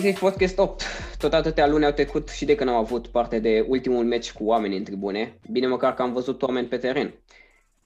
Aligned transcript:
Big 0.00 0.18
Podcast 0.18 0.58
8. 0.58 0.82
Tot 1.18 1.32
atâtea 1.32 1.66
luni 1.66 1.84
au 1.84 1.92
trecut 1.92 2.28
și 2.28 2.44
de 2.44 2.54
când 2.54 2.70
am 2.70 2.76
avut 2.76 3.06
parte 3.06 3.38
de 3.38 3.64
ultimul 3.68 4.04
meci 4.04 4.32
cu 4.32 4.44
oameni 4.44 4.76
în 4.76 4.84
tribune. 4.84 5.38
Bine 5.50 5.66
măcar 5.66 5.94
că 5.94 6.02
am 6.02 6.12
văzut 6.12 6.42
oameni 6.42 6.66
pe 6.66 6.76
teren. 6.76 7.14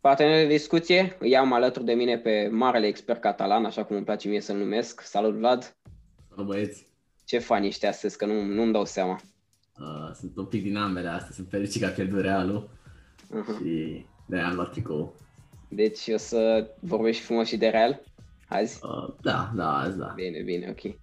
Partenerul 0.00 0.48
de 0.48 0.54
discuție 0.54 1.16
îi 1.18 1.36
am 1.36 1.52
alături 1.52 1.84
de 1.84 1.92
mine 1.92 2.18
pe 2.18 2.48
marele 2.52 2.86
expert 2.86 3.20
catalan, 3.20 3.64
așa 3.64 3.84
cum 3.84 3.96
îmi 3.96 4.04
place 4.04 4.28
mie 4.28 4.40
să-l 4.40 4.56
numesc. 4.56 5.00
Salut, 5.00 5.34
Vlad! 5.34 5.76
Salut, 6.28 6.46
băieți! 6.46 6.86
Ce 7.24 7.38
fani 7.38 7.66
ești 7.66 7.86
astăzi, 7.86 8.16
că 8.16 8.26
nu, 8.26 8.42
nu-mi 8.42 8.72
dau 8.72 8.84
seama. 8.84 9.20
Uh, 9.78 10.14
sunt 10.14 10.36
un 10.36 10.44
pic 10.44 10.62
din 10.62 10.76
ambele 10.76 11.08
astăzi, 11.08 11.34
sunt 11.34 11.48
fericit 11.50 11.80
că 11.80 11.86
a 11.86 11.90
pierdut 11.90 12.20
Realul 12.20 12.70
uh-huh. 13.26 13.62
și 13.62 14.04
de 14.26 14.38
am 14.38 14.54
luat 14.54 14.70
tricou. 14.70 15.14
Deci 15.68 16.08
o 16.12 16.16
să 16.16 16.70
vorbești 16.80 17.22
frumos 17.22 17.48
și 17.48 17.56
de 17.56 17.68
Real 17.68 18.00
azi? 18.48 18.80
Uh, 18.82 19.14
da, 19.20 19.52
da, 19.54 19.78
azi 19.78 19.98
da. 19.98 20.12
Bine, 20.16 20.42
bine, 20.42 20.68
ok. 20.78 20.94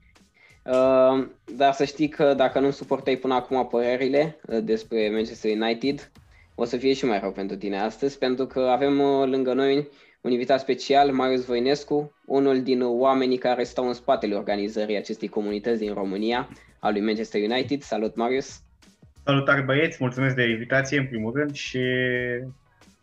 Uh, 0.66 1.28
dar 1.56 1.74
să 1.74 1.84
știi 1.84 2.08
că 2.08 2.34
dacă 2.34 2.60
nu 2.60 2.72
suportai 2.72 3.16
până 3.16 3.34
acum 3.34 3.68
părerile 3.68 4.40
uh, 4.46 4.58
despre 4.64 5.10
Manchester 5.10 5.52
United, 5.52 6.12
o 6.56 6.64
să 6.64 6.78
fie 6.78 6.94
și 6.94 7.06
mai 7.06 7.20
rău 7.20 7.32
pentru 7.32 7.56
tine 7.56 7.80
astăzi, 7.80 8.18
pentru 8.18 8.46
că 8.46 8.60
avem 8.60 9.00
uh, 9.00 9.28
lângă 9.28 9.54
noi 9.54 9.88
un 10.22 10.32
invitat 10.32 10.60
special, 10.60 11.12
Marius 11.12 11.46
Voinescu, 11.46 12.14
unul 12.26 12.62
din 12.64 12.82
oamenii 12.82 13.38
care 13.38 13.64
stau 13.64 13.88
în 13.88 13.94
spatele 13.94 14.36
organizării 14.36 14.98
acestei 14.98 15.28
comunități 15.28 15.80
din 15.80 15.94
România, 15.94 16.50
a 16.80 16.90
lui 16.90 17.02
Manchester 17.02 17.42
United. 17.50 17.82
Salut, 17.82 18.16
Marius! 18.16 18.62
Salutare 19.24 19.62
băieți, 19.62 19.98
mulțumesc 20.00 20.36
de 20.36 20.50
invitație 20.50 21.00
în 21.00 21.08
primul 21.08 21.34
rând 21.36 21.54
și 21.54 21.80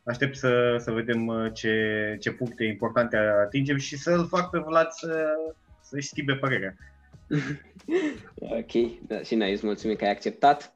aștept 0.05 0.37
să, 0.37 0.77
să 0.79 0.91
vedem 0.91 1.51
ce, 1.55 2.17
ce 2.21 2.31
puncte 2.31 2.65
importante 2.65 3.17
atingem 3.17 3.77
și 3.77 3.97
să-l 3.97 4.27
fac 4.27 4.51
pe 4.51 4.59
Vlad 4.59 4.91
să, 4.91 5.35
să-și 5.81 6.07
schimbe 6.07 6.35
părerea. 6.35 6.77
ok, 8.59 9.01
da, 9.07 9.23
și 9.23 9.35
noi 9.35 9.53
îți 9.53 9.67
mulțumim 9.67 9.97
că 9.97 10.05
ai 10.05 10.11
acceptat. 10.11 10.75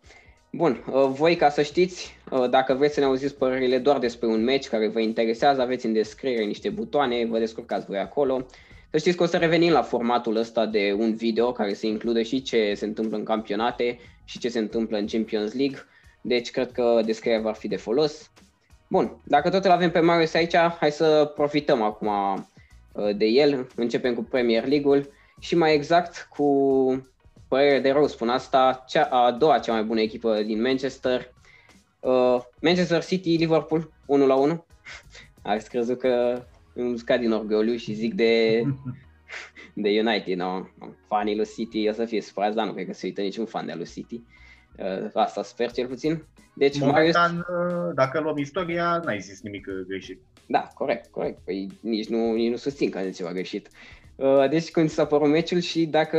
Bun, 0.51 0.85
uh, 0.93 1.09
voi 1.09 1.37
ca 1.37 1.49
să 1.49 1.63
știți, 1.63 2.19
uh, 2.31 2.51
dacă 2.51 2.75
vreți 2.75 2.95
să 2.95 3.01
ne 3.01 3.07
auziți 3.07 3.37
părerile 3.37 3.79
doar 3.79 3.99
despre 3.99 4.27
un 4.27 4.45
match 4.45 4.69
care 4.69 4.89
vă 4.89 5.01
interesează, 5.01 5.61
aveți 5.61 5.87
în 5.87 5.93
descriere 5.93 6.45
niște 6.45 6.69
butoane, 6.69 7.27
vă 7.27 7.39
descurcați 7.39 7.87
voi 7.87 7.99
acolo. 7.99 8.47
Să 8.91 8.99
știți 8.99 9.17
că 9.17 9.23
o 9.23 9.27
să 9.27 9.37
revenim 9.37 9.73
la 9.73 9.83
formatul 9.83 10.37
ăsta 10.37 10.67
de 10.67 10.97
un 10.99 11.15
video 11.15 11.53
care 11.53 11.75
să 11.75 11.87
includă 11.87 12.23
și 12.23 12.43
ce 12.43 12.75
se 12.75 12.85
întâmplă 12.85 13.17
în 13.17 13.25
campionate 13.25 13.99
și 14.25 14.39
ce 14.39 14.49
se 14.49 14.59
întâmplă 14.59 14.99
în 14.99 15.07
Champions 15.07 15.55
League. 15.55 15.79
Deci 16.21 16.51
cred 16.51 16.73
că 16.73 17.01
descrierea 17.05 17.43
va 17.43 17.53
fi 17.53 17.69
de 17.69 17.77
folos. 17.77 18.31
Bun, 18.89 19.17
dacă 19.25 19.51
tot 19.51 19.65
îl 19.65 19.71
avem 19.71 19.91
pe 19.91 20.01
Marius 20.01 20.35
aici, 20.35 20.57
hai 20.57 20.91
să 20.91 21.33
profităm 21.35 21.83
acum 21.83 22.09
uh, 22.93 23.17
de 23.17 23.25
el. 23.25 23.67
Începem 23.77 24.15
cu 24.15 24.23
Premier 24.23 24.67
League-ul 24.67 25.11
și 25.41 25.57
mai 25.57 25.75
exact 25.75 26.29
cu 26.31 26.47
părere 27.49 27.81
de 27.81 27.91
rău 27.91 28.07
spun 28.07 28.29
asta, 28.29 28.85
cea, 28.89 29.05
a 29.05 29.33
doua 29.33 29.59
cea 29.59 29.73
mai 29.73 29.85
bună 29.85 30.01
echipă 30.01 30.43
din 30.43 30.61
Manchester, 30.61 31.33
uh, 32.01 32.41
Manchester 32.61 33.05
City, 33.05 33.37
Liverpool, 33.37 33.93
1 34.07 34.27
la 34.27 34.35
1. 34.35 34.65
Ați 35.43 35.69
crezut 35.69 35.99
că 35.99 36.43
îmi 36.75 36.99
scad 36.99 37.21
din 37.21 37.33
orgoliu 37.33 37.77
și 37.77 37.93
zic 37.93 38.15
de, 38.15 38.63
de 39.75 40.01
United, 40.01 40.37
no? 40.37 40.67
Fanii 41.09 41.37
lui 41.37 41.47
City 41.55 41.89
o 41.89 41.93
să 41.93 42.05
fie 42.05 42.21
supărați, 42.21 42.57
dar 42.57 42.67
nu 42.67 42.73
cred 42.73 42.87
că 42.87 42.93
se 42.93 43.07
uită 43.07 43.21
niciun 43.21 43.47
fan 43.47 43.67
de 43.67 43.75
lui 43.77 43.87
City. 43.87 44.23
Uh, 44.79 45.11
asta 45.15 45.43
sper 45.43 45.71
cel 45.73 45.87
puțin. 45.87 46.25
Deci, 46.55 46.79
Momentan, 46.79 47.45
Marius... 47.49 47.85
Uh, 47.87 47.95
dacă 47.95 48.21
luăm 48.21 48.37
istoria, 48.37 49.01
n-ai 49.05 49.21
zis 49.21 49.43
nimic 49.43 49.67
greșit. 49.87 50.21
Da, 50.47 50.71
corect, 50.75 51.11
corect. 51.11 51.39
Păi 51.45 51.69
nici 51.81 52.09
nu, 52.09 52.33
nici 52.33 52.51
nu 52.51 52.57
susțin 52.57 52.91
că 52.91 52.99
a 52.99 53.05
zis 53.05 53.17
ceva 53.17 53.33
greșit. 53.33 53.67
Uh, 53.67 54.06
deci 54.51 54.71
când 54.71 54.89
s-a 54.89 55.07
părut 55.07 55.29
meciul 55.29 55.61
și 55.61 55.87
dacă 55.87 56.17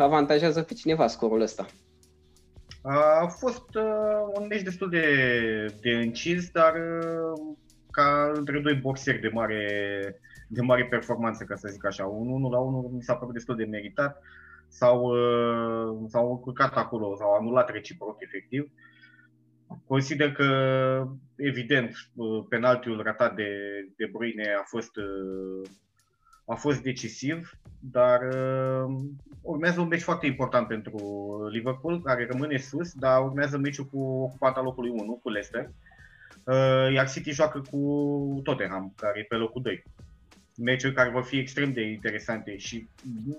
avantajează 0.00 0.62
pe 0.62 0.74
cineva 0.74 1.06
scorul 1.06 1.40
ăsta? 1.40 1.66
A 2.82 3.26
fost 3.26 3.74
uh, 3.74 4.40
un 4.40 4.46
meci 4.46 4.62
destul 4.62 4.88
de, 4.88 5.04
de 5.80 5.90
încins, 5.90 6.50
dar 6.50 6.74
uh, 6.74 7.56
ca 7.90 8.32
între 8.34 8.60
doi 8.60 8.74
boxeri 8.74 9.20
de 9.20 9.28
mare, 9.28 9.66
de 10.48 10.60
mare 10.60 10.84
performanță, 10.84 11.44
ca 11.44 11.54
să 11.54 11.68
zic 11.68 11.86
așa. 11.86 12.06
Un 12.06 12.28
1 12.28 12.50
la 12.50 12.58
1 12.58 12.90
mi 12.94 13.02
s-a 13.02 13.14
părut 13.14 13.34
destul 13.34 13.56
de 13.56 13.64
meritat. 13.64 14.22
S-au, 14.68 15.02
uh, 15.02 16.08
s-au 16.08 16.30
încurcat 16.30 16.76
acolo, 16.76 17.16
s-au 17.16 17.32
anulat 17.32 17.70
reciproc 17.70 18.16
efectiv. 18.18 18.70
Consider 19.86 20.32
că, 20.32 20.46
evident, 21.36 21.90
uh, 22.14 22.44
penaltiul 22.48 23.02
ratat 23.02 23.34
de, 23.34 23.50
de 23.96 24.08
Bruyne 24.12 24.54
a 24.60 24.62
fost 24.64 24.96
uh, 24.96 25.68
a 26.48 26.54
fost 26.54 26.82
decisiv, 26.82 27.58
dar 27.80 28.20
uh, 28.22 28.94
urmează 29.42 29.80
un 29.80 29.86
meci 29.86 30.02
foarte 30.02 30.26
important 30.26 30.66
pentru 30.66 30.98
Liverpool, 31.50 32.02
care 32.02 32.28
rămâne 32.30 32.56
sus, 32.56 32.92
dar 32.92 33.22
urmează 33.22 33.58
meciul 33.58 33.84
cu 33.84 34.00
ocupanta 34.00 34.62
locului 34.62 34.90
1, 34.90 35.20
cu 35.22 35.28
Leicester, 35.28 35.70
uh, 36.44 36.92
iar 36.92 37.10
City 37.10 37.30
joacă 37.30 37.62
cu 37.70 38.40
Tottenham, 38.44 38.92
care 38.96 39.18
e 39.18 39.22
pe 39.22 39.34
locul 39.34 39.62
2. 39.62 39.84
Meciuri 40.56 40.94
care 40.94 41.10
vor 41.10 41.22
fi 41.22 41.38
extrem 41.38 41.72
de 41.72 41.82
interesante 41.82 42.56
și 42.56 42.88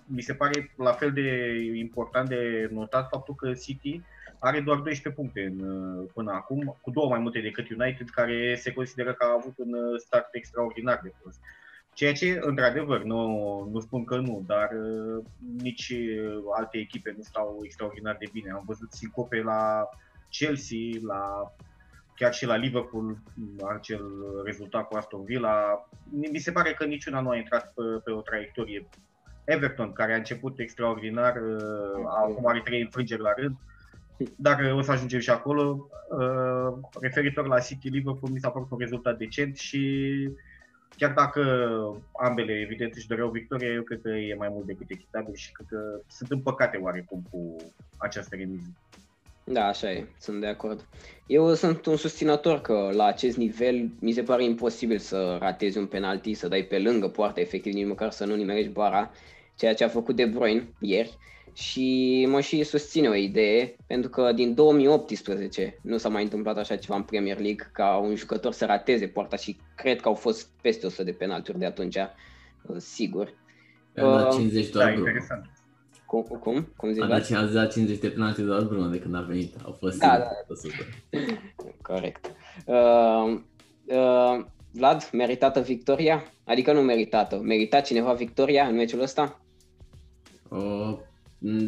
mi 0.05 0.21
se 0.21 0.33
pare 0.33 0.71
la 0.77 0.91
fel 0.91 1.11
de 1.11 1.55
important 1.75 2.29
de 2.29 2.69
notat 2.71 3.07
faptul 3.09 3.35
că 3.35 3.53
City 3.53 4.01
are 4.39 4.59
doar 4.59 4.77
12 4.77 5.21
puncte 5.21 5.41
în, 5.41 5.69
uh, 5.69 6.09
până 6.13 6.31
acum, 6.31 6.77
cu 6.81 6.91
două 6.91 7.09
mai 7.09 7.19
multe 7.19 7.39
decât 7.39 7.69
United, 7.69 8.09
care 8.09 8.55
se 8.55 8.73
consideră 8.73 9.13
că 9.13 9.25
a 9.25 9.37
avut 9.37 9.53
un 9.57 9.73
uh, 9.73 9.99
start 9.99 10.27
extraordinar 10.31 10.99
de 11.03 11.13
prost. 11.21 11.39
Ceea 11.99 12.13
ce, 12.13 12.39
într-adevăr, 12.41 13.03
nu, 13.03 13.23
nu 13.71 13.79
spun 13.79 14.03
că 14.03 14.17
nu, 14.17 14.43
dar 14.45 14.69
uh, 14.71 15.23
nici 15.61 15.89
uh, 15.89 16.43
alte 16.57 16.77
echipe 16.77 17.13
nu 17.17 17.23
stau 17.23 17.59
extraordinar 17.63 18.15
de 18.19 18.29
bine. 18.31 18.51
Am 18.51 18.63
văzut 18.65 18.91
sincope 18.91 19.41
la 19.41 19.89
Chelsea, 20.29 20.77
la 21.01 21.53
chiar 22.15 22.33
și 22.33 22.45
la 22.45 22.55
Liverpool, 22.55 23.17
acel 23.75 24.03
rezultat 24.43 24.87
cu 24.87 24.95
Aston 24.95 25.23
Villa. 25.23 25.85
Mi 26.31 26.39
se 26.39 26.51
pare 26.51 26.73
că 26.73 26.85
niciuna 26.85 27.21
nu 27.21 27.29
a 27.29 27.35
intrat 27.35 27.73
pe, 27.73 27.81
pe 28.03 28.11
o 28.11 28.21
traiectorie. 28.21 28.87
Everton, 29.43 29.91
care 29.93 30.13
a 30.13 30.17
început 30.17 30.59
extraordinar, 30.59 31.35
uh, 31.35 32.03
acum 32.23 32.47
are 32.47 32.61
trei 32.63 32.81
înfrângeri 32.81 33.21
la 33.21 33.33
rând, 33.37 33.55
dar 34.35 34.71
o 34.71 34.81
să 34.81 34.91
ajungem 34.91 35.19
și 35.19 35.29
acolo. 35.29 35.89
Referitor 37.01 37.47
la 37.47 37.59
City 37.59 37.89
Liverpool, 37.89 38.31
mi 38.31 38.39
s-a 38.39 38.49
părut 38.49 38.71
un 38.71 38.77
rezultat 38.77 39.17
decent 39.17 39.57
și 39.57 39.81
chiar 40.97 41.13
dacă 41.13 41.41
ambele, 42.11 42.53
evident, 42.53 42.95
își 42.95 43.07
doreau 43.07 43.29
victoria, 43.29 43.71
eu 43.71 43.81
cred 43.81 44.01
că 44.01 44.09
e 44.09 44.35
mai 44.35 44.49
mult 44.51 44.65
decât 44.65 44.89
echitabil 44.89 45.33
și 45.33 45.51
cred 45.51 45.67
că 45.69 46.01
sunt 46.07 46.31
împăcate 46.31 46.77
oarecum 46.77 47.23
cu 47.31 47.55
această 47.97 48.35
remiză. 48.35 48.67
Da, 49.43 49.65
așa 49.65 49.91
e, 49.91 50.07
sunt 50.19 50.39
de 50.39 50.47
acord. 50.47 50.87
Eu 51.27 51.53
sunt 51.53 51.85
un 51.85 51.95
susținător 51.95 52.61
că 52.61 52.89
la 52.93 53.05
acest 53.05 53.37
nivel 53.37 53.89
mi 53.99 54.11
se 54.11 54.23
pare 54.23 54.43
imposibil 54.43 54.97
să 54.97 55.37
ratezi 55.39 55.77
un 55.77 55.85
penalti, 55.85 56.33
să 56.33 56.47
dai 56.47 56.63
pe 56.63 56.79
lângă 56.79 57.07
poartă, 57.07 57.39
efectiv, 57.39 57.73
nici 57.73 57.87
măcar 57.87 58.11
să 58.11 58.25
nu 58.25 58.35
nimerești 58.35 58.71
bara, 58.71 59.11
ceea 59.55 59.73
ce 59.73 59.83
a 59.83 59.87
făcut 59.87 60.15
De 60.15 60.25
Bruyne 60.25 60.67
ieri 60.79 61.17
și 61.53 62.25
mă 62.29 62.41
și 62.41 62.63
susține 62.63 63.07
o 63.07 63.13
idee, 63.13 63.75
pentru 63.87 64.09
că 64.09 64.31
din 64.31 64.53
2018 64.53 65.79
nu 65.81 65.97
s-a 65.97 66.09
mai 66.09 66.23
întâmplat 66.23 66.57
așa 66.57 66.75
ceva 66.75 66.95
în 66.95 67.03
Premier 67.03 67.39
League, 67.39 67.69
ca 67.73 67.97
un 67.97 68.15
jucător 68.15 68.51
să 68.51 68.65
rateze 68.65 69.07
poarta 69.07 69.35
și 69.35 69.57
cred 69.75 70.01
că 70.01 70.07
au 70.07 70.13
fost 70.13 70.49
peste 70.61 70.85
100 70.85 71.03
de 71.03 71.11
penalturi 71.11 71.59
de 71.59 71.65
atunci, 71.65 71.95
uh, 71.95 72.75
sigur. 72.77 73.33
Uh, 73.95 74.27
50 74.31 74.69
doar 74.69 74.85
da, 74.85 74.91
interesant. 74.91 75.49
Cum? 76.05 76.21
Cum, 76.21 76.73
cum 76.75 76.91
zici? 76.91 77.03
A 77.03 77.45
dat 77.45 77.71
50 77.71 77.99
de 77.99 78.07
penalti 78.07 78.41
doar 78.41 78.63
Bruno 78.63 78.87
de 78.87 78.99
când 78.99 79.15
a 79.15 79.21
venit. 79.21 79.55
Au 79.65 79.71
fost 79.79 79.97
da, 79.97 80.17
da. 80.17 80.29
100. 80.47 80.73
Corect. 81.81 82.35
Uh, 82.65 83.39
uh, 83.85 84.45
Vlad, 84.71 85.09
meritată 85.11 85.59
victoria? 85.59 86.23
Adică 86.45 86.73
nu 86.73 86.81
meritată. 86.81 87.39
Merita 87.43 87.79
cineva 87.79 88.13
victoria 88.13 88.65
în 88.65 88.75
meciul 88.75 89.01
ăsta? 89.01 89.39
Uh, 90.47 90.59
Mm, 90.59 90.99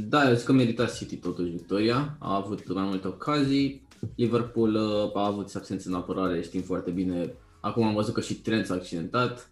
da, 0.10 0.30
eu 0.30 0.36
zic 0.36 0.46
că 0.46 0.52
merita 0.52 0.86
City 0.86 1.18
totuși 1.18 1.52
victoria, 1.52 2.18
a 2.20 2.36
avut 2.36 2.74
mai 2.74 2.84
multe 2.84 3.08
ocazii, 3.08 3.88
Liverpool 4.16 4.74
uh, 4.76 5.16
a 5.16 5.26
avut 5.26 5.56
absențe 5.56 5.88
în 5.88 5.96
apărare, 5.96 6.42
știm 6.42 6.62
foarte 6.62 6.92
bine, 6.92 7.34
acum 7.62 7.84
am 7.84 7.94
văzut 7.94 8.14
că 8.14 8.22
și 8.22 8.42
Trent 8.42 8.66
s-a 8.66 8.74
accidentat, 8.74 9.52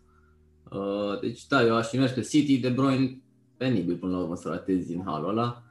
uh, 0.72 1.20
deci 1.22 1.48
da, 1.48 1.66
eu 1.66 1.76
aș 1.76 1.94
merge 1.94 2.14
pe 2.14 2.22
City, 2.22 2.60
De 2.60 2.70
Bruyne, 2.70 3.22
penibil 3.58 3.98
până 3.98 4.12
la 4.12 4.22
urmă 4.22 4.36
să 4.36 4.50
ratezi 4.50 4.94
în 4.94 5.04
halul 5.06 5.30
ăla, 5.30 5.64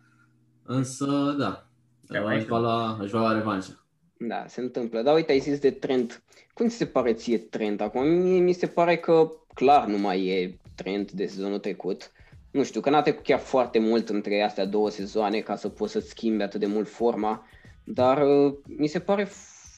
însă 0.62 1.34
da, 1.38 1.68
își 2.06 2.46
va, 2.46 2.58
lua, 2.58 2.98
își 3.00 3.12
va 3.12 3.18
lua 3.18 3.32
revanșa. 3.32 3.86
Da, 4.18 4.44
se 4.46 4.60
întâmplă. 4.60 5.02
Dar 5.02 5.14
uite, 5.14 5.32
ai 5.32 5.38
zis 5.38 5.58
de 5.58 5.70
Trent. 5.70 6.22
Cum 6.54 6.68
ți 6.68 6.76
se 6.76 6.86
pare 6.86 7.12
ție 7.12 7.38
Trent 7.38 7.80
acum? 7.80 8.08
Mie 8.08 8.40
mi 8.40 8.52
se 8.52 8.66
pare 8.66 8.96
că 8.96 9.30
clar 9.54 9.86
nu 9.86 9.98
mai 9.98 10.26
e 10.26 10.58
Trent 10.74 11.12
de 11.12 11.26
sezonul 11.26 11.58
trecut 11.58 12.12
nu 12.50 12.64
știu, 12.64 12.80
că 12.80 12.90
n-a 12.90 13.02
trecut 13.02 13.24
chiar 13.24 13.38
foarte 13.38 13.78
mult 13.78 14.08
între 14.08 14.42
astea 14.42 14.66
două 14.66 14.90
sezoane 14.90 15.38
ca 15.38 15.56
să 15.56 15.68
poți 15.68 15.92
să-ți 15.92 16.08
schimbi 16.08 16.42
atât 16.42 16.60
de 16.60 16.66
mult 16.66 16.88
forma, 16.88 17.46
dar 17.84 18.22
uh, 18.22 18.54
mi 18.64 18.86
se 18.86 18.98
pare 18.98 19.28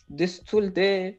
destul 0.07 0.69
de... 0.73 1.19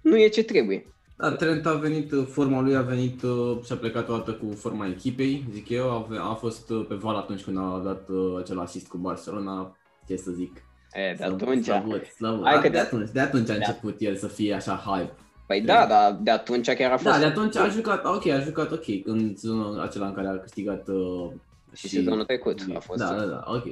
nu 0.00 0.18
e 0.18 0.28
ce 0.28 0.44
trebuie. 0.44 0.86
Da, 1.16 1.32
Trent 1.32 1.66
a 1.66 1.74
venit, 1.74 2.12
forma 2.28 2.60
lui 2.60 2.76
a 2.76 2.82
venit 2.82 3.20
și 3.64 3.72
a 3.72 3.76
plecat 3.76 4.08
o 4.08 4.16
dată 4.16 4.32
cu 4.32 4.54
forma 4.54 4.86
echipei, 4.86 5.44
zic 5.52 5.68
eu, 5.68 5.90
a, 5.90 6.30
a 6.30 6.34
fost 6.34 6.72
pe 6.88 6.94
val 6.94 7.16
atunci 7.16 7.42
când 7.42 7.58
a 7.58 7.80
dat 7.84 8.08
acel 8.40 8.60
asist 8.60 8.88
cu 8.88 8.96
Barcelona, 8.96 9.76
ce 10.08 10.16
să 10.16 10.30
zic. 10.30 10.62
E, 10.92 11.14
de 11.16 11.24
atunci. 11.24 11.64
Slăbut, 11.64 12.04
slăbut. 12.04 12.44
Hai 12.44 12.60
că 12.60 12.68
de, 12.68 12.78
atunci, 12.78 13.10
de 13.10 13.20
atunci 13.20 13.50
a 13.50 13.54
început 13.54 13.94
el 13.98 14.16
să 14.16 14.26
fie 14.26 14.54
așa 14.54 14.82
hype. 14.86 15.12
Păi 15.46 15.60
da, 15.60 15.86
dar 15.86 16.18
de 16.22 16.30
atunci 16.30 16.70
chiar 16.70 16.92
a 16.92 16.96
fost... 16.96 17.14
Da, 17.14 17.18
de 17.18 17.24
atunci 17.24 17.56
a 17.56 17.68
jucat, 17.68 18.04
ok, 18.04 18.26
a 18.26 18.40
jucat 18.40 18.72
ok, 18.72 18.84
în 19.04 19.36
sezonul 19.36 19.80
acela 19.80 20.06
în 20.06 20.14
care 20.14 20.26
a 20.26 20.38
câștigat... 20.38 20.88
Uh, 20.88 21.30
și, 21.72 21.88
și 21.88 21.94
sezonul 21.94 22.24
trecut 22.24 22.64
a 22.74 22.78
fost. 22.78 22.98
Da, 22.98 23.14
da, 23.14 23.24
da, 23.24 23.44
ok. 23.46 23.66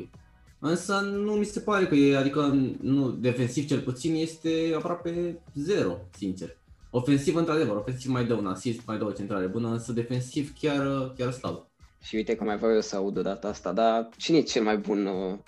Însă 0.58 1.00
nu 1.00 1.32
mi 1.32 1.44
se 1.44 1.60
pare 1.60 1.86
că 1.86 1.94
e, 1.94 2.16
adică 2.16 2.58
nu, 2.80 3.10
defensiv 3.10 3.66
cel 3.66 3.80
puțin 3.80 4.14
este 4.14 4.72
aproape 4.76 5.38
zero, 5.54 5.96
sincer. 6.16 6.56
Ofensiv, 6.90 7.36
într-adevăr, 7.36 7.76
ofensiv 7.76 8.10
mai 8.10 8.24
dă 8.24 8.34
un 8.34 8.46
assist, 8.46 8.86
mai 8.86 8.98
dă 8.98 9.04
o 9.04 9.10
centrare 9.10 9.46
bună, 9.46 9.68
însă 9.68 9.92
defensiv 9.92 10.52
chiar, 10.60 11.12
chiar 11.16 11.30
slab. 11.32 11.64
Și 12.02 12.14
uite 12.14 12.34
că 12.34 12.44
mai 12.44 12.56
vreau 12.56 12.74
eu 12.74 12.80
să 12.80 12.96
aud 12.96 13.16
o 13.16 13.22
dată 13.22 13.46
asta, 13.46 13.72
dar 13.72 14.08
cine 14.16 14.36
e 14.36 14.42
cel 14.42 14.62
mai 14.62 14.76
bun 14.76 15.06
uh, 15.06 15.38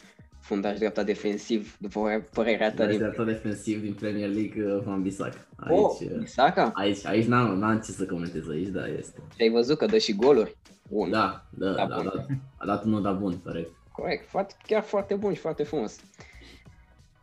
fundaș 0.42 0.78
dreapta 0.78 1.02
defensiv, 1.02 1.76
după 1.78 2.26
părerea 2.32 2.68
ta? 2.68 2.76
Fundaș 2.76 2.96
dreapta 2.96 3.24
defensiv 3.24 3.82
din 3.82 3.92
Premier 3.92 4.28
League, 4.28 4.64
uh, 4.64 4.82
Van 4.84 5.02
Bissaka. 5.02 5.46
Aici, 5.56 5.78
oh, 5.78 6.00
uh, 6.00 6.18
Bissaka? 6.18 6.70
Aici, 6.74 7.06
aici 7.06 7.26
n-am, 7.26 7.58
n-am 7.58 7.80
ce 7.80 7.90
să 7.90 8.06
comentez 8.06 8.48
aici, 8.48 8.68
da, 8.68 8.86
este. 8.86 9.20
Și 9.34 9.42
ai 9.42 9.48
văzut 9.48 9.78
că 9.78 9.86
dă 9.86 9.98
și 9.98 10.14
goluri? 10.14 10.56
Bun. 10.88 11.10
Da, 11.10 11.44
da, 11.50 11.72
da, 11.72 11.86
da, 11.86 12.02
da, 12.02 12.26
a 12.56 12.66
dat 12.66 12.84
unul, 12.84 13.02
da 13.02 13.12
bun, 13.12 13.38
corect. 13.44 13.70
Corect, 13.92 14.28
foarte, 14.28 14.54
chiar 14.66 14.82
foarte 14.82 15.14
bun 15.14 15.32
și 15.32 15.40
foarte 15.40 15.62
frumos. 15.62 16.00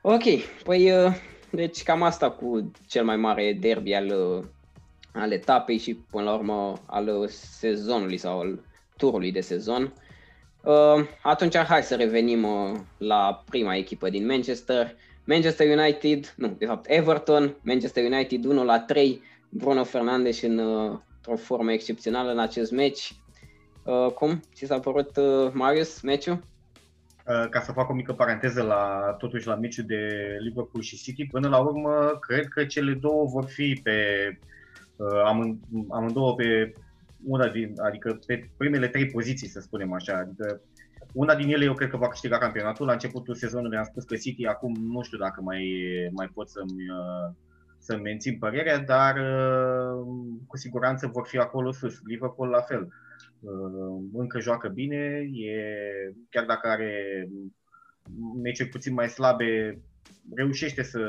Ok, 0.01 0.23
păi 0.63 0.91
uh, 0.91 1.15
deci 1.51 1.83
cam 1.83 2.03
asta 2.03 2.31
cu 2.31 2.71
cel 2.87 3.05
mai 3.05 3.15
mare 3.15 3.57
derby 3.59 3.93
al, 3.93 4.13
al 5.13 5.31
etapei 5.31 5.77
și 5.77 5.95
până 5.95 6.23
la 6.23 6.33
urmă 6.33 6.73
al 6.85 7.27
sezonului 7.27 8.17
sau 8.17 8.39
al 8.39 8.59
turului 8.97 9.31
de 9.31 9.41
sezon. 9.41 9.93
Uh, 10.63 11.05
atunci 11.21 11.57
hai 11.57 11.83
să 11.83 11.95
revenim 11.95 12.43
uh, 12.43 12.79
la 12.97 13.43
prima 13.49 13.75
echipă 13.75 14.09
din 14.09 14.25
Manchester. 14.25 14.95
Manchester 15.23 15.77
United, 15.77 16.33
nu, 16.37 16.55
de 16.57 16.65
fapt 16.65 16.85
Everton, 16.89 17.55
Manchester 17.61 18.03
United 18.03 18.45
1 18.45 18.63
la 18.63 18.79
3, 18.79 19.21
Bruno 19.49 19.83
Fernandes 19.83 20.41
în 20.41 20.59
o 21.25 21.35
formă 21.35 21.71
excepțională 21.71 22.31
în 22.31 22.39
acest 22.39 22.71
meci. 22.71 23.13
Cum? 24.15 24.41
Ți 24.53 24.65
s-a 24.65 24.79
părut, 24.79 25.09
Marius, 25.53 26.01
meciul? 26.01 26.43
ca 27.49 27.61
să 27.61 27.71
fac 27.71 27.89
o 27.89 27.93
mică 27.93 28.13
paranteză 28.13 28.61
la 28.61 29.15
totuși 29.19 29.47
la 29.47 29.55
meciul 29.55 29.83
de 29.87 30.07
Liverpool 30.39 30.83
și 30.83 30.97
City, 30.97 31.25
până 31.25 31.47
la 31.47 31.59
urmă 31.59 32.17
cred 32.19 32.47
că 32.47 32.65
cele 32.65 32.93
două 32.93 33.25
vor 33.25 33.45
fi 33.45 33.79
pe 33.83 33.97
amând, 35.25 35.57
amândouă 35.89 36.35
pe 36.35 36.73
una 37.23 37.49
din, 37.49 37.73
adică 37.77 38.19
pe 38.25 38.49
primele 38.57 38.87
trei 38.87 39.05
poziții, 39.05 39.47
să 39.47 39.59
spunem 39.59 39.93
așa. 39.93 40.17
Adică 40.17 40.61
una 41.13 41.35
din 41.35 41.49
ele 41.49 41.65
eu 41.65 41.73
cred 41.73 41.89
că 41.89 41.97
va 41.97 42.07
câștiga 42.07 42.37
campionatul. 42.37 42.85
La 42.85 42.91
începutul 42.91 43.35
sezonului 43.35 43.77
am 43.77 43.83
spus 43.83 44.03
că 44.03 44.15
City 44.15 44.45
acum 44.45 44.75
nu 44.91 45.01
știu 45.01 45.17
dacă 45.17 45.41
mai, 45.41 45.63
mai 46.11 46.27
pot 46.33 46.49
să-mi, 46.49 46.85
să 47.77 47.97
mențin 47.97 48.37
părerea, 48.37 48.79
dar 48.79 49.15
cu 50.47 50.57
siguranță 50.57 51.07
vor 51.07 51.27
fi 51.27 51.37
acolo 51.37 51.71
sus. 51.71 51.99
Liverpool 52.05 52.49
la 52.49 52.61
fel. 52.61 52.87
Uh, 53.39 54.03
încă 54.13 54.39
joacă 54.39 54.67
bine, 54.67 55.29
e, 55.33 55.63
chiar 56.29 56.45
dacă 56.45 56.67
are 56.67 57.27
meciuri 58.41 58.69
puțin 58.69 58.93
mai 58.93 59.09
slabe, 59.09 59.79
reușește 60.35 60.83
să, 60.83 61.01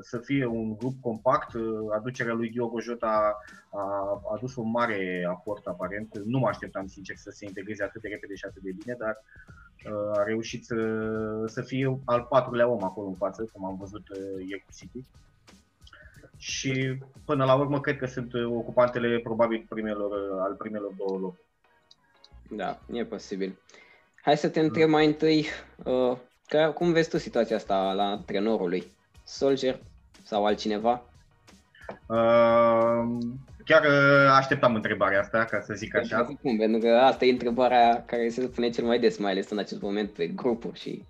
să 0.00 0.18
fie 0.18 0.46
un 0.46 0.76
grup 0.76 1.00
compact. 1.00 1.54
Uh, 1.54 1.62
aducerea 1.94 2.32
lui 2.32 2.50
Diogo 2.50 2.80
Jota 2.80 3.36
a 3.70 3.80
a 3.80 4.20
adus 4.34 4.56
un 4.56 4.70
mare 4.70 5.26
aport 5.28 5.66
aparent. 5.66 6.18
Nu 6.24 6.38
mă 6.38 6.48
așteptam 6.48 6.86
sincer 6.86 7.16
să 7.16 7.30
se 7.30 7.44
integreze 7.44 7.82
atât 7.82 8.02
de 8.02 8.08
repede 8.08 8.34
și 8.34 8.44
atât 8.44 8.62
de 8.62 8.72
bine, 8.82 8.96
dar 8.98 9.24
uh, 9.84 10.18
a 10.18 10.22
reușit 10.22 10.64
să, 10.64 10.76
să 11.46 11.62
fie 11.62 11.98
al 12.04 12.26
patrulea 12.28 12.68
om 12.68 12.84
acolo 12.84 13.06
în 13.08 13.14
față, 13.14 13.48
cum 13.52 13.64
am 13.64 13.76
văzut 13.76 14.06
ieri 14.48 14.64
cu 14.66 14.72
City 14.76 15.04
și 16.36 16.98
până 17.24 17.44
la 17.44 17.54
urmă 17.54 17.80
cred 17.80 17.98
că 17.98 18.06
sunt 18.06 18.34
ocupantele 18.34 19.18
probabil 19.18 19.66
primelor, 19.68 20.40
al 20.40 20.54
primelor 20.54 20.92
două 20.96 21.18
locuri. 21.18 21.46
Da, 22.50 22.78
e 22.92 23.04
posibil. 23.04 23.58
Hai 24.22 24.36
să 24.36 24.48
te 24.48 24.60
întreb 24.60 24.88
mai 24.88 25.06
întâi, 25.06 25.46
uh, 25.84 26.18
că, 26.48 26.72
cum 26.74 26.92
vezi 26.92 27.10
tu 27.10 27.18
situația 27.18 27.56
asta 27.56 27.92
la 27.92 28.04
antrenorului? 28.04 28.92
Soldier 29.24 29.78
sau 30.22 30.46
altcineva? 30.46 31.02
Uh, 32.06 33.18
chiar 33.64 33.84
uh, 33.84 34.30
așteptam 34.36 34.74
întrebarea 34.74 35.20
asta, 35.20 35.44
ca 35.44 35.60
să 35.60 35.74
zic 35.74 35.96
așa. 35.96 36.24
Cum, 36.42 36.56
pentru 36.56 36.80
că 36.80 36.88
asta 36.88 37.24
e 37.24 37.30
întrebarea 37.30 38.04
care 38.06 38.28
se 38.28 38.48
pune 38.48 38.70
cel 38.70 38.84
mai 38.84 38.98
des, 38.98 39.18
mai 39.18 39.30
ales 39.30 39.50
în 39.50 39.58
acest 39.58 39.80
moment 39.80 40.10
pe 40.10 40.26
grupuri 40.26 40.78
și 40.78 41.04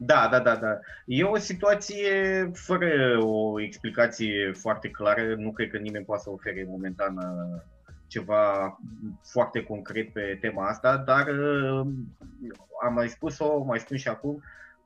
da, 0.00 0.28
da, 0.30 0.40
da, 0.40 0.56
da. 0.56 0.78
E 1.06 1.24
o 1.24 1.36
situație 1.36 2.50
fără 2.54 3.18
o 3.20 3.60
explicație 3.60 4.52
foarte 4.52 4.88
clară. 4.88 5.34
Nu 5.36 5.52
cred 5.52 5.70
că 5.70 5.76
nimeni 5.76 6.04
poate 6.04 6.22
să 6.22 6.30
ofere 6.30 6.66
momentan 6.68 7.16
uh, 7.16 7.60
ceva 8.06 8.78
foarte 9.22 9.62
concret 9.62 10.12
pe 10.12 10.38
tema 10.40 10.66
asta, 10.66 10.96
dar 10.96 11.26
uh, 11.28 11.86
am 12.84 12.94
mai 12.94 13.08
spus-o, 13.08 13.62
mai 13.62 13.78
spun 13.78 13.96
și 13.96 14.08
acum, 14.08 14.42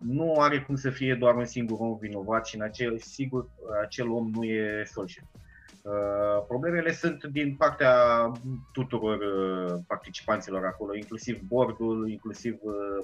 nu 0.07 0.35
are 0.35 0.61
cum 0.61 0.77
să 0.77 0.91
fie 0.91 1.15
doar 1.15 1.35
un 1.35 1.45
singur 1.45 1.79
om 1.81 1.97
vinovat 2.01 2.47
și 2.47 2.57
în 2.57 2.63
acel, 2.63 2.99
sigur 2.99 3.49
acel 3.83 4.11
om 4.11 4.31
nu 4.35 4.45
e 4.45 4.85
social. 4.85 5.27
Uh, 5.83 6.45
problemele 6.49 6.93
sunt 6.93 7.25
din 7.25 7.55
partea 7.55 7.97
tuturor 8.73 9.19
participanților 9.87 10.65
acolo, 10.65 10.97
inclusiv 10.97 11.41
bordul, 11.41 12.11
inclusiv 12.11 12.57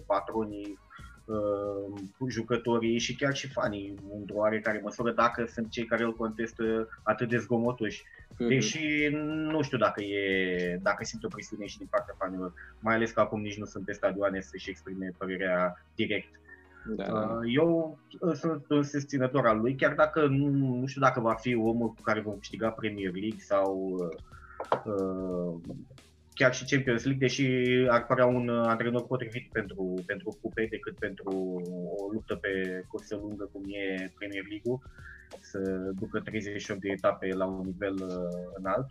patronii, 0.07 0.79
uh, 1.25 2.29
jucătorii 2.29 2.99
și 2.99 3.17
chiar 3.17 3.35
și 3.35 3.49
fanii, 3.49 3.95
într-o 4.19 4.37
oarecare 4.37 4.81
măsură, 4.83 5.13
dacă 5.13 5.47
sunt 5.47 5.71
cei 5.71 5.85
care 5.85 6.05
îl 6.05 6.15
contestă 6.15 6.89
atât 7.03 7.29
de 7.29 7.39
zgomotoși. 7.39 8.03
Mm-hmm. 8.03 8.49
Deși 8.49 9.09
nu 9.53 9.63
știu 9.63 9.79
dacă 9.79 10.03
e, 10.03 10.79
dacă 10.83 11.05
simt 11.05 11.25
o 11.25 11.29
presiune 11.29 11.67
și 11.67 11.79
din 11.79 11.87
partea 11.91 12.15
fanilor, 12.19 12.53
mai 12.81 12.95
ales 12.95 13.11
că 13.11 13.21
acum 13.21 13.41
nici 13.41 13.59
nu 13.59 13.65
sunt 13.65 13.85
pe 13.85 13.93
stadioane 13.93 14.41
să-și 14.41 14.71
exprime 14.71 15.13
părerea 15.19 15.85
direct. 15.95 16.29
Da. 16.97 17.05
Uh, 17.05 17.55
eu 17.55 17.99
sunt 18.35 18.65
un 18.69 18.83
susținător 18.83 19.47
al 19.47 19.59
lui, 19.61 19.75
chiar 19.75 19.95
dacă 19.95 20.27
nu, 20.27 20.49
nu 20.49 20.87
știu 20.87 21.01
dacă 21.01 21.21
va 21.21 21.35
fi 21.35 21.55
omul 21.55 21.89
cu 21.89 22.03
care 22.03 22.21
vom 22.21 22.37
câștiga 22.39 22.69
Premier 22.69 23.13
League 23.13 23.41
sau 23.41 23.97
uh, 23.99 24.93
uh 24.95 25.77
chiar 26.39 26.55
și 26.55 26.65
Champions 26.65 27.05
League, 27.05 27.27
deși 27.27 27.47
ar 27.89 28.07
părea 28.07 28.27
un 28.27 28.49
uh, 28.49 28.67
antrenor 28.67 29.07
potrivit 29.07 29.49
pentru, 29.53 30.03
pentru 30.07 30.39
cupe 30.41 30.67
decât 30.71 30.99
pentru 30.99 31.63
o 31.97 32.13
luptă 32.13 32.35
pe 32.35 32.85
cursă 32.89 33.17
lungă 33.17 33.49
cum 33.53 33.63
e 33.67 34.13
Premier 34.19 34.45
League-ul, 34.49 34.79
să 35.41 35.59
ducă 35.99 36.21
38 36.21 36.81
de 36.81 36.89
etape 36.89 37.27
la 37.35 37.45
un 37.45 37.65
nivel 37.65 37.95
uh, 37.95 38.57
înalt. 38.59 38.87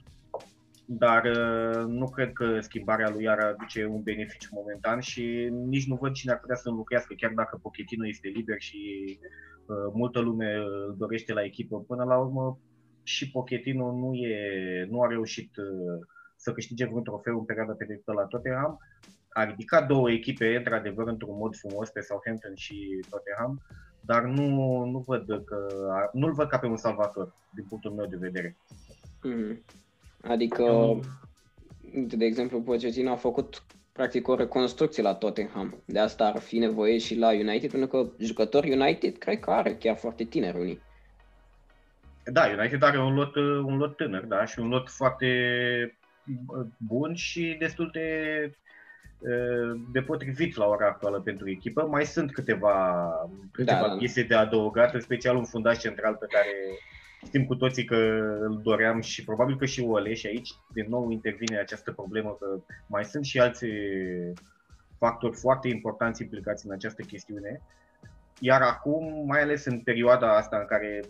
Dar 0.90 1.24
uh, 1.26 1.86
nu 1.88 2.10
cred 2.10 2.34
că 2.34 2.60
schimbarea 2.60 3.10
lui 3.10 3.28
ar 3.30 3.40
aduce 3.40 3.86
un 3.86 4.02
beneficiu 4.02 4.50
momentan 4.52 5.00
și 5.00 5.50
nici 5.52 5.88
nu 5.88 5.96
văd 5.96 6.12
cine 6.12 6.32
ar 6.32 6.40
putea 6.40 6.56
să 6.56 6.70
înlocuiască, 6.70 7.14
chiar 7.18 7.32
dacă 7.36 7.60
Pochettino 7.62 8.08
este 8.08 8.28
liber 8.28 8.60
și 8.60 8.80
uh, 9.66 9.92
multă 9.94 10.20
lume 10.20 10.54
îl 10.56 10.96
dorește 10.98 11.34
la 11.34 11.44
echipă. 11.44 11.80
Până 11.80 12.04
la 12.04 12.18
urmă, 12.18 12.60
și 13.04 13.32
Pochettino 13.32 13.92
nu, 13.92 14.14
e, 14.14 14.38
nu 14.90 15.02
a 15.02 15.08
reușit 15.08 15.58
uh, 15.58 16.06
să 16.36 16.52
câștige 16.52 16.86
vreun 16.86 17.04
trofeu 17.04 17.40
în 17.40 17.46
perioada 17.46 17.74
trecută 17.74 18.12
la 18.12 18.26
Tottenham. 18.26 18.78
A 19.30 19.44
ridicat 19.44 19.88
două 19.88 20.12
echipe, 20.12 20.56
într-adevăr, 20.56 21.08
într-un 21.08 21.38
mod 21.38 21.56
frumos 21.56 21.90
pe 21.90 22.02
Southampton 22.02 22.56
și 22.56 23.06
Tottenham, 23.10 23.62
dar 24.02 24.24
nu, 24.24 24.84
nu 24.86 25.04
văd 25.08 25.26
că, 25.46 25.68
nu-l 26.14 26.34
văd 26.34 26.48
ca 26.48 26.58
pe 26.58 26.66
un 26.66 26.78
salvator, 26.78 27.36
din 27.54 27.66
punctul 27.70 27.92
meu 27.92 28.06
de 28.06 28.18
vedere. 28.20 28.58
Mm. 29.24 29.64
Adică, 30.28 30.62
Eu... 30.62 31.02
de 31.94 32.26
exemplu, 32.26 32.62
Pochettino 32.62 33.12
a 33.12 33.16
făcut 33.16 33.64
practic 33.92 34.28
o 34.28 34.36
reconstrucție 34.36 35.04
la 35.04 35.14
Tottenham. 35.14 35.82
De 35.86 36.00
asta 36.00 36.26
ar 36.26 36.40
fi 36.40 36.58
nevoie 36.58 36.98
și 36.98 37.16
la 37.16 37.30
United, 37.30 37.72
pentru 37.72 37.90
că 37.90 38.12
jucători 38.20 38.72
United 38.72 39.18
cred 39.18 39.40
că 39.40 39.52
are 39.52 39.76
chiar 39.76 39.96
foarte 39.96 40.24
tineri 40.24 40.58
unii. 40.58 40.82
Da, 42.32 42.46
United 42.58 42.84
are 42.84 43.00
un 43.00 43.14
lot, 43.14 43.36
un 43.36 43.78
lot 43.78 43.96
tânăr, 43.96 44.24
da, 44.24 44.46
și 44.46 44.60
un 44.60 44.68
lot 44.68 44.90
foarte 44.90 45.28
bun 46.78 47.16
și 47.16 47.56
destul 47.60 47.90
de 47.94 48.08
de 49.92 50.02
potrivit 50.02 50.56
la 50.56 50.66
ora 50.66 50.88
actuală 50.88 51.20
pentru 51.20 51.50
echipă. 51.50 51.82
Mai 51.82 52.06
sunt 52.06 52.32
câteva, 52.32 53.12
câteva 53.52 53.82
da, 53.82 53.88
da. 53.88 53.96
piese 53.96 54.24
de 54.24 54.36
adăugat, 54.36 54.94
în 54.94 55.02
special 55.02 55.36
un 55.36 55.44
fundaș 55.44 55.78
central 55.78 56.16
pe 56.16 56.26
care 56.30 56.50
știm 57.26 57.46
cu 57.46 57.56
toții 57.56 57.86
că 57.86 57.96
îl 58.40 58.60
doream 58.64 59.02
și 59.02 59.24
probabil 59.24 59.58
că 59.58 59.66
și 59.66 59.82
Ole 59.82 60.14
și 60.14 60.28
aici 60.28 60.50
din 60.74 60.86
nou 60.90 61.10
intervine 61.10 61.58
această 61.58 61.92
problemă 61.92 62.38
că 62.40 62.60
mai 62.88 63.06
sunt 63.06 63.26
și 63.26 63.40
alți 63.40 63.66
factori 64.98 65.36
foarte 65.36 65.68
importanți 65.68 66.22
implicați 66.22 66.66
în 66.66 66.72
această 66.72 67.02
chestiune. 67.02 67.62
Iar 68.40 68.62
acum, 68.62 69.26
mai 69.26 69.42
ales 69.42 69.66
în 69.66 69.80
perioada 69.80 70.36
asta 70.36 70.58
în 70.58 70.66
care 70.66 71.02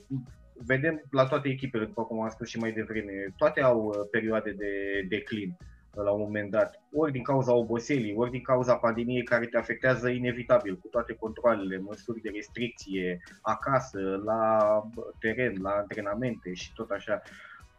vedem 0.66 1.04
la 1.12 1.26
toate 1.26 1.50
echipele, 1.50 1.86
după 1.86 2.04
cum 2.04 2.22
am 2.22 2.30
spus 2.30 2.48
și 2.48 2.58
mai 2.58 2.72
devreme, 2.72 3.34
toate 3.38 3.62
au 3.62 3.86
uh, 3.86 3.96
perioade 4.12 4.52
de 4.52 4.72
declin 5.10 5.58
la 6.02 6.12
un 6.12 6.20
moment 6.20 6.52
dat, 6.52 6.82
ori 6.92 7.12
din 7.12 7.24
cauza 7.24 7.54
oboselii, 7.54 8.16
ori 8.16 8.32
din 8.32 8.42
cauza 8.42 8.76
pandemiei 8.76 9.24
care 9.24 9.46
te 9.46 9.58
afectează 9.58 10.10
inevitabil, 10.10 10.78
cu 10.78 10.88
toate 10.88 11.14
controlele, 11.14 11.78
măsuri 11.78 12.22
de 12.22 12.30
restricție, 12.34 13.22
acasă, 13.42 14.22
la 14.26 14.84
teren, 15.20 15.62
la 15.62 15.70
antrenamente 15.70 16.54
și 16.54 16.74
tot 16.74 16.90
așa. 16.90 17.22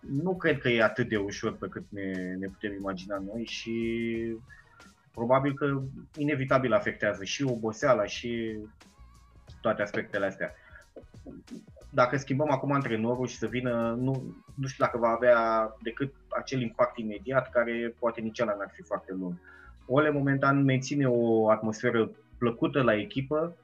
Nu 0.01 0.37
cred 0.37 0.59
că 0.59 0.69
e 0.69 0.83
atât 0.83 1.09
de 1.09 1.17
ușor 1.17 1.57
pe 1.57 1.69
cât 1.69 1.85
ne, 1.89 2.35
ne 2.39 2.47
putem 2.47 2.73
imagina 2.73 3.19
noi 3.19 3.45
și 3.45 3.77
probabil 5.13 5.55
că 5.55 5.83
inevitabil 6.17 6.73
afectează 6.73 7.25
și 7.25 7.43
oboseala 7.43 8.05
și 8.05 8.59
toate 9.61 9.83
aspectele 9.83 10.27
astea. 10.27 10.55
Dacă 11.91 12.17
schimbăm 12.17 12.51
acum 12.51 12.73
antrenorul 12.73 13.27
și 13.27 13.37
să 13.37 13.47
vină, 13.47 13.97
nu, 13.99 14.35
nu 14.55 14.67
știu 14.67 14.85
dacă 14.85 14.99
va 14.99 15.09
avea 15.09 15.71
decât 15.83 16.15
acel 16.29 16.61
impact 16.61 16.99
imediat, 16.99 17.51
care 17.51 17.95
poate 17.99 18.21
nici 18.21 18.41
ăla 18.41 18.55
n-ar 18.59 18.71
fi 18.73 18.83
foarte 18.83 19.13
lung. 19.19 19.33
Ole 19.87 20.11
momentan 20.11 20.65
menține 20.65 21.09
o 21.09 21.51
atmosferă 21.51 22.11
plăcută 22.39 22.83
la 22.83 22.95
echipă. 22.95 23.57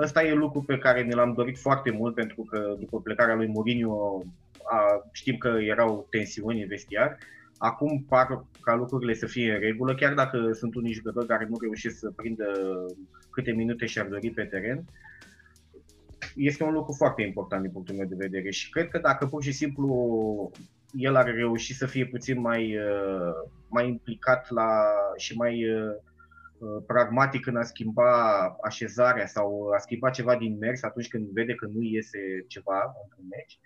Ăsta 0.00 0.22
e 0.22 0.34
lucru 0.34 0.62
pe 0.62 0.78
care 0.78 1.02
ne 1.02 1.14
l-am 1.14 1.32
dorit 1.32 1.58
foarte 1.58 1.90
mult, 1.90 2.14
pentru 2.14 2.42
că 2.42 2.74
după 2.78 3.00
plecarea 3.00 3.34
lui 3.34 3.46
Mourinho 3.46 4.22
a, 4.64 5.08
știm 5.12 5.36
că 5.36 5.48
erau 5.48 6.06
tensiuni 6.10 6.62
în 6.62 6.68
vestiar. 6.68 7.18
Acum 7.58 8.04
par 8.08 8.44
ca 8.60 8.74
lucrurile 8.74 9.14
să 9.14 9.26
fie 9.26 9.52
în 9.52 9.60
regulă, 9.60 9.94
chiar 9.94 10.14
dacă 10.14 10.52
sunt 10.52 10.74
unii 10.74 10.92
jucători 10.92 11.26
care 11.26 11.46
nu 11.50 11.56
reușesc 11.60 11.98
să 11.98 12.10
prindă 12.10 12.52
câte 13.30 13.52
minute 13.52 13.86
și-ar 13.86 14.06
dori 14.06 14.30
pe 14.30 14.44
teren 14.44 14.84
este 16.36 16.64
un 16.64 16.72
lucru 16.72 16.92
foarte 16.92 17.22
important 17.22 17.62
din 17.62 17.72
punctul 17.72 17.94
meu 17.94 18.06
de 18.06 18.14
vedere 18.18 18.50
și 18.50 18.70
cred 18.70 18.88
că 18.88 18.98
dacă 18.98 19.26
pur 19.26 19.42
și 19.42 19.52
simplu 19.52 20.50
el 20.92 21.16
ar 21.16 21.34
reuși 21.34 21.74
să 21.74 21.86
fie 21.86 22.06
puțin 22.06 22.40
mai, 22.40 22.76
uh, 22.76 23.32
mai 23.68 23.88
implicat 23.88 24.50
la, 24.50 24.68
și 25.16 25.36
mai 25.36 25.70
uh, 25.70 25.94
uh, 26.58 26.82
pragmatic 26.86 27.46
în 27.46 27.56
a 27.56 27.62
schimba 27.62 28.42
așezarea 28.62 29.26
sau 29.26 29.68
a 29.76 29.78
schimba 29.78 30.10
ceva 30.10 30.36
din 30.36 30.58
mers 30.58 30.82
atunci 30.82 31.08
când 31.08 31.28
vede 31.28 31.54
că 31.54 31.66
nu 31.66 31.82
iese 31.82 32.18
ceva 32.48 32.94
într-un 33.02 33.24
meci, 33.30 33.58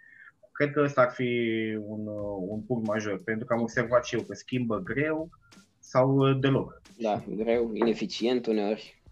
cred 0.53 0.73
că 0.73 0.81
ăsta 0.81 1.01
ar 1.01 1.11
fi 1.11 1.31
un, 1.81 2.07
un 2.49 2.61
punct 2.61 2.87
major, 2.87 3.23
pentru 3.23 3.47
că 3.47 3.53
am 3.53 3.61
observat 3.61 4.05
și 4.05 4.15
eu 4.15 4.21
că 4.21 4.35
schimbă 4.35 4.79
greu 4.79 5.31
sau 5.79 6.33
deloc. 6.33 6.83
Da, 6.99 7.23
greu, 7.37 7.71
ineficient 7.75 8.47
uneori. 8.47 9.03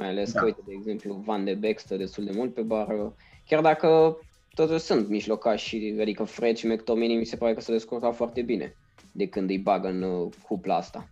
Mai 0.00 0.08
ales 0.08 0.32
da. 0.32 0.40
că, 0.40 0.44
uite, 0.44 0.60
de 0.66 0.72
exemplu, 0.76 1.22
Van 1.24 1.44
de 1.44 1.54
Beek 1.54 1.78
stă 1.78 1.96
destul 1.96 2.24
de 2.24 2.32
mult 2.34 2.54
pe 2.54 2.60
bară. 2.60 3.14
Chiar 3.46 3.60
dacă 3.60 4.18
totuși 4.54 4.84
sunt 4.84 5.08
mijlocași, 5.08 5.94
adică 6.00 6.24
Fred 6.24 6.56
și 6.56 6.66
McTominay 6.66 7.16
mi 7.16 7.24
se 7.24 7.36
pare 7.36 7.54
că 7.54 7.60
se 7.60 7.72
descurca 7.72 8.10
foarte 8.10 8.42
bine 8.42 8.74
de 9.12 9.28
când 9.28 9.50
îi 9.50 9.58
bagă 9.58 9.88
în 9.88 10.02
uh, 10.02 10.32
cupla 10.42 10.76
asta. 10.76 11.08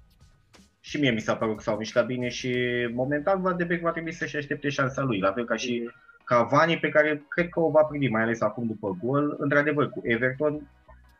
Și 0.80 1.00
mie 1.00 1.10
mi 1.10 1.20
s-a 1.20 1.36
părut 1.36 1.56
că 1.56 1.62
s-au 1.62 1.76
mișcat 1.76 2.06
bine 2.06 2.28
și 2.28 2.56
momentan 2.94 3.42
Van 3.42 3.56
de 3.56 3.64
Beek 3.64 3.80
va 3.80 3.90
trebui 3.90 4.12
să-și 4.12 4.36
aștepte 4.36 4.68
șansa 4.68 5.02
lui, 5.02 5.18
la 5.18 5.32
fel 5.32 5.44
ca 5.44 5.56
și 5.56 5.90
Cavani 6.24 6.78
pe 6.78 6.88
care 6.88 7.24
cred 7.28 7.48
că 7.48 7.60
o 7.60 7.70
va 7.70 7.82
primi, 7.82 8.08
mai 8.08 8.22
ales 8.22 8.40
acum 8.40 8.66
după 8.66 8.98
gol. 9.04 9.36
Într-adevăr, 9.38 9.90
cu 9.90 10.00
Everton 10.02 10.70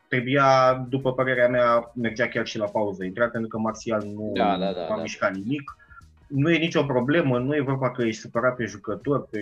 trebuia, 0.09 0.75
după 0.89 1.13
părerea 1.13 1.49
mea, 1.49 1.93
mergea 1.95 2.29
chiar 2.29 2.47
și 2.47 2.59
la 2.59 2.67
pauză. 2.67 3.05
Intra 3.05 3.29
pentru 3.29 3.49
că 3.49 3.59
Martial 3.59 4.03
nu 4.15 4.31
da, 4.35 4.57
da, 4.59 4.73
da, 4.73 4.85
a 4.85 4.97
da. 4.97 5.03
mișcat 5.03 5.35
nimic 5.35 5.77
nu 6.29 6.51
e 6.51 6.59
nicio 6.59 6.83
problemă, 6.83 7.39
nu 7.39 7.57
e 7.57 7.61
vorba 7.61 7.91
că 7.91 8.03
ești 8.03 8.21
supărat 8.21 8.57
pe 8.57 8.65
jucător, 8.65 9.29
pe 9.31 9.41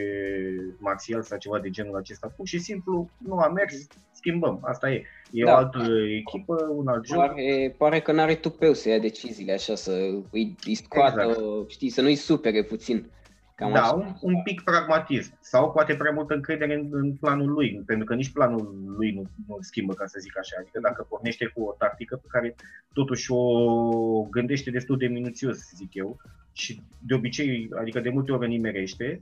Martial 0.79 1.23
sau 1.23 1.39
ceva 1.39 1.59
de 1.59 1.71
genul 1.71 1.97
acesta. 1.97 2.33
Pur 2.37 2.47
și 2.47 2.59
simplu 2.59 3.11
nu 3.19 3.39
a 3.39 3.49
mers, 3.49 3.87
schimbăm. 4.13 4.59
Asta 4.63 4.91
e. 4.91 5.03
E 5.31 5.45
da. 5.45 5.53
o 5.53 5.57
altă 5.57 5.79
echipă, 6.19 6.69
un 6.77 6.89
alt 6.89 7.07
joc. 7.07 7.17
Pare, 7.17 7.75
pare 7.79 8.01
că 8.01 8.13
n-are 8.13 8.35
tupeu 8.35 8.73
să 8.73 8.89
ia 8.89 8.99
deciziile 8.99 9.53
așa, 9.53 9.75
să 9.75 9.91
îi, 10.31 10.57
îi 10.65 10.75
scoată, 10.75 11.23
exact. 11.29 11.71
știi, 11.71 11.89
să 11.89 12.01
nu-i 12.01 12.15
supere 12.15 12.63
puțin. 12.63 13.11
Cam 13.57 13.73
da, 13.73 13.93
un, 13.93 14.15
un 14.21 14.43
pic 14.43 14.63
pragmatism 14.63 15.39
sau 15.41 15.73
poate 15.73 15.95
prea 15.95 16.11
multă 16.11 16.35
încredere 16.35 16.75
în, 16.75 16.89
în 16.91 17.13
planul 17.13 17.51
lui, 17.51 17.83
pentru 17.87 18.07
că 18.07 18.15
nici 18.15 18.33
planul 18.33 18.95
lui 18.97 19.11
nu, 19.11 19.23
nu 19.47 19.57
schimbă, 19.61 19.95
ca 19.95 20.07
să 20.07 20.19
zic 20.21 20.39
așa. 20.39 20.57
Adică 20.61 20.81
dacă 20.81 21.07
pornește 21.09 21.47
cu 21.47 21.63
o 21.63 21.73
tactică 21.73 22.17
pe 22.17 22.27
care 22.31 22.55
totuși 22.93 23.33
o 23.33 24.23
gândește 24.23 24.71
destul 24.71 24.99
de 24.99 25.07
minuțios, 25.07 25.71
zic 25.75 25.95
eu, 25.95 26.21
și 26.53 26.83
de 26.99 27.15
obicei, 27.15 27.69
adică 27.81 28.01
de 28.01 28.09
multe 28.09 28.33
ori 28.33 28.49
nimerește, 28.49 29.21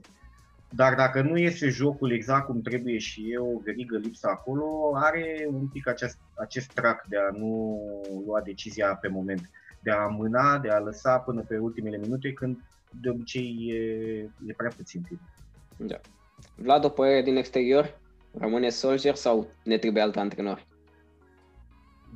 dar 0.69 0.95
dacă 0.95 1.21
nu 1.21 1.37
iese 1.37 1.69
jocul 1.69 2.11
exact 2.11 2.45
cum 2.45 2.61
trebuie 2.61 2.97
și 2.97 3.31
e 3.31 3.37
o 3.37 3.59
verigă 3.63 3.97
lipsă 3.97 4.27
acolo, 4.27 4.91
are 4.95 5.47
un 5.51 5.67
pic 5.67 5.87
acest, 5.87 6.19
acest 6.33 6.71
trac 6.73 7.05
de 7.07 7.17
a 7.17 7.37
nu 7.37 7.79
lua 8.25 8.41
decizia 8.41 8.95
pe 8.95 9.07
moment, 9.07 9.49
de 9.79 9.91
a 9.91 10.03
amâna, 10.03 10.57
de 10.57 10.69
a 10.69 10.79
lăsa 10.79 11.17
până 11.17 11.41
pe 11.41 11.57
ultimele 11.57 11.97
minute 11.97 12.33
când 12.33 12.57
de 13.01 13.09
obicei 13.09 13.67
e, 13.69 13.79
e 14.47 14.53
prea 14.57 14.71
puțin 14.75 15.01
timp. 15.01 15.19
Da. 15.77 15.99
Vlad, 16.55 16.83
o 16.85 16.89
părere 16.89 17.21
din 17.21 17.35
exterior? 17.35 17.99
Rămâne 18.31 18.69
Solskjaer 18.69 19.15
sau 19.15 19.47
ne 19.63 19.77
trebuie 19.77 20.03
alt 20.03 20.15
antrenor? 20.15 20.65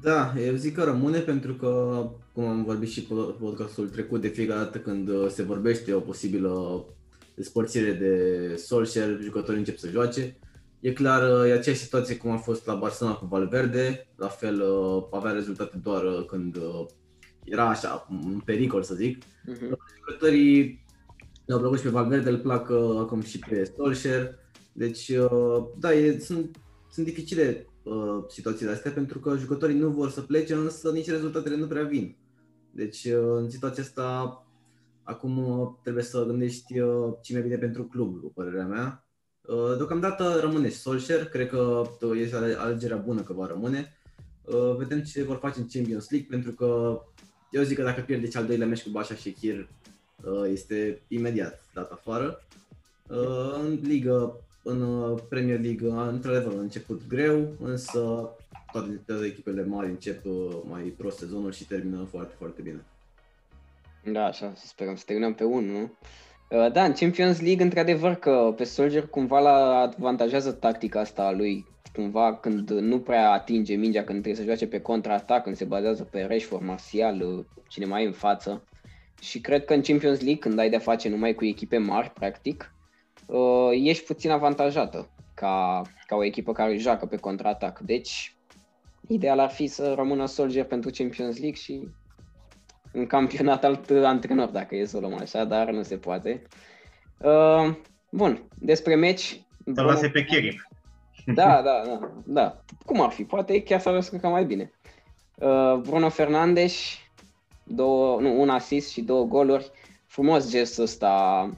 Da, 0.02 0.34
eu 0.46 0.56
zic 0.56 0.76
că 0.76 0.84
rămâne 0.84 1.20
pentru 1.20 1.54
că, 1.54 2.04
cum 2.34 2.46
am 2.46 2.64
vorbit 2.64 2.90
și 2.90 3.04
pe 3.04 3.14
podcastul 3.40 3.90
trecut, 3.90 4.22
de 4.22 4.28
fiecare 4.28 4.60
dată 4.60 4.80
când 4.80 5.10
uh, 5.10 5.28
se 5.30 5.44
vorbește 5.44 5.94
o 5.94 6.00
posibilă 6.00 6.86
despărțire 7.36 7.92
de 7.92 8.56
Solskjaer, 8.56 9.20
jucătorii 9.22 9.60
încep 9.60 9.78
să 9.78 9.90
joace. 9.90 10.38
E 10.80 10.94
clar, 10.94 11.22
uh, 11.22 11.50
e 11.50 11.54
aceeași 11.54 11.82
situație 11.82 12.18
cum 12.18 12.32
a 12.32 12.38
fost 12.38 12.66
la 12.66 12.74
Barcelona 12.74 13.16
cu 13.16 13.26
Valverde, 13.26 14.08
la 14.16 14.28
fel 14.28 14.62
uh, 14.62 15.04
avea 15.12 15.32
rezultate 15.32 15.78
doar 15.78 16.04
când 16.28 16.58
era 17.50 17.70
așa, 17.70 18.08
un 18.26 18.40
pericol 18.46 18.84
să 18.84 18.96
zic. 18.96 19.24
Uh-huh. 19.24 19.70
Jucătorii 19.96 20.86
le-au 21.46 21.60
plăcut 21.60 21.78
și 21.78 21.84
pe 21.84 21.90
Valverde, 21.90 22.30
îl 22.30 22.40
plac 22.40 22.70
acum 23.00 23.22
și 23.22 23.40
pe 23.40 23.72
Solskjaer. 23.76 24.36
Deci, 24.74 25.12
da, 25.78 25.94
e, 25.94 26.20
sunt, 26.20 26.58
sunt 26.92 27.06
dificile 27.06 27.68
uh, 27.84 28.24
situațiile 28.28 28.72
astea 28.72 28.92
pentru 28.92 29.20
că 29.20 29.38
jucătorii 29.38 29.80
nu 29.80 29.90
vor 29.90 30.10
să 30.10 30.22
plece, 30.22 30.54
însă 30.54 30.92
nici 30.92 31.10
rezultatele 31.10 31.56
nu 31.56 31.68
prea 31.68 31.84
vin. 31.84 32.18
Deci 32.72 33.06
uh, 33.06 33.38
în 33.38 33.50
situația 33.50 33.84
asta 33.84 34.44
acum 35.04 35.38
uh, 35.38 35.68
trebuie 35.82 36.04
să 36.04 36.26
gândești 36.26 36.80
uh, 36.80 37.14
cine 37.22 37.40
vine 37.40 37.58
pentru 37.58 37.84
club, 37.84 38.14
după 38.14 38.32
părerea 38.36 38.66
mea. 38.66 39.08
Uh, 39.42 39.78
deocamdată 39.78 40.38
rămâne 40.42 40.70
Solskjaer, 40.70 41.26
cred 41.26 41.50
că 41.50 41.82
uh, 42.02 42.20
este 42.20 42.36
alegerea 42.36 42.98
bună 42.98 43.22
că 43.22 43.34
va 43.34 43.48
rămâne. 43.48 43.98
Uh, 44.42 44.76
vedem 44.78 45.02
ce 45.02 45.24
vor 45.24 45.38
face 45.38 45.60
în 45.60 45.68
Champions 45.72 46.10
League 46.10 46.28
pentru 46.30 46.52
că 46.52 47.00
eu 47.52 47.64
zic 47.64 47.78
că 47.78 47.84
dacă 47.84 48.02
pierde 48.02 48.28
cel 48.28 48.42
al 48.42 48.48
doilea 48.48 48.68
meci 48.68 48.84
cu 48.84 48.90
Bașa 48.90 49.16
și 49.16 49.32
Chir 49.32 49.68
este 50.52 51.02
imediat 51.08 51.64
dat 51.74 51.92
afară. 51.92 52.44
În 53.62 53.80
ligă 53.84 54.36
în 54.64 54.82
uh, 54.82 55.20
Premier 55.30 55.60
League, 55.60 55.90
într-adevăr, 55.90 56.54
a 56.58 56.60
început 56.60 57.02
greu, 57.08 57.48
însă 57.64 58.30
toate, 58.72 59.02
toate 59.06 59.26
echipele 59.26 59.66
mari 59.66 59.88
încep 59.88 60.26
uh, 60.26 60.56
mai 60.70 60.82
prost 60.82 61.18
sezonul 61.18 61.52
și 61.52 61.68
termină 61.68 62.08
foarte, 62.12 62.34
foarte 62.38 62.62
bine. 62.62 62.84
Da, 64.04 64.26
așa, 64.26 64.54
să 64.56 64.68
sperăm 64.68 64.96
să 64.96 65.04
terminăm 65.06 65.34
pe 65.34 65.44
1, 65.44 65.72
nu? 65.72 65.82
Uh, 65.82 66.72
da, 66.72 66.84
în 66.84 66.94
Champions 66.94 67.42
League, 67.42 67.64
într-adevăr 67.64 68.16
că 68.16 68.54
pe 68.58 68.64
Soldier 68.64 69.08
cumva 69.08 69.40
la 69.40 69.80
avantajează 69.98 70.52
tactica 70.52 71.00
asta 71.00 71.24
a 71.24 71.32
lui, 71.32 71.66
cumva 72.00 72.36
când 72.36 72.70
nu 72.70 73.00
prea 73.00 73.32
atinge 73.32 73.76
mingea, 73.76 74.04
când 74.04 74.22
trebuie 74.22 74.36
să 74.36 74.44
joace 74.44 74.68
pe 74.68 74.82
contraatac, 74.82 75.44
când 75.44 75.56
se 75.56 75.66
bazează 75.66 76.04
pe 76.04 76.26
Rashford, 76.30 76.64
Martial, 76.66 77.46
cine 77.68 77.86
mai 77.86 78.04
e 78.04 78.06
în 78.06 78.12
față. 78.12 78.64
Și 79.22 79.40
cred 79.42 79.66
că 79.66 79.74
în 79.74 79.82
Champions 79.82 80.20
League, 80.20 80.40
când 80.40 80.60
ai 80.60 80.70
de 80.70 80.78
face 80.78 81.10
numai 81.10 81.34
cu 81.34 81.46
echipe 81.46 81.78
mari, 81.78 82.10
practic, 82.10 82.74
uh, 83.26 83.70
ești 83.72 84.06
puțin 84.06 84.30
avantajată 84.30 85.10
ca, 85.34 85.82
ca 86.06 86.16
o 86.16 86.24
echipă 86.24 86.52
care 86.52 86.78
joacă 86.78 87.06
pe 87.06 87.16
contraatac. 87.16 87.80
Deci, 87.80 88.36
ideal 89.08 89.40
ar 89.40 89.50
fi 89.50 89.68
să 89.68 89.94
rămână 89.98 90.26
Soldier 90.26 90.66
pentru 90.66 90.90
Champions 90.94 91.40
League 91.40 91.60
și 91.60 91.88
în 92.92 93.08
campionat 93.08 93.64
alt 93.64 93.90
antrenor, 93.90 94.48
dacă 94.48 94.76
e 94.76 94.86
să 94.86 94.98
o 94.98 95.00
luăm 95.00 95.18
așa, 95.22 95.44
dar 95.44 95.72
nu 95.72 95.82
se 95.82 95.98
poate. 95.98 96.42
Uh, 97.18 97.76
bun, 98.10 98.44
despre 98.60 98.96
meci... 98.96 99.42
Să 99.74 99.82
lase 99.82 100.10
pe 100.10 100.24
Kerry. 100.24 100.69
Da, 101.34 101.62
da, 101.68 101.82
da, 101.86 102.12
da. 102.26 102.62
Cum 102.86 103.02
ar 103.02 103.10
fi? 103.10 103.24
Poate 103.24 103.64
chiar 103.64 103.80
s-ar 103.80 103.94
descurca 103.94 104.28
mai 104.28 104.46
bine. 104.46 104.72
Uh, 105.36 105.76
Bruno 105.82 106.10
Fernandes, 106.10 106.98
două, 107.64 108.22
nu, 108.22 108.42
un 108.42 108.50
asist 108.50 108.92
și 108.92 109.02
două 109.02 109.26
goluri. 109.26 109.72
Frumos 110.06 110.50
gestul 110.50 110.84
ăsta 110.84 111.50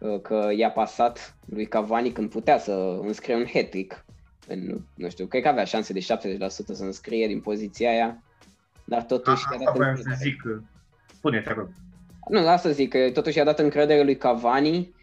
Uh, 0.00 0.20
că 0.20 0.50
i-a 0.56 0.70
pasat 0.70 1.36
lui 1.44 1.66
Cavani 1.66 2.12
când 2.12 2.30
putea 2.30 2.58
să 2.58 2.98
înscrie 3.02 3.34
un 3.34 3.46
hat-trick. 3.52 4.04
În, 4.46 4.80
nu 4.94 5.08
știu, 5.08 5.26
cred 5.26 5.42
că 5.42 5.48
avea 5.48 5.64
șanse 5.64 5.92
de 5.92 6.00
70% 6.00 6.48
să 6.48 6.82
înscrie 6.84 7.26
din 7.26 7.40
poziția 7.40 7.90
aia, 7.90 8.22
dar 8.84 9.02
totuși... 9.02 9.44
A, 9.50 9.56
asta 9.56 9.72
vreau 9.76 9.96
să 9.96 10.10
zic, 10.22 10.42
spune 11.06 11.40
te 11.40 11.52
rog. 11.52 11.68
Nu, 12.28 12.48
asta 12.48 12.70
zic, 12.70 12.90
că 12.90 13.10
totuși 13.10 13.36
i-a 13.36 13.44
dat 13.44 13.58
încredere 13.58 14.02
lui 14.02 14.16
Cavani 14.16 14.94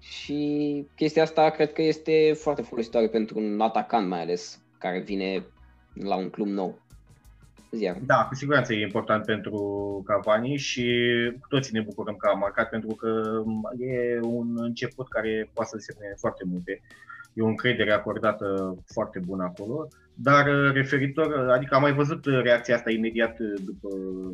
și 0.00 0.86
chestia 0.94 1.22
asta 1.22 1.50
cred 1.50 1.72
că 1.72 1.82
este 1.82 2.32
foarte 2.36 2.62
folositoare 2.62 3.08
pentru 3.08 3.38
un 3.38 3.60
atacant 3.60 4.08
mai 4.08 4.20
ales, 4.20 4.60
care 4.78 5.00
vine 5.00 5.44
la 5.94 6.16
un 6.16 6.30
club 6.30 6.46
nou. 6.46 6.78
Ziar. 7.70 7.96
Da, 8.06 8.24
cu 8.28 8.34
siguranță 8.34 8.72
e 8.72 8.82
important 8.82 9.24
pentru 9.24 9.60
Cavani 10.06 10.56
și 10.56 10.86
cu 11.40 11.48
toții 11.48 11.72
ne 11.72 11.80
bucurăm 11.80 12.16
că 12.16 12.28
a 12.28 12.36
marcat 12.36 12.68
pentru 12.68 12.94
că 12.94 13.42
e 13.78 14.20
un 14.20 14.54
început 14.56 15.08
care 15.08 15.50
poate 15.52 15.70
să 15.70 15.74
însemne 15.74 16.14
foarte 16.16 16.44
multe. 16.46 16.80
E 17.34 17.42
o 17.42 17.46
încredere 17.46 17.92
acordată 17.92 18.76
foarte 18.86 19.18
bună 19.18 19.44
acolo, 19.44 19.88
dar 20.14 20.72
referitor, 20.72 21.48
adică 21.50 21.74
am 21.74 21.80
mai 21.80 21.92
văzut 21.92 22.24
reacția 22.24 22.74
asta 22.74 22.90
imediat 22.90 23.38
după 23.38 23.88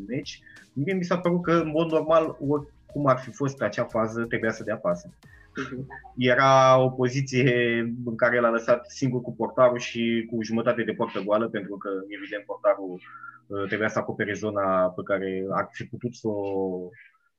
meci, 0.06 0.40
mie 0.72 0.94
mi 0.94 1.04
s-a 1.04 1.18
părut 1.18 1.42
că 1.42 1.52
în 1.52 1.68
mod 1.68 1.90
normal, 1.90 2.36
oricum 2.48 3.06
ar 3.06 3.18
fi 3.18 3.30
fost 3.30 3.62
acea 3.62 3.84
fază, 3.84 4.24
trebuia 4.24 4.50
să 4.50 4.64
dea 4.64 4.76
pasă. 4.76 5.10
Era 6.16 6.78
o 6.78 6.90
poziție 6.90 7.78
în 8.04 8.16
care 8.16 8.40
l-a 8.40 8.50
lăsat 8.50 8.90
singur 8.90 9.20
cu 9.20 9.34
portarul 9.34 9.78
și 9.78 10.28
cu 10.30 10.42
jumătate 10.42 10.82
de 10.82 10.92
portă 10.92 11.20
goală, 11.20 11.48
pentru 11.48 11.76
că, 11.76 11.90
evident, 12.08 12.44
portarul 12.44 13.00
uh, 13.46 13.66
trebuia 13.66 13.88
să 13.88 13.98
acopere 13.98 14.32
zona 14.32 14.88
pe 14.96 15.02
care 15.02 15.44
ar 15.50 15.68
fi 15.70 15.84
putut 15.84 16.14
să 16.14 16.28
o, 16.28 16.78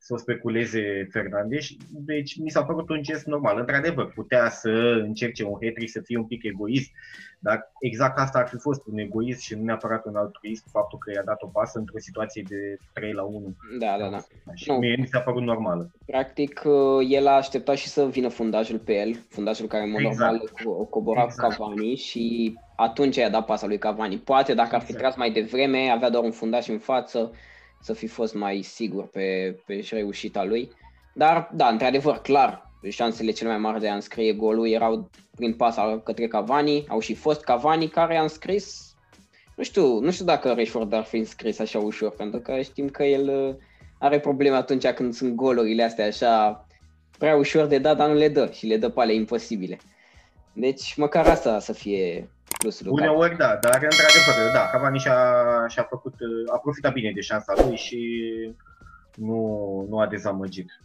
să 0.05 0.13
o 0.13 0.17
speculeze 0.17 1.07
Fernandes. 1.11 1.67
Deci 1.89 2.37
mi 2.37 2.49
s-a 2.49 2.63
părut 2.63 2.89
un 2.89 3.01
gest 3.01 3.25
normal. 3.25 3.59
Într-adevăr, 3.59 4.11
putea 4.13 4.49
să 4.49 4.69
încerce 5.03 5.43
un 5.43 5.57
hat 5.61 5.89
să 5.89 6.01
fie 6.01 6.17
un 6.17 6.25
pic 6.25 6.43
egoist, 6.43 6.91
dar 7.39 7.71
exact 7.79 8.17
asta 8.17 8.39
ar 8.39 8.47
fi 8.47 8.57
fost 8.57 8.81
un 8.85 8.97
egoist 8.97 9.41
și 9.41 9.55
nu 9.55 9.63
neapărat 9.63 10.05
un 10.05 10.15
altruist, 10.15 10.67
faptul 10.71 10.99
că 10.99 11.11
i-a 11.11 11.23
dat 11.23 11.41
o 11.41 11.47
pasă 11.47 11.79
într-o 11.79 11.99
situație 11.99 12.43
de 12.47 12.77
3 12.93 13.13
la 13.13 13.23
1. 13.23 13.55
Da, 13.79 13.95
da, 13.99 14.09
da. 14.09 14.17
Și 14.53 14.69
nu. 14.69 14.77
mie 14.77 14.95
mi 14.99 15.07
s-a 15.07 15.19
părut 15.19 15.41
normală. 15.41 15.91
Practic, 16.05 16.61
uh, 16.65 17.07
el 17.09 17.27
a 17.27 17.35
așteptat 17.35 17.75
și 17.75 17.87
să 17.87 18.05
vină 18.05 18.27
fundajul 18.27 18.79
pe 18.79 18.93
el, 18.93 19.15
fundajul 19.29 19.67
care, 19.67 19.83
în 19.83 19.91
mod 19.91 19.99
exact. 19.99 20.31
normal, 20.31 20.49
o 20.81 20.85
cobora 20.85 21.23
exact. 21.23 21.55
Cavani 21.55 21.95
și 21.95 22.53
atunci 22.75 23.15
i-a 23.15 23.29
dat 23.29 23.45
pasa 23.45 23.67
lui 23.67 23.77
Cavani. 23.77 24.17
Poate 24.17 24.53
dacă 24.53 24.75
exact. 24.75 24.81
ar 24.81 24.87
fi 24.87 24.91
exact. 24.91 25.03
tras 25.03 25.15
mai 25.15 25.31
devreme, 25.31 25.89
avea 25.89 26.09
doar 26.09 26.23
un 26.23 26.31
fundaș 26.31 26.67
în 26.67 26.79
față, 26.79 27.31
să 27.85 27.93
fi 27.93 28.07
fost 28.07 28.33
mai 28.33 28.61
sigur 28.61 29.07
pe, 29.07 29.59
pe 29.65 29.87
reușita 29.89 30.43
lui. 30.43 30.71
Dar, 31.13 31.49
da, 31.53 31.67
într-adevăr, 31.67 32.17
clar, 32.17 32.71
șansele 32.89 33.31
cele 33.31 33.49
mai 33.49 33.57
mari 33.57 33.79
de 33.79 33.89
a 33.89 33.95
înscrie 33.95 34.33
golul 34.33 34.67
erau 34.67 35.09
prin 35.35 35.53
pasa 35.53 36.01
către 36.03 36.27
Cavani, 36.27 36.85
au 36.87 36.99
și 36.99 37.13
fost 37.13 37.41
Cavani 37.43 37.87
care 37.87 38.17
a 38.17 38.21
înscris 38.21 38.95
nu 39.55 39.63
știu, 39.63 39.99
nu 39.99 40.11
știu 40.11 40.25
dacă 40.25 40.53
Rashford 40.53 40.93
ar 40.93 41.03
fi 41.03 41.17
înscris 41.17 41.59
așa 41.59 41.79
ușor, 41.79 42.11
pentru 42.11 42.39
că 42.39 42.61
știm 42.61 42.89
că 42.89 43.03
el 43.03 43.47
uh, 43.47 43.55
are 43.99 44.19
probleme 44.19 44.55
atunci 44.55 44.87
când 44.87 45.13
sunt 45.13 45.35
golurile 45.35 45.83
astea 45.83 46.05
așa 46.05 46.65
prea 47.17 47.35
ușor 47.35 47.65
de 47.65 47.77
dat, 47.77 47.97
dar 47.97 48.09
nu 48.09 48.15
le 48.15 48.29
dă 48.29 48.49
și 48.53 48.65
le 48.65 48.77
dă 48.77 48.89
pe 48.89 48.99
ale 48.99 49.13
imposibile. 49.13 49.77
Deci 50.53 50.95
măcar 50.95 51.27
asta 51.27 51.59
să 51.59 51.73
fie 51.73 52.29
plusul. 52.57 52.91
Uneori 52.91 53.37
da, 53.37 53.57
dar 53.61 53.73
într-adevăr, 53.73 54.51
da, 54.53 54.69
Cavani 54.71 54.99
și-a, 54.99 55.67
și-a 55.67 55.83
făcut, 55.83 56.13
uh, 56.13 56.53
a 56.53 56.57
profitat 56.57 56.93
bine 56.93 57.11
de 57.11 57.21
șansa 57.21 57.53
lui 57.65 57.75
și 57.75 58.31
nu, 59.15 59.85
nu 59.89 59.99
a 59.99 60.07
dezamăgit. 60.07 60.79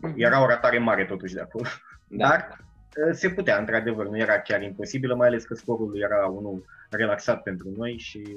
Mhm. 0.00 0.14
Era 0.16 0.42
o 0.42 0.46
ratare 0.46 0.78
mare 0.78 1.04
totuși 1.04 1.34
de 1.34 1.40
acolo. 1.40 1.64
Da. 2.08 2.28
Dar 2.28 2.58
uh, 3.06 3.14
se 3.14 3.30
putea, 3.30 3.58
într-adevăr, 3.58 4.08
nu 4.08 4.18
era 4.18 4.40
chiar 4.40 4.62
imposibilă, 4.62 5.14
mai 5.14 5.28
ales 5.28 5.44
că 5.44 5.54
scorul 5.54 6.00
era 6.00 6.26
unul 6.26 6.64
relaxat 6.90 7.42
pentru 7.42 7.68
noi 7.76 7.98
și 7.98 8.36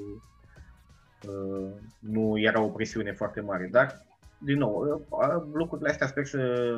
uh, 1.28 1.72
nu 1.98 2.38
era 2.38 2.60
o 2.60 2.68
presiune 2.68 3.12
foarte 3.12 3.40
mare. 3.40 3.68
Dar, 3.70 4.04
din 4.44 4.58
nou, 4.58 5.04
uh, 5.08 5.42
lucrurile 5.52 5.90
astea 5.90 6.06
sper 6.06 6.24
să, 6.26 6.74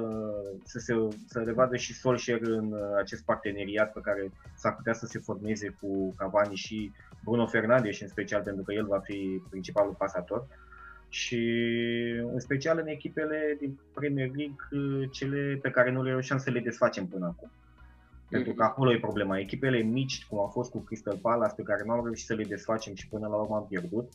să, 0.64 0.78
se, 0.78 0.94
să 1.26 1.40
le 1.40 1.52
vadă 1.52 1.76
și 1.76 1.94
Solskjaer 1.94 2.40
în 2.42 2.74
acest 2.98 3.24
parteneriat 3.24 3.92
pe 3.92 4.00
care 4.00 4.30
s-ar 4.54 4.76
putea 4.76 4.92
să 4.92 5.06
se 5.06 5.18
formeze 5.18 5.76
cu 5.80 6.14
Cavani 6.16 6.54
și 6.54 6.92
Bruno 7.24 7.46
Fernandes, 7.46 8.00
în 8.00 8.08
special 8.08 8.42
pentru 8.42 8.62
că 8.62 8.72
el 8.72 8.86
va 8.86 8.98
fi 8.98 9.42
principalul 9.50 9.94
pasator. 9.98 10.38
Uh, 10.38 10.66
și 11.08 11.40
în 12.32 12.40
special 12.40 12.78
în 12.78 12.86
echipele 12.86 13.56
din 13.60 13.78
Premier 13.94 14.30
League, 14.34 15.08
cele 15.10 15.58
pe 15.62 15.70
care 15.70 15.90
nu 15.90 16.02
le 16.02 16.10
reușeam 16.10 16.38
să 16.38 16.50
le 16.50 16.60
desfacem 16.60 17.06
până 17.06 17.26
acum. 17.26 17.50
Mm-hmm. 17.50 18.28
Pentru 18.28 18.54
că 18.54 18.62
acolo 18.62 18.92
e 18.92 18.98
problema. 18.98 19.38
Echipele 19.38 19.78
mici, 19.78 20.26
cum 20.26 20.38
a 20.38 20.46
fost 20.46 20.70
cu 20.70 20.78
Crystal 20.78 21.18
Palace, 21.22 21.54
pe 21.54 21.62
care 21.62 21.82
nu 21.86 21.92
am 21.92 22.04
reușit 22.04 22.26
să 22.26 22.34
le 22.34 22.44
desfacem 22.44 22.94
și 22.94 23.08
până 23.08 23.26
la 23.26 23.36
urmă 23.36 23.56
am 23.56 23.66
pierdut, 23.66 24.12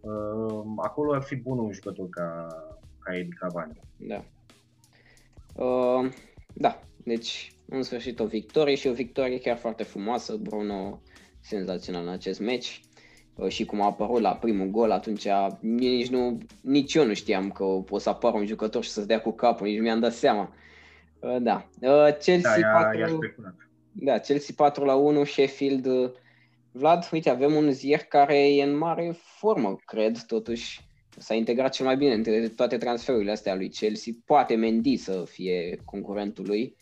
uh, 0.00 0.64
acolo 0.76 1.14
ar 1.14 1.22
fi 1.22 1.36
bun 1.36 1.58
un 1.58 1.72
jucător 1.72 2.08
ca, 2.08 2.48
ca 3.04 3.16
Edi 3.16 3.34
Cavani. 3.34 3.80
Da. 3.96 4.24
Uh, 5.64 6.12
da, 6.54 6.80
deci 7.04 7.52
în 7.68 7.82
sfârșit 7.82 8.20
o 8.20 8.26
victorie 8.26 8.74
și 8.74 8.86
o 8.86 8.92
victorie 8.92 9.40
chiar 9.40 9.56
foarte 9.56 9.82
frumoasă. 9.82 10.36
Bruno 10.36 11.00
senzațional 11.40 12.02
în 12.02 12.08
acest 12.08 12.40
meci. 12.40 12.80
Uh, 13.34 13.48
și 13.48 13.64
cum 13.64 13.80
a 13.80 13.86
apărut 13.86 14.20
la 14.20 14.36
primul 14.36 14.66
gol, 14.66 14.90
atunci 14.90 15.26
nici, 15.60 16.08
nu, 16.08 16.38
nici 16.60 16.94
eu 16.94 17.06
nu 17.06 17.14
știam 17.14 17.50
că 17.50 17.64
o 17.88 17.98
să 17.98 18.08
apară 18.08 18.36
un 18.36 18.46
jucător 18.46 18.84
și 18.84 18.90
să-ți 18.90 19.06
dea 19.06 19.20
cu 19.20 19.30
capul, 19.30 19.66
nici 19.66 19.80
mi-am 19.80 20.00
dat 20.00 20.12
seama. 20.12 20.54
Uh, 21.18 21.36
da. 21.40 21.68
Uh, 21.80 22.16
Chelsea, 22.18 22.60
da, 22.60 22.68
4, 22.68 23.18
da, 23.92 24.18
Chelsea 24.18 24.54
4 24.56 24.84
la 24.84 24.94
1, 24.94 25.24
Sheffield. 25.24 25.88
Vlad, 26.72 27.08
uite, 27.12 27.30
avem 27.30 27.54
un 27.54 27.70
zier 27.70 27.98
care 27.98 28.54
e 28.54 28.62
în 28.62 28.76
mare 28.76 29.16
formă, 29.16 29.76
cred, 29.84 30.22
totuși. 30.22 30.80
S-a 31.18 31.34
integrat 31.34 31.72
cel 31.72 31.86
mai 31.86 31.96
bine 31.96 32.12
între 32.14 32.48
toate 32.48 32.76
transferurile 32.76 33.30
astea 33.30 33.54
lui 33.54 33.68
Chelsea. 33.68 34.12
Poate 34.24 34.54
Mendy 34.54 34.96
să 34.96 35.24
fie 35.26 35.80
concurentul 35.84 36.44
lui. 36.46 36.76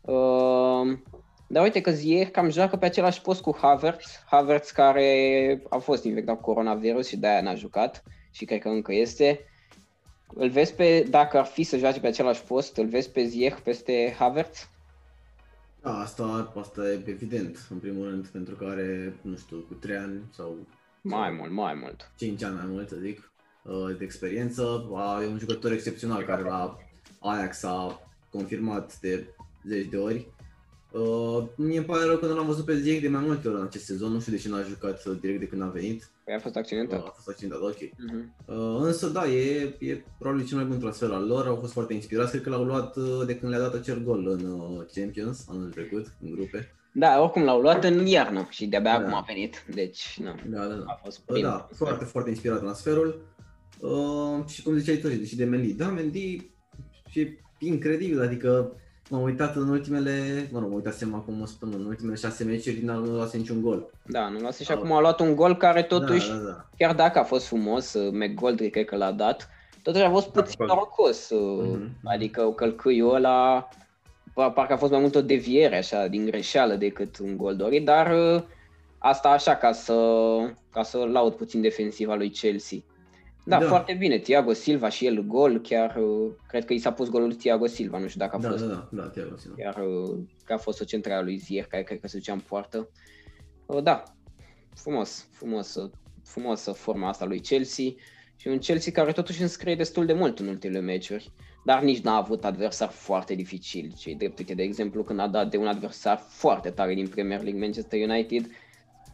Uh, 0.00 0.98
dar 1.46 1.62
uite 1.62 1.80
că 1.80 1.90
Zier 1.90 2.30
cam 2.30 2.50
joacă 2.50 2.76
pe 2.76 2.86
același 2.86 3.20
post 3.20 3.40
cu 3.40 3.56
Havertz, 3.60 4.22
Havertz 4.26 4.70
care 4.70 5.62
a 5.68 5.78
fost 5.78 6.04
infectat 6.04 6.36
cu 6.36 6.42
coronavirus 6.42 7.08
și 7.08 7.16
de-aia 7.16 7.42
n-a 7.42 7.54
jucat 7.54 8.02
și 8.30 8.44
cred 8.44 8.60
că 8.60 8.68
încă 8.68 8.94
este. 8.94 9.40
Îl 10.34 10.48
vezi 10.48 10.74
pe, 10.74 11.06
dacă 11.10 11.38
ar 11.38 11.44
fi 11.44 11.62
să 11.62 11.76
joace 11.76 12.00
pe 12.00 12.06
același 12.06 12.42
post, 12.42 12.76
îl 12.76 12.86
vezi 12.86 13.10
pe 13.10 13.24
Zier 13.24 13.60
peste 13.64 14.14
Havertz? 14.18 14.68
Da, 15.82 15.98
asta, 15.98 16.52
asta 16.58 16.88
e 16.88 17.02
evident, 17.06 17.66
în 17.70 17.78
primul 17.78 18.08
rând, 18.08 18.26
pentru 18.26 18.54
că 18.54 18.64
are, 18.64 19.16
nu 19.20 19.36
știu, 19.36 19.64
cu 19.68 19.74
3 19.74 19.96
ani 19.96 20.20
sau... 20.30 20.56
Mai 21.00 21.30
mult, 21.30 21.50
mai 21.50 21.74
mult. 21.74 22.12
5 22.16 22.42
ani 22.42 22.54
mai 22.54 22.66
mult, 22.66 22.88
să 22.88 22.96
zic, 22.96 23.18
uh, 23.18 23.33
de 23.98 24.04
experiență. 24.04 24.90
E 25.22 25.26
un 25.26 25.38
jucător 25.38 25.72
excepțional 25.72 26.22
care 26.22 26.42
la 26.42 26.76
Ajax 27.18 27.62
a 27.62 28.00
confirmat 28.30 29.00
de 29.00 29.26
zeci 29.64 29.88
de 29.88 29.96
ori 29.96 30.26
Uh, 30.94 31.44
mie 31.56 31.76
îmi 31.76 31.86
pare 31.86 32.04
rău 32.04 32.16
că 32.16 32.26
nu 32.26 32.34
l-am 32.34 32.46
văzut 32.46 32.64
pe 32.64 32.78
Ziyech 32.78 33.02
de 33.02 33.08
mai 33.08 33.22
multe 33.26 33.48
ori 33.48 33.56
în 33.56 33.64
acest 33.64 33.84
sezon, 33.84 34.12
nu 34.12 34.20
știu 34.20 34.32
de 34.32 34.38
ce 34.38 34.48
n-a 34.48 34.62
jucat 34.62 35.04
uh, 35.04 35.16
direct 35.20 35.40
de 35.40 35.46
când 35.46 35.62
a 35.62 35.66
venit. 35.66 36.10
Păi 36.24 36.34
a 36.34 36.38
fost 36.38 36.56
accidentat. 36.56 36.98
Uh, 36.98 37.06
a 37.06 37.12
fost 37.14 37.28
accidentat, 37.28 37.60
ok. 37.60 37.76
Uh-huh. 37.76 38.46
Uh, 38.46 38.76
însă 38.80 39.08
da, 39.08 39.26
e, 39.26 39.76
e 39.78 40.04
probabil 40.18 40.46
cel 40.46 40.56
mai 40.56 40.66
bun 40.66 40.78
transfer 40.78 41.10
al 41.10 41.26
lor, 41.26 41.46
au 41.46 41.56
fost 41.56 41.72
foarte 41.72 41.94
inspirați, 41.94 42.30
cred 42.30 42.42
că 42.42 42.50
l-au 42.50 42.64
luat 42.64 42.96
uh, 42.96 43.26
de 43.26 43.36
când 43.36 43.52
le-a 43.52 43.60
dat 43.60 43.74
acel 43.74 44.02
gol 44.02 44.28
în 44.28 44.44
uh, 44.44 44.84
Champions 44.94 45.46
anul 45.48 45.70
trecut, 45.70 46.06
în 46.22 46.30
grupe. 46.30 46.74
Da, 46.92 47.20
oricum 47.20 47.42
l-au 47.42 47.60
luat 47.60 47.84
în 47.84 48.06
iarnă 48.06 48.46
și 48.50 48.66
de-abia 48.66 48.98
da. 48.98 49.04
acum 49.04 49.14
a 49.14 49.24
venit, 49.26 49.64
deci 49.74 50.18
nu, 50.22 50.34
da, 50.46 50.66
da, 50.66 50.74
da. 50.74 50.84
a 50.86 51.00
fost 51.02 51.20
prim. 51.20 51.42
Da, 51.42 51.68
foarte, 51.72 52.04
foarte 52.04 52.30
inspirat 52.30 52.58
transferul. 52.58 53.33
Uh, 53.80 54.46
și 54.46 54.62
cum 54.62 54.78
ziceai 54.78 54.96
tu, 54.96 55.24
și 55.24 55.36
de 55.36 55.44
Mendy, 55.44 55.72
da, 55.72 55.88
Mendy 55.88 56.50
e 57.14 57.28
incredibil, 57.58 58.22
adică 58.22 58.72
M-am 59.10 59.22
uitat 59.22 59.56
în 59.56 59.68
ultimele, 59.68 60.48
mă 60.52 60.58
rog, 60.58 60.68
mă 60.68 60.74
uitasem 60.74 61.14
acum 61.14 61.40
o 61.40 61.44
săptămână, 61.44 61.78
în 61.78 61.86
ultimele 61.86 62.16
șase 62.16 62.44
meciuri 62.44 62.76
din 62.76 62.90
nu 62.90 63.14
luase 63.14 63.36
niciun 63.36 63.62
gol. 63.62 63.90
Da, 64.06 64.28
nu 64.28 64.38
luase 64.38 64.64
și 64.64 64.72
acum 64.72 64.92
a 64.92 65.00
luat 65.00 65.20
un 65.20 65.34
gol 65.34 65.56
care 65.56 65.82
totuși, 65.82 66.28
da, 66.28 66.34
da, 66.34 66.42
da. 66.42 66.68
chiar 66.76 66.94
dacă 66.94 67.18
a 67.18 67.24
fost 67.24 67.46
frumos, 67.46 67.92
uh, 67.92 68.12
McGoldrick 68.12 68.72
cred 68.72 68.84
că 68.84 68.96
l-a 68.96 69.12
dat, 69.12 69.48
totuși 69.82 70.04
a 70.04 70.10
fost 70.10 70.28
puțin 70.28 70.64
norocos, 70.64 71.30
mm-hmm. 71.34 72.02
adică 72.04 72.52
călcâiul 72.56 73.14
ăla, 73.14 73.68
parcă 74.34 74.72
a 74.72 74.76
fost 74.76 74.92
mai 74.92 75.00
mult 75.00 75.14
o 75.14 75.22
deviere 75.22 75.76
așa, 75.76 76.06
din 76.06 76.24
greșeală 76.24 76.74
decât 76.74 77.18
un 77.18 77.36
gol 77.36 77.56
dorit, 77.56 77.84
dar 77.84 78.34
uh, 78.34 78.42
asta 78.98 79.28
așa 79.28 79.56
ca 79.56 79.72
să, 79.72 79.94
ca 80.72 80.82
să 80.82 80.98
laud 80.98 81.34
puțin 81.34 81.60
defensiva 81.60 82.14
lui 82.14 82.30
Chelsea. 82.30 82.78
Da, 83.44 83.58
da, 83.58 83.66
foarte 83.66 83.94
bine. 83.94 84.18
Thiago 84.18 84.52
Silva 84.52 84.88
și 84.88 85.06
el 85.06 85.22
gol, 85.26 85.60
chiar 85.60 85.96
uh, 85.96 86.32
cred 86.48 86.64
că 86.64 86.72
i 86.72 86.78
s-a 86.78 86.92
pus 86.92 87.08
golul 87.08 87.26
lui 87.26 87.36
Thiago 87.36 87.66
Silva, 87.66 87.98
nu 87.98 88.06
știu 88.06 88.20
dacă 88.20 88.36
a 88.36 88.38
da, 88.38 88.50
fost. 88.50 88.64
Da, 88.64 88.88
da, 88.90 89.02
da, 89.02 89.08
Thiago 89.08 89.36
Silva. 89.36 89.56
Chiar 89.56 89.84
uh, 89.86 90.18
că 90.44 90.52
a 90.52 90.56
fost 90.56 90.80
o 90.80 90.84
centrală 90.84 91.22
lui 91.22 91.36
Zier, 91.36 91.64
care 91.64 91.82
cred 91.82 92.00
că 92.00 92.08
se 92.08 92.16
ducea 92.16 92.32
în 92.32 92.40
poartă. 92.48 92.88
Uh, 93.66 93.82
da, 93.82 94.02
frumos, 94.74 95.28
frumos, 95.30 95.76
frumoasă 96.24 96.72
forma 96.72 97.08
asta 97.08 97.24
lui 97.24 97.40
Chelsea 97.40 97.84
și 98.36 98.48
un 98.48 98.58
Chelsea 98.58 98.92
care 98.92 99.12
totuși 99.12 99.42
înscrie 99.42 99.74
destul 99.74 100.06
de 100.06 100.12
mult 100.12 100.38
în 100.38 100.46
ultimele 100.46 100.80
meciuri, 100.80 101.32
dar 101.64 101.82
nici 101.82 102.00
n-a 102.00 102.16
avut 102.16 102.44
adversar 102.44 102.88
foarte 102.88 103.34
dificil. 103.34 103.92
Cei 103.98 104.14
drept, 104.14 104.38
uite, 104.38 104.54
de 104.54 104.62
exemplu, 104.62 105.02
când 105.02 105.18
a 105.20 105.28
dat 105.28 105.50
de 105.50 105.56
un 105.56 105.66
adversar 105.66 106.18
foarte 106.28 106.70
tare 106.70 106.94
din 106.94 107.08
Premier 107.08 107.42
League, 107.42 107.60
Manchester 107.60 108.08
United, 108.08 108.46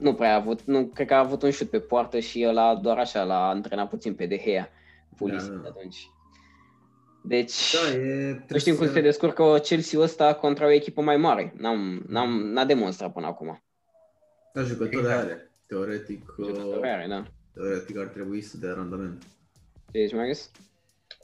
nu 0.00 0.14
prea 0.14 0.32
a 0.32 0.34
avut, 0.34 0.62
nu, 0.62 0.86
cred 0.86 1.06
că 1.06 1.14
a 1.14 1.18
avut 1.18 1.42
un 1.42 1.50
șut 1.50 1.70
pe 1.70 1.80
poartă 1.80 2.18
și 2.18 2.44
ăla 2.48 2.74
doar 2.74 2.98
așa 2.98 3.22
l-a 3.22 3.48
antrenat 3.48 3.88
puțin 3.88 4.14
pe 4.14 4.26
De 4.26 4.36
Gea, 4.36 4.70
Pulisic 5.16 5.50
da, 5.50 5.56
da. 5.56 5.68
atunci. 5.68 6.10
Deci, 7.22 7.74
da, 7.74 7.98
e, 7.98 8.44
nu 8.48 8.58
știm 8.58 8.76
cum 8.76 8.86
să... 8.86 8.92
se 8.92 9.00
descurcă 9.00 9.58
Chelsea 9.62 10.00
ăsta 10.00 10.34
contra 10.34 10.66
o 10.66 10.70
echipă 10.70 11.00
mai 11.00 11.16
mare. 11.16 11.54
N-am, 11.56 12.04
n-am, 12.08 12.30
n-a 12.30 12.64
demonstrat 12.64 13.12
până 13.12 13.26
acum. 13.26 13.62
Da, 14.52 14.62
jucători 14.62 14.96
exact. 14.96 15.24
are. 15.24 15.50
Teoretic, 15.66 16.34
jucători 16.38 16.88
are, 16.88 17.06
da. 17.08 17.24
teoretic 17.52 17.98
ar 17.98 18.06
trebui 18.06 18.40
să 18.40 18.56
dea 18.58 18.72
randament. 18.72 19.22
Ce 19.92 19.98
ești, 19.98 20.14
Marius? 20.14 20.50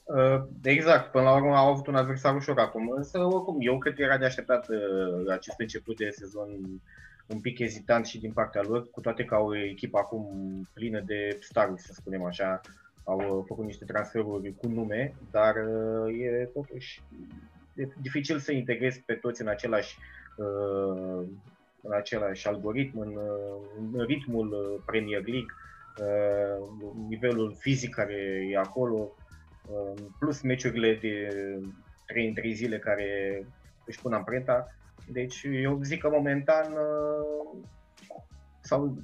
Uh, 0.05 0.43
exact, 0.63 1.11
până 1.11 1.25
la 1.25 1.35
urmă 1.35 1.57
au 1.57 1.71
avut 1.71 1.87
un 1.87 1.95
adversar 1.95 2.35
ușor 2.35 2.59
acum, 2.59 2.91
însă 2.91 3.19
oricum 3.19 3.57
eu 3.61 3.79
cred 3.79 3.95
că 3.95 4.03
era 4.03 4.19
de 4.19 4.25
așteptat 4.25 4.69
uh, 4.69 5.31
acest 5.31 5.61
început 5.61 5.97
de 5.97 6.11
sezon 6.11 6.81
un 7.27 7.41
pic 7.41 7.59
ezitant 7.59 8.07
și 8.07 8.19
din 8.19 8.33
partea 8.33 8.63
lor, 8.63 8.91
cu 8.91 9.01
toate 9.01 9.25
că 9.25 9.35
au 9.35 9.47
o 9.47 9.57
echipă 9.57 9.99
acum 9.99 10.27
plină 10.75 11.01
de 11.01 11.39
staruri, 11.41 11.81
să 11.81 11.93
spunem 11.93 12.25
așa, 12.25 12.61
au 13.05 13.39
uh, 13.39 13.45
făcut 13.47 13.65
niște 13.65 13.85
transferuri 13.85 14.55
cu 14.57 14.69
nume, 14.69 15.15
dar 15.31 15.55
uh, 15.57 16.21
e 16.21 16.51
totuși 16.53 17.03
e 17.75 17.89
dificil 18.01 18.39
să 18.39 18.53
integrezi 18.53 19.01
pe 19.01 19.15
toți 19.15 19.41
în 19.41 19.49
același, 19.49 19.99
uh, 20.37 21.25
în 21.83 21.93
același 21.93 22.49
algoritm, 22.49 22.99
în, 22.99 23.19
în 23.93 24.05
ritmul 24.05 24.83
Premier 24.87 25.25
League, 25.27 25.55
nivelul 27.09 27.57
fizic 27.59 27.95
care 27.95 28.49
e 28.51 28.57
acolo, 28.57 29.13
plus 30.19 30.41
meciurile 30.41 30.95
de 30.95 31.29
3 32.07 32.27
în 32.27 32.35
3 32.35 32.53
zile 32.53 32.79
care 32.79 33.43
își 33.85 34.01
pun 34.01 34.13
amprenta. 34.13 34.75
Deci 35.13 35.47
eu 35.63 35.81
zic 35.83 36.01
că 36.01 36.09
momentan 36.13 36.75
sau 38.61 38.97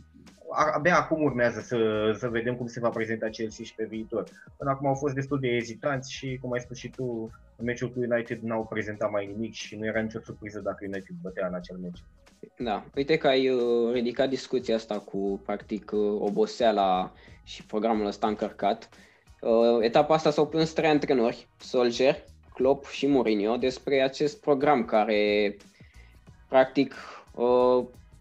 abia 0.74 0.96
acum 0.96 1.22
urmează 1.22 1.60
să, 1.60 1.76
să 2.18 2.28
vedem 2.28 2.56
cum 2.56 2.66
se 2.66 2.80
va 2.80 2.88
prezenta 2.88 3.28
Chelsea 3.28 3.64
și 3.64 3.74
pe 3.74 3.84
viitor. 3.84 4.28
Până 4.56 4.70
acum 4.70 4.86
au 4.86 4.94
fost 4.94 5.14
destul 5.14 5.38
de 5.40 5.48
ezitanți 5.48 6.12
și, 6.12 6.38
cum 6.40 6.52
ai 6.52 6.60
spus 6.60 6.76
și 6.76 6.90
tu, 6.90 7.30
în 7.56 7.64
meciul 7.64 7.90
cu 7.90 7.98
United 7.98 8.38
n-au 8.40 8.66
prezentat 8.70 9.10
mai 9.10 9.26
nimic 9.26 9.52
și 9.52 9.76
nu 9.76 9.86
era 9.86 10.00
nicio 10.00 10.20
surpriză 10.24 10.60
dacă 10.60 10.78
United 10.80 11.16
bătea 11.22 11.46
în 11.46 11.54
acel 11.54 11.76
meci. 11.76 12.02
Da, 12.56 12.84
uite 12.94 13.16
că 13.16 13.26
ai 13.26 13.48
uh, 13.48 13.92
ridicat 13.92 14.28
discuția 14.28 14.74
asta 14.74 14.98
cu, 14.98 15.40
practic, 15.44 15.90
uh, 15.92 16.20
oboseala 16.20 17.12
și 17.44 17.66
programul 17.66 18.06
ăsta 18.06 18.26
încărcat. 18.26 18.88
Uh, 19.40 19.78
etapa 19.80 20.14
asta 20.14 20.30
s-au 20.30 20.48
plâns 20.48 20.72
trei 20.72 20.88
antrenori, 20.88 21.48
Solskjaer, 21.58 22.24
Klopp 22.54 22.86
și 22.86 23.06
Mourinho, 23.06 23.56
despre 23.56 24.02
acest 24.02 24.40
program 24.40 24.84
care, 24.84 25.56
practic, 26.52 26.94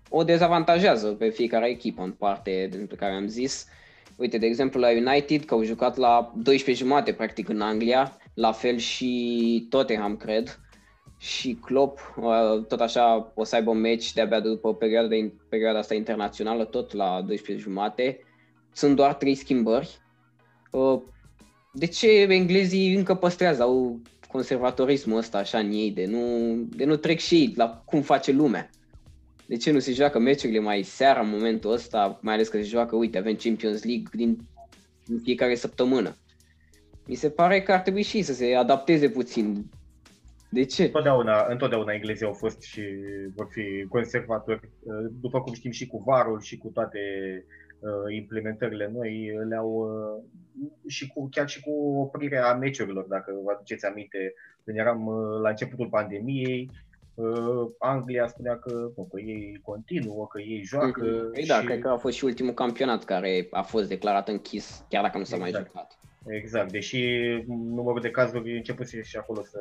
o 0.10 0.24
dezavantajează 0.24 1.08
pe 1.08 1.30
fiecare 1.30 1.70
echipă 1.70 2.02
în 2.02 2.12
parte 2.12 2.68
despre 2.72 2.96
care 2.96 3.14
am 3.14 3.28
zis. 3.28 3.68
Uite, 4.16 4.38
de 4.38 4.46
exemplu, 4.46 4.80
la 4.80 4.90
United, 4.90 5.46
că 5.46 5.54
au 5.54 5.64
jucat 5.64 5.98
la 5.98 6.34
12 6.36 6.84
jumate, 6.84 7.14
practic, 7.14 7.50
în 7.50 7.62
Anglia, 7.62 8.18
la 8.34 8.52
fel 8.52 8.78
și 8.78 9.68
Tottenham, 9.70 10.18
cred, 10.18 10.60
și 11.18 11.58
Klopp, 11.62 12.14
uh, 12.18 12.66
tot 12.68 12.80
așa, 12.80 13.32
o 13.36 13.44
să 13.44 13.56
aibă 13.56 13.70
un 13.70 13.80
meci 13.80 14.14
de-abia 14.14 14.40
după 14.40 14.76
perioada, 14.76 15.08
de, 15.08 15.34
perioada 15.50 15.80
asta 15.80 15.94
internațională, 15.94 16.66
tot 16.66 16.94
la 16.94 17.24
12 17.28 17.66
jumate. 17.66 18.20
Sunt 18.74 18.96
doar 18.96 19.14
trei 19.14 19.36
schimbări. 19.36 19.98
Uh, 20.72 21.02
de 21.74 21.86
ce 21.86 22.08
englezii 22.22 22.96
încă 22.96 23.16
păstrează, 23.16 23.62
au 23.62 24.00
conservatorismul 24.32 25.18
ăsta 25.18 25.38
așa 25.38 25.58
în 25.58 25.72
ei, 25.72 25.92
de 25.92 26.06
nu, 26.06 26.56
de 26.76 26.86
nu 26.86 26.96
trec 26.96 27.20
și 27.20 27.36
ei 27.36 27.54
la 27.56 27.82
cum 27.86 28.02
face 28.02 28.32
lumea? 28.32 28.70
de 29.52 29.58
ce 29.58 29.72
nu 29.72 29.80
se 29.80 29.94
joacă 29.94 30.20
meciurile 30.20 30.60
mai 30.60 30.82
seara 30.82 31.22
în 31.22 31.30
momentul 31.30 31.72
ăsta, 31.72 32.20
mai 32.22 32.34
ales 32.34 32.48
că 32.48 32.58
se 32.58 32.64
joacă, 32.64 32.96
uite, 32.96 33.18
avem 33.18 33.36
Champions 33.36 33.84
League 33.84 34.06
din, 34.12 34.38
din 35.06 35.20
fiecare 35.20 35.56
săptămână. 35.56 36.16
Mi 37.06 37.16
se 37.16 37.30
pare 37.30 37.62
că 37.62 37.72
ar 37.72 37.80
trebui 37.80 38.02
și 38.02 38.22
să 38.22 38.34
se 38.34 38.54
adapteze 38.54 39.10
puțin. 39.10 39.66
De 40.50 40.66
ce? 40.66 40.84
Întotdeauna, 40.84 41.46
întotdeauna 41.50 41.94
englezii 41.94 42.26
au 42.26 42.34
fost 42.34 42.62
și 42.62 42.82
vor 43.36 43.48
fi 43.52 43.86
conservatori. 43.90 44.70
După 45.22 45.42
cum 45.42 45.54
știm 45.54 45.72
și 45.72 45.88
cu 45.88 46.04
varul 46.06 46.42
și 46.42 46.58
cu 46.58 46.68
toate 46.74 47.00
uh, 47.00 47.61
implementările 48.10 48.92
noi, 48.94 49.32
le-au 49.50 49.70
uh, 49.70 50.24
și 50.88 51.08
cu, 51.08 51.28
chiar 51.32 51.50
și 51.50 51.62
cu 51.62 51.72
oprirea 52.00 52.54
meciurilor, 52.54 53.06
dacă 53.06 53.34
vă 53.44 53.52
aduceți 53.52 53.86
aminte, 53.86 54.34
când 54.64 54.78
eram 54.78 55.06
uh, 55.06 55.42
la 55.42 55.50
începutul 55.50 55.88
pandemiei, 55.88 56.70
Anglia 57.78 58.28
spunea 58.28 58.58
că, 58.58 58.92
nu, 58.96 59.08
că 59.12 59.20
ei 59.20 59.60
continuă, 59.64 60.28
că 60.28 60.42
ei 60.42 60.64
joacă. 60.64 61.06
Mm-hmm. 61.06 61.32
Păi 61.34 61.46
da, 61.46 61.54
și... 61.54 61.60
da, 61.60 61.66
cred 61.66 61.80
că 61.80 61.88
a 61.88 61.98
fost 61.98 62.16
și 62.16 62.26
ultimul 62.26 62.54
campionat 62.54 63.04
care 63.04 63.48
a 63.52 63.62
fost 63.62 63.88
declarat 63.88 64.28
închis, 64.28 64.86
chiar 64.90 65.04
dacă 65.04 65.18
nu 65.18 65.24
s-a 65.24 65.36
exact. 65.36 65.54
mai 65.54 65.64
jucat. 65.66 66.00
Exact, 66.28 66.72
deși 66.72 67.20
numărul 67.48 68.02
de 68.02 68.10
cazuri 68.10 68.56
început 68.58 68.88
și 68.88 69.18
acolo 69.18 69.44
să, 69.44 69.60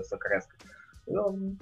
să 0.00 0.16
crească. 0.16 0.54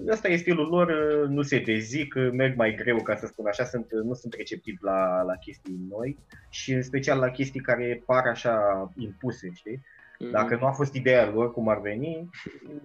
Asta 0.09 0.27
e 0.27 0.35
stilul 0.35 0.67
lor, 0.67 0.91
nu 1.27 1.41
se 1.41 1.59
dezic, 1.59 2.15
merg 2.31 2.55
mai 2.55 2.75
greu, 2.75 2.97
ca 2.97 3.15
să 3.15 3.25
spun 3.25 3.45
așa, 3.45 3.63
sunt, 3.63 3.85
nu 4.03 4.13
sunt 4.13 4.33
receptivi 4.33 4.77
la, 4.81 5.21
la 5.21 5.35
chestii 5.35 5.79
noi 5.89 6.17
și 6.49 6.73
în 6.73 6.81
special 6.81 7.19
la 7.19 7.29
chestii 7.29 7.59
care 7.59 8.03
par 8.05 8.27
așa 8.27 8.59
impuse, 8.97 9.49
știi? 9.53 9.77
Mm-hmm. 9.77 10.31
Dacă 10.31 10.57
nu 10.59 10.65
a 10.65 10.71
fost 10.71 10.93
ideea 10.93 11.29
lor 11.29 11.53
cum 11.53 11.69
ar 11.69 11.81
veni, 11.81 12.29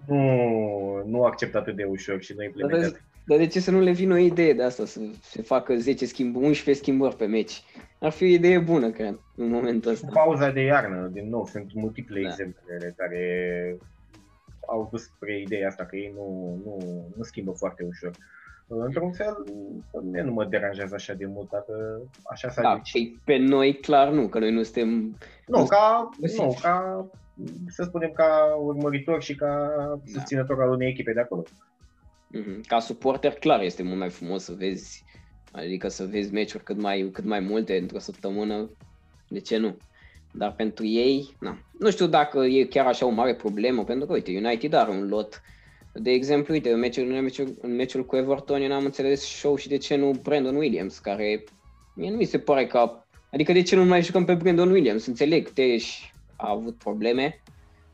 nu, 0.06 1.02
nu 1.06 1.24
accept 1.24 1.54
atât 1.54 1.76
de 1.76 1.84
ușor 1.84 2.22
și 2.22 2.34
nu 2.36 2.42
implementează. 2.42 3.00
Dar 3.26 3.38
de 3.38 3.46
ce 3.46 3.60
să 3.60 3.70
nu 3.70 3.80
le 3.80 3.92
vină 3.92 4.14
o 4.14 4.18
idee 4.18 4.52
de 4.52 4.62
asta, 4.62 4.84
să 4.84 5.00
se 5.22 5.42
facă 5.42 5.76
10 5.76 6.06
schimb, 6.06 6.36
11 6.36 6.84
schimbări 6.84 7.16
pe 7.16 7.26
meci? 7.26 7.62
Ar 8.00 8.10
fi 8.10 8.22
o 8.24 8.26
idee 8.26 8.58
bună, 8.58 8.90
cred, 8.90 9.20
în 9.36 9.48
momentul 9.48 9.90
ăsta. 9.90 10.08
Pauza 10.12 10.50
de 10.50 10.60
iarnă, 10.60 11.10
din 11.12 11.28
nou, 11.28 11.46
sunt 11.46 11.74
multiple 11.74 12.22
da. 12.22 12.28
exemple 12.28 12.94
care 12.96 13.76
au 14.66 14.88
dus 14.90 15.02
spre 15.02 15.40
ideea 15.40 15.68
asta, 15.68 15.84
că 15.84 15.96
ei 15.96 16.12
nu, 16.14 16.58
nu, 16.64 17.04
nu 17.16 17.22
schimbă 17.22 17.52
foarte 17.52 17.84
ușor. 17.84 18.10
Într-un 18.68 19.12
fel, 19.12 19.44
mine 20.02 20.22
nu 20.22 20.32
mă 20.32 20.44
deranjează 20.44 20.94
așa 20.94 21.12
de 21.12 21.26
mult 21.26 21.50
dacă 21.50 22.00
așa 22.24 22.48
s-a 22.48 22.62
da, 22.62 22.80
pe 23.24 23.36
noi 23.36 23.74
clar 23.74 24.08
nu, 24.08 24.28
că 24.28 24.38
noi 24.38 24.52
nu 24.52 24.62
suntem... 24.62 25.16
Nu, 25.46 25.64
ca, 25.64 26.10
nu, 26.36 26.56
ca 26.60 27.06
să 27.68 27.82
spunem, 27.82 28.12
ca 28.12 28.56
urmăritor 28.58 29.22
și 29.22 29.34
ca 29.34 29.72
da. 29.78 30.00
susținător 30.04 30.62
al 30.62 30.70
unei 30.70 30.88
echipe 30.88 31.12
de 31.12 31.20
acolo. 31.20 31.42
Mhm. 32.28 32.60
Ca 32.66 32.78
suporter, 32.78 33.32
clar, 33.32 33.60
este 33.60 33.82
mult 33.82 33.98
mai 33.98 34.10
frumos 34.10 34.44
să 34.44 34.52
vezi, 34.52 35.04
adică 35.52 35.88
să 35.88 36.04
vezi 36.04 36.32
meciuri 36.32 36.64
cât 36.64 36.80
mai, 36.80 37.10
cât 37.12 37.24
mai 37.24 37.40
multe 37.40 37.76
într-o 37.76 37.98
săptămână, 37.98 38.70
de 39.28 39.40
ce 39.40 39.56
nu? 39.56 39.76
Dar 40.38 40.52
pentru 40.52 40.84
ei, 40.84 41.36
na. 41.40 41.58
nu 41.78 41.90
știu 41.90 42.06
dacă 42.06 42.38
e 42.38 42.64
chiar 42.64 42.86
așa 42.86 43.06
o 43.06 43.10
mare 43.10 43.34
problemă, 43.34 43.84
pentru 43.84 44.06
că, 44.06 44.12
uite, 44.12 44.30
United 44.44 44.72
are 44.72 44.90
un 44.90 45.08
lot. 45.08 45.42
De 45.92 46.10
exemplu, 46.10 46.52
uite, 46.52 46.70
în 46.70 46.78
meciul, 46.78 47.10
în 47.10 47.22
meciul, 47.22 47.56
în 47.60 47.74
meciul 47.74 48.04
cu 48.04 48.16
Everton, 48.16 48.62
eu 48.62 48.68
n-am 48.68 48.84
înțeles 48.84 49.20
show 49.20 49.56
și 49.56 49.68
de 49.68 49.76
ce 49.76 49.96
nu 49.96 50.10
Brandon 50.22 50.56
Williams, 50.56 50.98
care 50.98 51.44
mie 51.94 52.10
nu 52.10 52.16
mi 52.16 52.24
se 52.24 52.38
pare 52.38 52.66
că... 52.66 52.90
Adică 53.32 53.52
de 53.52 53.62
ce 53.62 53.76
nu 53.76 53.84
mai 53.84 54.02
jucăm 54.02 54.24
pe 54.24 54.34
Brandon 54.34 54.70
Williams? 54.70 55.06
Înțeleg, 55.06 55.48
Teș 55.48 56.10
a 56.36 56.50
avut 56.50 56.74
probleme, 56.74 57.42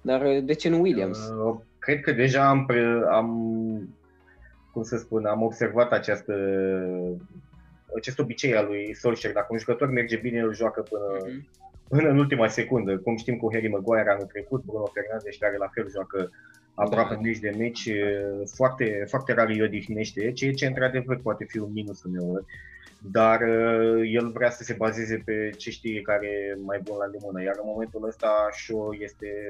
dar 0.00 0.22
uh, 0.22 0.44
de 0.44 0.54
ce 0.54 0.68
nu 0.68 0.80
Williams? 0.80 1.18
Uh, 1.18 1.56
cred 1.78 2.00
că 2.00 2.12
deja 2.12 2.48
am, 2.48 2.66
pre, 2.66 3.02
am 3.10 3.28
cum 4.72 4.82
să 4.82 4.96
spun, 4.96 5.24
am 5.24 5.42
observat 5.42 5.92
această, 5.92 6.34
acest 7.96 8.18
obicei 8.18 8.56
al 8.56 8.66
lui 8.66 8.94
Solskjaer. 8.94 9.34
Dacă 9.34 9.46
un 9.50 9.58
jucător 9.58 9.88
merge 9.88 10.16
bine, 10.16 10.40
îl 10.40 10.54
joacă 10.54 10.80
până, 10.80 11.04
uh-huh. 11.04 11.62
Până 11.92 12.08
în 12.08 12.18
ultima 12.18 12.48
secundă. 12.48 12.98
Cum 12.98 13.16
știm 13.16 13.36
cu 13.36 13.52
Harry 13.52 13.68
Maguire 13.68 14.10
anul 14.10 14.32
trecut, 14.34 14.64
Bruno 14.64 14.86
Fernandes 14.94 15.36
care 15.36 15.56
la 15.56 15.70
fel 15.74 15.90
joacă 15.90 16.30
aproape 16.74 17.14
da. 17.14 17.20
meci 17.20 17.38
de 17.38 17.54
meci, 17.58 17.90
foarte, 18.56 19.04
foarte 19.08 19.32
rar 19.32 19.48
îi 19.48 19.62
odihnește, 19.62 20.32
ceea 20.32 20.52
ce 20.52 20.66
într-adevăr 20.66 21.16
poate 21.22 21.44
fi 21.44 21.58
un 21.58 21.72
minus 21.72 22.02
uneori 22.02 22.44
dar 23.10 23.40
uh, 23.40 24.10
el 24.12 24.30
vrea 24.30 24.50
să 24.50 24.62
se 24.62 24.74
bazeze 24.78 25.22
pe 25.24 25.50
ce 25.56 25.70
știe 25.70 26.00
care 26.00 26.26
e 26.26 26.60
mai 26.64 26.80
bun 26.84 26.96
la 26.96 27.06
limonă, 27.06 27.42
iar 27.42 27.54
în 27.56 27.70
momentul 27.72 28.06
ăsta 28.06 28.48
Shaw 28.50 28.92
este 28.92 29.48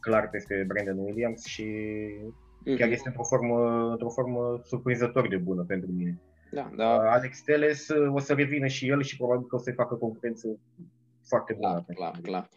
clar 0.00 0.30
peste 0.30 0.64
Brandon 0.66 0.98
Williams 0.98 1.44
și 1.44 1.64
mm-hmm. 1.64 2.76
chiar 2.78 2.88
este 2.88 3.08
într-o 3.08 3.22
formă, 3.22 3.88
într-o 3.90 4.08
formă 4.08 4.60
surprinzător 4.64 5.28
de 5.28 5.36
bună 5.36 5.64
pentru 5.66 5.90
mine. 5.92 6.20
Da, 6.50 6.70
da. 6.76 6.94
Uh, 6.94 7.00
Alex 7.10 7.42
Teles 7.42 7.88
uh, 7.88 8.14
o 8.14 8.18
să 8.18 8.32
revină 8.32 8.66
și 8.66 8.88
el 8.88 9.02
și 9.02 9.16
probabil 9.16 9.46
că 9.46 9.54
o 9.54 9.58
să-i 9.58 9.72
facă 9.72 9.94
concurență 9.94 10.58
foarte 11.26 11.52
bună. 11.52 11.84
Clar, 11.86 11.96
clar, 11.96 12.20
clar. 12.22 12.48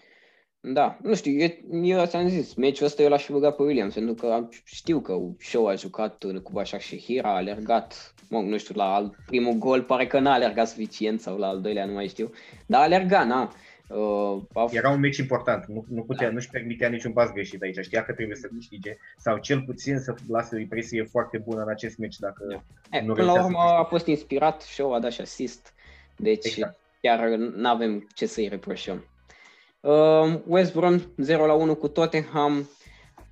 Da, 0.73 0.97
nu 1.01 1.15
știu, 1.15 1.32
eu, 1.32 1.49
eu 1.84 2.06
ți-am 2.06 2.27
zis, 2.27 2.53
meciul 2.53 2.86
ăsta 2.86 3.01
eu 3.01 3.10
l-aș 3.10 3.23
fi 3.23 3.32
băgat 3.32 3.56
pe 3.56 3.63
Williams, 3.63 3.93
pentru 3.93 4.13
că 4.13 4.47
știu 4.63 4.99
că 4.99 5.17
Show 5.39 5.67
a 5.67 5.75
jucat 5.75 6.23
cu 6.43 6.51
Bașak 6.51 6.80
și 6.80 6.99
Hira, 6.99 7.30
a 7.30 7.36
alergat, 7.36 8.13
mă, 8.30 8.39
nu 8.39 8.58
știu, 8.58 8.75
la 8.77 8.93
al 8.93 9.15
primul 9.25 9.53
gol 9.53 9.84
pare 9.84 10.08
că 10.08 10.19
n-a 10.19 10.34
alergat 10.34 10.67
suficient 10.67 11.21
sau 11.21 11.38
la 11.38 11.47
al 11.47 11.62
doilea, 11.62 11.86
nu 11.86 11.93
mai 11.93 12.08
știu, 12.08 12.32
dar 12.65 12.80
a 12.80 12.84
alergat, 12.84 13.27
na. 13.27 13.51
Uh, 13.89 14.41
a... 14.53 14.67
Era 14.71 14.89
un 14.89 14.99
meci 14.99 15.17
important, 15.17 15.65
nu, 15.65 15.86
nu 15.89 16.01
putea, 16.01 16.27
da. 16.27 16.34
nu-și 16.34 16.49
permitea 16.49 16.89
niciun 16.89 17.12
pas 17.12 17.32
greșit 17.32 17.62
aici, 17.62 17.77
știa 17.82 18.03
că 18.03 18.13
trebuie 18.13 18.36
să 18.36 18.47
câștige 18.47 18.97
sau 19.17 19.38
cel 19.38 19.62
puțin 19.62 19.99
să 19.99 20.15
lasă 20.27 20.56
o 20.56 20.60
impresie 20.60 21.03
foarte 21.03 21.38
bună 21.38 21.62
în 21.62 21.69
acest 21.69 21.97
meci 21.97 22.17
dacă 22.17 22.45
da. 22.91 23.01
nu 23.01 23.13
Până 23.13 23.32
la 23.32 23.43
urmă 23.43 23.60
a 23.60 23.84
fost 23.84 24.06
inspirat, 24.08 24.62
Show 24.62 24.93
a 24.93 24.99
dat 24.99 25.12
și 25.12 25.21
asist, 25.21 25.73
deci 26.15 26.45
exact. 26.45 26.80
Chiar 27.01 27.27
nu 27.36 27.69
avem 27.69 28.07
ce 28.13 28.25
să-i 28.25 28.47
reproșăm. 28.47 29.05
Uh, 29.79 30.39
West 30.45 30.73
Brom 30.73 31.01
0 31.17 31.45
la 31.45 31.53
1 31.53 31.75
cu 31.75 31.88
Tottenham. 31.88 32.69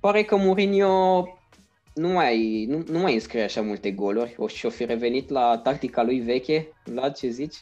pare 0.00 0.22
că 0.22 0.36
Mourinho 0.36 1.28
nu 1.94 2.08
mai, 2.08 2.66
nu, 2.68 2.84
nu 2.88 2.98
mai 2.98 3.14
înscrie 3.14 3.42
așa 3.42 3.60
multe 3.60 3.90
goluri. 3.90 4.34
O 4.38 4.48
și-o 4.48 4.70
fi 4.70 4.84
revenit 4.84 5.30
la 5.30 5.58
tactica 5.58 6.02
lui 6.02 6.20
veche. 6.20 6.68
La 6.94 7.08
ce 7.08 7.28
zici? 7.28 7.56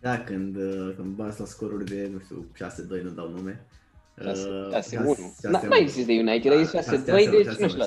Da, 0.00 0.20
când, 0.20 0.56
uh, 0.56 0.94
când 0.96 1.14
bați 1.14 1.40
la 1.40 1.46
scoruri 1.46 1.84
de, 1.84 2.10
nu 2.12 2.18
știu, 2.18 2.46
6-2, 2.98 3.02
nu 3.02 3.10
dau 3.10 3.28
nume. 3.28 3.66
6-1. 4.20 4.24
Nu 5.68 5.76
există 5.76 6.12
de 6.12 6.18
United, 6.18 6.52
e 6.52 6.64
6-2, 6.64 7.30
deci 7.30 7.56
nu 7.58 7.68
știu 7.68 7.84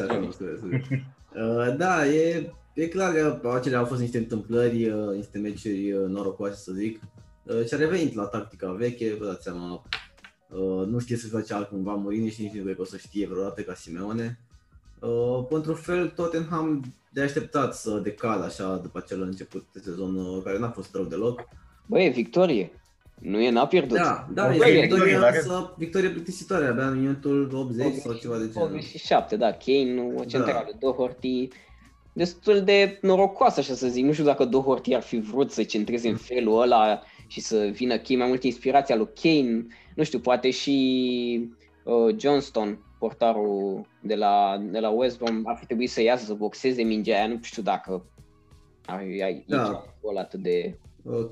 la 1.38 1.69
Da, 1.71 2.05
e, 2.05 2.51
e 2.82 2.88
clar 2.88 3.13
că 3.13 3.52
acelea 3.56 3.80
au 3.80 3.86
fost 3.86 4.02
niște 4.02 4.18
întâmplări, 4.18 4.90
uh, 4.90 5.16
niște 5.16 5.38
meciuri 5.38 5.92
uh, 5.92 6.08
norocoase, 6.08 6.62
să 6.62 6.72
zic. 6.72 7.00
Și 7.68 7.74
a 7.74 7.78
revenit 7.78 8.13
la 8.13 8.24
tactica 8.24 8.72
veche, 8.72 9.16
vă 9.20 9.26
dați 9.26 9.44
seama, 9.44 9.84
nu 10.88 11.00
știe 11.00 11.18
să 11.18 11.28
face 11.28 11.54
altcumva 11.54 11.94
Mourinho 11.94 12.30
și 12.30 12.42
nici 12.42 12.54
nu 12.54 12.74
că 12.74 12.82
o 12.82 12.86
să 12.86 12.98
știe 12.98 13.28
vreodată 13.28 13.62
ca 13.62 13.74
Simeone. 13.74 14.40
Uh, 15.00 15.46
pentru 15.50 15.74
fel, 15.74 16.08
Tottenham 16.08 16.94
de 17.12 17.22
așteptat 17.22 17.76
să 17.76 18.00
decadă 18.04 18.44
așa 18.44 18.76
după 18.76 18.98
acel 19.04 19.22
început 19.22 19.66
de 19.74 19.80
sezon 19.80 20.16
uh, 20.16 20.44
care 20.44 20.60
n-a 20.60 20.70
fost 20.70 20.96
rău 20.96 21.04
deloc. 21.04 21.42
Băi, 21.86 22.06
e 22.06 22.10
victorie. 22.10 22.72
Nu 23.20 23.40
e, 23.40 23.50
n-a 23.50 23.68
pierdut. 23.68 23.98
Da, 23.98 24.28
da, 24.34 24.56
e 24.56 24.80
victorie, 24.80 25.16
însă 25.16 25.74
victorie 25.78 26.10
plictisitoare, 26.10 26.66
abia 26.66 26.88
în 26.88 27.00
minutul 27.00 27.52
80, 27.54 27.86
80 27.86 28.02
sau 28.02 28.13
ceva 28.13 28.38
de 28.38 28.50
genul. 28.52 28.68
87, 28.68 29.36
da, 29.36 29.52
Kane, 29.52 30.13
o 30.16 30.24
centrală, 30.24 30.70
da. 30.72 30.78
Doherty, 30.80 31.48
destul 32.17 32.62
de 32.62 32.97
norocoasă, 33.01 33.60
așa 33.60 33.73
să 33.73 33.88
zic. 33.88 34.06
Nu 34.06 34.12
știu 34.12 34.25
dacă 34.25 34.45
Doherty 34.45 34.93
ar 34.93 35.01
fi 35.01 35.19
vrut 35.19 35.51
să 35.51 35.63
centreze 35.63 36.10
în 36.10 36.15
felul 36.15 36.62
ăla 36.62 37.01
și 37.27 37.41
să 37.41 37.69
vină 37.73 37.97
Kane 37.97 38.19
mai 38.19 38.27
mult 38.27 38.43
inspirația 38.43 38.95
lui 38.95 39.10
Kane. 39.21 39.65
Nu 39.95 40.03
știu, 40.03 40.19
poate 40.19 40.49
și 40.49 41.49
uh, 41.84 42.15
Johnston 42.19 42.80
portarul 42.99 43.88
de 44.01 44.15
la, 44.15 44.63
de 44.71 44.80
la 44.80 44.89
West 44.89 45.17
Brom 45.17 45.41
ar 45.45 45.58
fi 45.60 45.65
trebuit 45.65 45.89
să 45.89 46.01
iasă 46.01 46.25
să 46.25 46.34
boxeze 46.34 46.84
mingea 46.84 47.15
aia, 47.15 47.27
nu 47.27 47.39
știu 47.41 47.62
dacă 47.62 48.06
ar 48.86 48.99
fi 48.99 49.43
da. 49.47 49.84
gol 50.01 50.17
atât 50.17 50.39
de... 50.39 50.77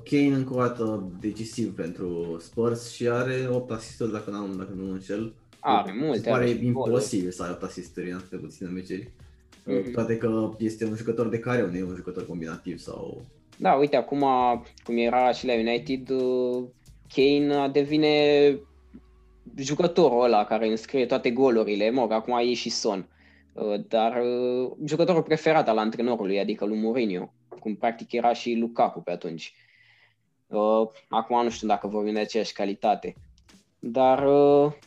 Kane 0.04 0.36
încă 0.36 0.54
o 0.54 0.58
dată 0.58 1.12
decisiv 1.20 1.76
pentru 1.76 2.38
Spurs 2.40 2.92
și 2.92 3.08
are 3.08 3.48
8 3.52 3.72
asisturi 3.72 4.12
dacă, 4.12 4.30
n-am, 4.30 4.54
dacă 4.58 4.72
nu 4.76 4.92
înșel. 4.92 5.34
Are 5.60 5.96
multe. 6.00 6.30
Pare 6.30 6.50
imposibil 6.50 7.32
să 7.32 7.44
ai 7.44 7.50
8 7.50 7.64
asisturi 7.64 8.10
în 8.10 8.16
atât 8.16 8.42
puține 8.42 8.70
meciuri. 8.70 9.12
Mm-hmm. 9.66 9.92
Toate 9.94 10.18
că 10.18 10.52
este 10.58 10.86
un 10.86 10.96
jucător 10.96 11.30
de 11.30 11.40
care 11.40 11.62
nu 11.62 11.76
e 11.78 11.84
un 11.84 11.96
jucător 11.96 12.26
combinativ 12.26 12.80
sau... 12.80 13.26
Da, 13.58 13.74
uite, 13.74 13.96
acum 13.96 14.26
cum 14.84 14.98
era 14.98 15.32
și 15.32 15.46
la 15.46 15.54
United, 15.54 16.10
uh, 16.10 16.64
Kane 17.14 17.70
devine 17.72 18.58
jucătorul 19.56 20.24
ăla 20.24 20.46
care 20.46 20.68
înscrie 20.68 21.06
toate 21.06 21.32
golurile, 21.32 21.90
mă, 21.90 22.08
acum 22.10 22.38
e 22.38 22.54
și 22.54 22.70
Son, 22.70 23.08
uh, 23.54 23.80
dar 23.88 24.22
uh, 24.22 24.72
jucătorul 24.86 25.24
preferat 25.24 25.68
al 25.68 25.78
antrenorului, 25.78 26.40
adică 26.40 26.66
lui 26.66 26.80
Mourinho, 26.80 27.34
cum 27.60 27.76
practic 27.76 28.12
era 28.12 28.34
și 28.34 28.56
Lukaku 28.56 29.02
pe 29.02 29.12
atunci. 29.12 29.54
Uh, 30.48 30.88
acum 31.10 31.44
nu 31.44 31.50
știu 31.50 31.68
dacă 31.68 31.88
vorbim 31.88 32.14
de 32.14 32.20
aceeași 32.20 32.54
calitate. 32.54 33.16
Dar, 33.80 34.28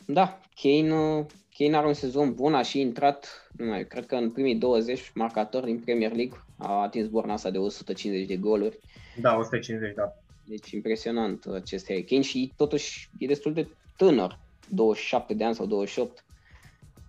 da, 0.05 0.39
Kane, 0.61 1.25
Kane 1.59 1.77
are 1.77 1.87
un 1.87 1.93
sezon 1.93 2.33
bun, 2.33 2.53
a 2.53 2.61
și 2.61 2.79
intrat, 2.79 3.49
nu 3.57 3.65
mai, 3.65 3.87
cred 3.87 4.05
că 4.05 4.15
în 4.15 4.31
primii 4.31 4.55
20 4.55 5.11
marcatori 5.13 5.65
din 5.65 5.79
Premier 5.79 6.11
League, 6.11 6.37
a 6.57 6.81
atins 6.81 7.07
borna 7.07 7.33
asta 7.33 7.49
de 7.49 7.57
150 7.57 8.27
de 8.27 8.35
goluri. 8.35 8.79
Da, 9.21 9.37
150, 9.37 9.93
da. 9.95 10.13
Deci 10.43 10.71
impresionant 10.71 11.45
acest 11.45 11.87
Harry 11.87 12.03
Kane 12.03 12.21
și 12.21 12.53
totuși 12.55 13.09
e 13.17 13.25
destul 13.25 13.53
de 13.53 13.67
tânăr. 13.97 14.39
27 14.67 15.33
de 15.33 15.43
ani 15.43 15.55
sau 15.55 15.65
28. 15.65 16.23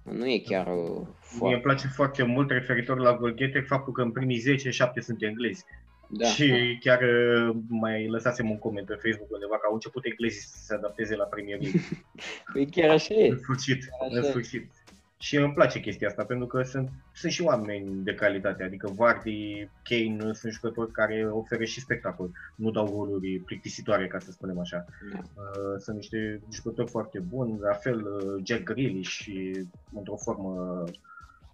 Nu 0.03 0.27
e 0.27 0.39
chiar 0.39 0.67
uh, 0.67 1.07
foarte... 1.21 1.45
Mie 1.45 1.55
îmi 1.55 1.63
place 1.63 1.87
foarte 1.87 2.23
mult 2.23 2.51
referitor 2.51 2.99
la 2.99 3.17
Golgheter 3.17 3.65
faptul 3.65 3.93
că 3.93 4.03
în 4.03 4.11
primii 4.11 4.39
10, 4.39 4.71
7 4.71 5.01
sunt 5.01 5.23
englezi. 5.23 5.65
Da, 6.12 6.27
și 6.27 6.49
da. 6.49 6.57
chiar 6.81 7.03
uh, 7.03 7.57
mai 7.68 8.09
lăsasem 8.09 8.51
un 8.51 8.59
coment 8.59 8.87
pe 8.87 8.99
Facebook 9.03 9.31
undeva 9.31 9.59
că 9.59 9.66
au 9.68 9.75
început 9.75 10.05
englezii 10.05 10.40
să 10.40 10.57
se 10.64 10.75
adapteze 10.75 11.16
la 11.16 11.25
Premier 11.25 11.61
League. 11.61 11.81
păi 12.53 12.66
chiar 12.70 12.90
așa 12.90 13.14
e. 13.14 13.29
În 13.29 13.38
sfârșit, 13.38 13.88
în 14.11 14.23
sfârșit. 14.23 14.70
Și 15.23 15.37
îmi 15.37 15.53
place 15.53 15.81
chestia 15.81 16.09
asta, 16.09 16.25
pentru 16.25 16.46
că 16.46 16.62
sunt, 16.62 16.88
sunt 17.14 17.33
și 17.33 17.42
oameni 17.42 18.05
de 18.05 18.14
calitate, 18.14 18.62
adică 18.62 18.92
Vardy, 18.96 19.68
Kane 19.83 20.33
sunt 20.33 20.53
jucători 20.53 20.90
care 20.90 21.29
oferă 21.31 21.64
și 21.64 21.81
spectacol, 21.81 22.31
nu 22.55 22.70
dau 22.70 22.85
goluri 22.85 23.38
plictisitoare, 23.38 24.07
ca 24.07 24.18
să 24.18 24.31
spunem 24.31 24.59
așa. 24.59 24.85
Da. 25.12 25.18
Uh, 25.18 25.79
sunt 25.79 25.96
niște 25.96 26.40
jucători 26.53 26.90
foarte 26.90 27.18
buni, 27.18 27.59
la 27.61 27.73
fel 27.73 27.96
uh, 27.96 28.42
Jack 28.44 28.62
Grealish 28.62 29.11
și 29.11 29.66
într-o 29.94 30.16
formă 30.16 30.85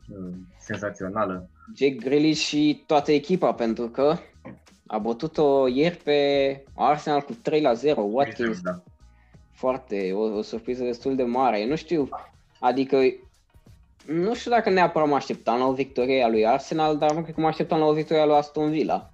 uh, 0.08 0.34
senzațională. 0.58 1.48
Jack 1.76 1.94
Grealish 1.94 2.40
și 2.40 2.82
toată 2.86 3.12
echipa, 3.12 3.52
pentru 3.52 3.88
că 3.88 4.16
a 4.86 4.98
bătut-o 4.98 5.68
ieri 5.68 5.96
pe 5.96 6.64
Arsenal 6.74 7.20
cu 7.20 7.32
3 7.42 7.60
la 7.60 7.72
0, 7.72 8.00
Watkins. 8.10 8.60
Da. 8.60 8.82
Foarte, 9.52 10.12
o, 10.12 10.36
o 10.36 10.42
surpriză 10.42 10.84
destul 10.84 11.16
de 11.16 11.22
mare. 11.22 11.60
Eu 11.60 11.68
nu 11.68 11.76
știu, 11.76 12.08
adică 12.60 12.98
nu 14.06 14.34
știu 14.34 14.50
dacă 14.50 14.70
neapărat 14.70 15.08
mă 15.08 15.14
așteptam 15.14 15.58
la 15.58 15.66
o 15.66 15.72
victorie 15.72 16.22
a 16.22 16.28
lui 16.28 16.46
Arsenal, 16.46 16.98
dar 16.98 17.14
nu 17.14 17.22
cred 17.22 17.34
că 17.34 17.40
mă 17.40 17.46
așteptam 17.46 17.78
la 17.78 17.86
o 17.86 17.92
victorie 17.92 18.22
a 18.22 18.26
lui 18.26 18.34
Aston 18.34 18.70
Villa. 18.70 19.10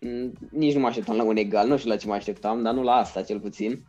Mm, 0.00 0.32
nici 0.50 0.74
nu 0.74 0.80
mă 0.80 0.86
așteptam 0.86 1.16
la 1.16 1.22
un 1.22 1.36
egal, 1.36 1.68
nu 1.68 1.76
știu 1.76 1.90
la 1.90 1.96
ce 1.96 2.06
mă 2.06 2.14
așteptam, 2.14 2.62
dar 2.62 2.74
nu 2.74 2.82
la 2.82 2.92
asta 2.92 3.22
cel 3.22 3.40
puțin. 3.40 3.84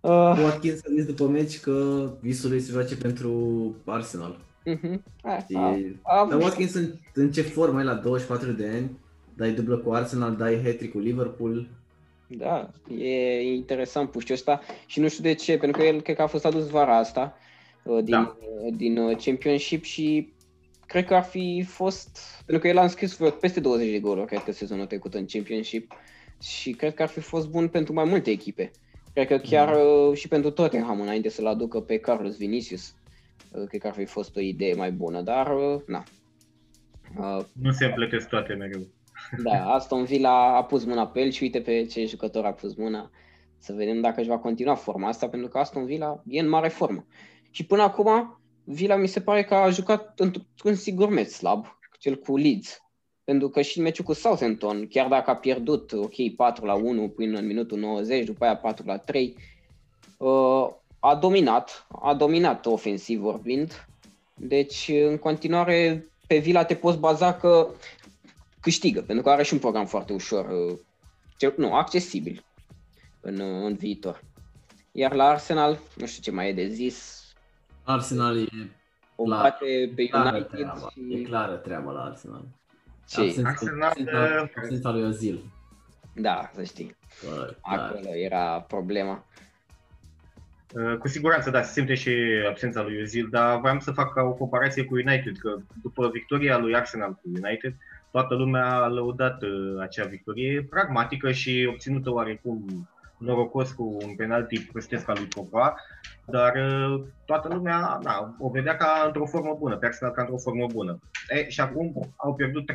Uh... 0.00 0.10
Watkins 0.42 0.78
a 0.78 0.88
zis 0.94 1.06
după 1.06 1.26
meci 1.26 1.60
că 1.60 2.08
visul 2.20 2.50
lui 2.50 2.60
se 2.60 2.72
face 2.72 2.96
pentru 2.96 3.74
Arsenal. 3.84 4.38
Uh-huh. 4.66 4.98
A, 5.22 5.44
e... 5.48 5.96
a, 6.02 6.20
a, 6.20 6.26
dar 6.30 6.40
Watkins 6.40 6.74
în, 6.74 6.92
în 7.14 7.32
ce 7.32 7.42
formă 7.42 7.80
e 7.80 7.84
la 7.84 7.94
24 7.94 8.52
de 8.52 8.70
ani, 8.74 8.90
dai 9.36 9.52
dublă 9.52 9.76
cu 9.76 9.90
Arsenal, 9.90 10.36
dai 10.36 10.62
hat 10.64 10.90
cu 10.92 10.98
Liverpool. 10.98 11.68
Da, 12.26 12.70
e 12.98 13.42
interesant 13.54 14.10
puștiul 14.10 14.36
ăsta 14.36 14.60
și 14.86 15.00
nu 15.00 15.08
știu 15.08 15.22
de 15.22 15.34
ce, 15.34 15.58
pentru 15.58 15.80
că 15.80 15.86
el 15.86 16.00
cred 16.00 16.16
că 16.16 16.22
a 16.22 16.26
fost 16.26 16.44
adus 16.44 16.68
vara 16.68 16.98
asta 16.98 17.36
Uh, 17.86 18.04
din, 18.04 18.14
da. 18.14 18.36
Uh, 18.40 18.74
din 18.76 18.98
uh, 18.98 19.16
Championship 19.24 19.84
și 19.84 20.32
cred 20.86 21.04
că 21.04 21.14
ar 21.14 21.22
fi 21.22 21.64
fost, 21.68 22.18
pentru 22.46 22.62
că 22.64 22.68
el 22.68 22.78
a 22.78 22.82
înscris 22.82 23.16
vreo 23.16 23.30
peste 23.30 23.60
20 23.60 23.90
de 23.90 23.98
goluri, 23.98 24.26
cred 24.26 24.42
că 24.42 24.52
sezonul 24.52 24.86
trecut 24.86 25.14
în 25.14 25.26
Championship 25.26 25.92
și 26.42 26.70
cred 26.70 26.94
că 26.94 27.02
ar 27.02 27.08
fi 27.08 27.20
fost 27.20 27.48
bun 27.48 27.68
pentru 27.68 27.92
mai 27.92 28.04
multe 28.04 28.30
echipe. 28.30 28.70
Cred 29.12 29.26
că 29.26 29.36
chiar 29.36 29.74
mm. 29.76 30.14
și 30.14 30.28
pentru 30.28 30.50
Tottenham 30.50 31.00
înainte 31.00 31.28
să-l 31.28 31.46
aducă 31.46 31.80
pe 31.80 31.98
Carlos 31.98 32.36
Vinicius. 32.36 32.94
Cred 33.68 33.80
că 33.80 33.86
ar 33.86 33.92
fi 33.92 34.04
fost 34.04 34.36
o 34.36 34.40
idee 34.40 34.74
mai 34.74 34.92
bună, 34.92 35.20
dar 35.20 35.52
na. 35.86 36.04
Nu 37.52 37.70
se 37.70 37.84
împletesc 37.84 38.28
toate 38.28 38.54
mereu. 38.54 38.86
Da, 39.42 39.72
Aston 39.72 40.04
Villa 40.04 40.56
a 40.56 40.64
pus 40.64 40.84
mâna 40.84 41.06
pe 41.06 41.20
el 41.20 41.30
și 41.30 41.42
uite 41.42 41.60
pe 41.60 41.86
ce 41.86 42.04
jucător 42.04 42.44
a 42.44 42.52
pus 42.52 42.74
mâna. 42.74 43.10
Să 43.58 43.72
vedem 43.72 44.00
dacă 44.00 44.20
își 44.20 44.28
va 44.28 44.38
continua 44.38 44.74
forma 44.74 45.08
asta, 45.08 45.28
pentru 45.28 45.48
că 45.48 45.58
Aston 45.58 45.84
Villa 45.84 46.22
e 46.26 46.40
în 46.40 46.48
mare 46.48 46.68
formă. 46.68 47.06
Și 47.50 47.66
până 47.66 47.82
acum, 47.82 48.40
Villa 48.64 48.96
mi 48.96 49.08
se 49.08 49.20
pare 49.20 49.44
că 49.44 49.54
a 49.54 49.70
jucat 49.70 50.20
într-un 50.20 50.74
sigur 50.74 51.08
meci 51.08 51.28
slab, 51.28 51.78
cel 51.98 52.16
cu 52.16 52.36
Leeds. 52.36 52.80
Pentru 53.24 53.48
că 53.48 53.62
și 53.62 53.78
în 53.78 53.84
meciul 53.84 54.04
cu 54.04 54.12
Southampton, 54.12 54.86
chiar 54.88 55.08
dacă 55.08 55.30
a 55.30 55.36
pierdut, 55.36 55.92
ok, 55.92 56.34
4 56.36 56.64
la 56.64 56.74
1 56.74 57.08
până 57.08 57.38
în 57.38 57.46
minutul 57.46 57.78
90, 57.78 58.24
după 58.24 58.44
aia 58.44 58.56
4 58.56 58.86
la 58.86 58.98
3, 58.98 59.36
uh, 60.18 60.68
a 60.98 61.14
dominat, 61.14 61.86
a 62.02 62.14
dominat 62.14 62.66
ofensiv 62.66 63.20
vorbind. 63.20 63.86
Deci, 64.34 64.90
în 65.08 65.18
continuare, 65.18 66.06
pe 66.26 66.38
Villa 66.38 66.64
te 66.64 66.74
poți 66.74 66.98
baza 66.98 67.34
că 67.34 67.68
câștigă, 68.66 69.00
pentru 69.02 69.24
că 69.24 69.30
are 69.30 69.42
și 69.42 69.52
un 69.52 69.58
program 69.58 69.86
foarte 69.86 70.12
ușor, 70.12 70.48
uh, 71.40 71.52
nu, 71.56 71.74
accesibil 71.74 72.44
în, 73.20 73.40
în 73.40 73.74
viitor. 73.74 74.22
Iar 74.92 75.12
la 75.14 75.24
Arsenal, 75.24 75.78
nu 75.96 76.06
știu 76.06 76.22
ce 76.22 76.30
mai 76.30 76.48
e 76.48 76.52
de 76.52 76.66
zis, 76.66 77.24
Arsenal 77.84 78.38
e 78.38 78.70
o 79.16 79.24
clar, 79.24 79.56
pe 79.58 80.08
United 80.12 80.46
treaba, 80.46 80.88
și... 80.92 81.14
E 81.14 81.22
clară 81.22 81.54
treaba 81.54 81.92
la 81.92 82.00
Arsenal. 82.00 82.44
Ce? 83.08 83.42
Arsenal, 83.44 83.94
absența 84.56 84.90
lui 84.90 85.02
Ozil. 85.02 85.44
Da, 86.14 86.50
să 86.54 86.62
știi. 86.62 86.96
Clar, 87.20 87.58
Acolo 87.60 88.14
era 88.14 88.60
problema. 88.60 89.24
Uh, 90.74 90.96
cu 90.98 91.08
siguranță, 91.08 91.50
da, 91.50 91.62
se 91.62 91.72
simte 91.72 91.94
și 91.94 92.10
absența 92.48 92.82
lui 92.82 93.00
Ozil, 93.00 93.28
dar 93.30 93.60
vreau 93.60 93.80
să 93.80 93.92
fac 93.92 94.16
o 94.16 94.32
comparație 94.32 94.84
cu 94.84 94.94
United, 94.94 95.36
că 95.38 95.56
după 95.82 96.10
victoria 96.12 96.58
lui 96.58 96.74
Arsenal 96.74 97.12
cu 97.12 97.20
United, 97.24 97.74
toată 98.16 98.34
lumea 98.34 98.66
a 98.66 98.86
lăudat 98.86 99.42
uh, 99.42 99.80
acea 99.80 100.06
victorie 100.06 100.66
pragmatică 100.70 101.32
și 101.32 101.66
obținută 101.70 102.12
oarecum 102.12 102.88
norocos 103.18 103.72
cu 103.72 103.98
un 104.02 104.14
penalti 104.16 104.60
prostesc 104.60 105.08
al 105.08 105.16
lui 105.18 105.28
Copa, 105.30 105.74
dar 106.26 106.52
uh, 106.54 107.02
toată 107.24 107.48
lumea 107.54 107.98
na, 108.02 108.36
o 108.38 108.48
vedea 108.48 108.76
ca 108.76 109.02
într-o 109.06 109.26
formă 109.26 109.56
bună, 109.58 109.76
pe 109.76 109.86
Arsenal 109.86 110.14
ca 110.14 110.20
într-o 110.20 110.38
formă 110.38 110.66
bună. 110.72 110.98
E, 111.28 111.48
și 111.48 111.60
acum 111.60 112.12
au 112.16 112.34
pierdut 112.34 112.70
3-0 112.72 112.74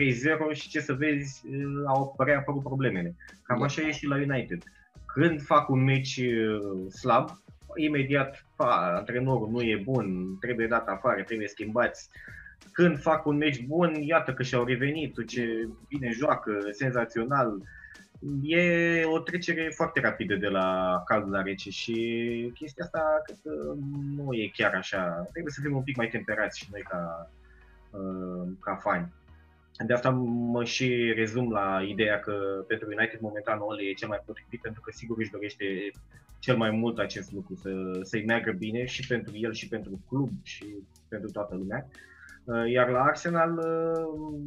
și 0.54 0.70
ce 0.70 0.80
să 0.80 0.94
vezi, 0.94 1.42
uh, 1.48 1.84
au 1.88 2.16
apărut 2.38 2.64
problemele. 2.64 3.16
Cam 3.44 3.62
așa 3.62 3.82
e 3.82 3.92
și 3.92 4.06
la 4.06 4.16
United. 4.16 4.64
Când 5.06 5.42
fac 5.42 5.70
un 5.70 5.84
meci 5.84 6.18
uh, 6.18 6.92
slab, 6.92 7.30
imediat, 7.76 8.46
pa, 8.56 8.94
antrenorul 8.98 9.50
nu 9.50 9.62
e 9.62 9.82
bun, 9.84 10.38
trebuie 10.40 10.68
dat 10.68 10.88
afară, 10.88 11.24
trebuie 11.24 11.48
schimbați. 11.48 12.10
Când 12.72 13.00
fac 13.00 13.26
un 13.26 13.38
meci 13.38 13.66
bun, 13.66 13.94
iată 13.94 14.34
că 14.34 14.44
și-au 14.44 14.64
revenit, 14.64 15.28
ce 15.28 15.68
bine 15.88 16.12
joacă, 16.12 16.52
senzațional. 16.72 17.62
E 18.44 19.06
o 19.06 19.20
trecere 19.20 19.72
foarte 19.76 20.00
rapidă 20.00 20.36
de 20.36 20.48
la 20.48 21.02
cald 21.06 21.32
la 21.32 21.42
rece 21.42 21.70
și 21.70 22.52
chestia 22.54 22.84
asta 22.84 23.22
cred 23.24 23.38
că 23.44 23.74
nu 24.16 24.34
e 24.34 24.52
chiar 24.54 24.74
așa. 24.74 25.28
Trebuie 25.32 25.54
să 25.54 25.62
fim 25.64 25.76
un 25.76 25.84
pic 25.84 25.96
mai 25.96 26.08
temperați 26.08 26.60
și 26.60 26.68
noi 26.72 26.82
ca, 26.82 27.32
uh, 27.92 28.48
ca 28.60 28.76
fani. 28.76 29.14
De 29.86 29.94
asta 29.94 30.10
mă 30.50 30.64
și 30.64 31.14
rezum 31.16 31.52
la 31.52 31.82
ideea 31.88 32.20
că 32.20 32.34
pentru 32.68 32.88
United 32.98 33.20
momentan 33.20 33.60
Ole 33.60 33.84
e 33.84 33.94
cel 33.94 34.08
mai 34.08 34.24
potrivit 34.26 34.62
pentru 34.62 34.82
că 34.82 34.92
sigur 34.92 35.18
își 35.20 35.32
dorește 35.32 35.66
cel 36.40 36.58
mai 36.58 36.70
mult 36.72 36.98
acest 36.98 37.32
lucru, 37.32 37.56
să, 37.56 37.70
să-i 38.02 38.26
meargă 38.26 38.52
bine 38.52 38.86
și 38.86 39.08
pentru 39.08 39.38
el 39.38 39.54
și 39.54 39.68
pentru 39.68 40.02
club 40.08 40.30
și 40.44 40.66
pentru 41.10 41.32
toată 41.32 41.56
lumea. 41.56 41.88
Uh, 41.88 41.96
iar 42.72 42.90
la 42.90 43.02
Arsenal, 43.02 43.58
uh, 43.58 44.40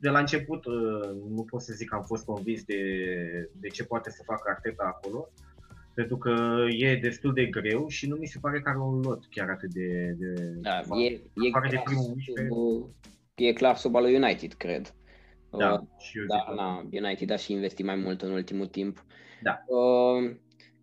de 0.00 0.08
la 0.08 0.18
început, 0.18 0.64
uh, 0.64 1.10
nu 1.28 1.44
pot 1.50 1.60
să 1.60 1.72
zic 1.72 1.88
că 1.88 1.94
am 1.94 2.02
fost 2.02 2.24
convins 2.24 2.64
de, 2.64 2.82
de 3.52 3.68
ce 3.68 3.84
poate 3.84 4.10
să 4.10 4.22
facă 4.24 4.42
Arteta 4.50 4.84
acolo, 4.86 5.28
pentru 5.94 6.16
că 6.16 6.64
e 6.68 6.96
destul 6.96 7.32
de 7.32 7.44
greu 7.44 7.88
și 7.88 8.08
nu 8.08 8.16
mi 8.16 8.26
se 8.26 8.38
pare 8.40 8.60
că 8.60 8.68
are 8.68 8.78
un 8.78 9.00
lot 9.00 9.26
chiar 9.30 9.48
atât 9.48 9.72
de... 9.72 10.16
de 10.18 10.34
da, 10.60 10.78
e, 10.78 11.06
e, 11.06 11.20
de 11.70 11.80
primul 11.84 12.04
sub, 12.04 12.90
e 13.34 13.52
clar 13.52 13.76
sub 13.76 13.94
al 13.96 14.04
United, 14.04 14.52
cred. 14.52 14.94
Da, 15.58 15.72
uh, 15.72 15.80
și 15.98 16.18
eu 16.18 16.24
da, 16.26 16.54
na, 16.54 16.86
United 16.92 17.30
a 17.30 17.36
și 17.36 17.52
investit 17.52 17.86
mai 17.86 17.96
mult 17.96 18.22
în 18.22 18.30
ultimul 18.30 18.66
timp. 18.66 19.04
Da. 19.42 19.64
Uh, 19.66 20.36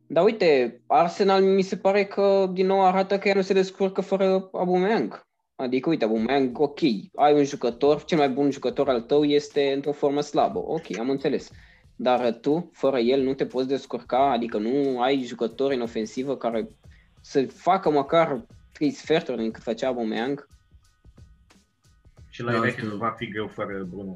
dar 0.07 0.23
uite, 0.23 0.81
Arsenal 0.87 1.43
mi 1.43 1.61
se 1.61 1.77
pare 1.77 2.05
că 2.05 2.49
din 2.53 2.65
nou 2.65 2.85
arată 2.85 3.17
că 3.17 3.27
ea 3.27 3.33
nu 3.33 3.41
se 3.41 3.53
descurcă 3.53 4.01
fără 4.01 4.49
Aubameyang. 4.51 5.26
Adică, 5.59 5.89
uite, 5.89 6.03
Aubameyang, 6.03 6.59
ok, 6.59 6.79
ai 7.15 7.33
un 7.33 7.43
jucător, 7.43 8.03
cel 8.03 8.17
mai 8.17 8.29
bun 8.29 8.51
jucător 8.51 8.89
al 8.89 9.01
tău 9.01 9.23
este 9.23 9.71
într-o 9.71 9.91
formă 9.91 10.21
slabă. 10.21 10.59
Ok, 10.59 10.97
am 10.97 11.09
înțeles. 11.09 11.51
Dar 11.95 12.33
tu, 12.33 12.69
fără 12.73 12.99
el, 12.99 13.21
nu 13.21 13.33
te 13.33 13.45
poți 13.45 13.67
descurca, 13.67 14.31
adică 14.31 14.57
nu 14.57 15.01
ai 15.01 15.23
jucători 15.23 15.75
în 15.75 15.81
ofensivă 15.81 16.37
care 16.37 16.67
să 17.21 17.45
facă 17.45 17.89
măcar 17.89 18.45
trei 18.71 18.91
sferturi 18.91 19.41
din 19.41 19.51
cât 19.51 19.63
făcea 19.63 19.87
Aubameyang. 19.87 20.47
Și 22.29 22.41
la 22.43 22.59
United 22.59 22.89
da, 22.89 22.95
va 22.95 23.09
fi 23.09 23.27
greu 23.27 23.47
fără 23.47 23.83
Bruno. 23.89 24.13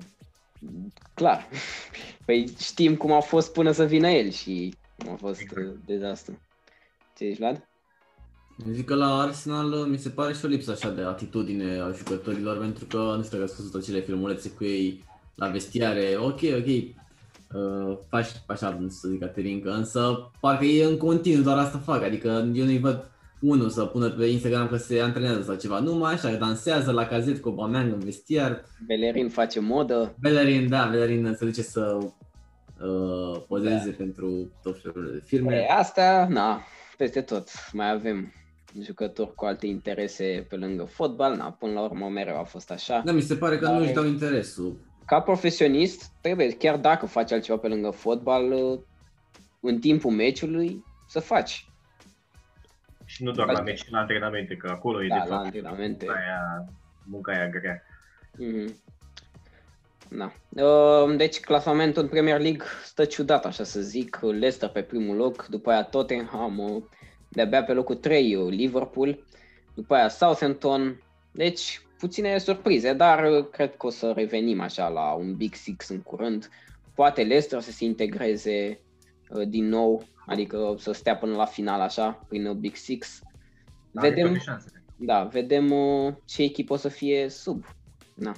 Clar. 1.13 1.47
Păi 2.25 2.53
știm 2.59 2.95
cum 2.95 3.11
a 3.11 3.19
fost 3.19 3.53
până 3.53 3.71
să 3.71 3.85
vină 3.85 4.09
el 4.09 4.29
și 4.29 4.73
a 5.11 5.15
fost 5.15 5.41
exact. 5.41 5.85
dezastru. 5.85 6.39
Ce 7.15 7.25
zici, 7.25 7.37
Vlad? 7.37 7.69
Zic 8.71 8.85
că 8.85 8.95
la 8.95 9.19
Arsenal 9.19 9.67
mi 9.67 9.97
se 9.97 10.09
pare 10.09 10.33
și 10.33 10.45
o 10.45 10.47
lipsă 10.47 10.71
așa 10.71 10.89
de 10.89 11.01
atitudine 11.01 11.79
a 11.79 11.91
jucătorilor, 11.91 12.57
pentru 12.57 12.85
că 12.85 12.97
nu 12.97 13.23
știu 13.23 13.37
dacă 13.37 13.51
ați 13.51 13.61
văzut 13.61 13.81
acele 13.81 13.99
filmulețe 13.99 14.49
cu 14.49 14.63
ei 14.63 15.03
la 15.35 15.47
vestiare, 15.47 16.15
ok, 16.17 16.39
ok, 16.57 16.67
uh, 16.67 17.97
faci 18.09 18.27
așa, 18.45 18.85
să 18.87 19.07
zic, 19.07 19.19
Caterinca, 19.19 19.73
însă 19.73 20.31
parcă 20.39 20.65
ei 20.65 20.81
în 20.81 20.97
continuu 20.97 21.43
doar 21.43 21.57
asta 21.57 21.77
fac, 21.77 22.03
adică 22.03 22.27
eu 22.53 22.65
nu-i 22.65 22.79
văd 22.79 23.11
unul 23.39 23.69
să 23.69 23.85
pună 23.85 24.09
pe 24.09 24.25
Instagram 24.25 24.67
că 24.67 24.77
se 24.77 24.99
antrenează 24.99 25.41
sau 25.41 25.55
ceva, 25.55 25.79
numai 25.79 26.13
așa, 26.13 26.31
dansează 26.31 26.91
la 26.91 27.05
cazet 27.05 27.41
cu 27.41 27.49
Aubameyang 27.49 27.93
în 27.93 27.99
vestiar. 27.99 28.63
Bellerin 28.87 29.29
face 29.29 29.59
modă. 29.59 30.15
Bellerin, 30.19 30.69
da, 30.69 30.87
Bellerin 30.91 31.35
se 31.37 31.45
duce 31.45 31.61
să 31.61 31.97
uh, 31.97 33.41
pozeze 33.47 33.89
da. 33.89 33.95
pentru 33.97 34.51
tot 34.63 34.81
felul 34.81 35.09
de 35.13 35.21
firme. 35.25 35.55
E, 35.55 35.73
asta, 35.73 36.27
na, 36.29 36.61
peste 36.97 37.21
tot. 37.21 37.47
Mai 37.71 37.91
avem 37.91 38.33
jucători 38.79 39.35
cu 39.35 39.45
alte 39.45 39.67
interese 39.67 40.45
pe 40.49 40.55
lângă 40.55 40.83
fotbal, 40.83 41.35
na, 41.35 41.51
până 41.51 41.71
la 41.71 41.81
urmă 41.81 42.09
mereu 42.09 42.39
a 42.39 42.43
fost 42.43 42.71
așa. 42.71 43.01
Da, 43.05 43.11
mi 43.11 43.21
se 43.21 43.35
pare 43.35 43.57
că 43.57 43.65
Dar, 43.65 43.73
nu 43.73 43.81
își 43.81 43.93
dau 43.93 44.05
interesul. 44.05 44.77
Ca 45.05 45.21
profesionist, 45.21 46.11
trebuie, 46.21 46.51
chiar 46.51 46.77
dacă 46.77 47.05
faci 47.05 47.31
altceva 47.31 47.57
pe 47.57 47.67
lângă 47.67 47.89
fotbal, 47.89 48.51
uh, 48.51 48.79
în 49.59 49.79
timpul 49.79 50.11
meciului, 50.11 50.83
să 51.07 51.19
faci. 51.19 51.65
Și 53.05 53.23
nu 53.23 53.31
doar 53.31 53.51
la 53.51 53.61
meci, 53.61 53.89
la 53.89 53.99
antrenamente, 53.99 54.55
că 54.55 54.69
acolo 54.69 55.03
e 55.03 55.07
da, 55.07 55.15
de 55.15 55.29
la 55.29 55.35
fapt 55.35 55.45
antrenamente. 55.45 56.05
munca 56.05 56.19
aia, 56.19 56.65
munca 57.05 57.31
aia 57.31 57.49
grea. 57.49 57.83
Mm-hmm. 58.33 58.75
Da. 60.09 60.31
Uh, 60.63 61.15
deci 61.17 61.39
clasamentul 61.39 62.01
în 62.03 62.09
Premier 62.09 62.39
League 62.39 62.65
stă 62.83 63.05
ciudat, 63.05 63.45
așa 63.45 63.63
să 63.63 63.81
zic. 63.81 64.19
Leicester 64.21 64.69
pe 64.69 64.81
primul 64.81 65.15
loc, 65.15 65.45
după 65.45 65.69
aia 65.69 65.83
Tottenham, 65.83 66.57
uh, 66.57 66.83
de-abia 67.31 67.63
pe 67.63 67.73
locul 67.73 67.95
3 67.95 68.35
uh, 68.35 68.49
Liverpool, 68.49 69.23
după 69.73 69.93
aia 69.93 70.09
Southampton. 70.09 71.01
Deci 71.31 71.81
puține 71.97 72.37
surprize, 72.37 72.93
dar 72.93 73.43
cred 73.43 73.75
că 73.75 73.85
o 73.85 73.89
să 73.89 74.11
revenim 74.15 74.61
așa 74.61 74.87
la 74.87 75.11
un 75.11 75.35
Big 75.35 75.53
Six 75.53 75.89
în 75.89 76.01
curând. 76.01 76.49
Poate 76.95 77.21
Leicester 77.21 77.61
să 77.61 77.71
se 77.71 77.85
integreze 77.85 78.79
din 79.47 79.67
nou, 79.67 80.03
adică 80.25 80.75
să 80.77 80.91
stea 80.91 81.17
până 81.17 81.35
la 81.35 81.45
final 81.45 81.79
așa, 81.79 82.25
prin 82.27 82.59
Big 82.59 82.75
Six. 82.75 83.21
Vedem, 83.91 84.41
da, 84.95 85.23
vedem 85.23 85.73
ce 86.25 86.43
echipă 86.43 86.73
o 86.73 86.75
să 86.75 86.87
fie 86.87 87.29
sub. 87.29 87.65
Na. 88.13 88.33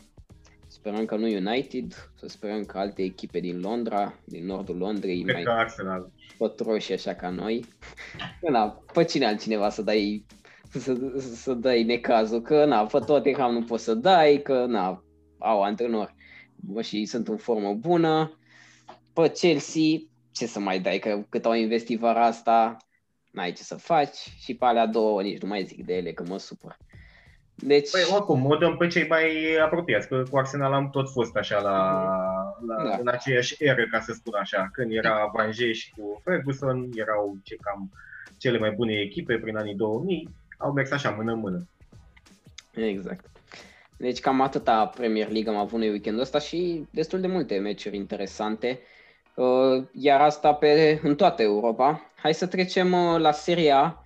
Sperăm 0.83 1.05
că 1.05 1.15
nu 1.15 1.25
United, 1.25 2.11
să 2.19 2.27
sperăm 2.27 2.63
că 2.63 2.77
alte 2.77 3.01
echipe 3.01 3.39
din 3.39 3.59
Londra, 3.59 4.19
din 4.25 4.45
nordul 4.45 4.77
Londrei, 4.77 5.23
Cred 5.23 5.45
mai 5.45 5.55
Arsenal. 5.55 6.11
pătroși 6.37 6.93
așa 6.93 7.13
ca 7.13 7.29
noi. 7.29 7.65
Na, 8.51 8.83
pe 8.93 9.03
cine 9.03 9.25
altcineva 9.25 9.69
să 9.69 9.81
dai 9.81 10.25
să, 10.71 11.17
să 11.17 11.53
dai 11.53 11.83
necazul, 11.83 12.41
că 12.41 12.65
na, 12.65 12.85
pe 12.85 12.99
Tottenham 13.05 13.53
nu 13.53 13.63
poți 13.63 13.83
să 13.83 13.93
dai, 13.93 14.41
că 14.41 14.65
na, 14.65 15.03
au 15.37 15.61
antrenori 15.61 16.15
bă, 16.55 16.81
și 16.81 17.05
sunt 17.05 17.27
în 17.27 17.37
formă 17.37 17.73
bună. 17.73 18.37
Pe 19.13 19.31
Chelsea, 19.31 19.97
ce 20.31 20.45
să 20.45 20.59
mai 20.59 20.79
dai, 20.79 20.99
că 20.99 21.25
cât 21.29 21.45
au 21.45 21.53
investit 21.53 21.99
vara 21.99 22.25
asta, 22.25 22.77
n-ai 23.31 23.51
ce 23.51 23.63
să 23.63 23.75
faci 23.75 24.17
și 24.39 24.55
pe 24.55 24.65
alea 24.65 24.85
două 24.85 25.21
nici 25.21 25.41
nu 25.41 25.47
mai 25.47 25.63
zic 25.63 25.85
de 25.85 25.93
ele, 25.93 26.11
că 26.11 26.23
mă 26.27 26.37
supăr. 26.37 26.77
Deci... 27.55 27.89
Păi, 27.91 28.01
oricum, 28.13 28.45
o 28.45 28.55
dăm 28.55 28.77
pe 28.77 28.87
cei 28.87 29.07
mai 29.07 29.55
apropiați, 29.63 30.07
că 30.07 30.23
cu 30.29 30.37
Arsenal 30.37 30.73
am 30.73 30.89
tot 30.89 31.09
fost 31.11 31.35
așa 31.35 31.61
la, 31.61 31.77
la, 32.67 32.83
da. 32.83 32.97
în 32.99 33.07
aceeași 33.07 33.55
eră, 33.59 33.87
ca 33.91 33.99
să 33.99 34.13
spun 34.13 34.33
așa, 34.39 34.69
când 34.73 34.91
era 34.91 35.31
Vanje 35.33 35.71
și 35.71 35.91
cu 35.91 36.21
Ferguson, 36.23 36.89
erau 36.95 37.37
ce 37.43 37.55
cam 37.55 37.91
cele 38.37 38.57
mai 38.57 38.71
bune 38.71 38.93
echipe 38.93 39.37
prin 39.37 39.57
anii 39.57 39.75
2000, 39.75 40.29
au 40.57 40.71
mers 40.71 40.91
așa 40.91 41.09
mână-mână. 41.09 41.67
Exact. 42.73 43.25
Deci 43.97 44.19
cam 44.19 44.41
atâta 44.41 44.85
Premier 44.85 45.29
League 45.29 45.51
am 45.51 45.59
avut 45.59 45.79
noi 45.79 45.89
weekendul 45.89 46.21
ăsta 46.21 46.39
și 46.39 46.85
destul 46.89 47.19
de 47.19 47.27
multe 47.27 47.57
meciuri 47.57 47.95
interesante, 47.95 48.79
uh, 49.35 49.83
iar 49.91 50.21
asta 50.21 50.53
pe, 50.53 50.99
în 51.03 51.15
toată 51.15 51.41
Europa. 51.41 52.11
Hai 52.15 52.33
să 52.33 52.47
trecem 52.47 52.93
uh, 52.93 53.19
la 53.19 53.31
Serie 53.31 53.71
A, 53.71 54.02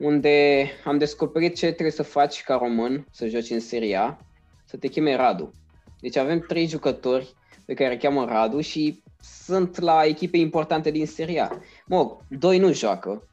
unde 0.00 0.66
am 0.84 0.98
descoperit 0.98 1.56
ce 1.56 1.66
trebuie 1.66 1.90
să 1.90 2.02
faci 2.02 2.42
ca 2.42 2.56
român 2.56 3.06
să 3.10 3.26
joci 3.26 3.50
în 3.50 3.60
Serie 3.60 3.96
A, 3.96 4.16
să 4.64 4.76
te 4.76 4.88
cheme 4.88 5.16
Radu. 5.16 5.52
Deci 6.00 6.16
avem 6.16 6.40
trei 6.40 6.66
jucători 6.66 7.34
pe 7.64 7.74
care 7.74 7.92
îi 7.92 7.98
cheamă 7.98 8.24
Radu 8.24 8.60
și 8.60 9.02
sunt 9.22 9.78
la 9.78 10.04
echipe 10.04 10.36
importante 10.36 10.90
din 10.90 11.06
Serie 11.06 11.40
A. 11.40 11.50
Mă, 11.86 12.16
doi 12.28 12.58
nu 12.58 12.72
joacă, 12.72 13.28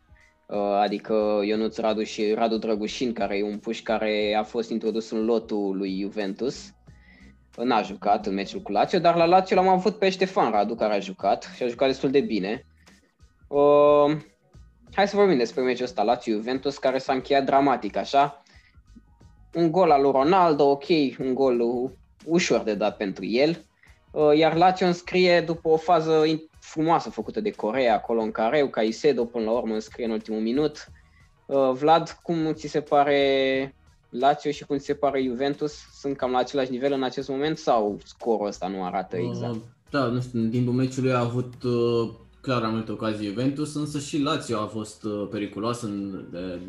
uh, 0.48 0.58
adică 0.58 1.42
Ionuț 1.46 1.78
Radu 1.78 2.04
și 2.04 2.34
Radu 2.34 2.58
Drăgușin, 2.58 3.14
care 3.14 3.38
e 3.38 3.44
un 3.44 3.58
puș 3.58 3.82
care 3.82 4.36
a 4.40 4.44
fost 4.44 4.70
introdus 4.70 5.10
în 5.10 5.26
lotul 5.26 5.78
lui 5.78 6.02
Juventus. 6.02 6.72
N-a 7.64 7.82
jucat 7.82 8.26
în 8.26 8.34
meciul 8.34 8.62
cu 8.62 8.72
Lazio, 8.72 9.00
dar 9.00 9.16
la 9.16 9.26
Lazio 9.26 9.56
l-am 9.56 9.68
avut 9.68 9.98
pe 9.98 10.10
Ștefan 10.10 10.52
Radu, 10.52 10.76
care 10.76 10.94
a 10.94 11.00
jucat 11.00 11.52
și 11.56 11.64
a 11.64 11.68
jucat 11.68 11.88
destul 11.88 12.12
de 12.12 12.20
bine. 12.20 12.66
Uh, 14.98 15.04
hai 15.04 15.12
să 15.12 15.16
vorbim 15.16 15.38
despre 15.38 15.62
meciul 15.62 15.86
ăsta 15.86 16.04
Lazio 16.04 16.34
Juventus 16.34 16.78
care 16.78 16.98
s-a 16.98 17.14
încheiat 17.14 17.46
dramatic, 17.46 17.96
așa. 17.96 18.44
Un 19.54 19.72
gol 19.72 19.92
al 19.92 20.02
lui 20.02 20.12
Ronaldo, 20.12 20.64
ok, 20.64 20.84
un 21.20 21.34
gol 21.34 21.62
ușor 22.26 22.60
de 22.60 22.74
dat 22.74 22.98
pentru 22.98 23.26
el. 23.26 23.66
Uh, 24.12 24.38
iar 24.38 24.56
Lazio 24.56 24.88
înscrie 24.88 25.42
după 25.42 25.70
o 25.70 25.78
fază 25.78 26.24
frumoasă 26.60 27.10
făcută 27.10 27.42
de 27.42 27.52
Corea, 27.52 27.94
acolo 27.94 28.22
în 28.22 28.32
careu, 28.32 28.68
Caicedo 28.68 29.26
până 29.26 29.44
la 29.44 29.52
urmă 29.52 29.74
înscrie 29.74 30.06
în 30.06 30.12
ultimul 30.12 30.42
minut. 30.42 30.92
Uh, 31.46 31.72
Vlad, 31.72 32.20
cum 32.24 32.54
ți 32.54 32.68
se 32.68 32.82
pare 32.82 33.76
Lazio 34.10 34.52
și 34.52 34.66
cum 34.66 34.78
ți 34.78 34.86
se 34.86 34.94
pare 34.94 35.24
Juventus? 35.24 35.74
Sunt 36.00 36.18
cam 36.18 36.32
la 36.32 36.38
același 36.38 36.72
nivel 36.72 36.92
în 36.92 37.04
acest 37.04 37.30
moment 37.30 37.58
sau 37.58 37.98
scorul 38.04 38.48
ăsta 38.48 38.68
nu 38.68 38.84
arată 38.84 39.18
exact? 39.18 39.54
Uh, 39.54 39.62
da, 39.90 40.06
nu 40.06 40.22
știu, 40.22 40.40
în 40.40 40.50
timpul 40.50 40.74
meciului 40.74 41.12
a 41.12 41.20
avut 41.20 41.64
uh, 41.64 42.10
clar 42.48 42.64
am 42.64 42.74
multe 42.74 42.92
ocazii 42.92 43.28
Juventus, 43.28 43.76
însă 43.76 44.00
și 44.00 44.22
Lazio 44.22 44.60
a 44.60 44.66
fost 44.66 45.04
uh, 45.04 45.28
periculoasă 45.32 45.86
în, 45.86 46.28
de, 46.32 46.60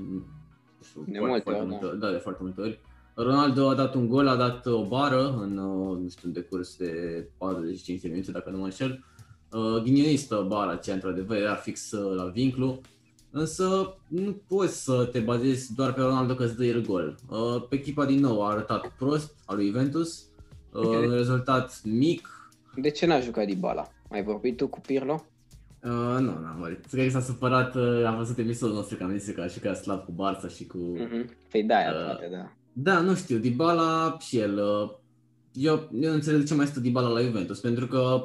știu, 0.85 1.05
de 1.07 1.19
foarte, 1.19 1.51
multe 1.51 1.51
foarte, 1.51 1.85
ori, 1.85 1.99
da. 1.99 2.07
da, 2.07 2.13
de 2.13 2.19
foarte 2.19 2.43
multe 2.43 2.61
ori. 2.61 2.81
Ronaldo 3.15 3.69
a 3.69 3.75
dat 3.75 3.95
un 3.95 4.09
gol, 4.09 4.29
a 4.29 4.37
dat 4.37 4.67
o 4.67 4.87
bară 4.87 5.39
în, 5.41 5.57
uh, 5.59 5.99
nu 5.99 6.09
știu, 6.09 6.29
în 6.29 6.33
decurs 6.33 6.77
de 6.77 6.91
45 7.37 8.01
de 8.01 8.09
minute, 8.09 8.31
dacă 8.31 8.51
nu 8.51 8.59
mă 8.59 8.65
înșel. 8.65 9.05
Uh, 9.53 9.83
ghinionistă 9.83 10.45
bara 10.49 10.71
aceea, 10.71 10.95
într-adevăr, 10.95 11.37
era 11.37 11.55
fix 11.55 11.91
la 11.91 12.25
vinclu. 12.25 12.81
Însă 13.31 13.97
nu 14.09 14.43
poți 14.49 14.85
să 14.85 15.09
te 15.13 15.19
bazezi 15.21 15.75
doar 15.75 15.93
pe 15.93 16.01
Ronaldo 16.01 16.35
că 16.35 16.45
îți 16.45 16.57
dă 16.57 16.65
el 16.65 16.81
gol. 16.81 17.17
Uh, 17.29 17.67
pe 17.69 17.75
echipa 17.75 18.05
din 18.05 18.21
nou 18.21 18.45
a 18.45 18.51
arătat 18.51 18.93
prost 18.99 19.35
al 19.47 19.57
lui 19.57 19.67
Juventus, 19.67 20.27
uh, 20.73 20.87
un 20.87 21.11
rezultat 21.11 21.81
mic. 21.85 22.29
De 22.77 22.91
ce 22.91 23.07
n-a 23.07 23.21
jucat 23.21 23.47
Dybala? 23.47 23.89
Ai 24.11 24.23
vorbit 24.23 24.57
tu 24.57 24.69
cu 24.69 24.81
Pirlo? 24.81 25.25
Uh, 25.85 26.21
nu, 26.21 26.39
n-am 26.41 26.57
vorbit. 26.59 26.87
Cred 26.87 27.05
că 27.05 27.11
s-a 27.11 27.21
supărat, 27.21 27.75
uh, 27.75 28.05
am 28.07 28.17
văzut 28.17 28.39
episodul 28.39 28.75
nostru 28.75 28.97
că 28.97 29.05
am 29.05 29.19
zis 29.19 29.35
că 29.35 29.41
a 29.41 29.47
jucat 29.47 29.77
slab 29.77 30.05
cu 30.05 30.13
Barça 30.13 30.55
și 30.57 30.67
cu... 30.67 30.97
Mm-hmm. 30.97 31.49
Păi 31.51 31.63
da, 31.63 31.77
uh, 31.77 32.05
poate, 32.05 32.29
da. 32.33 32.53
Da, 32.73 33.01
nu 33.01 33.15
știu, 33.15 33.39
Dybala 33.39 34.17
și 34.21 34.39
el. 34.39 34.59
Uh, 34.59 34.91
eu, 35.53 35.89
eu 36.01 36.09
nu 36.09 36.15
înțeleg 36.15 36.41
de 36.41 36.47
ce 36.47 36.55
mai 36.55 36.67
stă 36.67 36.81
Dybala 36.81 37.09
la 37.09 37.21
Juventus, 37.21 37.61
pentru 37.61 37.87
că 37.87 38.23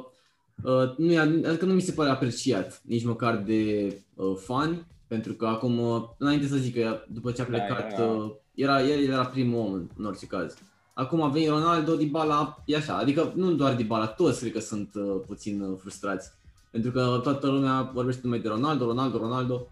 uh, 0.62 0.96
nu 0.96 1.12
e, 1.12 1.18
adică 1.18 1.64
nu 1.64 1.72
mi 1.72 1.80
se 1.80 1.92
pare 1.92 2.10
apreciat 2.10 2.82
nici 2.84 3.04
măcar 3.04 3.36
de 3.36 3.92
uh, 4.14 4.36
fani 4.36 4.86
pentru 5.06 5.32
că 5.32 5.46
acum, 5.46 5.78
uh, 5.78 6.02
înainte 6.18 6.46
să 6.46 6.56
zic 6.56 6.74
că 6.74 7.04
după 7.08 7.32
ce 7.32 7.42
a 7.42 7.44
da, 7.44 7.50
plecat, 7.50 7.96
da, 7.96 8.38
era, 8.54 8.82
el 8.82 9.08
era 9.08 9.26
primul 9.26 9.58
om 9.58 9.72
în, 9.72 9.88
în 9.96 10.04
orice 10.04 10.26
caz. 10.26 10.56
Acum 10.94 11.22
a 11.22 11.28
venit 11.28 11.48
Ronaldo, 11.48 11.94
Dybala, 11.94 12.62
e 12.64 12.76
așa, 12.76 12.96
adică 12.96 13.32
nu 13.36 13.52
doar 13.52 13.74
Dybala, 13.74 14.06
toți 14.06 14.40
cred 14.40 14.52
că 14.52 14.60
sunt 14.60 14.94
uh, 14.94 15.20
puțin 15.26 15.60
uh, 15.60 15.76
frustrați. 15.80 16.32
Pentru 16.74 16.92
că 16.92 17.20
toată 17.22 17.46
lumea 17.46 17.90
vorbește 17.92 18.20
numai 18.24 18.40
de 18.40 18.48
Ronaldo, 18.48 18.84
Ronaldo, 18.86 19.18
Ronaldo. 19.18 19.68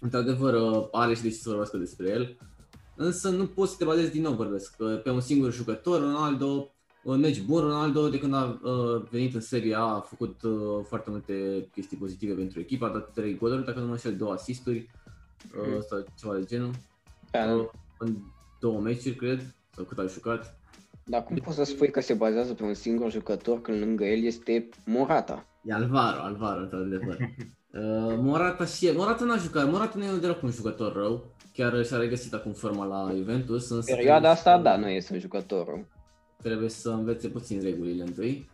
Într-adevăr, 0.00 0.54
uh, 0.54 0.88
are 0.90 1.14
și 1.14 1.22
de 1.22 1.28
ce 1.28 1.34
să 1.34 1.48
vorbească 1.48 1.76
despre 1.76 2.08
el. 2.08 2.36
Însă 2.96 3.28
nu 3.28 3.46
poți 3.46 3.70
să 3.70 3.76
te 3.78 3.84
bazezi 3.84 4.10
din 4.10 4.22
nou, 4.22 4.32
vorbesc, 4.32 4.76
pe 5.02 5.10
un 5.10 5.20
singur 5.20 5.52
jucător, 5.52 6.00
Ronaldo, 6.00 6.72
un 7.02 7.20
meci 7.20 7.42
bun, 7.42 7.60
Ronaldo 7.60 8.08
de 8.08 8.18
când 8.18 8.34
a 8.34 8.60
uh, 8.62 9.02
venit 9.10 9.34
în 9.34 9.40
Serie 9.40 9.74
A 9.74 9.80
a 9.80 10.00
făcut 10.00 10.42
uh, 10.42 10.84
foarte 10.88 11.10
multe 11.10 11.66
chestii 11.72 11.96
pozitive 11.96 12.34
pentru 12.34 12.60
echipa, 12.60 12.86
a 12.86 12.92
dat 12.92 13.12
3 13.12 13.36
goluri, 13.36 13.64
dacă 13.64 13.78
nu 13.78 13.86
mă 13.86 13.92
înșel, 13.92 14.16
două 14.16 14.32
asisturi 14.32 14.90
uh, 15.58 15.66
mm. 15.66 15.84
sau 15.88 16.04
ceva 16.18 16.34
de 16.34 16.44
genul. 16.44 16.70
Da, 17.30 17.54
uh, 17.54 17.68
în 17.98 18.16
două 18.60 18.80
meciuri, 18.80 19.16
cred, 19.16 19.54
sau 19.74 19.84
cât 19.84 19.98
a 19.98 20.06
jucat. 20.06 20.58
Dar 21.04 21.24
cum 21.24 21.36
poți 21.36 21.56
să 21.56 21.64
spui 21.64 21.90
că 21.90 22.00
se 22.00 22.14
bazează 22.14 22.54
pe 22.54 22.62
un 22.62 22.74
singur 22.74 23.10
jucător 23.10 23.60
când 23.60 23.78
lângă 23.78 24.04
el 24.04 24.22
este 24.22 24.68
Morata? 24.84 25.46
E 25.64 25.72
Alvaro, 25.72 26.22
Alvaro, 26.22 26.60
într-adevăr. 26.60 27.16
Uh, 27.74 28.14
Morata 28.18 28.64
și 28.64 28.90
Morata 28.94 29.24
n-a 29.24 29.36
jucat, 29.36 29.70
Morata 29.70 29.98
nu 29.98 30.04
e 30.04 30.18
deloc 30.20 30.42
un 30.42 30.50
jucător 30.50 30.92
rău, 30.92 31.34
chiar 31.52 31.84
și-a 31.84 31.96
regăsit 31.96 32.34
acum 32.34 32.52
forma 32.52 32.84
la 32.84 33.12
Juventus. 33.16 33.70
Însă 33.70 33.94
Perioada 33.94 34.30
asta, 34.30 34.58
da, 34.58 34.76
nu 34.76 34.88
este 34.88 35.12
un 35.12 35.18
jucător 35.18 35.66
rău 35.66 35.86
trebuie 36.44 36.68
să 36.68 36.90
învețe 36.90 37.28
puțin 37.28 37.60
regulile 37.62 38.02
întâi 38.02 38.48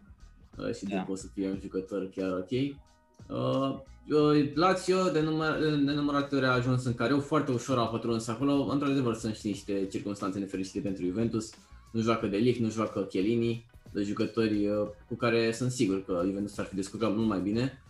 uh, 0.58 0.74
și 0.74 0.84
da. 0.84 0.96
după 0.96 1.16
să 1.16 1.26
fie 1.34 1.48
un 1.48 1.58
jucător 1.62 2.10
chiar 2.14 2.30
ok. 2.32 2.50
Uh, 2.50 3.78
uh 4.08 4.50
Lazio 4.54 5.08
de, 5.12 5.20
număr, 5.20 5.58
de 5.84 5.92
numărate 5.92 6.36
ori 6.36 6.44
a 6.44 6.50
ajuns 6.50 6.84
în 6.84 6.94
care 6.94 7.14
foarte 7.14 7.52
ușor 7.52 7.78
a 7.78 7.86
pătruns 7.86 8.28
acolo. 8.28 8.52
Într-adevăr 8.70 9.14
sunt 9.14 9.34
și 9.34 9.46
niște 9.46 9.86
circunstanțe 9.86 10.38
nefericite 10.38 10.80
pentru 10.80 11.04
Juventus. 11.04 11.50
Nu 11.92 12.00
joacă 12.00 12.26
De 12.26 12.36
Ligt, 12.36 12.60
nu 12.60 12.70
joacă 12.70 13.00
Chiellini, 13.00 13.69
de 13.92 14.02
jucători 14.02 14.66
uh, 14.66 14.88
cu 15.08 15.14
care 15.14 15.52
sunt 15.52 15.70
sigur 15.70 16.04
că 16.04 16.22
Juventus 16.24 16.58
ar 16.58 16.64
fi 16.64 16.74
descurcat 16.74 17.14
mult 17.14 17.28
mai 17.28 17.40
bine. 17.40 17.82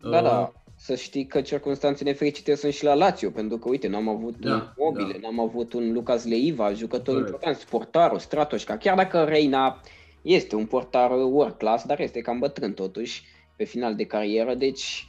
Da, 0.00 0.22
da 0.22 0.52
să 0.80 0.94
știi 0.94 1.26
că 1.26 1.40
circunstanțe 1.40 2.04
nefericite 2.04 2.54
sunt 2.54 2.72
și 2.72 2.84
la 2.84 2.94
Lazio, 2.94 3.30
pentru 3.30 3.58
că, 3.58 3.68
uite, 3.68 3.88
n-am 3.88 4.08
avut 4.08 4.36
da, 4.36 4.52
un 4.52 4.62
Mobile, 4.76 5.12
da. 5.12 5.28
n-am 5.28 5.40
avut 5.40 5.72
un 5.72 5.92
Lucas 5.92 6.24
Leiva, 6.24 6.72
jucător 6.72 7.14
Correct. 7.14 7.32
important, 7.32 7.64
portarul, 7.64 8.18
Stratoșca, 8.18 8.76
chiar 8.76 8.96
dacă 8.96 9.24
Reina 9.24 9.80
este 10.22 10.56
un 10.56 10.66
portar 10.66 11.10
world 11.10 11.54
class, 11.54 11.84
dar 11.84 12.00
este 12.00 12.20
cam 12.20 12.38
bătrân 12.38 12.72
totuși, 12.72 13.24
pe 13.56 13.64
final 13.64 13.94
de 13.94 14.04
carieră, 14.04 14.54
deci 14.54 15.08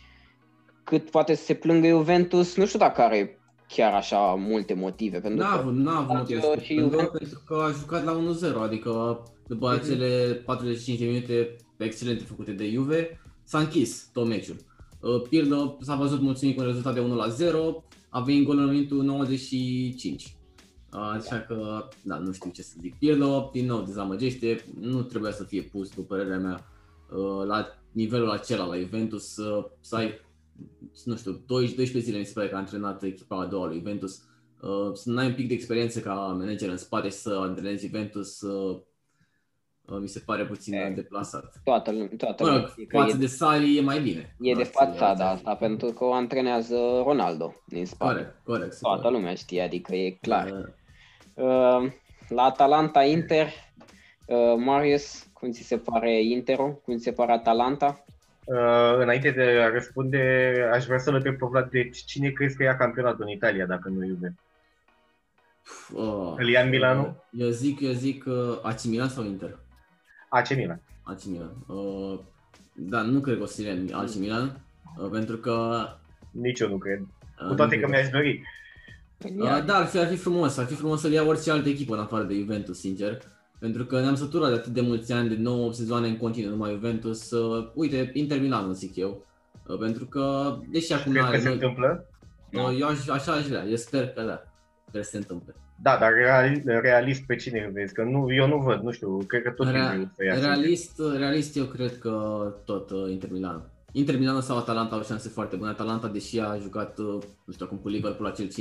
cât 0.84 1.09
poate 1.09 1.34
să 1.36 1.43
se 1.43 1.53
plângă 1.53 1.88
Juventus, 1.88 2.55
nu 2.55 2.65
știu 2.65 2.80
dacă 2.80 3.01
are 3.01 3.39
chiar 3.67 3.93
așa 3.93 4.19
multe 4.19 4.73
motive. 4.73 5.19
Pentru 5.19 5.39
n-a 5.39 5.51
avut, 5.51 5.75
n-a 5.75 5.97
avut 5.97 6.15
motive, 6.15 6.59
și 6.61 6.73
pentru, 6.73 6.91
Juventus... 6.91 7.17
pentru 7.19 7.41
că 7.45 7.63
a 7.67 7.71
jucat 7.71 8.03
la 8.03 8.21
1-0, 8.53 8.63
adică 8.63 9.23
după 9.49 9.69
mm-hmm. 9.69 9.79
acele 9.79 10.41
45 10.45 10.99
de 10.99 11.05
minute 11.05 11.55
excelente 11.77 12.23
făcute 12.23 12.51
de 12.51 12.69
Juve, 12.69 13.21
s-a 13.43 13.59
închis 13.59 14.09
tot 14.13 14.27
meciul. 14.27 14.55
Uh, 14.99 15.21
Pirlo 15.29 15.77
s-a 15.81 15.95
văzut 15.95 16.21
mulțumit 16.21 16.55
cu 16.55 16.61
un 16.61 16.67
rezultat 16.67 16.93
de 16.93 16.99
1 16.99 17.15
la 17.15 17.27
0, 17.27 17.83
a 18.09 18.21
venit 18.21 18.45
gol 18.45 18.57
în 18.57 18.69
minutul 18.69 19.03
95. 19.03 20.37
Uh, 20.93 20.99
așa 20.99 21.39
că, 21.39 21.87
da, 22.03 22.17
nu 22.17 22.31
știu 22.31 22.49
ce 22.49 22.61
să 22.61 22.75
zic. 22.81 22.95
Pirlo, 22.95 23.49
din 23.53 23.65
nou, 23.65 23.81
dezamăgește, 23.81 24.65
nu 24.79 25.01
trebuia 25.01 25.31
să 25.31 25.43
fie 25.43 25.61
pus, 25.61 25.89
după 25.89 26.15
părerea 26.15 26.39
mea, 26.39 26.65
uh, 27.11 27.45
la 27.45 27.67
nivelul 27.91 28.29
acela 28.29 28.65
la 28.65 28.77
Juventus, 28.77 29.33
să 29.79 29.95
ai, 29.95 30.11
nu 31.03 31.15
știu, 31.15 31.43
12 31.45 31.99
zile 31.99 32.17
mi 32.17 32.25
se 32.25 32.31
pare 32.33 32.49
că 32.49 32.55
a 32.55 32.57
antrenat 32.57 33.03
echipa 33.03 33.41
a 33.41 33.45
doua 33.45 33.67
lui 33.67 33.77
Juventus, 33.77 34.23
să 34.93 35.09
n-ai 35.09 35.27
un 35.27 35.33
pic 35.33 35.47
de 35.47 35.53
experiență 35.53 35.99
ca 35.99 36.13
manager 36.13 36.69
în 36.69 36.77
spate 36.77 37.09
și 37.09 37.15
să 37.15 37.37
antrenezi 37.41 37.85
Juventus 37.85 38.41
mi 39.97 40.07
se 40.07 40.21
pare 40.25 40.45
puțin 40.45 40.73
e, 40.73 40.91
deplasat. 40.95 41.53
Toată, 41.63 41.91
toată 42.17 42.43
mă 42.43 42.49
rog, 42.49 42.73
față 42.89 43.15
e, 43.15 43.19
de 43.19 43.25
Sali 43.25 43.77
e 43.77 43.81
mai 43.81 43.99
bine. 43.99 44.35
E 44.39 44.53
de 44.53 44.63
fațada 44.63 45.29
asta, 45.29 45.55
pentru 45.55 45.91
că 45.91 46.03
o 46.03 46.13
antrenează 46.13 46.75
Ronaldo 47.03 47.53
din 47.65 47.85
spate. 47.85 48.13
Corect, 48.13 48.35
corect. 48.43 48.79
Toată 48.79 49.01
corect. 49.01 49.19
lumea 49.19 49.35
știe, 49.35 49.61
adică 49.61 49.95
e 49.95 50.17
clar. 50.21 50.73
Uh, 51.33 51.43
uh, 51.43 51.91
la 52.27 52.43
Atalanta 52.43 53.03
Inter, 53.03 53.47
uh, 54.25 54.55
Marius, 54.57 55.27
cum 55.33 55.51
ți 55.51 55.63
se 55.63 55.77
pare 55.77 56.21
Interul? 56.23 56.81
Cum 56.85 56.97
ți 56.97 57.03
se 57.03 57.11
pare 57.11 57.31
Atalanta? 57.31 58.03
Uh, 58.43 58.97
înainte 58.97 59.31
de 59.31 59.41
a 59.41 59.69
răspunde, 59.69 60.19
aș 60.73 60.85
vrea 60.85 60.97
să-l 60.97 61.15
întreb 61.15 61.37
pe 61.37 61.45
Vlad, 61.49 61.69
de 61.69 61.89
cine 61.89 62.29
crezi 62.29 62.57
că 62.57 62.63
ia 62.63 62.77
campionatul 62.77 63.23
în 63.23 63.29
Italia, 63.29 63.65
dacă 63.65 63.89
nu 63.89 64.05
iube? 64.05 64.35
Uh, 65.93 66.33
Îl 66.37 66.49
ia 66.49 66.61
în 66.61 66.69
Milano? 66.69 67.15
Eu 67.31 67.49
zic, 67.49 67.79
eu 67.79 67.91
zic 67.91 68.25
uh, 68.27 68.59
AC 68.61 68.83
Milan 68.83 69.07
sau 69.07 69.23
Inter? 69.23 69.57
AC 70.30 70.55
Milan. 70.55 70.82
AC 71.03 71.23
Milan. 71.25 71.51
Uh, 71.67 72.19
da, 72.73 73.01
nu 73.01 73.19
cred 73.19 73.38
că 73.38 73.43
o 73.43 73.45
să 73.45 73.61
fie 73.61 73.86
AC 73.91 74.15
Milan, 74.15 74.61
uh, 74.97 75.09
pentru 75.11 75.38
că... 75.38 75.86
Nici 76.32 76.59
eu 76.59 76.69
nu 76.69 76.77
cred. 76.77 76.99
Uh, 76.99 77.47
Cu 77.47 77.53
toate 77.53 77.80
că 77.80 77.88
mi-aș 77.88 78.09
dori. 78.09 78.43
Uh, 79.38 79.63
da, 79.65 79.75
ar 79.75 79.86
fi, 79.86 79.97
ar 79.97 80.07
fi 80.07 80.15
frumos, 80.15 80.57
ar 80.57 80.65
fi 80.65 80.73
frumos 80.73 81.01
să-l 81.01 81.11
ia 81.11 81.23
orice 81.23 81.51
altă 81.51 81.69
echipă 81.69 81.93
în 81.93 81.99
afară 81.99 82.23
de 82.23 82.34
Juventus, 82.34 82.80
sincer. 82.80 83.21
Pentru 83.59 83.86
că 83.86 83.99
ne-am 83.99 84.15
săturat 84.15 84.49
de 84.49 84.55
atât 84.55 84.73
de 84.73 84.82
mulți 84.82 85.11
ani, 85.11 85.30
de 85.30 85.36
9 85.36 85.73
sezoane 85.73 86.07
în 86.07 86.17
continuu 86.17 86.51
numai 86.51 86.71
Juventus. 86.71 87.32
Uh, 87.32 87.71
uite, 87.73 88.11
Inter 88.13 88.39
Milan, 88.39 88.73
zic 88.73 88.95
eu. 88.95 89.25
Uh, 89.67 89.77
pentru 89.77 90.05
că, 90.05 90.57
deși 90.69 90.93
acum... 90.93 91.11
Cred 91.11 91.30
că 91.30 91.39
se 91.39 91.49
întâmplă? 91.49 92.05
Uh, 92.53 92.77
eu 92.80 92.88
aș, 92.88 93.07
așa 93.07 93.32
aș 93.32 93.45
vrea, 93.45 93.65
eu 93.65 93.75
sper 93.75 94.07
că 94.09 94.21
da, 94.21 94.43
sper 94.88 95.03
să 95.03 95.09
se 95.09 95.17
întâmple. 95.17 95.55
Da, 95.82 95.97
dar 95.99 96.13
realist, 96.13 96.65
realist 96.65 97.21
pe 97.21 97.36
cine 97.36 97.63
îl 97.65 97.71
vezi? 97.71 97.93
Că 97.93 98.03
nu, 98.03 98.34
eu 98.34 98.47
nu 98.47 98.57
văd, 98.57 98.82
nu 98.82 98.91
știu, 98.91 99.17
cred 99.27 99.43
că 99.43 99.49
tot 99.49 99.67
Rea, 99.67 100.11
să 100.15 100.23
ia 100.23 100.39
realist, 100.39 101.01
realist 101.17 101.55
eu 101.55 101.65
cred 101.65 101.97
că 101.97 102.43
tot 102.65 102.89
uh, 102.89 103.11
Inter 103.11 103.32
Milan. 103.32 103.61
Inter 103.91 104.17
Milan 104.17 104.41
sau 104.41 104.57
Atalanta 104.57 104.95
au 104.95 105.03
șanse 105.03 105.30
foarte 105.30 105.55
bune. 105.55 105.69
Atalanta, 105.69 106.07
deși 106.07 106.39
a 106.39 106.57
jucat, 106.61 106.97
uh, 106.97 107.17
nu 107.45 107.53
știu, 107.53 107.65
acum 107.65 107.77
cu 107.77 107.88
Liverpool 107.88 108.30
acel 108.30 108.47
5-0, 108.47 108.51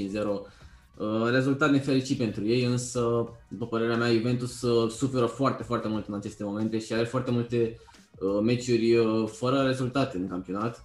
uh, 0.96 1.30
rezultat 1.30 1.70
nefericit 1.70 2.18
pentru 2.18 2.46
ei, 2.46 2.64
însă, 2.64 3.28
după 3.48 3.66
părerea 3.66 3.96
mea, 3.96 4.12
Juventus 4.12 4.62
uh, 4.62 4.90
suferă 4.90 5.26
foarte, 5.26 5.62
foarte 5.62 5.88
mult 5.88 6.08
în 6.08 6.14
aceste 6.14 6.44
momente 6.44 6.78
și 6.78 6.92
are 6.92 7.04
foarte 7.04 7.30
multe 7.30 7.76
uh, 8.18 8.40
meciuri 8.42 8.96
uh, 8.96 9.28
fără 9.28 9.62
rezultate 9.62 10.16
în 10.16 10.28
campionat, 10.28 10.84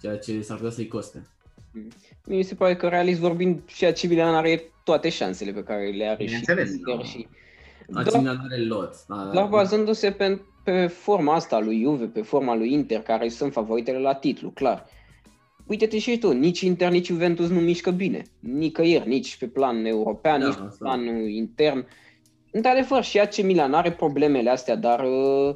ceea 0.00 0.18
ce 0.18 0.42
s-ar 0.42 0.56
putea 0.56 0.72
să-i 0.72 0.88
coste. 0.88 1.26
Mi 2.24 2.42
se 2.42 2.54
pare 2.54 2.76
că, 2.76 2.88
realist 2.88 3.20
vorbind, 3.20 3.62
și 3.66 3.84
AC 3.84 4.02
Milan 4.02 4.34
are 4.34 4.72
toate 4.84 5.08
șansele 5.08 5.52
pe 5.52 5.62
care 5.62 5.90
le 5.90 6.06
are 6.06 6.26
și 6.26 6.34
Inter 6.34 6.66
și... 7.04 7.26
AC 7.92 8.16
Milan 8.16 8.46
are 8.50 8.64
lot. 8.64 8.94
Dar 9.32 9.46
bazându-se 9.48 10.10
pe, 10.10 10.40
pe 10.64 10.86
forma 10.86 11.34
asta 11.34 11.58
lui 11.58 11.82
Juve, 11.82 12.04
pe 12.04 12.22
forma 12.22 12.56
lui 12.56 12.72
Inter, 12.72 13.00
care 13.00 13.28
sunt 13.28 13.52
favoritele 13.52 13.98
la 13.98 14.14
titlu, 14.14 14.50
clar. 14.50 14.86
Uite-te 15.66 15.98
și 15.98 16.18
tu, 16.18 16.32
nici 16.32 16.60
Inter, 16.60 16.90
nici 16.90 17.06
Juventus 17.06 17.48
nu 17.48 17.60
mișcă 17.60 17.90
bine. 17.90 18.22
Nicăieri, 18.40 19.08
nici 19.08 19.36
pe 19.36 19.46
plan 19.46 19.84
european, 19.84 20.40
da, 20.40 20.46
nici 20.46 20.56
pe 20.56 20.74
plan 20.78 21.28
intern. 21.28 21.86
Într-adevăr, 22.50 23.02
și 23.02 23.18
AC 23.18 23.42
Milan 23.42 23.74
are 23.74 23.92
problemele 23.92 24.50
astea, 24.50 24.76
dar... 24.76 25.00
Uh, 25.00 25.54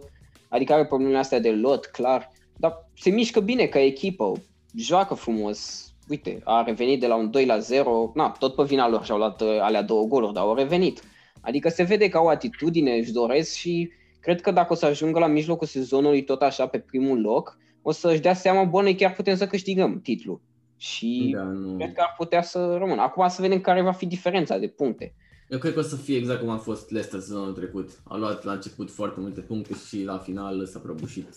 adică 0.48 0.72
are 0.72 0.86
problemele 0.86 1.18
astea 1.18 1.40
de 1.40 1.50
lot, 1.50 1.86
clar. 1.86 2.30
Dar 2.56 2.88
se 2.98 3.10
mișcă 3.10 3.40
bine 3.40 3.66
ca 3.66 3.80
echipă, 3.80 4.32
joacă 4.74 5.14
frumos, 5.14 5.90
uite, 6.08 6.40
a 6.44 6.62
revenit 6.62 7.00
de 7.00 7.06
la 7.06 7.16
un 7.16 7.30
2 7.30 7.46
la 7.46 7.58
0, 7.58 8.12
na, 8.14 8.30
tot 8.38 8.54
pe 8.54 8.62
vina 8.62 8.88
lor 8.88 9.04
și-au 9.04 9.18
luat 9.18 9.40
uh, 9.40 9.58
alea 9.60 9.82
două 9.82 10.04
goluri, 10.06 10.32
dar 10.32 10.42
au 10.42 10.54
revenit. 10.54 11.02
Adică 11.40 11.68
se 11.68 11.82
vede 11.82 12.08
că 12.08 12.16
au 12.16 12.26
atitudine, 12.26 12.96
își 12.96 13.12
doresc 13.12 13.54
și 13.54 13.90
cred 14.20 14.40
că 14.40 14.50
dacă 14.50 14.72
o 14.72 14.76
să 14.76 14.86
ajungă 14.86 15.18
la 15.18 15.26
mijlocul 15.26 15.66
sezonului 15.66 16.24
tot 16.24 16.42
așa 16.42 16.66
pe 16.66 16.78
primul 16.78 17.20
loc, 17.20 17.58
o 17.82 17.90
să-și 17.90 18.20
dea 18.20 18.34
seama, 18.34 18.64
bă, 18.64 18.82
noi 18.82 18.94
chiar 18.94 19.12
putem 19.12 19.36
să 19.36 19.46
câștigăm 19.46 20.00
titlul. 20.00 20.40
Și 20.76 21.32
da, 21.36 21.42
nu. 21.42 21.76
cred 21.76 21.92
că 21.92 22.00
ar 22.00 22.14
putea 22.16 22.42
să 22.42 22.76
rămână. 22.78 23.02
Acum 23.02 23.28
să 23.28 23.42
vedem 23.42 23.60
care 23.60 23.82
va 23.82 23.92
fi 23.92 24.06
diferența 24.06 24.58
de 24.58 24.68
puncte. 24.68 25.14
Eu 25.48 25.58
cred 25.58 25.72
că 25.72 25.78
o 25.78 25.82
să 25.82 25.96
fie 25.96 26.16
exact 26.16 26.40
cum 26.40 26.48
a 26.48 26.56
fost 26.56 26.90
Leicester 26.90 27.20
sezonul 27.20 27.52
trecut. 27.52 27.90
A 28.04 28.16
luat 28.16 28.44
la 28.44 28.52
început 28.52 28.90
foarte 28.90 29.20
multe 29.20 29.40
puncte 29.40 29.74
și 29.88 30.02
la 30.04 30.18
final 30.18 30.66
s-a 30.66 30.78
prăbușit. 30.78 31.28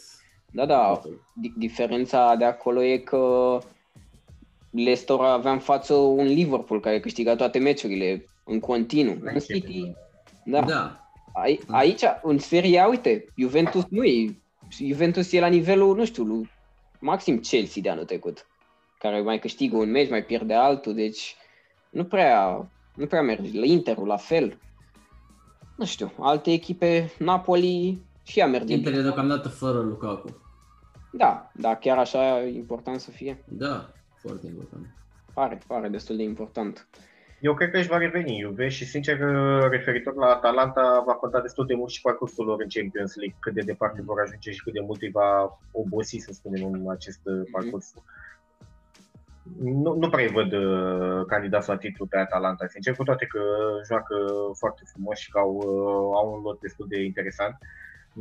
Da, 0.51 0.65
da. 0.65 1.01
Diferența 1.57 2.35
de 2.35 2.45
acolo 2.45 2.83
e 2.83 2.97
că 2.97 3.57
Leicester 4.71 5.15
avea 5.19 5.51
în 5.51 5.59
față 5.59 5.93
un 5.93 6.25
Liverpool 6.25 6.79
care 6.79 6.99
câștiga 6.99 7.35
toate 7.35 7.59
meciurile 7.59 8.25
în 8.43 8.59
continuu. 8.59 9.17
În 9.21 9.39
City, 9.39 9.93
da. 10.45 10.61
Da. 10.61 11.03
Ai, 11.33 11.59
aici, 11.67 12.01
în 12.21 12.37
Serie 12.37 12.79
A, 12.79 12.87
uite, 12.87 13.25
Juventus 13.35 13.83
nu 13.89 14.03
e. 14.03 14.39
Juventus 14.87 15.31
e 15.31 15.39
la 15.39 15.47
nivelul, 15.47 15.95
nu 15.95 16.05
știu, 16.05 16.23
lui 16.23 16.49
maxim 16.99 17.39
Chelsea 17.39 17.81
de 17.81 17.89
anul 17.89 18.05
trecut, 18.05 18.47
care 18.97 19.21
mai 19.21 19.39
câștigă 19.39 19.77
un 19.77 19.91
meci, 19.91 20.09
mai 20.09 20.23
pierde 20.23 20.53
altul, 20.53 20.93
deci 20.93 21.35
nu 21.89 22.03
prea, 22.03 22.67
nu 22.95 23.05
prea 23.05 23.21
merge. 23.21 23.59
La 23.59 23.65
Interul, 23.65 24.07
la 24.07 24.17
fel. 24.17 24.57
Nu 25.75 25.85
știu, 25.85 26.11
alte 26.19 26.51
echipe, 26.51 27.11
Napoli 27.17 28.01
și 28.23 28.39
ea 28.39 28.47
merge. 28.47 28.73
Inter 28.73 28.91
e 28.91 28.95
bine. 28.95 29.07
deocamdată 29.07 29.49
fără 29.49 29.79
Lukaku. 29.79 30.41
Da, 31.11 31.51
da, 31.55 31.75
chiar 31.75 31.97
așa 31.97 32.41
e 32.41 32.55
important 32.55 32.99
să 32.99 33.11
fie. 33.11 33.43
Da, 33.47 33.91
foarte 34.21 34.47
important. 34.47 34.85
Pare, 35.33 35.59
pare 35.67 35.87
destul 35.87 36.15
de 36.17 36.23
important. 36.23 36.87
Eu 37.39 37.53
cred 37.53 37.71
că 37.71 37.77
își 37.77 37.87
va 37.87 37.97
reveni 37.97 38.39
Juve 38.39 38.67
și 38.67 38.85
sincer 38.85 39.17
referitor 39.69 40.15
la 40.15 40.25
Atalanta 40.25 41.03
va 41.05 41.13
conta 41.13 41.41
destul 41.41 41.65
de 41.65 41.75
mult 41.75 41.89
și 41.91 42.01
parcursul 42.01 42.45
lor 42.45 42.61
în 42.61 42.67
Champions 42.69 43.15
League, 43.15 43.37
cât 43.39 43.53
de 43.53 43.61
departe 43.61 44.01
vor 44.01 44.19
ajunge 44.19 44.51
și 44.51 44.63
cât 44.63 44.73
de 44.73 44.79
mult 44.79 45.01
îi 45.01 45.11
va 45.11 45.59
obosi, 45.71 46.17
să 46.17 46.31
spunem, 46.33 46.71
în 46.73 46.89
acest 46.89 47.19
uh, 47.23 47.47
parcurs. 47.51 47.93
Nu, 49.59 49.93
nu 49.93 50.09
prea 50.09 50.23
îi 50.23 50.31
văd 50.31 50.51
uh, 50.53 51.25
candidat 51.25 51.67
la 51.67 51.77
titlu 51.77 52.05
pe 52.05 52.17
Atalanta, 52.17 52.67
sincer, 52.67 52.95
cu 52.95 53.03
toate 53.03 53.25
că 53.25 53.41
joacă 53.87 54.15
foarte 54.57 54.81
frumos 54.85 55.17
și 55.17 55.31
că 55.31 55.37
au, 55.39 55.53
uh, 55.55 56.11
au 56.19 56.33
un 56.35 56.41
lot 56.41 56.59
destul 56.59 56.85
de 56.89 57.03
interesant. 57.03 57.55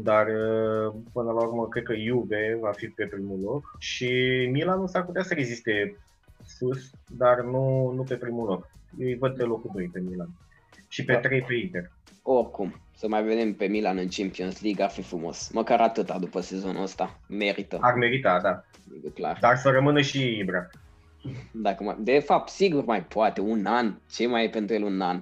Dar 0.03 0.27
uh, 0.27 0.95
până 1.13 1.33
la 1.33 1.43
urmă 1.47 1.69
cred 1.69 1.83
că 1.85 1.95
Juve 1.97 2.59
va 2.61 2.71
fi 2.73 2.87
pe 2.87 3.07
primul 3.07 3.41
loc 3.41 3.75
și 3.79 4.09
Milanul 4.53 4.89
s-ar 4.89 5.05
putea 5.05 5.23
să 5.23 5.35
reziste 5.35 5.97
sus, 6.47 6.91
dar 7.07 7.41
nu, 7.41 7.93
nu 7.95 8.03
pe 8.03 8.15
primul 8.15 8.47
loc. 8.49 8.71
Eu 8.99 9.07
îi 9.07 9.17
văd 9.17 9.37
pe 9.37 9.43
locul 9.43 9.71
2 9.75 9.91
pe 9.93 10.01
Milan. 10.01 10.29
Și 10.89 11.05
pe 11.05 11.13
Da. 11.13 11.19
3 11.21 11.43
pe 11.43 11.55
Inter. 11.55 11.91
Oricum, 12.23 12.81
să 12.97 13.09
mai 13.09 13.23
vedem 13.23 13.55
pe 13.55 13.67
Milan 13.67 13.97
în 13.97 14.09
Champions 14.11 14.63
League 14.63 14.85
ar 14.85 14.91
fi 14.91 15.03
frumos. 15.03 15.51
Măcar 15.53 15.81
atâta 15.81 16.19
după 16.19 16.41
sezonul 16.41 16.83
ăsta. 16.83 17.21
Merită, 17.29 17.79
Ar 17.81 17.95
merita, 17.95 18.41
da. 18.43 18.65
e 19.05 19.09
clar. 19.11 19.39
Dar 19.41 19.57
să 19.57 19.71
rămână 19.71 20.01
și 20.01 20.39
Ibra. 20.39 20.67
Dacă 21.53 21.83
mai, 21.85 21.97
de 22.01 22.19
fapt, 22.19 22.49
sigur 22.49 22.85
mai 22.85 23.05
poate, 23.05 23.41
un 23.41 23.67
an. 23.67 23.95
Ce 24.11 24.27
mai 24.27 24.45
e 24.45 24.49
pentru 24.49 24.75
el 24.75 24.83
un 24.83 25.01
an? 25.01 25.17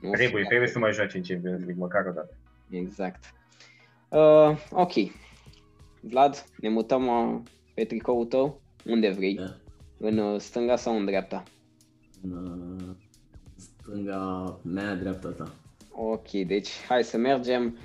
Nu 0.00 0.10
Trebuie, 0.10 0.26
știu 0.26 0.38
trebuie 0.38 0.58
dacă- 0.58 0.70
să 0.72 0.78
mai 0.78 0.92
joace 0.92 1.16
în 1.16 1.22
Champions 1.22 1.56
League, 1.58 1.76
măcar 1.78 2.06
o 2.06 2.12
dată. 2.12 2.30
Exact. 2.70 3.24
Uh, 4.14 4.56
ok. 4.70 4.92
Vlad, 6.00 6.44
ne 6.56 6.68
mutăm 6.68 7.06
uh, 7.06 7.40
pe 7.74 7.84
tricoul 7.84 8.24
tău? 8.24 8.60
Unde 8.84 9.08
vrei? 9.10 9.34
Da. 9.34 9.54
În 9.98 10.18
uh, 10.18 10.40
stânga 10.40 10.76
sau 10.76 10.96
în 10.96 11.04
dreapta? 11.04 11.42
În 12.22 12.32
uh, 12.32 12.94
stânga 13.56 14.58
mea, 14.62 14.94
dreapta 14.94 15.28
ta. 15.28 15.54
Ok, 15.90 16.30
deci 16.30 16.68
hai 16.88 17.04
să 17.04 17.16
mergem 17.16 17.78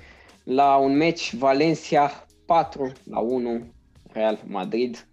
la 0.44 0.76
un 0.76 0.96
meci 0.96 1.34
Valencia 1.34 2.26
4 2.46 2.92
la 3.04 3.18
1 3.18 3.72
Real 4.12 4.38
Madrid. 4.46 5.06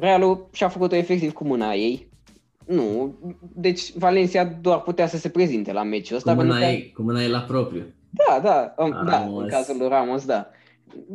Realul 0.00 0.48
și-a 0.52 0.68
făcut-o 0.68 0.96
efectiv 0.96 1.32
cu 1.32 1.44
mâna 1.44 1.72
ei. 1.72 2.08
Nu, 2.66 3.14
deci 3.54 3.92
Valencia 3.96 4.44
doar 4.44 4.80
putea 4.82 5.06
să 5.06 5.16
se 5.16 5.28
prezinte 5.28 5.72
la 5.72 5.82
meciul 5.82 6.16
ăsta. 6.16 6.30
Cu 6.30 6.36
pentru 6.36 6.54
mâna 6.54 6.66
că- 6.66 6.72
ei, 6.72 6.92
cu 6.92 7.02
mâna 7.02 7.22
ei 7.22 7.28
la 7.28 7.40
propriu. 7.40 7.86
Da, 8.10 8.40
da, 8.40 8.74
um, 8.84 8.90
da, 8.90 9.18
Ramos. 9.18 9.42
în 9.42 9.48
cazul 9.48 9.76
lui 9.76 9.88
Ramos, 9.88 10.24
da. 10.24 10.50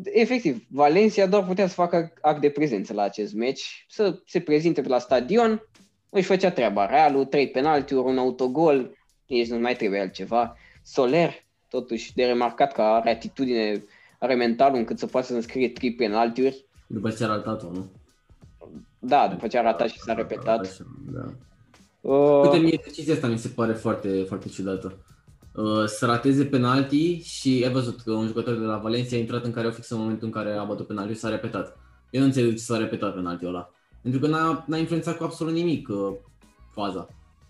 Efectiv, 0.04 0.66
Valencia 0.70 1.26
doar 1.28 1.46
putea 1.46 1.68
să 1.68 1.74
facă 1.74 2.14
act 2.22 2.42
de 2.42 2.50
prezență 2.50 2.94
la 2.94 3.02
acest 3.02 3.34
meci, 3.34 3.86
să 3.90 4.20
se 4.26 4.40
prezinte 4.40 4.82
pe 4.82 4.88
la 4.88 5.00
stadion, 5.00 5.62
își 6.10 6.26
făcea 6.26 6.52
treaba. 6.52 6.86
Realul, 6.86 7.26
trei 7.26 7.50
penaltiuri, 7.50 8.08
un 8.08 8.18
autogol, 8.18 8.98
nici 9.28 9.50
nu 9.50 9.60
mai 9.60 9.76
trebuie 9.76 10.00
altceva. 10.00 10.58
Soler, 10.84 11.34
totuși, 11.70 12.14
de 12.14 12.26
remarcat 12.26 12.74
că 12.74 12.82
are 12.82 13.10
atitudine, 13.10 13.84
are 14.20 14.36
mentalul 14.36 14.78
încât 14.78 15.00
să 15.00 15.06
poată 15.06 15.28
să 15.28 15.34
înscrie 15.34 15.70
trei 15.70 15.96
penaltiuri. 15.96 16.66
După 16.88 17.10
ce 17.10 17.24
a 17.24 17.28
ratat-o, 17.28 17.72
nu? 17.72 17.86
Da, 19.00 19.28
după 19.28 19.48
ce 19.48 19.58
a 19.58 19.62
ratat 19.62 19.90
și 19.90 20.00
s-a 20.00 20.14
repetat. 20.14 20.60
Așa, 20.60 20.86
da. 21.12 21.26
Uh, 22.02 22.42
Uite, 22.44 22.58
mie 22.58 22.80
decizia 22.84 23.14
asta 23.14 23.28
mi 23.28 23.38
se 23.38 23.48
pare 23.48 23.74
foarte, 23.74 24.24
foarte 24.28 24.48
ciudată. 24.48 24.98
Uh, 25.56 25.86
să 25.86 26.06
rateze 26.06 26.46
penalti 26.46 27.22
și 27.24 27.62
ai 27.66 27.72
văzut 27.72 28.02
că 28.02 28.12
un 28.12 28.28
jucător 28.28 28.54
de 28.54 28.66
la 28.66 28.78
Valencia 28.78 29.16
a 29.16 29.20
intrat 29.20 29.46
în 29.46 29.52
care 29.52 29.72
fix 29.72 29.90
în 29.90 30.00
momentul 30.00 30.28
în 30.28 30.34
care 30.34 30.54
a 30.54 30.64
bătut 30.64 30.88
penalti 30.88 31.14
și 31.14 31.20
s-a 31.20 31.30
repetat. 31.30 31.78
Eu 32.10 32.20
nu 32.20 32.26
înțeleg 32.26 32.50
de 32.50 32.56
ce 32.56 32.62
s-a 32.62 32.78
repetat 32.78 33.14
penaltiul 33.14 33.50
ăla. 33.50 33.70
Pentru 34.02 34.20
că 34.20 34.28
n-a, 34.28 34.64
n-a 34.68 34.78
influențat 34.78 35.18
cu 35.18 35.24
absolut 35.24 35.54
nimic 35.54 35.88
uh, 35.90 36.14
faza, 36.72 37.08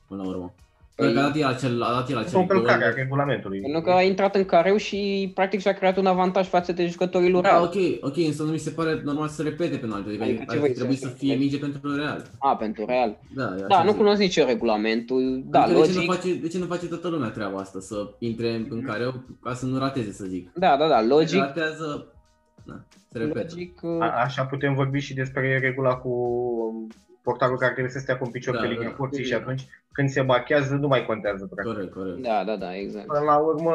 până 0.08 0.24
la 0.24 0.30
urmă. 0.30 0.54
Păi- 0.96 1.06
Păi, 1.06 1.18
a 1.18 1.22
dat 1.22 1.36
el 1.36 1.46
acel, 1.46 1.82
a 1.82 1.92
dat 1.94 2.10
el 2.10 2.16
O 2.16 2.20
acel 2.20 2.40
încălcare 2.40 2.84
a 2.84 2.88
gol. 2.88 2.96
regulamentului. 2.98 3.60
pentru 3.62 3.82
că 3.82 3.92
a 3.92 4.02
intrat 4.02 4.36
în 4.36 4.46
careu 4.46 4.78
și 4.78 5.32
practic 5.34 5.60
și-a 5.60 5.74
creat 5.74 5.98
un 5.98 6.06
avantaj 6.06 6.48
față 6.48 6.72
de 6.72 6.88
jucătorii 6.88 7.30
lui 7.30 7.42
Da, 7.42 7.50
Real. 7.50 7.64
ok, 7.64 7.74
ok, 8.02 8.18
însă 8.18 8.44
nu 8.44 8.52
mi 8.52 8.58
se 8.58 8.70
pare 8.70 9.02
normal 9.04 9.28
să 9.28 9.42
repete 9.42 9.78
penaltiul. 9.78 10.08
Adică, 10.10 10.24
Adică 10.24 10.44
ce 10.48 10.52
ar 10.52 10.58
vrei 10.58 10.70
fi 10.70 10.74
să 10.76 10.80
trebuit 10.80 11.00
să 11.00 11.08
faci? 11.08 11.18
fie 11.18 11.36
minge 11.36 11.58
pentru 11.58 11.96
Real. 11.96 12.26
A, 12.40 12.56
pentru 12.56 12.86
Real. 12.86 13.18
Da, 13.36 13.54
e 13.58 13.66
Da, 13.68 13.76
așa 13.76 13.84
nu 13.84 13.90
zic. 13.90 13.98
cunosc 14.00 14.20
nici 14.20 14.36
eu 14.36 14.46
regulamentul. 14.46 15.44
Da, 15.46 15.62
adică 15.64 15.80
de, 15.80 15.86
ce 15.88 15.94
logic. 15.94 16.10
nu 16.10 16.14
face, 16.16 16.34
de 16.36 16.48
ce 16.48 16.58
nu 16.58 16.66
face 16.66 16.86
toată 16.86 17.08
lumea 17.08 17.30
treaba 17.30 17.58
asta? 17.60 17.80
Să 17.80 18.10
intre 18.20 18.66
în 18.70 18.82
careu 18.82 19.14
ca 19.44 19.54
să 19.54 19.66
nu 19.66 19.78
rateze, 19.78 20.12
să 20.12 20.26
zic. 20.26 20.52
Da, 20.56 20.78
da, 20.78 20.88
da, 20.88 21.02
Logic. 21.02 21.12
logic. 21.12 21.40
Ratează, 21.40 22.08
na, 22.64 22.86
se 23.12 23.18
repetă. 23.18 23.40
Logic. 23.56 23.80
uh, 23.82 23.98
A, 24.00 24.22
așa 24.24 24.44
putem 24.46 24.74
vorbi 24.74 25.00
și 25.00 25.14
despre 25.14 25.58
regula 25.62 25.96
cu 25.96 26.10
um, 26.10 26.88
portarul 27.24 27.58
care 27.58 27.72
trebuie 27.72 27.94
să 27.94 28.00
stea 28.00 28.18
cu 28.18 28.26
un 28.26 28.32
picior 28.32 28.56
Da, 28.56 28.62
pe 28.62 28.68
linia 28.68 28.88
da. 28.90 28.96
porții 28.96 29.24
și 29.24 29.34
atunci 29.34 29.68
când 29.92 30.10
se 30.10 30.22
machează 30.22 30.76
nu 30.76 30.88
mai 30.88 31.06
contează 31.06 31.46
practic. 31.46 31.74
Corect, 31.74 31.94
corect. 31.94 32.18
Da, 32.18 32.44
da, 32.44 32.56
da, 32.56 32.76
exact. 32.76 33.06
Până 33.06 33.20
la 33.20 33.38
urmă, 33.38 33.74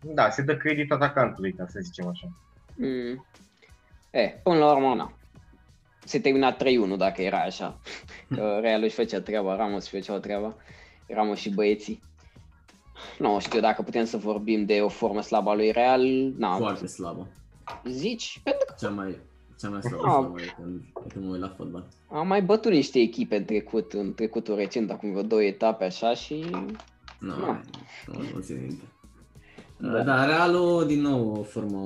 da, 0.00 0.30
se 0.30 0.42
dă 0.42 0.56
credit 0.56 0.92
atacantului, 0.92 1.52
ca 1.52 1.66
să 1.68 1.78
zicem 1.82 2.06
așa. 2.08 2.28
Mm. 2.76 3.26
E, 4.10 4.40
până 4.42 4.58
la 4.58 4.72
urmă, 4.72 4.94
na. 4.94 5.12
Se 6.04 6.20
termina 6.20 6.56
3-1 6.56 6.58
dacă 6.96 7.22
era 7.22 7.38
așa. 7.38 7.78
Că 8.34 8.58
Real 8.62 8.82
își 8.82 8.94
făcea 8.94 9.20
treaba, 9.20 9.56
Ramos 9.56 9.82
își 9.82 9.90
făcea 9.90 10.18
treaba. 10.20 10.54
Ramos 11.08 11.38
și 11.38 11.50
băieții. 11.54 12.00
Nu 13.18 13.38
știu 13.40 13.60
dacă 13.60 13.82
putem 13.82 14.04
să 14.04 14.16
vorbim 14.16 14.64
de 14.64 14.80
o 14.80 14.88
formă 14.88 15.20
slabă 15.20 15.50
a 15.50 15.54
lui 15.54 15.70
Real. 15.70 16.32
Na, 16.36 16.56
Foarte 16.56 16.86
slabă. 16.86 17.26
zici? 17.84 18.40
Pentru 18.44 18.64
că 18.66 18.74
Cea 18.78 18.88
mai, 18.90 19.18
cea 19.60 19.68
mai 19.68 19.82
slabă 19.82 20.06
Ah. 20.06 20.12
formă 20.14 20.36
de 20.36 20.52
când, 20.56 20.80
de 21.06 21.12
când 21.12 21.24
mă 21.24 21.30
uit 21.32 21.40
la 21.40 21.52
fotbal. 21.56 21.84
Am 22.12 22.26
mai 22.26 22.42
bătut 22.42 22.70
niște 22.70 22.98
echipe 22.98 23.36
în 23.36 23.44
trecut, 23.44 23.92
în 23.92 24.14
trecutul 24.14 24.54
recent, 24.54 24.90
acum 24.90 25.10
vreo 25.10 25.22
două 25.22 25.42
etape 25.42 25.84
așa 25.84 26.14
și... 26.14 26.44
Nu, 26.50 26.66
Nu. 27.18 27.60
nu, 28.06 28.22
nu 28.34 28.40
țin 28.40 28.58
minte. 28.60 28.84
Da. 29.76 29.88
Da. 29.90 30.02
da, 30.02 30.26
Realul, 30.26 30.86
din 30.86 31.00
nou, 31.00 31.36
o 31.38 31.42
formă... 31.42 31.78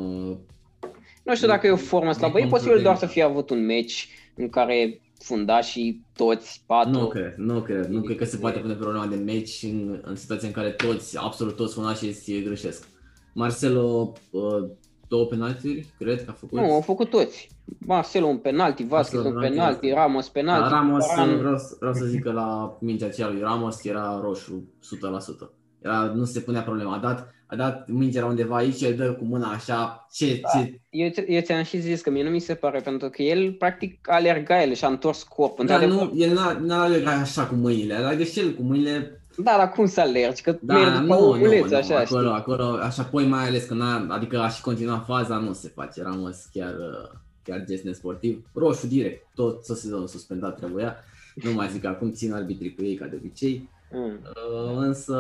Nu 1.22 1.34
știu 1.34 1.46
dacă 1.48 1.66
e 1.66 1.70
o 1.70 1.76
formă 1.76 2.12
slabă, 2.12 2.40
e 2.40 2.46
posibil 2.46 2.82
doar 2.82 2.96
să 2.96 3.06
fie 3.06 3.22
avut 3.22 3.50
un 3.50 3.64
meci 3.64 4.08
în 4.34 4.48
care 4.48 5.00
fundașii 5.18 6.06
toți 6.16 6.62
patru 6.66 6.90
Nu 6.90 7.08
cred, 7.08 7.34
nu 7.36 7.60
cred. 7.60 7.86
Nu 7.86 8.02
cred 8.02 8.16
că 8.16 8.24
se 8.24 8.36
poate 8.36 8.58
pune 8.58 8.74
problema 8.74 9.06
de 9.06 9.16
meci 9.16 9.62
în, 9.62 10.00
în 10.02 10.16
situația 10.16 10.48
în 10.48 10.54
care 10.54 10.70
toți, 10.70 11.18
absolut 11.18 11.56
toți 11.56 11.74
funașii 11.74 12.42
greșesc. 12.44 12.88
Marcelo, 13.34 14.12
uh, 14.30 14.70
două 15.08 15.24
penalturi, 15.26 15.86
cred 15.98 16.24
că 16.24 16.30
a 16.30 16.32
făcut. 16.32 16.58
Nu, 16.58 16.72
au 16.72 16.80
făcut 16.80 17.10
toți. 17.10 17.48
Marcelo 17.86 18.26
un 18.26 18.38
penalti, 18.38 18.84
Vasquez 18.84 19.22
Marcelo 19.22 19.34
un 19.36 19.40
penalti, 19.50 19.78
penalti, 19.80 19.88
asta. 19.90 20.00
Ramos 20.00 20.24
Da, 20.24 20.30
penalti. 20.32 20.68
Ramos, 20.72 21.06
Varane- 21.06 21.36
vreau, 21.36 21.58
să- 21.58 21.76
vreau 21.78 21.94
să 21.94 22.04
zic 22.04 22.22
că 22.22 22.32
la 22.32 22.76
mingea 22.80 23.06
aceea 23.06 23.28
lui 23.28 23.40
Ramos 23.40 23.84
era 23.84 24.20
roșu, 24.22 24.68
100%. 24.80 25.50
Era, 25.82 26.12
nu 26.14 26.24
se 26.24 26.40
punea 26.40 26.62
problema. 26.62 26.94
A 26.94 26.98
dat, 26.98 27.32
a 27.46 27.56
dat 27.56 27.88
mingea 27.88 28.18
era 28.18 28.28
undeva 28.28 28.56
aici, 28.56 28.80
el 28.82 28.94
dă 28.94 29.12
cu 29.12 29.24
mâna 29.24 29.46
așa, 29.48 30.06
ce, 30.12 30.40
Da. 30.42 30.48
ce, 30.60 30.80
Eu, 30.90 31.08
ți- 31.10 31.24
eu 31.26 31.40
ți-am 31.40 31.62
și 31.62 31.78
zis 31.80 32.00
că 32.00 32.10
mie 32.10 32.22
nu 32.24 32.30
mi 32.30 32.38
se 32.38 32.54
pare, 32.54 32.80
pentru 32.80 33.08
că 33.08 33.22
el 33.22 33.52
practic 33.52 34.08
alerga, 34.10 34.62
el 34.62 34.72
și-a 34.74 34.88
întors 34.88 35.22
corpul. 35.22 35.66
Dar 35.66 35.82
Într-adevăr- 35.82 36.10
nu, 36.12 36.12
el 36.16 36.32
n-a, 36.32 36.58
n-a 36.64 36.82
alergat 36.82 37.20
așa 37.20 37.46
cu 37.46 37.54
mâinile, 37.54 37.94
alergă 37.94 38.22
și 38.22 38.38
el 38.40 38.52
cu 38.54 38.62
mâinile, 38.62 39.18
Da, 39.36 39.54
dar 39.56 39.70
cum 39.70 39.86
să 39.86 40.00
alergi? 40.00 40.42
Că 40.42 40.56
da, 40.60 40.74
mergi 40.74 41.00
după 41.00 41.14
nu, 41.14 41.20
nu, 41.20 41.26
omuleț, 41.30 41.70
nu, 41.70 41.76
așa, 41.76 41.98
acolo, 41.98 42.20
știi? 42.20 42.32
acolo, 42.34 42.78
așa, 42.82 43.02
apoi 43.02 43.26
mai 43.26 43.46
ales 43.46 43.64
că 43.64 43.74
n-a, 43.74 44.06
adică 44.08 44.38
a 44.40 44.48
și 44.48 44.60
continua 44.60 44.98
faza, 45.06 45.36
nu 45.36 45.52
se 45.52 45.72
face, 45.74 46.02
Ramos 46.02 46.36
chiar, 46.52 46.72
uh, 46.74 47.18
chiar 47.44 47.64
gest 47.64 47.84
nesportiv, 47.84 48.46
roșu 48.54 48.86
direct, 48.86 49.26
tot 49.34 49.64
sezonul 49.64 50.06
suspendat 50.06 50.56
trebuia, 50.56 50.96
nu 51.34 51.52
mai 51.52 51.68
zic 51.68 51.80
că 51.80 51.88
acum 51.88 52.12
țin 52.12 52.32
arbitrii 52.32 52.74
cu 52.74 52.84
ei 52.84 52.94
ca 52.94 53.06
de 53.06 53.16
obicei, 53.16 53.68
Mm. 53.92 54.18
Uh, 54.22 54.76
însă, 54.76 55.18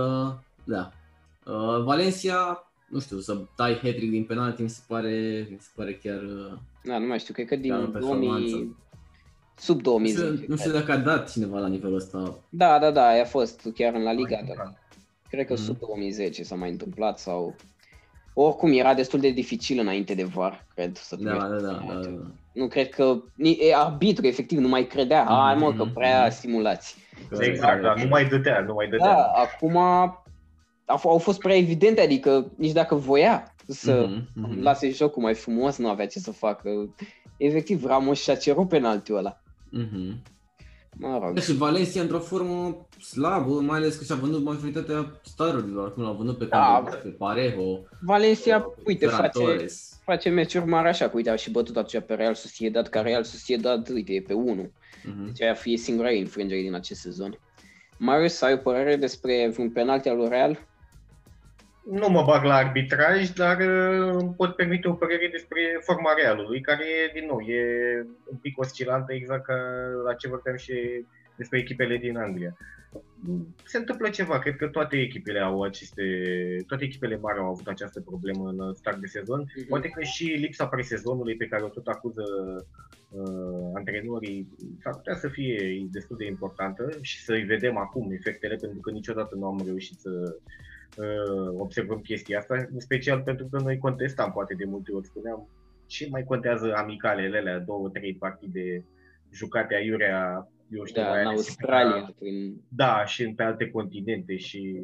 da. 0.64 0.92
Uh, 1.46 1.82
Valencia, 1.82 2.70
nu 2.88 3.00
știu, 3.00 3.18
să 3.18 3.40
dai 3.56 3.74
hat 3.82 3.94
din 3.94 4.24
penalti 4.24 4.62
mi 4.62 4.68
se 4.68 4.80
pare, 4.86 5.46
mi 5.50 5.56
se 5.60 5.68
pare 5.74 5.94
chiar... 6.02 6.22
Uh, 6.22 6.52
Da, 6.84 6.98
nu 6.98 7.06
mai 7.06 7.18
știu, 7.18 7.34
cred 7.34 7.46
că 7.46 7.54
Chiar 7.56 7.78
o 7.78 7.82
din 7.82 7.90
performanță. 7.90 8.50
2000... 8.50 8.76
Sub 9.56 9.74
nu, 9.86 10.06
știu, 10.06 10.22
2010. 10.22 10.44
nu 10.48 10.56
știu 10.56 10.72
dacă 10.72 10.92
a 10.92 10.96
dat 10.96 11.30
cineva 11.32 11.58
la 11.58 11.66
nivelul 11.68 11.96
ăsta. 11.96 12.38
Da, 12.48 12.78
da, 12.78 12.90
da, 12.90 13.06
a 13.06 13.24
fost 13.24 13.68
chiar 13.74 13.94
în 13.94 14.02
La 14.02 14.12
Liga, 14.12 14.28
Mai 14.28 14.28
dar 14.30 14.40
întâmplat. 14.40 14.78
cred 15.28 15.46
că 15.46 15.52
Mhm. 15.52 15.62
sub 15.62 15.78
2010 15.78 16.42
s-a 16.42 16.54
mai 16.54 16.70
întâmplat 16.70 17.18
sau... 17.18 17.54
oricum 18.34 18.72
era 18.72 18.94
destul 18.94 19.20
de 19.20 19.30
dificil 19.30 19.78
înainte 19.78 20.14
de 20.14 20.24
VAR, 20.24 20.66
cred, 20.74 20.96
să 20.96 21.16
Da, 21.16 21.30
da, 21.36 21.46
da, 21.46 21.56
da, 21.58 21.94
da. 21.94 22.30
Nu 22.52 22.68
cred 22.68 22.88
că 22.88 23.22
ni- 23.34 23.58
e, 23.60 23.74
arbitru 23.74 24.26
efectiv 24.26 24.58
nu 24.58 24.68
mai 24.68 24.86
credea, 24.86 25.24
hai 25.28 25.54
mă 25.54 25.72
că 25.72 25.84
prea 25.84 26.22
Mhm. 26.26 26.34
simulați. 26.34 26.96
Exact, 27.40 27.82
dar 27.82 27.96
nu 28.02 28.08
mai 28.08 28.28
dădea, 28.28 28.60
nu 28.60 28.74
mai 28.74 28.88
dădea. 28.88 29.06
Da, 29.06 29.22
acum 29.22 29.76
a 29.76 30.98
f- 30.98 31.02
au 31.02 31.18
fost 31.18 31.38
prea 31.38 31.56
evidente, 31.56 32.00
adică 32.00 32.52
nici 32.56 32.72
dacă 32.72 32.94
voia 32.94 33.54
să 33.66 34.06
Mhm, 34.10 34.28
mhm. 34.34 34.62
lase 34.62 34.90
jocul 34.90 35.22
mai 35.22 35.34
frumos, 35.34 35.76
nu 35.76 35.88
avea 35.88 36.06
ce 36.06 36.18
să 36.18 36.30
facă. 36.32 36.94
Efectiv, 37.36 37.84
Ramos 37.84 38.22
și-a 38.22 38.34
cerut 38.36 38.68
penaltiul 38.68 39.18
ăla. 39.18 39.42
Mhm. 39.70 40.22
Mă 40.96 41.18
rog. 41.22 41.34
Da, 41.34 41.40
și 41.40 41.52
Valencia 41.56 42.00
într-o 42.02 42.18
formă 42.18 42.86
slabă, 43.00 43.50
mai 43.60 43.78
ales 43.78 43.96
că 43.96 44.04
și-a 44.04 44.14
vândut 44.14 44.44
majoritatea 44.44 45.20
starurilor. 45.22 45.88
Acum 45.88 46.02
l-a 46.02 46.10
vândut 46.12 46.38
pe, 46.38 46.44
Da. 46.44 46.82
da. 46.84 46.96
pe 46.96 47.08
Parejo, 47.08 47.80
Valencia, 48.00 48.70
uite, 48.84 49.06
Ferran 49.06 49.20
face, 49.20 49.38
Torres. 49.38 50.00
face 50.04 50.28
meciuri 50.28 50.66
mari 50.66 50.88
așa, 50.88 51.04
că 51.08 51.12
uite, 51.16 51.30
au 51.30 51.36
și 51.36 51.50
bătut 51.50 51.76
atunci 51.76 52.04
pe 52.06 52.14
Real 52.14 52.34
Sociedad, 52.34 52.88
ca 52.88 53.00
Real 53.00 53.22
Sociedad, 53.24 53.88
uite, 53.88 54.12
e 54.12 54.20
pe 54.20 54.32
1. 54.32 54.70
Mhm. 55.04 55.24
Deci 55.26 55.42
aia 55.42 55.54
fie 55.54 55.76
singura 55.76 56.10
ei 56.10 56.20
înfrângere 56.20 56.60
din 56.60 56.74
acest 56.74 57.00
sezon. 57.00 57.38
Marius, 57.98 58.40
ai 58.42 58.52
o 58.52 58.56
părere 58.56 58.96
despre 58.96 59.48
vreun 59.52 59.70
penalti 59.70 60.08
al 60.08 60.16
lui 60.16 60.28
Real? 60.28 60.66
Nu 61.90 62.08
mă 62.08 62.22
bag 62.22 62.44
la 62.44 62.54
arbitraj, 62.54 63.28
dar 63.30 63.58
uh, 63.60 64.14
îmi 64.20 64.34
pot 64.36 64.56
permite 64.56 64.88
o 64.88 64.92
părere 64.92 65.28
despre 65.32 65.60
forma 65.80 66.12
realului, 66.14 66.60
care, 66.60 66.84
din 67.12 67.26
nou, 67.26 67.40
e 67.40 67.62
un 68.30 68.36
pic 68.36 68.58
oscilantă, 68.58 69.12
exact 69.12 69.44
ca 69.44 69.54
la 70.04 70.14
ce 70.14 70.28
vorbeam 70.28 70.56
și 70.56 71.04
despre 71.36 71.58
echipele 71.58 71.96
din 71.96 72.16
Anglia. 72.16 72.56
Se 73.64 73.78
întâmplă 73.78 74.08
ceva, 74.08 74.38
cred 74.38 74.56
că 74.56 74.66
toate 74.66 74.96
echipele 74.96 75.38
au 75.40 75.62
aceste, 75.62 76.02
toate 76.66 76.84
echipele 76.84 77.16
mari 77.16 77.38
au 77.38 77.46
avut 77.50 77.66
această 77.66 78.00
problemă 78.00 78.48
în 78.48 78.74
start 78.74 78.96
de 78.96 79.06
sezon. 79.06 79.40
Mhm. 79.56 79.68
Poate 79.68 79.88
că 79.88 80.02
și 80.02 80.24
lipsa 80.24 80.66
presezonului 80.66 81.36
pe 81.36 81.46
care 81.46 81.62
o 81.62 81.68
tot 81.68 81.86
acuză 81.86 82.22
uh, 83.10 83.70
antrenorii 83.74 84.48
s-ar 84.82 84.94
putea 84.94 85.14
să 85.14 85.28
fie 85.28 85.86
destul 85.90 86.16
de 86.16 86.26
importantă 86.26 86.98
și 87.00 87.22
să-i 87.22 87.42
vedem 87.42 87.76
acum 87.76 88.12
efectele, 88.12 88.54
pentru 88.54 88.80
că 88.80 88.90
niciodată 88.90 89.34
nu 89.34 89.46
am 89.46 89.62
reușit 89.64 89.98
să 89.98 90.10
uh, 90.10 90.62
observăm 91.58 92.00
chestia 92.00 92.38
asta, 92.38 92.54
în 92.72 92.80
special 92.80 93.20
pentru 93.20 93.48
că 93.50 93.60
noi 93.60 93.78
contestam, 93.78 94.32
poate 94.32 94.54
de 94.54 94.64
multe 94.64 94.92
ori 94.92 95.06
spuneam, 95.06 95.48
ce 95.86 96.08
mai 96.10 96.24
contează 96.24 96.74
amicalele 96.76 97.38
alea, 97.38 97.58
două, 97.58 97.88
trei 97.88 98.14
partide 98.14 98.84
jucate 99.32 99.74
aiurea, 99.74 100.48
eu 100.70 100.84
știu, 100.84 101.02
Da, 101.02 101.08
mai 101.08 101.20
în 101.20 101.26
ales 101.26 101.38
Australia, 101.38 102.02
ca- 102.02 102.14
prin... 102.18 102.60
da, 102.68 103.04
și 103.04 103.22
în 103.22 103.34
pe 103.34 103.42
alte 103.42 103.70
continente 103.70 104.36
și 104.36 104.80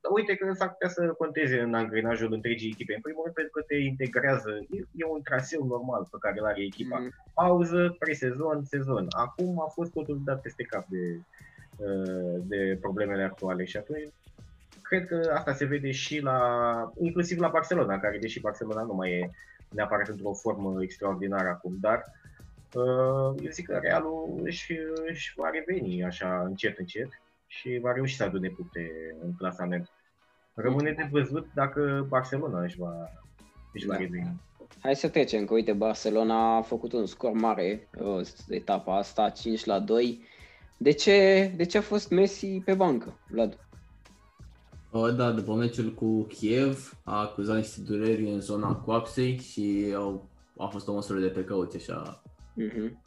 dar 0.00 0.12
uite 0.14 0.34
că 0.34 0.52
s-ar 0.52 0.68
putea 0.70 0.88
să 0.88 1.14
conteze 1.18 1.60
în 1.60 1.74
angrenajul 1.74 2.32
întregii 2.32 2.70
echipe. 2.70 2.94
În 2.94 3.00
primul 3.00 3.22
rând 3.22 3.34
pentru 3.34 3.52
că 3.52 3.62
te 3.66 3.76
integrează, 3.76 4.50
e, 4.70 4.76
e 5.00 5.04
un 5.16 5.22
traseu 5.22 5.64
normal 5.66 6.06
pe 6.10 6.16
care 6.20 6.36
îl 6.38 6.46
are 6.46 6.62
echipa. 6.62 6.98
Mhm. 6.98 7.14
Pauză, 7.34 7.96
presezon, 7.98 8.64
sezon. 8.64 9.06
Acum 9.10 9.60
a 9.60 9.66
fost 9.66 9.92
totul 9.92 10.20
dat 10.24 10.40
peste 10.40 10.62
cap 10.62 10.86
de, 10.88 11.04
uh, 11.76 12.36
de 12.42 12.78
problemele 12.80 13.22
actuale 13.22 13.64
și 13.64 13.76
atunci 13.76 14.08
cred 14.84 15.06
că 15.06 15.32
asta 15.34 15.52
se 15.52 15.64
vede 15.64 15.90
și 15.90 16.20
la, 16.20 16.38
inclusiv 16.98 17.38
la 17.38 17.48
Barcelona, 17.48 17.98
care 18.00 18.18
deși 18.18 18.40
Barcelona 18.40 18.82
nu 18.82 18.94
mai 18.94 19.10
e 19.10 19.30
neapărat 19.68 20.08
într-o 20.08 20.32
formă 20.32 20.82
extraordinară 20.82 21.48
acum, 21.48 21.76
dar 21.80 22.04
uh, 22.74 23.42
eu 23.42 23.50
zic 23.50 23.66
că 23.66 23.78
Realul 23.82 24.40
își, 24.42 24.72
își 25.08 25.32
va 25.36 25.50
reveni 25.50 26.04
așa 26.04 26.42
încet, 26.46 26.78
încet 26.78 27.08
și 27.46 27.78
va 27.82 27.92
reuși 27.92 28.16
să 28.16 28.24
adune 28.24 28.48
puncte 28.48 28.90
în 29.22 29.34
clasament. 29.34 29.88
Rămâne 30.54 30.92
de 30.92 31.08
văzut 31.10 31.46
dacă 31.54 32.06
Barcelona 32.08 32.62
își 32.62 32.78
va, 32.78 33.10
își 33.72 33.86
va 33.86 33.92
Da. 33.92 33.98
reveni. 33.98 34.40
Hai 34.80 34.96
să 34.96 35.08
trecem, 35.08 35.44
că 35.44 35.54
uite, 35.54 35.72
Barcelona 35.72 36.56
a 36.56 36.62
făcut 36.62 36.92
un 36.92 37.06
scor 37.06 37.32
mare 37.32 37.88
uh, 37.98 38.26
etapa 38.48 38.96
asta, 38.96 39.28
5 39.28 39.64
la 39.64 39.78
2. 39.78 40.22
De 40.76 40.92
ce, 40.92 41.50
de 41.56 41.64
ce 41.64 41.78
a 41.78 41.80
fost 41.80 42.10
Messi 42.10 42.60
pe 42.64 42.74
bancă, 42.74 43.18
Vlad? 43.28 43.63
O, 44.96 45.10
da, 45.10 45.30
după 45.30 45.54
meciul 45.54 45.92
cu 45.94 46.22
Kiev 46.22 46.98
a 47.04 47.20
acuzat 47.20 47.56
niște 47.56 47.80
dureri 47.80 48.30
în 48.30 48.40
zona 48.40 48.74
coapsei 48.74 49.38
și 49.52 49.92
au, 49.96 50.28
a 50.58 50.66
fost 50.66 50.88
o 50.88 50.92
măsură 50.92 51.18
de 51.18 51.26
precauție 51.26 51.78
așa. 51.78 52.22
Mhm. 52.54 53.02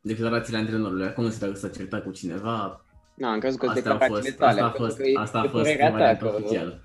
Declarațiile 0.00 0.58
antrenorului, 0.58 1.06
acum 1.06 1.24
nu 1.24 1.30
știu 1.30 1.46
dacă 1.46 1.58
s-a 1.58 1.68
certat 1.68 2.02
cu 2.04 2.10
cineva, 2.10 2.80
Na, 3.14 3.32
am 3.32 3.38
crezut 3.38 3.60
că 3.60 3.66
asta 3.66 3.92
a 3.92 3.98
fost, 4.06 4.22
declarațiile 4.22 4.36
tale, 4.36 4.60
asta 4.60 4.64
a 4.66 4.70
pentru 4.70 4.86
fost, 4.86 4.96
că 4.96 5.06
e- 5.08 5.18
asta 5.18 5.38
a 5.38 5.44
e 5.44 5.48
fost 5.48 5.62
părerea 5.62 5.90
ta, 5.90 5.96
varianta 5.96 6.26
că, 6.26 6.34
oficială. 6.36 6.80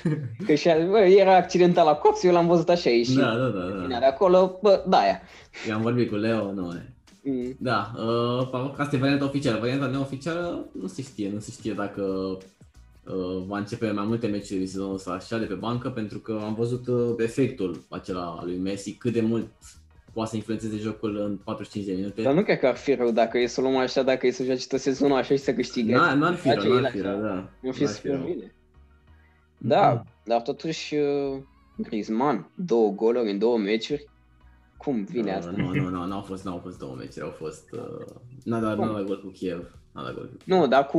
că 0.46 0.54
și 0.54 0.68
bă, 0.90 0.98
era 0.98 1.36
accidental 1.36 1.86
la 1.86 1.94
cops, 1.94 2.22
eu 2.22 2.32
l-am 2.32 2.46
văzut 2.46 2.68
așa, 2.68 2.90
și 2.90 3.14
Da, 3.16 3.36
da, 3.36 3.48
da, 3.48 3.64
Bine, 3.64 3.86
da. 3.88 3.98
de 3.98 4.04
acolo, 4.04 4.58
bă, 4.62 4.84
da, 4.88 4.98
aia. 4.98 5.20
Eu 5.68 5.74
am 5.74 5.82
vorbit 5.82 6.08
cu 6.08 6.14
Leo, 6.14 6.52
nu 6.52 6.72
e. 6.74 6.94
Mm. 7.22 7.56
Da, 7.58 7.92
uh, 7.96 8.74
asta 8.76 8.96
e 8.96 8.98
varianta 8.98 9.24
oficială. 9.24 9.58
Varianta 9.58 9.86
neoficială 9.86 10.68
nu 10.80 10.86
se 10.86 11.02
știe, 11.02 11.30
nu 11.32 11.38
se 11.38 11.50
știe 11.50 11.72
dacă 11.72 12.02
uh, 12.02 12.38
va 13.46 13.58
începe 13.58 13.90
mai 13.90 14.04
multe 14.06 14.26
meciuri 14.26 14.58
din 14.58 14.68
sezonul 14.68 14.94
ăsta 14.94 15.10
așa 15.10 15.38
de 15.38 15.44
pe 15.44 15.54
bancă, 15.54 15.90
pentru 15.90 16.18
că 16.18 16.40
am 16.44 16.54
văzut 16.54 16.86
uh, 16.86 17.14
efectul 17.18 17.82
acela 17.88 18.36
al 18.40 18.46
lui 18.46 18.56
Messi, 18.56 18.94
cât 18.94 19.12
de 19.12 19.20
mult 19.20 19.46
poate 20.12 20.30
să 20.30 20.36
influențeze 20.36 20.76
jocul 20.76 21.16
în 21.16 21.36
45 21.44 21.86
de 21.86 21.92
minute. 21.94 22.22
Dar 22.22 22.34
nu 22.34 22.42
cred 22.42 22.58
că 22.58 22.66
ar 22.66 22.76
fi 22.76 22.94
rău 22.94 23.10
dacă 23.10 23.38
e 23.38 23.46
să 23.46 23.60
o 23.60 23.62
luăm 23.62 23.76
așa, 23.76 24.02
dacă 24.02 24.26
e 24.26 24.30
să 24.30 24.44
joace 24.44 24.66
tot 24.66 24.80
sezonul 24.80 25.16
așa 25.16 25.34
și 25.34 25.40
să 25.42 25.52
câștige. 25.54 25.94
N-ar, 25.94 26.16
n-ar 26.16 26.34
fi 26.34 26.48
Face 26.48 26.66
rău, 26.68 26.72
n-ar 26.72 26.84
el 26.84 26.90
fi 26.90 26.98
așa. 26.98 27.10
rău, 27.10 27.20
da. 27.20 27.50
Nu 27.60 27.72
fi 27.72 27.82
N-ar 27.82 27.92
super 27.92 28.10
rău. 28.12 28.24
bine. 28.24 28.54
Da, 29.58 30.02
dar 30.24 30.40
totuși 30.42 30.94
uh, 30.94 31.38
Griezmann, 31.76 32.50
două 32.54 32.90
goluri 32.90 33.30
în 33.30 33.38
două 33.38 33.58
meciuri. 33.58 34.06
Cum 34.76 35.04
vine 35.04 35.30
Uh, 35.30 35.36
asta? 35.36 35.50
Nu, 35.56 35.74
nu, 35.74 35.88
nu, 35.88 36.06
n-au 36.06 36.20
fost, 36.20 36.44
n-au 36.44 36.58
fost 36.62 36.78
două 36.78 36.94
meciuri, 36.98 37.24
au 37.24 37.30
fost... 37.30 37.64
Uh, 37.72 38.04
n-a 38.44 38.60
dat, 38.60 38.78
n-a 38.78 38.92
dat 38.92 39.04
gol 39.04 39.20
cu 39.20 39.28
Kiev. 39.28 39.78
N-a 39.94 40.02
dat 40.02 40.14
gol 40.14 40.24
cu 40.24 40.36
Kiev. 40.44 40.58
Nu, 40.60 40.66
dar 40.66 40.86
cu 40.86 40.98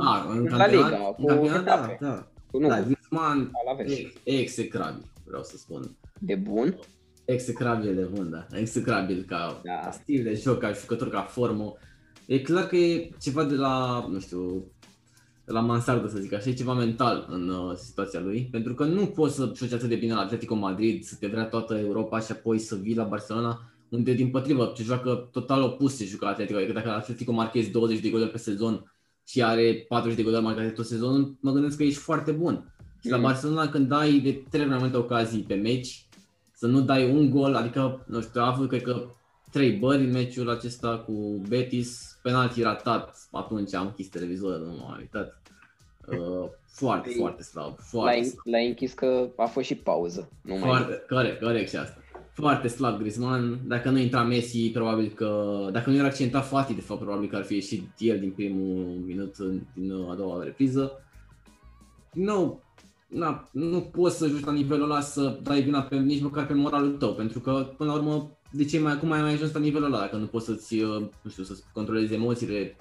Ah, 0.00 0.24
în 0.28 0.42
la 0.42 0.56
campionat, 0.56 0.70
Liga, 0.70 0.96
în 1.06 1.12
cu 1.12 1.24
campionat, 1.26 1.64
da, 1.64 1.72
etape. 1.74 1.98
da. 2.00 2.26
Cu 2.50 2.58
nu, 2.58 2.68
Da, 2.68 2.80
Griezmann 2.82 3.50
la 3.66 3.74
vest. 3.76 3.98
e 4.24 4.38
execrabil, 4.38 5.04
vreau 5.26 5.42
să 5.42 5.56
spun. 5.56 5.96
De 6.20 6.34
bun. 6.34 6.78
Execrabil 7.24 7.94
de 7.94 8.02
bun, 8.02 8.30
da. 8.30 8.46
Execrabil 8.58 9.24
ca, 9.28 9.60
Da. 9.64 9.80
ca 9.84 9.90
stil 9.90 10.22
de 10.22 10.34
joc, 10.34 10.58
ca 10.58 10.72
jucător, 10.72 11.08
ca 11.08 11.20
formă. 11.20 11.72
E 12.26 12.38
clar 12.40 12.66
că 12.66 12.76
e 12.76 13.10
ceva 13.20 13.44
de 13.44 13.54
la, 13.54 14.06
nu 14.10 14.18
știu, 14.18 14.64
de 14.77 14.77
la 15.48 15.60
mansardă, 15.60 16.08
să 16.08 16.18
zic 16.18 16.32
așa, 16.32 16.48
e 16.48 16.52
ceva 16.52 16.72
mental 16.74 17.26
în 17.30 17.48
uh, 17.48 17.76
situația 17.76 18.20
lui, 18.20 18.48
pentru 18.50 18.74
că 18.74 18.84
nu 18.84 19.06
poți 19.06 19.34
să 19.34 19.52
joci 19.54 19.72
atât 19.72 19.88
de 19.88 19.94
bine 19.94 20.14
la 20.14 20.20
Atletico 20.20 20.54
Madrid, 20.54 21.04
să 21.04 21.16
te 21.20 21.26
vrea 21.26 21.44
toată 21.44 21.78
Europa 21.78 22.20
și 22.20 22.32
apoi 22.32 22.58
să 22.58 22.74
vii 22.74 22.94
la 22.94 23.04
Barcelona, 23.04 23.70
unde 23.88 24.12
din 24.12 24.30
potrivă 24.30 24.72
ce 24.76 24.82
joacă 24.82 25.28
total 25.32 25.62
opus 25.62 25.98
ce 25.98 26.04
jucă 26.04 26.26
Atletico, 26.26 26.58
adică 26.58 26.72
dacă 26.72 26.88
la 26.88 26.94
Atletico 26.94 27.32
marchezi 27.32 27.70
20 27.70 28.00
de 28.00 28.08
goluri 28.10 28.30
pe 28.30 28.38
sezon 28.38 28.92
și 29.26 29.42
are 29.42 29.84
40 29.88 30.16
de 30.16 30.22
goluri 30.22 30.42
marcate 30.42 30.68
tot 30.68 30.86
sezonul, 30.86 31.36
mă 31.40 31.52
gândesc 31.52 31.76
că 31.76 31.82
ești 31.82 32.00
foarte 32.00 32.32
bun. 32.32 32.74
Și 33.02 33.10
la 33.10 33.16
Mm. 33.16 33.22
Barcelona 33.22 33.68
când 33.68 33.88
dai 33.88 34.20
de 34.20 34.42
trei 34.50 34.66
mai 34.66 34.78
multe 34.78 34.96
ocazii 34.96 35.42
pe 35.42 35.54
meci, 35.54 36.06
să 36.54 36.66
nu 36.66 36.80
dai 36.80 37.10
un 37.10 37.30
gol, 37.30 37.54
adică, 37.54 38.04
nu 38.06 38.20
știu, 38.20 38.40
a 38.40 38.46
avut 38.46 38.68
cred 38.68 38.82
că 38.82 39.06
trei 39.58 39.72
bări 39.72 40.02
în 40.04 40.10
meciul 40.10 40.50
acesta 40.50 40.98
cu 41.06 41.42
Betis, 41.48 42.18
penalti 42.22 42.62
ratat, 42.62 43.28
atunci 43.32 43.74
am 43.74 43.86
închis 43.86 44.08
televizorul, 44.08 44.66
nu 44.66 44.72
m-am 44.80 44.96
uitat. 44.98 45.42
Uh, 46.06 46.48
foarte, 46.66 47.08
Ei, 47.08 47.14
foarte 47.16 47.42
slab, 47.42 47.64
L-ai, 47.66 47.76
foarte 47.90 48.22
slab. 48.24 48.40
l-ai 48.44 48.66
închis 48.68 48.92
că 48.92 49.28
a 49.36 49.44
fost 49.46 49.66
și 49.66 49.74
pauză. 49.74 50.28
Nu 50.42 50.52
mai 50.54 50.62
Foarte, 50.62 51.02
corect, 51.08 51.42
corect 51.42 51.68
și 51.68 51.76
asta. 51.76 51.96
Foarte 52.32 52.68
slab 52.68 52.98
Griezmann, 52.98 53.58
dacă 53.66 53.90
nu 53.90 53.98
intra 53.98 54.22
Messi, 54.22 54.70
probabil 54.70 55.08
că, 55.14 55.58
dacă 55.72 55.90
nu 55.90 55.96
era 55.96 56.06
accidentat 56.06 56.46
Fati, 56.46 56.74
de 56.74 56.80
fapt, 56.80 57.00
probabil 57.00 57.28
că 57.28 57.36
ar 57.36 57.44
fi 57.44 57.54
ieșit 57.54 57.82
el 57.98 58.18
din 58.18 58.30
primul 58.30 58.84
minut, 59.06 59.34
în- 59.38 59.60
din 59.74 59.92
a 60.10 60.14
doua 60.14 60.42
repriză. 60.44 60.92
Nu, 62.12 62.60
na, 63.08 63.48
nu 63.52 63.80
poți 63.80 64.16
să 64.16 64.26
joci 64.26 64.44
la 64.44 64.52
nivelul 64.52 64.90
ăla 64.90 65.00
să 65.00 65.38
dai 65.42 65.60
vina 65.62 65.82
pe, 65.82 65.96
nici 65.96 66.22
măcar 66.22 66.46
pe 66.46 66.52
moralul 66.54 66.96
tău, 66.96 67.14
pentru 67.14 67.40
că, 67.40 67.66
până 67.76 67.90
la 67.92 67.96
urmă, 67.96 68.30
de 68.50 68.64
ce 68.64 68.78
mai, 68.78 68.98
cum 68.98 69.12
ai 69.12 69.20
mai 69.20 69.32
ajuns 69.32 69.52
la 69.52 69.60
nivelul 69.60 69.86
ăla, 69.86 69.98
dacă 69.98 70.16
nu 70.16 70.26
poți 70.26 70.46
să-ți, 70.46 70.74
uh, 70.74 71.08
nu 71.22 71.30
știu, 71.30 71.42
să-ți 71.42 71.62
controlezi 71.72 72.14
emoțiile, 72.14 72.76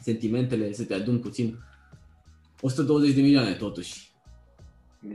sentimentele, 0.00 0.72
să 0.72 0.84
te 0.84 0.94
aduni 0.94 1.18
puțin. 1.18 1.58
120 2.60 3.14
de 3.14 3.20
milioane, 3.20 3.52
totuși. 3.52 4.12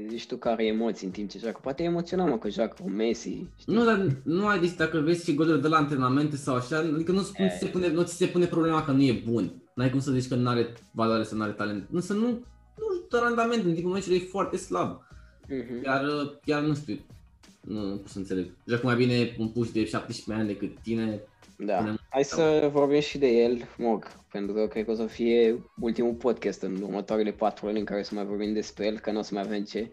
Zici 0.08 0.28
tu 0.28 0.36
că 0.38 0.50
are 0.50 0.66
emoții 0.66 1.06
în 1.06 1.12
timp 1.12 1.30
ce 1.30 1.40
joacă. 1.40 1.60
Poate 1.64 1.84
e 1.84 1.86
emoționat, 1.86 2.30
mă, 2.30 2.38
că 2.38 2.50
joacă 2.50 2.76
cu 2.82 2.90
Messi. 2.90 3.48
Știi? 3.58 3.74
Nu, 3.74 3.86
dar 3.86 4.18
nu 4.24 4.48
ai 4.48 4.60
zis 4.60 4.76
dacă 4.76 5.00
vezi 5.00 5.24
și 5.24 5.34
goluri 5.34 5.62
de 5.62 5.68
la 5.68 5.78
antrenamente 5.78 6.36
sau 6.36 6.56
așa, 6.56 6.78
adică 6.78 7.12
nu, 7.12 7.18
nu, 7.18 7.24
ți 7.24 7.58
se 7.60 7.66
pune, 7.66 7.88
nu 7.88 8.04
ți 8.04 8.16
se 8.16 8.26
pune 8.26 8.46
problema 8.46 8.84
că 8.86 8.92
nu 8.92 9.02
e 9.02 9.24
bun. 9.26 9.64
N-ai 9.76 9.90
cum 9.90 10.00
să 10.00 10.12
zici 10.12 10.28
că 10.28 10.36
nu 10.36 10.50
are 10.50 10.74
valoare 10.92 11.24
sau 11.24 11.38
nu 11.38 11.44
are 11.44 11.52
talent. 11.52 11.88
Însă 11.92 12.14
nu, 12.14 12.28
nu 12.28 13.06
dă 13.10 13.20
randament, 13.24 13.64
în 13.64 13.74
timpul 13.74 13.92
meciului 13.92 14.18
e 14.18 14.30
foarte 14.30 14.58
slab. 14.58 15.02
Mhm. 15.48 15.82
Chiar, 15.82 16.06
chiar 16.46 16.62
nu 16.62 16.76
știu, 16.76 17.00
nu, 17.62 17.82
nu 17.86 17.96
pot 17.96 18.08
să 18.10 18.18
înțeleg. 18.18 18.52
Joacă 18.66 18.86
mai 18.86 18.96
bine 18.96 19.36
un 19.38 19.48
puș 19.50 19.70
de 19.72 19.86
17 19.86 20.44
ani 20.46 20.54
decât 20.54 20.82
tine. 20.82 21.20
Da. 21.58 21.78
Punem- 21.78 22.00
Hai 22.10 22.24
să 22.24 22.70
vorbim 22.72 23.00
și 23.00 23.18
de 23.18 23.28
el, 23.28 23.62
Mog, 23.78 24.08
pentru 24.32 24.54
că 24.54 24.68
cred 24.68 24.86
că 24.86 24.92
o 24.92 24.96
să 24.96 25.06
fie 25.06 25.64
ultimul 25.82 26.14
podcast 26.14 26.62
în 26.62 26.82
următoarele 26.82 27.32
patru 27.32 27.66
luni 27.66 27.80
în 27.80 27.86
care 27.86 28.04
să 28.04 28.16
mai 28.16 28.26
vorbim 28.26 28.54
despre 28.54 28.86
el, 28.86 29.00
că 29.00 29.12
nu 29.12 29.20
o 29.20 29.22
să 29.22 29.34
mai 29.34 29.44
avem 29.44 29.64
ce. 29.64 29.92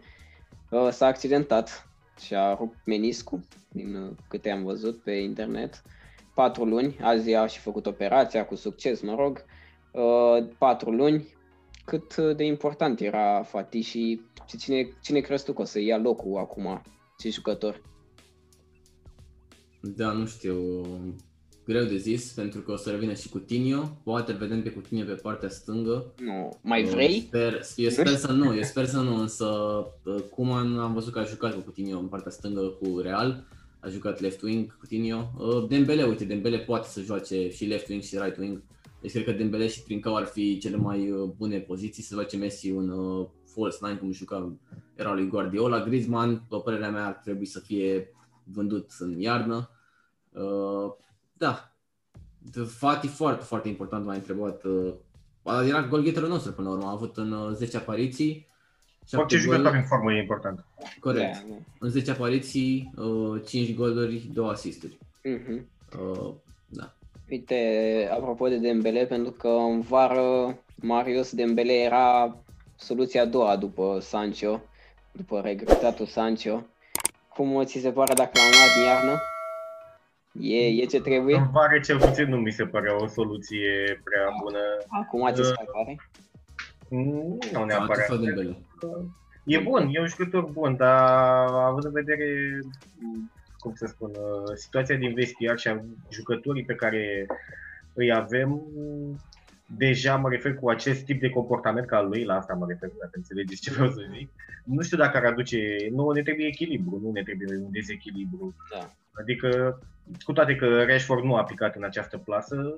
uh, 0.69 0.89
s-a 0.91 1.05
accidentat 1.05 1.89
și 2.19 2.35
a 2.35 2.53
rupt 2.53 2.77
meniscul, 2.85 3.39
din 3.71 3.95
uh, 3.95 4.09
câte 4.29 4.49
am 4.49 4.63
văzut 4.63 4.97
pe 5.03 5.11
internet. 5.11 5.81
Patru 6.33 6.65
luni, 6.65 6.97
azi 7.01 7.33
a 7.33 7.45
și 7.47 7.59
făcut 7.59 7.85
operația 7.85 8.45
cu 8.45 8.55
succes, 8.55 9.01
mă 9.01 9.15
rog. 9.15 9.45
Uh, 9.91 10.47
patru 10.57 10.91
luni, 10.91 11.27
cât 11.85 12.15
de 12.17 12.43
important 12.43 12.99
era 12.99 13.43
Fati 13.43 13.79
și 13.81 14.21
cine, 14.59 14.87
cine 15.01 15.19
crezi 15.19 15.43
tu 15.45 15.53
că 15.53 15.61
o 15.61 15.65
să 15.65 15.79
ia 15.79 15.97
locul 15.97 16.37
acum, 16.37 16.81
ce 17.17 17.29
jucător? 17.29 17.81
Da, 19.81 20.11
nu 20.11 20.25
știu, 20.25 20.85
greu 21.65 21.85
de 21.85 21.97
zis, 21.97 22.31
pentru 22.31 22.61
că 22.61 22.71
o 22.71 22.75
să 22.75 22.89
revină 22.89 23.13
și 23.13 23.29
Coutinho, 23.29 23.97
poate 24.03 24.33
vedem 24.33 24.61
pe 24.61 24.73
Coutinho 24.73 25.05
pe 25.05 25.13
partea 25.21 25.49
stângă. 25.49 26.13
Nu, 26.19 26.59
mai 26.61 26.83
vrei? 26.83 27.21
Sper, 27.21 27.61
eu 27.75 27.89
sper 27.89 28.07
să 28.07 28.31
nu, 28.31 28.55
eu 28.55 28.63
sper 28.63 28.85
să 28.85 28.99
nu, 28.99 29.15
însă 29.15 29.47
cum 30.31 30.51
am 30.51 30.93
văzut 30.93 31.13
că 31.13 31.19
a 31.19 31.23
jucat 31.23 31.53
cu 31.53 31.59
Coutinho 31.59 31.99
în 31.99 32.07
partea 32.07 32.31
stângă 32.31 32.61
cu 32.61 32.99
Real, 32.99 33.47
a 33.79 33.87
jucat 33.87 34.19
left 34.19 34.41
wing 34.41 34.77
Coutinho. 34.77 35.31
Dembele, 35.69 36.03
uite, 36.03 36.25
Dembele 36.25 36.59
poate 36.59 36.87
să 36.87 37.01
joace 37.01 37.49
și 37.49 37.65
left 37.65 37.87
wing 37.89 38.01
și 38.01 38.17
right 38.17 38.37
wing. 38.37 38.63
Deci 39.01 39.11
cred 39.11 39.25
că 39.25 39.31
Dembele 39.31 39.67
și 39.67 39.83
Trincao 39.83 40.15
ar 40.15 40.25
fi 40.25 40.57
cele 40.57 40.75
mai 40.75 41.11
uh, 41.11 41.29
bune 41.37 41.59
poziții 41.59 42.03
să 42.03 42.15
face 42.15 42.37
Messi 42.37 42.71
un 42.71 42.89
uh, 42.89 43.27
false 43.45 43.77
nine 43.81 43.97
cum 43.97 44.11
juca 44.11 44.57
era 44.97 45.13
lui 45.13 45.27
Guardiola. 45.27 45.83
Griezmann, 45.83 46.33
după 46.33 46.61
părerea 46.61 46.89
mea, 46.89 47.05
ar 47.05 47.13
trebui 47.13 47.45
să 47.45 47.59
fie 47.59 48.11
vândut 48.43 48.91
în 48.99 49.19
iarnă. 49.19 49.69
Uh, 50.31 50.93
da, 51.33 51.71
Fati 52.65 53.07
foarte, 53.07 53.43
foarte 53.43 53.67
important 53.67 54.05
m-a 54.05 54.13
întrebat. 54.13 54.63
Uh, 54.63 54.93
era 55.67 55.87
golgheterul 55.87 56.29
nostru 56.29 56.51
până 56.51 56.67
la 56.67 56.73
urmă, 56.73 56.87
a 56.87 56.91
avut 56.91 57.17
în 57.17 57.53
10 57.53 57.75
uh, 57.75 57.81
apariții. 57.83 58.47
Orice 59.13 59.37
jucător 59.37 59.73
în 59.73 59.83
formă 59.83 60.13
e 60.13 60.21
important. 60.21 60.65
Corect. 60.99 61.23
Yeah. 61.23 61.43
Da, 61.49 61.55
în 61.79 61.89
10 61.89 62.11
apariții, 62.11 62.93
5 63.45 63.75
goluri, 63.75 64.29
2 64.33 64.49
asisturi. 64.49 64.97
Uh-huh. 64.97 65.61
Uh, 65.99 66.33
da. 66.67 66.95
Uite, 67.29 67.57
apropo 68.11 68.47
de 68.47 68.57
Dembele, 68.57 69.05
pentru 69.05 69.31
că 69.31 69.47
în 69.47 69.81
vară 69.81 70.59
Marius 70.75 71.33
Dembele 71.33 71.73
era 71.73 72.37
soluția 72.75 73.21
a 73.21 73.25
doua 73.25 73.55
după 73.55 73.97
Sancho, 74.01 74.61
după 75.17 75.39
regretatul 75.39 76.05
Sancho. 76.05 76.65
Cum 77.29 77.63
ți 77.63 77.79
se 77.79 77.91
pare 77.91 78.13
dacă 78.13 78.31
l-am 78.33 78.51
luat 78.51 78.77
în 78.77 78.83
iarnă? 78.83 79.21
E, 80.41 80.81
e 80.81 80.85
ce 80.85 81.01
trebuie? 81.01 81.35
În 81.35 81.51
vară 81.51 81.79
cel 81.79 81.99
puțin 81.99 82.29
nu 82.29 82.37
mi 82.37 82.51
se 82.51 82.65
pare 82.65 82.89
o 82.89 83.07
soluție 83.07 84.01
prea 84.03 84.27
bună. 84.41 84.59
Acum 84.87 85.33
ce 85.35 85.43
se 85.43 85.53
pare? 85.73 85.95
Nu 86.89 87.65
neapărat. 87.65 88.09
E 89.43 89.59
bun, 89.59 89.89
e 89.91 89.99
un 89.99 90.07
jucător 90.07 90.43
bun, 90.43 90.75
dar 90.75 91.49
având 91.51 91.85
în 91.85 91.91
vedere, 91.91 92.59
cum 93.57 93.73
să 93.75 93.85
spun, 93.85 94.11
situația 94.55 94.95
din 94.95 95.13
vestiar 95.13 95.57
și 95.57 95.67
a 95.67 95.81
jucătorii 96.09 96.63
pe 96.63 96.75
care 96.75 97.25
îi 97.93 98.13
avem, 98.13 98.61
deja 99.67 100.15
mă 100.15 100.29
refer 100.29 100.55
cu 100.55 100.69
acest 100.69 101.05
tip 101.05 101.19
de 101.19 101.29
comportament 101.29 101.87
ca 101.87 102.01
lui, 102.01 102.23
la 102.23 102.35
asta 102.35 102.53
mă 102.53 102.65
refer, 102.67 102.89
dacă 102.99 103.11
înțelegeți 103.13 103.61
ce 103.61 103.71
vreau 103.71 103.89
să 103.89 104.01
zic. 104.17 104.29
Nu 104.63 104.81
știu 104.81 104.97
dacă 104.97 105.17
ar 105.17 105.25
aduce, 105.25 105.75
nu 105.91 106.11
ne 106.11 106.21
trebuie 106.21 106.47
echilibru, 106.47 106.99
nu 107.03 107.11
ne 107.11 107.23
trebuie 107.23 107.57
un 107.57 107.71
dezechilibru. 107.71 108.55
Da. 108.73 108.93
Adică, 109.11 109.79
cu 110.23 110.33
toate 110.33 110.55
că 110.55 110.83
Rashford 110.83 111.23
nu 111.23 111.35
a 111.35 111.43
picat 111.43 111.75
în 111.75 111.83
această 111.83 112.17
plasă, 112.17 112.77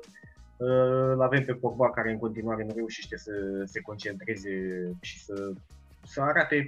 îl 0.58 1.22
avem 1.22 1.46
pe 1.46 1.54
Pogba 1.54 1.90
care 1.90 2.12
în 2.12 2.18
continuare 2.18 2.64
nu 2.64 2.74
reușește 2.76 3.18
să 3.18 3.32
se 3.66 3.80
concentreze 3.82 4.50
și 5.02 5.24
să, 5.24 5.52
să 6.04 6.22
arate 6.22 6.68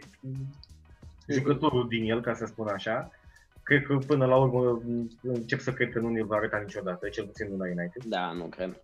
jucătorul 1.28 1.88
din 1.88 2.04
el, 2.04 2.22
ca 2.22 2.34
să 2.34 2.46
spun 2.46 2.68
așa. 2.68 3.12
Cred 3.64 3.84
că 3.84 3.98
până 3.98 4.26
la 4.26 4.38
urmă 4.38 4.82
încep 5.22 5.60
să 5.60 5.74
cred 5.74 5.92
că 5.92 6.00
nu 6.00 6.10
ne 6.10 6.24
va 6.24 6.36
arăta 6.36 6.58
niciodată, 6.58 7.10
cel 7.10 7.26
puțin 7.26 7.48
nu 7.50 7.58
la 7.58 7.66
United. 7.66 8.04
Da, 8.04 8.32
nu 8.32 8.46
cred. 8.46 8.82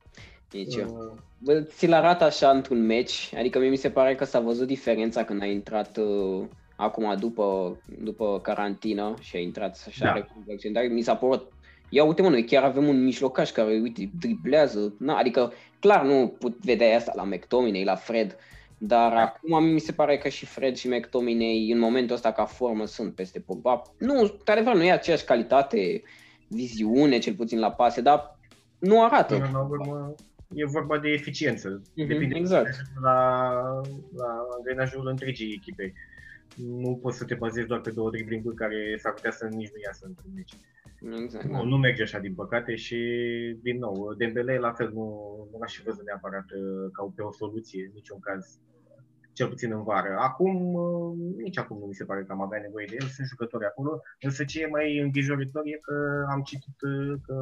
Nici 0.51 0.75
eu. 0.75 1.17
Uh. 1.45 1.57
Ți-l 1.63 1.93
arată 1.93 2.23
așa 2.23 2.49
într-un 2.49 2.85
match, 2.85 3.31
adică 3.37 3.59
mie 3.59 3.69
mi 3.69 3.75
se 3.75 3.89
pare 3.89 4.15
că 4.15 4.23
s-a 4.23 4.39
văzut 4.39 4.67
diferența 4.67 5.23
când 5.23 5.41
a 5.41 5.45
intrat 5.45 5.97
uh, 5.97 6.45
acum 6.75 7.15
după, 7.19 7.77
după 7.99 8.39
carantină 8.41 9.13
și 9.19 9.35
a 9.35 9.39
intrat 9.39 9.83
așa 9.87 10.13
da. 10.13 10.49
dar 10.71 10.87
mi 10.89 11.01
s-a 11.01 11.15
părut 11.15 11.51
Ia 11.89 12.03
uite 12.03 12.21
mă, 12.21 12.29
noi 12.29 12.45
chiar 12.45 12.63
avem 12.63 12.87
un 12.87 13.03
mijlocaș 13.03 13.51
care, 13.51 13.79
uite, 13.81 14.09
driblează, 14.19 14.93
na, 14.99 15.17
adică 15.17 15.53
clar 15.79 16.05
nu 16.05 16.35
put 16.39 16.57
vedea 16.63 16.95
asta 16.95 17.11
la 17.15 17.23
McTominay, 17.23 17.83
la 17.83 17.95
Fred, 17.95 18.37
dar 18.77 19.11
da. 19.11 19.21
acum 19.21 19.63
mi 19.63 19.79
se 19.79 19.91
pare 19.91 20.17
că 20.17 20.29
și 20.29 20.45
Fred 20.45 20.75
și 20.75 20.87
McTominay 20.87 21.69
în 21.71 21.79
momentul 21.79 22.15
ăsta 22.15 22.31
ca 22.31 22.45
formă 22.45 22.85
sunt 22.85 23.15
peste 23.15 23.39
Pogba. 23.39 23.81
Nu, 23.97 24.19
într-adevăr 24.19 24.75
nu 24.75 24.83
e 24.83 24.91
aceeași 24.91 25.23
calitate, 25.23 26.01
viziune 26.47 27.17
cel 27.17 27.33
puțin 27.33 27.59
la 27.59 27.71
pase, 27.71 28.01
dar 28.01 28.37
nu 28.79 29.03
arată. 29.03 29.33
Până 29.33 29.49
la 29.53 29.67
urmă, 29.69 30.15
e 30.53 30.65
vorba 30.65 30.99
de 30.99 31.09
eficiență. 31.09 31.81
Mm-hmm, 31.81 32.07
Depinde 32.07 32.37
exact. 32.37 32.75
la, 33.01 33.59
la 34.15 34.29
angrenajul 34.57 35.07
întregii 35.07 35.53
echipe. 35.53 35.93
Nu 36.55 36.99
poți 37.01 37.17
să 37.17 37.25
te 37.25 37.35
bazezi 37.35 37.67
doar 37.67 37.81
pe 37.81 37.91
două 37.91 38.09
driblinguri 38.09 38.55
care 38.55 38.97
s-ar 38.97 39.13
putea 39.13 39.31
să 39.31 39.45
nici 39.45 39.71
nu 39.71 39.81
iasă 39.85 40.05
într-un 40.05 40.31
meci. 40.35 40.53
Exact, 41.23 41.45
nu, 41.45 41.51
da. 41.51 41.63
nu 41.63 41.77
merge 41.77 42.01
așa 42.01 42.19
din 42.19 42.33
păcate 42.33 42.75
și 42.75 42.97
din 43.61 43.77
nou, 43.77 44.13
Dembele 44.13 44.57
la 44.57 44.71
fel 44.71 44.89
nu, 44.93 45.07
nu 45.51 45.57
l-aș 45.59 45.75
fi 45.75 45.83
văzut 45.83 46.05
neapărat 46.05 46.45
uh, 46.51 46.91
ca 46.91 47.11
pe 47.15 47.21
o 47.21 47.31
soluție, 47.31 47.85
în 47.85 47.91
niciun 47.93 48.19
caz, 48.19 48.59
cel 49.37 49.47
puțin 49.47 49.71
în 49.71 49.83
vară. 49.83 50.11
Acum, 50.19 50.73
uh, 50.73 51.13
nici 51.43 51.57
acum 51.57 51.77
nu 51.79 51.85
mi 51.85 51.99
se 51.99 52.03
pare 52.09 52.23
că 52.23 52.31
am 52.31 52.41
avea 52.41 52.59
nevoie 52.61 52.85
de 52.89 52.97
el, 52.99 53.07
sunt 53.07 53.27
jucători 53.27 53.65
acolo, 53.65 54.01
însă 54.21 54.43
ce 54.43 54.61
e 54.61 54.75
mai 54.77 54.99
îngrijorător 54.99 55.63
e 55.65 55.85
că 55.87 56.25
am 56.29 56.41
citit 56.41 56.77
uh, 56.81 57.13
că 57.25 57.35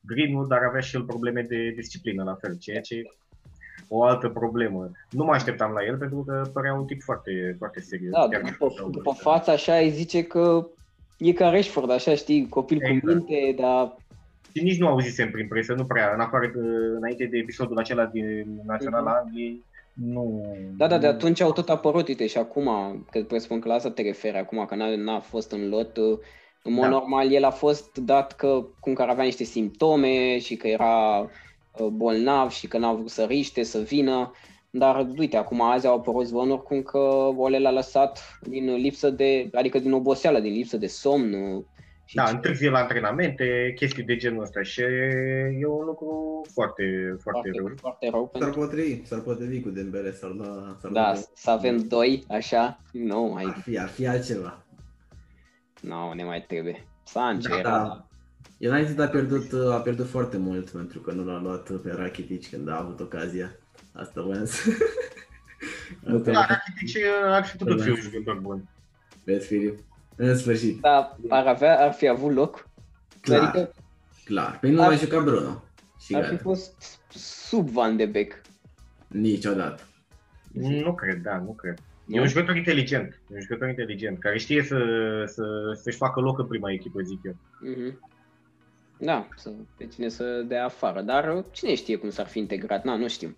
Greenwood 0.00 0.52
ar 0.52 0.62
avea 0.62 0.80
și 0.80 0.96
el 0.96 1.02
probleme 1.02 1.42
de 1.42 1.72
disciplină 1.76 2.22
la 2.24 2.34
fel, 2.34 2.56
ceea 2.58 2.80
ce 2.80 3.02
o 3.88 4.04
altă 4.04 4.28
problemă. 4.28 4.90
Nu 5.10 5.24
mă 5.24 5.32
așteptam 5.32 5.72
la 5.72 5.84
el 5.84 5.96
pentru 5.98 6.24
că 6.26 6.50
părea 6.52 6.74
un 6.74 6.86
tip 6.86 7.02
foarte, 7.02 7.54
foarte 7.58 7.80
serios. 7.80 8.12
Da, 8.12 8.28
după, 8.50 8.88
după 8.90 9.12
fața 9.12 9.52
așa 9.52 9.76
îi 9.76 9.90
zice 9.90 10.22
că 10.22 10.66
e 11.18 11.32
ca 11.32 11.48
Rashford, 11.48 11.90
așa 11.90 12.14
știi, 12.14 12.48
copil 12.48 12.76
exact. 12.76 13.00
cu 13.00 13.06
minte, 13.06 13.62
dar... 13.62 13.96
Și 14.52 14.62
nici 14.62 14.78
nu 14.78 14.88
auzisem 14.88 15.30
prin 15.30 15.48
presă, 15.48 15.72
nu 15.74 15.84
prea, 15.84 16.12
în 16.14 16.20
afară 16.20 16.46
de, 16.54 16.60
înainte 16.96 17.24
de 17.24 17.38
episodul 17.38 17.78
acela 17.78 18.06
din 18.06 18.46
Naționala 18.66 19.12
mm-hmm. 19.12 19.24
Angliei, 19.24 19.64
nu... 19.94 20.56
Da, 20.76 20.86
da, 20.86 20.98
de 20.98 21.06
atunci 21.06 21.40
au 21.40 21.52
tot 21.52 21.68
apărut, 21.68 22.08
uite, 22.08 22.26
și 22.26 22.38
acum, 22.38 22.68
că 23.10 23.22
presupun 23.22 23.60
că 23.60 23.68
la 23.68 23.74
asta 23.74 23.90
te 23.90 24.02
referi 24.02 24.38
acum, 24.38 24.64
că 24.64 24.74
n-a, 24.74 24.96
n-a 24.96 25.20
fost 25.20 25.52
în 25.52 25.68
lot, 25.68 25.96
în 26.62 26.72
mod 26.72 26.82
da. 26.82 26.88
normal 26.88 27.32
el 27.32 27.44
a 27.44 27.50
fost 27.50 27.98
dat 27.98 28.32
că 28.32 28.66
cum 28.80 28.92
că 28.92 29.02
avea 29.02 29.24
niște 29.24 29.44
simptome 29.44 30.38
și 30.38 30.56
că 30.56 30.68
era 30.68 31.18
uh, 31.78 31.86
bolnav 31.86 32.50
și 32.50 32.68
că 32.68 32.78
n-a 32.78 32.92
vrut 32.92 33.10
să 33.10 33.22
riște, 33.22 33.62
să 33.62 33.78
vină 33.78 34.32
dar 34.76 35.08
uite, 35.16 35.36
acum 35.36 35.60
azi 35.60 35.86
au 35.86 35.94
apărut 35.94 36.26
zvonuri 36.26 36.62
cum 36.62 36.82
că 36.82 36.98
Ole 37.36 37.58
l-a 37.58 37.70
lăsat 37.70 38.38
din 38.42 38.74
lipsă 38.74 39.10
de, 39.10 39.50
adică 39.52 39.78
din 39.78 39.92
oboseală, 39.92 40.40
din 40.40 40.52
lipsă 40.52 40.76
de 40.76 40.86
somn. 40.86 41.64
Și 42.04 42.14
da, 42.14 42.24
întârzie 42.24 42.70
la 42.70 42.78
antrenamente, 42.78 43.72
chestii 43.76 44.02
de 44.02 44.16
genul 44.16 44.42
ăsta 44.42 44.62
și 44.62 44.80
e 44.80 45.66
un 45.66 45.84
lucru 45.84 46.40
foarte, 46.52 47.16
foarte, 47.20 47.50
foarte 47.50 47.50
rău. 47.54 47.74
Foarte 47.76 48.08
rău 48.10 48.32
s-ar 48.38 48.50
potrivi, 48.50 49.06
s-ar 49.06 49.20
potrivi 49.20 49.60
cu 49.60 49.68
Dembele, 49.68 50.12
s-ar 50.12 50.30
da, 50.30 50.76
s-ar 50.80 50.90
Da, 50.90 51.14
să 51.34 51.50
avem 51.50 51.78
doi, 51.78 52.24
așa, 52.28 52.80
nu 52.92 53.20
mai... 53.20 53.44
Ar 53.44 53.60
fi, 53.62 53.78
ar 53.78 53.88
fi 53.88 54.06
altceva. 54.06 54.64
Nu, 55.80 55.88
no, 55.88 56.14
ne 56.14 56.24
mai 56.24 56.44
trebuie. 56.48 56.86
Sancho 57.04 57.48
da, 57.48 57.58
era... 57.58 57.70
Da. 57.70 58.06
United 58.58 59.00
a 59.00 59.08
pierdut, 59.08 59.52
a 59.72 59.80
pierdut 59.80 60.08
foarte 60.08 60.36
mult 60.36 60.70
pentru 60.70 61.00
că 61.00 61.12
nu 61.12 61.24
l-a 61.24 61.40
luat 61.40 61.70
pe 61.70 61.90
Rakitic 61.90 62.50
când 62.50 62.68
a 62.68 62.78
avut 62.78 63.00
ocazia. 63.00 63.56
Asta 63.92 64.22
voiam 64.22 64.44
să... 64.44 64.70
da, 66.02 66.46
Rakitic 66.46 67.02
ar 67.24 67.44
fi 67.44 67.56
putut 67.56 67.82
fi 67.82 67.88
un 67.88 67.96
jucător 67.96 68.38
bun. 68.38 68.68
Vezi, 69.24 69.46
Filip? 69.46 69.78
În 70.16 70.36
sfârșit. 70.36 70.80
Da, 70.80 71.16
ar, 71.28 71.46
avea, 71.46 71.80
ar 71.80 71.92
fi 71.92 72.08
avut 72.08 72.32
loc. 72.32 72.68
Clar, 73.20 73.40
adică 73.40 73.72
clar. 74.24 74.58
Păi 74.60 74.70
nu 74.70 74.82
ar, 74.82 74.88
mai 74.88 74.96
juca 74.96 75.20
Bruno. 75.20 75.64
Și 76.00 76.14
ar 76.14 76.20
gata. 76.20 76.36
fi 76.36 76.42
fost 76.42 77.00
sub 77.08 77.68
Van 77.68 77.96
de 77.96 78.06
Beek. 78.06 78.40
Niciodată. 79.06 79.82
Nu 80.52 80.94
cred, 80.94 81.22
da, 81.22 81.38
nu 81.38 81.52
cred. 81.52 81.78
E 82.06 82.20
un 82.20 82.26
jucător 82.26 82.56
inteligent, 82.56 83.20
e 83.30 83.34
un 83.34 83.40
jucător 83.40 83.68
inteligent, 83.68 84.18
care 84.18 84.38
știe 84.38 84.62
să, 84.62 84.78
să, 85.26 85.44
să-și 85.82 85.96
facă 85.96 86.20
loc 86.20 86.38
în 86.38 86.46
prima 86.46 86.72
echipă, 86.72 87.00
zic 87.00 87.20
eu. 87.24 87.32
Mm-hmm. 87.32 87.98
Da, 88.98 89.28
să, 89.36 89.50
pe 89.76 89.86
cine 89.86 90.08
să 90.08 90.44
dea 90.48 90.64
afară, 90.64 91.00
dar 91.00 91.44
cine 91.50 91.74
știe 91.74 91.96
cum 91.96 92.10
s-ar 92.10 92.26
fi 92.26 92.38
integrat, 92.38 92.84
na, 92.84 92.96
nu 92.96 93.08
știm. 93.08 93.36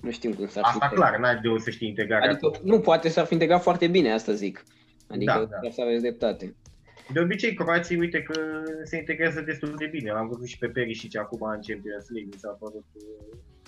Nu 0.00 0.10
știm 0.10 0.32
cum 0.32 0.46
s-ar 0.46 0.62
Asta 0.66 0.88
fi 0.88 0.94
clar, 0.94 1.18
n-ai 1.18 1.40
de 1.40 1.48
să 1.58 1.70
știi 1.70 1.88
integrarea. 1.88 2.30
Adică, 2.30 2.50
nu, 2.62 2.80
poate 2.80 3.08
s-ar 3.08 3.24
fi 3.24 3.32
integrat 3.32 3.62
foarte 3.62 3.86
bine, 3.86 4.12
asta 4.12 4.32
zic. 4.32 4.64
Adică 5.12 5.48
da, 5.50 5.58
da. 5.62 5.70
să 5.70 5.82
aveți 5.82 6.02
dreptate. 6.02 6.54
De 7.12 7.20
obicei, 7.20 7.54
croații, 7.54 7.96
uite 7.96 8.22
că 8.22 8.62
se 8.84 8.96
integrează 8.96 9.40
destul 9.40 9.74
de 9.78 9.86
bine. 9.86 10.12
L-am 10.12 10.28
văzut 10.28 10.46
și 10.46 10.58
pe 10.58 10.66
Perisic 10.66 11.18
acum 11.18 11.40
în 11.42 11.60
Champions 11.66 12.08
League, 12.08 12.30
mi 12.32 12.38
s-a 12.38 12.56
părut 12.60 12.84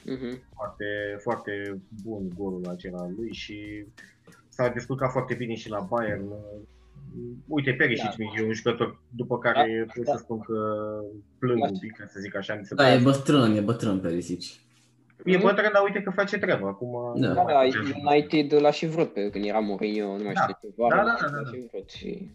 uh-huh. 0.04 0.38
foarte, 0.54 0.84
foarte 1.18 1.80
bun 2.04 2.28
golul 2.36 2.68
acela 2.68 3.08
lui 3.16 3.32
și 3.32 3.86
s-a 4.48 4.68
descurcat 4.68 5.10
foarte 5.10 5.34
bine 5.34 5.54
și 5.54 5.68
la 5.70 5.86
Bayern. 5.90 6.32
Uite, 7.46 7.72
Perisic 7.72 8.16
da. 8.16 8.40
e 8.40 8.46
un 8.46 8.52
jucător 8.52 9.00
după 9.10 9.38
care 9.38 9.84
da, 9.86 9.92
pot 9.94 10.04
da. 10.04 10.12
să 10.12 10.18
spun 10.18 10.38
că 10.40 10.54
plâng 11.38 11.60
da. 11.60 11.68
un 11.68 11.78
pic, 11.78 11.96
să 12.08 12.20
zic 12.20 12.36
așa. 12.36 12.54
Mi 12.54 12.64
se 12.64 12.74
da, 12.74 12.92
e 12.94 12.98
bătrân, 13.02 13.56
e 13.56 13.60
bătrân 13.60 14.00
Perisic. 14.00 14.42
E 15.24 15.36
bătrân, 15.36 15.70
dar 15.72 15.82
uite 15.82 16.02
că 16.02 16.10
face 16.10 16.38
treaba. 16.38 16.68
Acum, 16.68 17.20
da, 17.20 17.32
da, 17.32 17.60
United 18.04 18.60
l-a 18.60 18.70
și 18.70 18.86
vrut 18.86 19.12
pe 19.12 19.30
când 19.30 19.44
era 19.44 19.58
Mourinho, 19.58 20.16
nu 20.16 20.22
mai 20.22 20.32
da. 20.32 20.40
știu 20.40 20.56
ce, 20.60 20.74
da, 20.76 20.96
da, 20.96 21.02
da, 21.02 21.16
da, 21.20 21.42
da. 21.42 21.50
și 21.50 21.66
vrut 21.70 21.90
și 21.90 22.30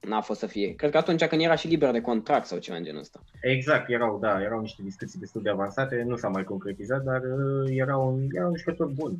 n-a 0.00 0.20
fost 0.20 0.38
să 0.38 0.46
fie. 0.46 0.74
Cred 0.74 0.90
că 0.90 0.96
atunci 0.96 1.24
când 1.24 1.42
era 1.42 1.54
și 1.54 1.66
liber 1.66 1.90
de 1.90 2.00
contract 2.00 2.46
sau 2.46 2.58
ceva 2.58 2.76
în 2.76 2.84
genul 2.84 3.00
ăsta. 3.00 3.20
Exact, 3.40 3.90
erau, 3.90 4.18
da, 4.18 4.42
erau 4.42 4.60
niște 4.60 4.82
discuții 4.82 5.20
destul 5.20 5.42
de 5.42 5.50
avansate, 5.50 6.04
nu 6.06 6.16
s-a 6.16 6.28
mai 6.28 6.44
concretizat, 6.44 7.02
dar 7.02 7.20
uh, 7.22 7.70
era 7.76 7.96
un, 7.96 8.26
era 8.32 8.46
un 8.46 8.56
jucător 8.56 8.86
bun. 8.86 9.18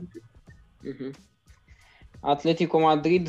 Uh-huh. 0.84 1.10
Atletico 2.20 2.78
Madrid, 2.78 3.28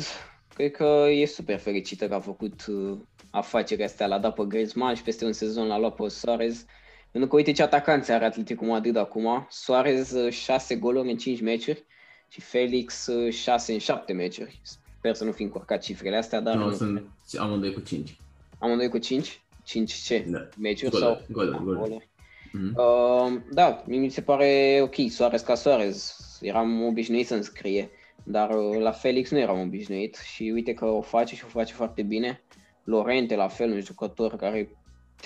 cred 0.54 0.70
că 0.70 1.06
e 1.10 1.26
super 1.26 1.58
fericită 1.58 2.08
că 2.08 2.14
a 2.14 2.20
făcut 2.20 2.66
uh, 2.66 2.98
afacerea 3.30 3.84
astea, 3.84 4.06
l-a 4.06 4.18
dat 4.18 4.34
pe 4.34 4.44
Griezmann 4.48 4.94
și 4.94 5.02
peste 5.02 5.24
un 5.24 5.32
sezon 5.32 5.66
l-a 5.66 5.78
luat 5.78 5.94
pe 5.94 6.08
Suarez. 6.08 6.66
Pentru 7.12 7.30
că 7.30 7.36
uite 7.36 7.52
ce 7.52 7.62
atacanți 7.62 8.12
are 8.12 8.24
Atletico 8.24 8.64
Madrid 8.64 8.96
acum. 8.96 9.46
Suarez 9.50 10.14
6 10.30 10.74
uh, 10.74 10.80
goluri 10.80 11.10
în 11.10 11.16
5 11.16 11.40
meciuri 11.40 11.84
și 12.28 12.40
Felix 12.40 13.08
6 13.30 13.72
uh, 13.72 13.78
în 13.78 13.78
7 13.78 14.12
meciuri. 14.12 14.60
Sper 14.62 15.14
să 15.14 15.24
nu 15.24 15.32
fi 15.32 15.42
încurcat 15.42 15.82
cifrele 15.82 16.16
astea, 16.16 16.40
dar... 16.40 16.54
Nu, 16.54 16.64
nu 16.64 16.72
sunt 16.72 17.04
amândoi 17.38 17.72
cu 17.72 17.80
5. 17.80 18.16
Amândoi 18.58 18.88
cu 18.88 18.98
5? 18.98 19.42
5 19.64 19.92
ce? 19.92 20.24
Da. 20.28 20.48
Meciuri 20.58 20.90
goluri, 20.90 21.10
sau? 21.10 21.26
Goluri, 21.28 21.58
goluri. 21.58 21.78
goluri. 21.78 22.08
Mm-hmm. 22.52 22.74
Uh, 22.76 23.40
da, 23.50 23.82
mi 23.86 24.08
se 24.08 24.22
pare 24.22 24.80
ok, 24.82 24.94
Suarez 25.08 25.40
ca 25.40 25.54
Suarez. 25.54 26.16
Eram 26.40 26.84
obișnuit 26.84 27.26
să 27.26 27.42
scrie, 27.42 27.90
dar 28.24 28.50
uh, 28.50 28.78
la 28.78 28.90
Felix 28.90 29.30
nu 29.30 29.38
eram 29.38 29.60
obișnuit 29.60 30.14
și 30.14 30.50
uite 30.54 30.74
că 30.74 30.84
o 30.84 31.00
face 31.00 31.34
și 31.34 31.44
o 31.44 31.48
face 31.48 31.72
foarte 31.72 32.02
bine. 32.02 32.42
Lorente, 32.84 33.36
la 33.36 33.48
fel, 33.48 33.70
un 33.70 33.80
jucător 33.80 34.36
care 34.36 34.58
de 34.60 34.68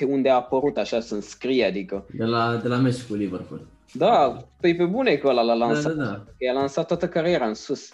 unde 0.05 0.31
a 0.31 0.35
apărut 0.35 0.77
așa 0.77 1.01
să 1.01 1.21
scrie, 1.21 1.65
adică. 1.65 2.07
De 2.17 2.25
la, 2.25 2.57
de 2.63 2.69
la 2.69 2.77
meci 2.77 3.03
cu 3.03 3.15
Liverpool. 3.15 3.61
Da, 3.93 4.37
păi 4.61 4.77
pe 4.77 4.85
bune 4.85 5.15
că 5.15 5.29
ăla 5.29 5.43
l-a 5.43 5.55
lansat. 5.55 5.95
Da, 5.95 6.05
da, 6.05 6.11
da. 6.11 6.25
I-a 6.39 6.53
lansat 6.53 6.87
toată 6.87 7.09
cariera 7.09 7.47
în 7.47 7.55
sus. 7.55 7.91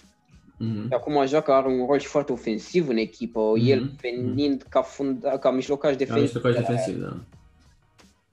Mm-hmm. 0.63 0.89
Acum 0.91 1.27
joacă, 1.27 1.53
are 1.53 1.69
un 1.69 1.87
rol 1.87 1.99
și 1.99 2.07
foarte 2.07 2.33
ofensiv 2.33 2.89
în 2.89 2.97
echipă, 2.97 3.41
mm-hmm. 3.41 3.69
el 3.69 3.91
venind 4.01 4.63
mm-hmm. 4.63 4.69
ca, 4.69 4.83
funda, 4.83 5.39
ca 5.39 5.51
mijlocaș 5.51 5.97
defensiv. 5.97 6.43
Ca 6.43 6.49
mijlocaș 6.49 6.67
defensiv, 6.67 7.03
da. 7.03 7.17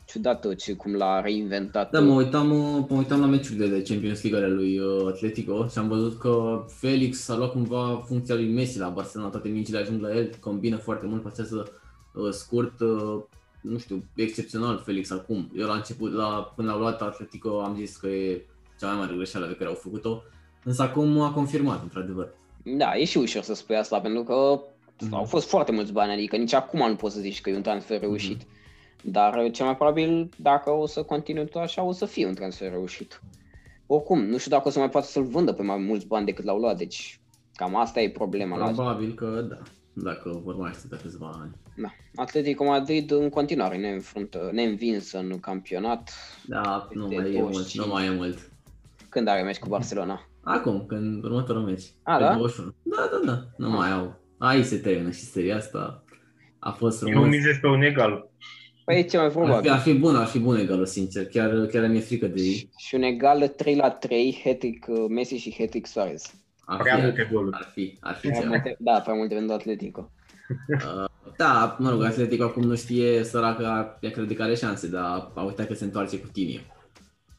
Ciudat 0.06 0.56
ce, 0.56 0.74
cum 0.74 0.94
l-a 0.94 1.22
reinventat. 1.22 1.92
Da, 1.92 2.00
mă 2.00 2.14
uitam, 2.14 2.48
mă 2.90 2.98
uitam 2.98 3.20
la 3.20 3.26
meciurile 3.26 3.68
de 3.68 3.82
Champions 3.82 4.24
League 4.24 4.44
ale 4.44 4.54
lui 4.54 4.80
uh, 4.80 5.08
Atletico 5.08 5.68
și 5.68 5.78
am 5.78 5.88
văzut 5.88 6.20
că 6.20 6.64
Felix 6.68 7.30
a 7.30 7.36
luat 7.36 7.52
cumva 7.52 8.04
funcția 8.08 8.36
lui 8.36 8.48
Messi 8.48 8.80
la 8.80 8.90
Barcelona, 8.90 9.30
toate 9.30 9.48
mingile 9.48 9.78
ajung 9.78 10.02
la 10.02 10.16
el, 10.16 10.30
combină 10.40 10.78
foarte 10.78 11.06
mult, 11.06 11.22
pasează 11.22 11.72
uh, 12.14 12.30
scurt, 12.32 12.80
uh, 12.80 13.22
nu 13.62 13.78
știu, 13.78 14.04
excepțional 14.16 14.82
Felix 14.86 15.12
acum. 15.12 15.52
Eu 15.56 15.68
la 15.68 15.74
început, 15.74 16.14
la, 16.14 16.54
până 16.56 16.72
a 16.72 16.78
luat 16.78 17.02
Atletico, 17.02 17.62
am 17.62 17.76
zis 17.76 17.98
că 17.98 18.08
e 18.08 18.46
cea 18.80 18.88
mai 18.88 18.98
mare 18.98 19.16
greșeală 19.16 19.46
pe 19.46 19.56
care 19.56 19.70
au 19.70 19.76
făcut-o, 19.76 20.22
însă 20.64 20.82
acum 20.82 21.20
a 21.20 21.34
confirmat, 21.34 21.82
într-adevăr. 21.82 22.30
Da, 22.64 22.96
e 22.96 23.06
și 23.06 23.18
ușor 23.18 23.42
să 23.42 23.54
spui 23.54 23.76
asta, 23.76 24.00
pentru 24.00 24.24
că 24.24 24.62
mm-hmm. 24.62 25.12
au 25.12 25.24
fost 25.24 25.48
foarte 25.48 25.72
mulți 25.72 25.92
bani, 25.92 26.12
adică 26.12 26.36
nici 26.36 26.54
acum 26.54 26.88
nu 26.90 26.96
poți 26.96 27.16
să 27.16 27.22
zici 27.22 27.42
că 27.42 27.50
e 27.50 27.56
un 27.56 27.62
transfer 27.62 28.00
reușit. 28.00 28.44
Mm-hmm. 28.44 28.58
Dar 29.04 29.52
cel 29.52 29.66
mai 29.66 29.76
probabil, 29.76 30.30
dacă 30.38 30.70
o 30.70 30.86
să 30.86 31.04
continue 31.04 31.44
tot 31.44 31.62
așa, 31.62 31.84
o 31.84 31.92
să 31.92 32.06
fie 32.06 32.28
un 32.28 32.34
transfer 32.34 32.72
reușit. 32.72 33.22
Oricum, 33.86 34.26
nu 34.26 34.38
știu 34.38 34.52
dacă 34.52 34.68
o 34.68 34.72
să 34.72 34.80
mai 34.80 34.90
poată 34.90 35.08
să-l 35.08 35.24
vândă 35.24 35.54
pe 35.54 35.62
mai 35.62 35.78
mulți 35.78 36.06
bani 36.08 36.26
decât 36.26 36.46
l-au 36.46 36.58
luat, 36.58 36.78
deci 36.78 37.20
cam 37.56 37.76
asta 37.76 38.02
e 38.02 38.10
problema. 38.10 38.72
Probabil 38.72 39.14
că 39.14 39.46
da, 39.50 39.58
dacă 40.04 40.42
vor 40.44 40.56
mai 40.56 40.72
de 40.90 41.00
câțiva 41.02 41.38
ani. 41.42 41.52
Da. 41.76 41.94
Atletico 42.16 42.64
Madrid 42.64 43.12
în 43.12 43.30
continuare 43.30 43.78
ne 43.78 43.90
înfruntă, 43.90 44.50
neînvins 44.54 45.12
în 45.12 45.40
campionat. 45.40 46.12
Da, 46.46 46.88
nu 46.94 47.08
mai 47.08 47.34
e 47.34 47.42
mult, 47.42 47.72
nu 47.74 47.88
mai 47.88 48.06
e 48.06 48.10
mult. 48.10 48.52
Când 49.10 49.28
are 49.28 49.42
meci 49.42 49.60
cu 49.60 49.70
Barcelona? 49.70 50.30
Acum, 50.44 50.86
când 50.88 51.24
următorul 51.24 51.62
meci. 51.62 51.84
A, 52.04 52.20
da? 52.20 52.34
21. 52.36 52.74
Da, 52.84 53.10
da, 53.12 53.32
da, 53.32 53.44
nu 53.58 53.72
A. 53.72 53.76
mai 53.76 53.92
au. 53.92 54.20
Aici 54.38 54.66
se 54.66 54.78
termină 54.78 55.12
și 55.12 55.20
seria 55.20 55.56
asta. 55.56 56.04
A 56.60 56.72
fost 56.72 57.00
frumos. 57.00 57.24
Eu 57.24 57.30
mizez 57.30 57.58
pe 57.62 57.68
un 57.68 57.82
egal. 57.82 58.30
Păi 58.86 58.98
e 58.98 59.02
ce 59.04 59.18
mai 59.18 59.30
frumos. 59.30 59.56
Ar 59.56 59.62
fi, 59.62 59.70
ar 59.70 59.80
fi 59.80 59.94
bun, 59.94 60.16
ar 60.16 60.26
fi 60.26 60.40
bun 60.40 60.58
egalul, 60.58 60.86
sincer. 60.86 61.26
Chiar, 61.26 61.66
chiar 61.66 61.88
mi-e 61.88 62.00
frică 62.00 62.28
de 62.28 62.42
ei. 62.42 62.70
Și 62.78 62.96
un 62.96 63.02
egal 63.02 63.48
3 63.48 63.76
la 63.76 63.90
3, 63.90 64.42
hat 64.44 64.64
uh, 64.64 65.06
Messi 65.10 65.36
și 65.36 65.56
hat 65.58 65.86
Suarez. 65.86 66.34
Ar 66.70 66.80
prea 66.80 66.96
fi, 66.96 67.02
multe 67.02 67.30
goluri. 67.32 67.56
Ar 67.56 67.70
fi, 67.74 67.98
ar 68.00 68.16
fi 68.16 68.28
prea 68.28 68.48
multe, 68.48 68.76
Da, 68.80 69.00
prea 69.00 69.14
multe 69.14 69.36
pentru 69.36 69.54
Atletico. 69.54 70.12
Uh, 70.68 71.06
da, 71.38 71.76
mă 71.80 71.90
rog, 71.90 72.04
Atletico 72.04 72.44
acum 72.44 72.64
nu 72.64 72.76
știe 72.76 73.24
săraca, 73.24 73.98
ea 74.02 74.12
crede 74.12 74.36
că 74.36 74.44
are 74.44 74.56
șanse, 74.56 74.88
dar 74.88 75.32
a 75.34 75.44
uitat 75.44 75.68
că 75.68 75.74
se 75.74 75.84
întoarce 75.84 76.20
cu 76.20 76.28
tine. 76.28 76.66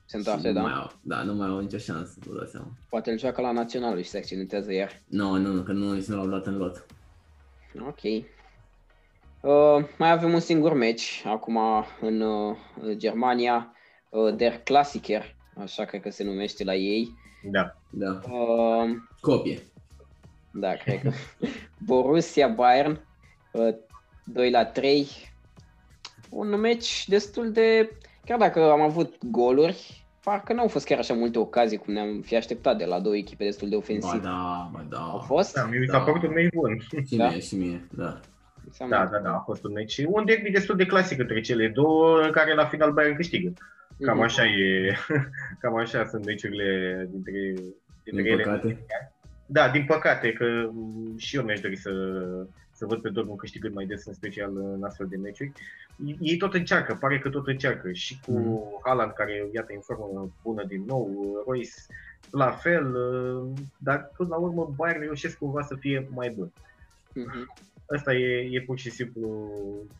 Se 0.04 0.16
întoarce, 0.16 0.52
da? 0.52 0.60
Mai 0.60 0.72
au, 0.72 0.92
da, 1.02 1.22
nu 1.22 1.34
mai 1.34 1.48
au 1.48 1.58
nicio 1.58 1.78
șansă, 1.78 2.18
vă 2.26 2.38
dați 2.38 2.50
seama. 2.50 2.66
Poate 2.88 3.10
îl 3.10 3.18
joacă 3.18 3.40
la 3.40 3.52
național 3.52 4.02
și 4.02 4.08
se 4.08 4.18
accidentează 4.18 4.72
iar. 4.72 5.00
Nu, 5.08 5.30
no, 5.30 5.38
nu, 5.38 5.52
nu, 5.52 5.62
că 5.62 5.72
nu, 5.72 5.92
nici 5.92 6.04
nu 6.04 6.16
l-au 6.16 6.26
luat 6.26 6.46
în 6.46 6.56
lot. 6.56 6.86
Ok. 7.80 8.02
Uh, 8.02 9.88
mai 9.98 10.10
avem 10.10 10.32
un 10.32 10.40
singur 10.40 10.72
meci 10.72 11.22
acum 11.26 11.58
în 12.00 12.20
uh, 12.20 12.56
Germania, 12.96 13.74
uh, 14.08 14.34
Der 14.34 14.58
Klassiker, 14.58 15.36
așa 15.56 15.84
cred 15.84 16.00
că 16.00 16.10
se 16.10 16.24
numește 16.24 16.64
la 16.64 16.74
ei. 16.74 17.18
Da. 17.42 17.76
da. 17.90 18.20
Uh, 18.30 18.96
Copie. 19.20 19.58
Da, 20.52 20.72
cred 20.72 21.00
că. 21.00 21.10
Borussia 21.86 22.48
Bayern, 22.48 23.00
uh, 23.52 23.74
2 24.24 24.50
la 24.50 24.64
3. 24.64 25.08
Un 26.30 26.60
meci 26.60 27.08
destul 27.08 27.52
de... 27.52 27.90
Chiar 28.24 28.38
dacă 28.38 28.70
am 28.70 28.80
avut 28.80 29.14
goluri, 29.24 30.04
parcă 30.24 30.52
nu 30.52 30.60
au 30.60 30.68
fost 30.68 30.86
chiar 30.86 30.98
așa 30.98 31.14
multe 31.14 31.38
ocazii 31.38 31.78
cum 31.78 31.92
ne-am 31.92 32.20
fi 32.20 32.36
așteptat 32.36 32.78
de 32.78 32.84
la 32.84 33.00
două 33.00 33.16
echipe 33.16 33.44
destul 33.44 33.68
de 33.68 33.76
ofensive. 33.76 34.16
Ba 34.16 34.22
da, 34.22 34.70
ba 34.72 34.86
da. 34.88 34.98
Au 34.98 35.18
fost? 35.18 35.54
Da, 35.54 35.64
mi 35.64 35.86
s-a 35.86 35.98
da. 35.98 36.04
părut 36.04 36.22
un 36.22 36.32
meci 36.32 36.52
bun. 36.52 36.78
Și 37.06 37.16
da? 37.16 37.28
mie, 37.28 37.40
și 37.40 37.56
mie, 37.56 37.88
da. 37.90 38.20
Da, 38.88 39.08
da, 39.12 39.18
da, 39.18 39.34
a 39.34 39.42
fost 39.44 39.64
un 39.64 39.72
meci. 39.72 40.04
Un 40.06 40.24
derby 40.24 40.50
destul 40.50 40.76
de 40.76 40.86
clasic 40.86 41.18
între 41.18 41.40
cele 41.40 41.68
două, 41.68 42.20
în 42.20 42.30
care 42.30 42.54
la 42.54 42.64
final 42.64 42.92
Bayern 42.92 43.16
câștigă. 43.16 43.52
Cam 44.00 44.14
mhm. 44.16 44.24
așa 44.24 44.44
e, 44.44 44.96
cam 45.60 45.76
așa 45.76 46.06
sunt 46.06 46.24
meciurile 46.24 47.08
dintre, 47.10 47.54
dintre 48.04 48.22
Din 48.22 48.32
ele. 48.32 48.42
Păcate. 48.42 48.86
Da, 49.46 49.68
din 49.68 49.84
păcate, 49.84 50.32
că 50.32 50.70
și 51.16 51.36
eu 51.36 51.42
mi-aș 51.42 51.60
dori 51.60 51.76
să, 51.76 51.90
să 52.72 52.86
văd 52.86 53.00
pe 53.00 53.08
Dortmund 53.08 53.38
câștigând 53.38 53.74
mai 53.74 53.86
des, 53.86 54.06
în 54.06 54.14
special 54.14 54.56
în 54.56 54.82
astfel 54.82 55.06
de 55.06 55.16
meciuri. 55.16 55.52
Ei 56.20 56.36
tot 56.36 56.54
încearcă, 56.54 56.94
pare 56.94 57.18
că 57.18 57.28
tot 57.28 57.46
încearcă. 57.46 57.92
Și 57.92 58.20
cu 58.26 58.32
mm. 58.32 58.80
Haaland, 58.84 59.12
care, 59.12 59.48
iată, 59.52 59.72
în 59.74 59.80
formă 59.80 60.30
bună 60.42 60.64
din 60.64 60.84
nou, 60.86 61.10
Royce 61.46 61.70
la 62.30 62.50
fel, 62.50 62.96
dar 63.78 64.10
până 64.16 64.28
la 64.28 64.36
urmă 64.36 64.72
Bayern 64.76 65.00
reușesc 65.00 65.38
cumva 65.38 65.62
să 65.62 65.74
fie 65.74 66.08
mai 66.14 66.30
bun. 66.30 66.52
Mm-hmm. 67.10 67.68
Asta 67.96 68.14
e, 68.14 68.48
e 68.50 68.62
pur 68.62 68.78
și 68.78 68.90
simplu 68.90 69.52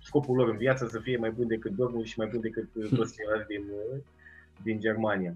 scopul 0.03 0.37
lor 0.37 0.49
în 0.49 0.57
viață, 0.57 0.87
să 0.87 0.99
fie 0.99 1.17
mai 1.17 1.31
bun 1.31 1.47
decât 1.47 1.73
Dortmund 1.73 2.05
și 2.05 2.19
mai 2.19 2.29
bun 2.33 2.41
decât 2.41 2.69
toți 2.97 3.15
ceilalți 3.15 3.47
din, 3.47 3.65
din 4.63 4.81
Germania. 4.81 5.35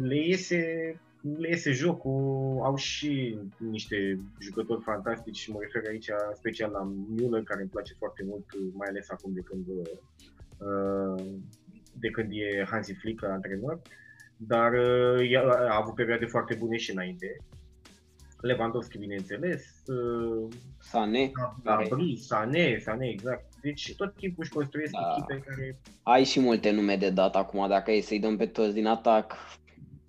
Le 0.00 0.26
iese 0.26 0.94
le 1.22 1.48
iese 1.48 1.70
jocul, 1.70 2.60
au 2.62 2.76
și 2.76 3.38
niște 3.56 4.18
jucători 4.40 4.82
fantastici 4.82 5.38
și 5.38 5.50
mă 5.50 5.58
refer 5.60 5.82
aici 5.88 6.08
special 6.34 6.70
la 6.70 6.92
Müller, 7.14 7.44
care 7.44 7.60
îmi 7.60 7.70
place 7.70 7.94
foarte 7.98 8.24
mult, 8.26 8.44
mai 8.72 8.88
ales 8.88 9.10
acum 9.10 9.32
de 9.32 9.40
când, 9.40 9.66
uh, 9.68 11.24
de 11.98 12.10
când 12.10 12.30
e 12.32 12.64
Hansi 12.64 12.92
Flick 12.92 13.24
antrenor, 13.24 13.80
dar 14.36 14.72
uh, 14.72 15.48
a 15.48 15.76
avut 15.80 15.94
perioade 15.94 16.26
foarte 16.26 16.54
bune 16.54 16.76
și 16.76 16.90
înainte. 16.90 17.36
Lewandowski, 18.42 18.98
bineînțeles, 18.98 19.82
uh, 19.86 20.48
Sane, 20.78 21.30
Gabri, 21.64 22.16
Sane, 22.16 22.78
Sane, 22.78 23.06
exact. 23.06 23.44
Deci 23.62 23.94
tot 23.96 24.14
timpul 24.14 24.42
își 24.42 24.52
construiesc 24.52 24.92
da. 24.92 25.14
echipe 25.16 25.42
care... 25.46 25.80
Ai 26.02 26.24
și 26.24 26.40
multe 26.40 26.70
nume 26.70 26.96
de 26.96 27.10
dat 27.10 27.36
acum, 27.36 27.68
dacă 27.68 27.92
e 27.92 28.00
să-i 28.00 28.20
dăm 28.20 28.36
pe 28.36 28.46
toți 28.46 28.74
din 28.74 28.86
atac, 28.86 29.34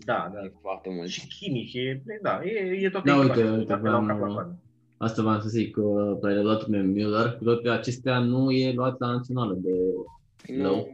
da, 0.06 0.32
da. 0.34 0.40
foarte 0.62 0.90
mult. 0.90 1.08
Și 1.08 1.28
chimic, 1.28 1.74
e, 1.74 2.02
da, 2.22 2.42
e, 2.44 2.86
e 2.86 2.90
tot 2.90 3.04
da, 3.04 3.16
uite, 3.16 3.50
uite, 3.50 3.76
vreau, 3.76 4.58
asta 4.98 5.22
v-am 5.22 5.42
să 5.42 5.48
zic, 5.48 5.74
că 5.74 6.18
pe 6.22 6.34
luat 6.34 6.64
pe 6.64 6.94
Müller, 6.94 7.38
cu 7.38 7.44
toate 7.44 7.70
acestea 7.70 8.20
nu 8.20 8.52
e 8.52 8.74
luat 8.74 9.00
la 9.00 9.08
națională 9.08 9.54
de 9.54 9.70
nu, 10.54 10.64
low. 10.64 10.88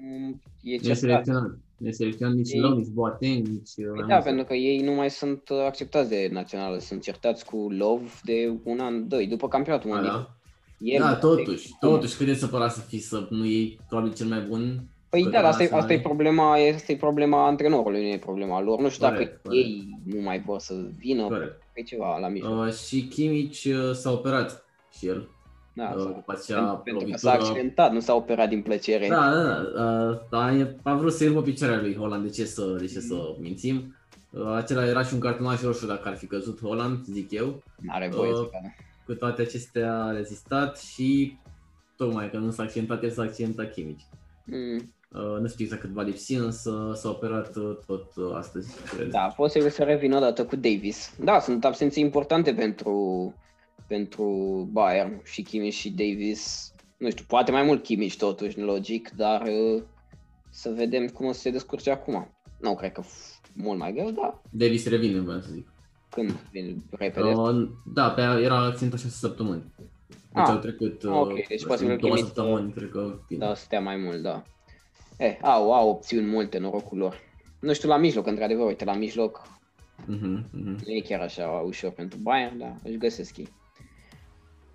e 0.64 0.78
ce 0.78 0.94
selecționat. 0.94 0.94
Nu 0.94 0.94
e 0.94 0.94
selecționat 0.94 1.58
nici 1.80 2.52
ei... 2.52 2.60
Low, 2.60 2.78
nici 2.78 2.88
Boateng, 2.88 3.48
nici... 3.48 3.74
Păi 3.76 4.08
da, 4.08 4.18
pentru 4.18 4.46
că 4.46 4.54
ei 4.54 4.82
nu 4.82 4.92
mai 4.92 5.10
sunt 5.10 5.50
acceptați 5.66 6.10
de 6.10 6.30
națională, 6.32 6.78
sunt 6.78 7.02
certați 7.02 7.46
cu 7.46 7.68
Love 7.70 8.10
de 8.24 8.54
un 8.64 8.80
an, 8.80 9.08
doi, 9.08 9.28
după 9.28 9.48
campionatul 9.48 9.90
mondial. 9.90 10.14
Da, 10.14 10.36
El, 10.80 11.02
da 11.02 11.16
totuși, 11.16 11.70
totuși, 11.80 12.18
cât 12.18 12.26
de 12.26 12.34
supărat 12.34 12.72
să 12.72 12.80
fii 12.80 13.00
să 13.00 13.28
nu 13.30 13.46
iei 13.46 13.80
probabil 13.88 14.14
cel 14.14 14.28
mai 14.28 14.46
bun 14.50 14.90
Păi 15.10 15.24
Că 15.24 15.30
da, 15.30 15.42
dar 15.42 15.46
asta, 15.46 15.64
e, 15.64 15.66
naționale- 15.66 15.82
asta 15.82 15.94
e 15.94 16.08
problema, 16.08 16.54
asta 16.54 16.92
e 16.92 16.96
problema 16.96 17.48
antrenorului, 17.48 18.02
nu 18.02 18.08
e 18.08 18.18
problema 18.18 18.62
lor. 18.62 18.80
Nu 18.80 18.90
știu 18.90 19.06
dacă 19.06 19.16
Corect, 19.18 19.42
corect. 19.42 19.66
ei 19.66 19.88
nu 20.06 20.22
mai 20.22 20.42
vor 20.46 20.60
să 20.60 20.74
vină, 20.98 21.24
Corect. 21.24 21.62
pe 21.74 21.82
ceva 21.82 22.18
la 22.18 22.28
mijloc. 22.28 22.66
Uh, 22.66 22.74
și 22.74 23.08
Kimmich 23.08 23.64
uh, 23.66 23.92
s-a 23.94 24.12
operat 24.12 24.66
și 24.98 25.08
el. 25.08 25.30
Da, 25.84 25.94
uh, 25.96 26.02
sau- 26.02 26.14
după 26.14 26.32
aceea 26.36 26.60
pentru, 26.62 26.82
pentru 26.84 27.08
că 27.12 27.18
s-a 27.18 27.32
lovitură- 27.32 27.50
accidentat, 27.52 27.92
nu 27.92 28.00
s-a 28.00 28.14
operat 28.16 28.50
din 28.50 28.62
plăcere. 28.62 29.08
Da, 29.08 29.32
da, 29.34 29.44
da. 29.44 30.08
Uh, 30.10 30.18
da 30.30 30.54
e- 30.54 30.76
a 30.84 30.96
vrut 30.96 31.14
să 31.14 31.24
iei 31.24 31.34
pe 31.34 31.40
picioarea 31.42 31.80
lui 31.82 31.96
Holland, 31.96 32.24
de 32.24 32.30
ce 32.30 32.46
să, 32.46 32.76
de 32.80 32.86
ce 32.86 33.00
să 33.00 33.16
mințim? 33.40 33.96
Uh, 34.32 34.54
acela 34.56 34.86
era 34.86 35.04
și 35.04 35.14
un 35.14 35.20
cartonaș 35.20 35.62
roșu 35.62 35.86
dacă 35.86 36.08
ar 36.08 36.16
fi 36.16 36.26
căzut 36.26 36.60
Holland, 36.62 37.06
zic 37.06 37.32
eu. 37.32 37.64
N-are 37.76 38.10
voie 38.14 38.30
Uh, 38.32 38.36
să 38.36 38.42
cadă. 38.52 38.74
Cu 39.06 39.14
toate 39.14 39.42
acestea 39.42 40.04
a 40.04 40.12
rezistat 40.12 40.80
și 40.80 41.38
tocmai 41.98 42.30
că 42.30 42.38
nu 42.38 42.52
s-a 42.52 42.64
accidentat, 42.64 43.04
el 43.04 43.10
s-a 43.12 43.22
accidentat 43.22 43.72
Kimmich. 43.74 44.02
Mm. 44.46 44.94
Uh, 45.14 45.40
nu 45.42 45.48
știu 45.48 45.64
exact 45.64 45.82
cât 45.82 45.90
va 45.90 46.02
lipsi, 46.02 46.34
însă 46.34 46.92
s-a 46.96 47.10
operat 47.10 47.56
uh, 47.56 47.78
tot 47.88 48.06
uh, 48.16 48.36
astăzi, 48.38 48.76
cred. 48.96 49.10
Da, 49.10 49.34
posibil 49.36 49.70
să 49.70 49.84
revină 49.84 50.18
odată 50.18 50.46
cu 50.46 50.56
Davis. 50.56 51.14
Da, 51.24 51.40
sunt 51.40 51.66
absențe 51.66 52.00
importante 52.00 52.54
pentru, 52.54 53.34
pentru 53.94 54.24
Bayern 54.72 55.22
și 55.24 55.42
Kimmich 55.42 55.76
și 55.76 55.90
Davis. 55.90 56.74
Nu 56.98 57.10
știu, 57.10 57.26
poate 57.28 57.52
mai 57.52 57.64
mult 57.64 57.84
Kimmich 57.84 58.16
totuși, 58.16 58.60
logic, 58.60 59.10
dar 59.16 59.42
uh, 59.42 59.82
să 60.50 60.70
vedem 60.76 61.08
cum 61.08 61.26
o 61.26 61.32
să 61.32 61.40
se 61.40 61.50
descurce 61.52 61.92
acum. 61.92 62.34
Nu 62.60 62.76
cred 62.76 62.92
că 62.92 63.02
f- 63.02 63.52
mult 63.54 63.80
mai 63.80 63.94
greu, 63.94 64.12
dar 64.12 64.42
Davis 64.52 64.88
revine, 64.88 65.20
vreau 65.20 65.40
să 65.40 65.50
zic. 65.52 65.68
când 66.10 66.30
vine 66.52 66.76
repede. 66.90 67.28
Uh, 67.34 67.70
da, 67.94 68.10
pe 68.10 68.22
aia 68.22 68.40
era 68.40 68.58
accidentat 68.66 69.00
6 69.00 69.14
săptămâni. 69.18 69.64
Deci 70.08 70.18
Ah, 70.34 70.50
au 70.50 70.58
trecut 70.58 71.04
uh, 71.04 71.12
ok, 71.12 71.48
deci 71.48 71.62
nu 71.62 71.68
posibil 71.68 71.94
știu, 71.96 72.08
două 72.08 72.16
Kimmich 72.16 72.20
să- 72.20 72.26
săptămâni, 72.26 72.72
cred 72.74 72.90
că 72.90 73.20
vine. 73.28 73.46
Da, 73.46 73.54
stea 73.54 73.80
mai 73.82 73.96
mult, 73.96 74.22
da. 74.22 74.44
Eh, 75.18 75.38
au, 75.42 75.74
au 75.74 75.90
opțiuni 75.90 76.26
multe, 76.28 76.58
norocul 76.58 76.98
lor. 76.98 77.16
Nu 77.60 77.74
știu, 77.74 77.90
la 77.90 77.98
mijloc, 77.98 78.28
într-adevăr, 78.28 78.66
uite, 78.68 78.86
la 78.86 78.94
mijloc 78.94 79.48
Mhm, 80.06 80.46
mhm. 80.52 80.70
nu 80.86 80.94
e 80.94 81.00
chiar 81.08 81.20
așa 81.22 81.46
ușor 81.48 81.92
pentru 81.92 82.18
Bayern, 82.22 82.58
dar 82.58 82.76
își 82.84 82.98
găsesc 82.98 83.38
ei. 83.38 83.48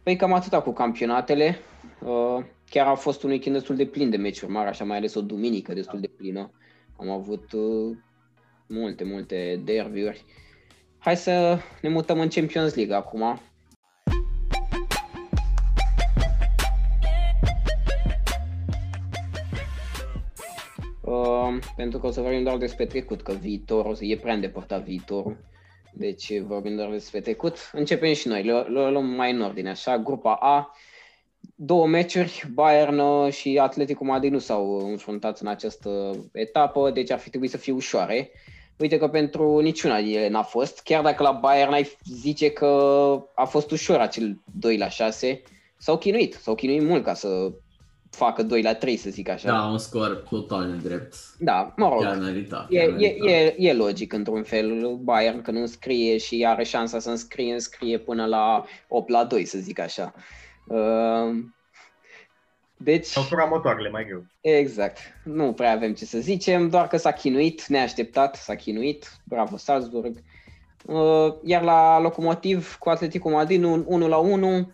Păi 0.05 0.17
cam 0.17 0.33
atâta 0.33 0.63
cu 0.63 0.73
campionatele. 0.73 1.59
Uh, 2.01 2.45
Chiar 2.71 2.87
a 2.87 2.95
fost 2.95 3.23
un 3.23 3.31
weekend 3.31 3.57
destul 3.57 3.77
de 3.77 3.87
plin 3.87 4.11
de 4.11 4.17
meciuri 4.17 4.53
mari, 4.53 4.69
așa 4.69 4.85
mai 4.85 4.97
ales 4.97 5.15
o 5.15 5.21
duminică 5.21 5.73
destul 5.73 6.01
de 6.01 6.07
plină. 6.07 6.51
Am 6.97 7.11
avut 7.11 7.53
uh, 7.53 7.97
multe, 8.69 9.05
multe 9.05 9.61
derbiuri. 9.65 10.25
Hai 10.99 11.17
să 11.17 11.59
ne 11.83 11.89
mutăm 11.89 12.21
în 12.21 12.29
Champions 12.29 12.75
League 12.75 12.95
acum. 12.95 13.41
Uh, 21.01 21.59
pentru 21.77 21.99
că 21.99 22.07
o 22.07 22.11
să 22.11 22.21
vorbim 22.21 22.43
doar 22.43 22.57
despre 22.57 22.87
trecut, 22.87 23.23
că 23.23 23.33
viitorul 23.33 23.97
e 24.01 24.17
prea 24.17 24.35
îndepărtat 24.35 24.85
viitorul. 24.85 25.37
Deci 25.97 26.41
vorbim 26.41 26.77
doar 26.77 26.91
despre 26.91 27.21
trecut. 27.21 27.71
Începem 27.73 28.13
și 28.13 28.29
noi, 28.29 28.43
le, 28.43 28.53
le 28.53 28.91
luăm 28.91 29.07
mai 29.07 29.33
în 29.33 29.41
ordine, 29.41 29.71
așa. 29.71 29.99
Grupa 29.99 30.35
A, 30.35 30.77
două 31.55 31.87
meciuri, 31.87 32.45
Bayern 32.53 32.99
uh, 32.99 33.33
și 33.33 33.59
Atletico 33.59 34.05
Madrid 34.05 34.33
nu 34.33 34.39
s-au 34.39 34.79
înfruntat 34.79 35.41
în 35.41 35.47
această 35.47 36.11
etapă, 36.33 36.91
deci 36.91 37.11
ar 37.11 37.19
fi 37.19 37.29
trebuit 37.29 37.51
să 37.51 37.57
fie 37.57 37.73
ușoare. 37.73 38.31
Uite 38.79 38.99
că 38.99 39.09
pentru 39.09 39.59
niciuna 39.59 40.01
din 40.01 40.17
ele 40.17 40.29
n-a 40.29 40.43
fost, 40.43 40.81
chiar 40.83 41.03
dacă 41.03 41.23
la 41.23 41.33
Bayern 41.33 41.73
ai 41.73 41.97
zice 42.05 42.51
că 42.51 42.67
a 43.35 43.45
fost 43.45 43.71
ușor 43.71 43.99
acel 43.99 44.41
2 44.59 44.77
la 44.77 44.89
6, 44.89 45.43
s-au 45.79 45.99
chinuit, 45.99 46.35
s-au 46.35 46.55
chinuit 46.55 46.83
mult 46.83 47.05
ca 47.05 47.15
să 47.15 47.53
facă 48.17 48.43
2 48.43 48.63
la 48.63 48.75
3, 48.75 48.97
să 48.97 49.11
zic 49.11 49.29
așa. 49.29 49.49
Da, 49.49 49.65
un 49.65 49.79
scor 49.79 50.25
total 50.31 50.67
nedrept. 50.69 51.15
da 51.39 51.73
mă 51.77 51.89
rog, 51.89 52.03
Chiar 52.03 52.17
merita. 52.17 52.67
E, 52.71 52.79
chiar 52.79 52.89
e, 52.89 52.93
merita. 52.93 53.31
e, 53.31 53.55
e 53.59 53.73
logic 53.73 54.13
într-un 54.13 54.43
fel 54.43 54.97
Bayern 55.03 55.43
că 55.43 55.51
nu 55.51 55.61
înscrie 55.61 56.17
și 56.19 56.45
are 56.49 56.65
șansa 56.65 56.99
să 56.99 57.11
înscrie, 57.11 57.53
înscrie 57.53 57.99
până 57.99 58.27
la 58.27 58.65
8 58.89 59.09
la 59.09 59.25
2, 59.25 59.45
să 59.45 59.59
zic 59.59 59.79
așa. 59.79 60.15
Uh, 60.67 61.37
Deci, 62.77 63.05
Sau 63.05 63.23
fura 63.23 63.45
motoarele 63.45 63.89
mai 63.91 64.05
greu. 64.05 64.25
exact. 64.41 64.99
Nu 65.25 65.53
prea 65.53 65.73
avem 65.73 65.95
ce 65.95 66.05
să 66.05 66.19
zicem, 66.19 66.69
doar 66.69 66.87
că 66.89 66.97
s-a 66.97 67.11
chinuit, 67.13 67.67
neașteptat, 67.67 68.37
s-a 68.37 68.55
chinuit. 68.55 69.11
Bravo 69.25 69.57
Salzburg. 69.57 70.17
Uh, 70.85 71.35
Iar 71.45 71.63
la 71.63 72.01
Locomotiv 72.01 72.77
cu 72.79 72.89
Atletico 72.89 73.31
Madrid, 73.31 73.63
un 73.63 73.85
1 73.87 74.09
la 74.09 74.17
1, 74.17 74.73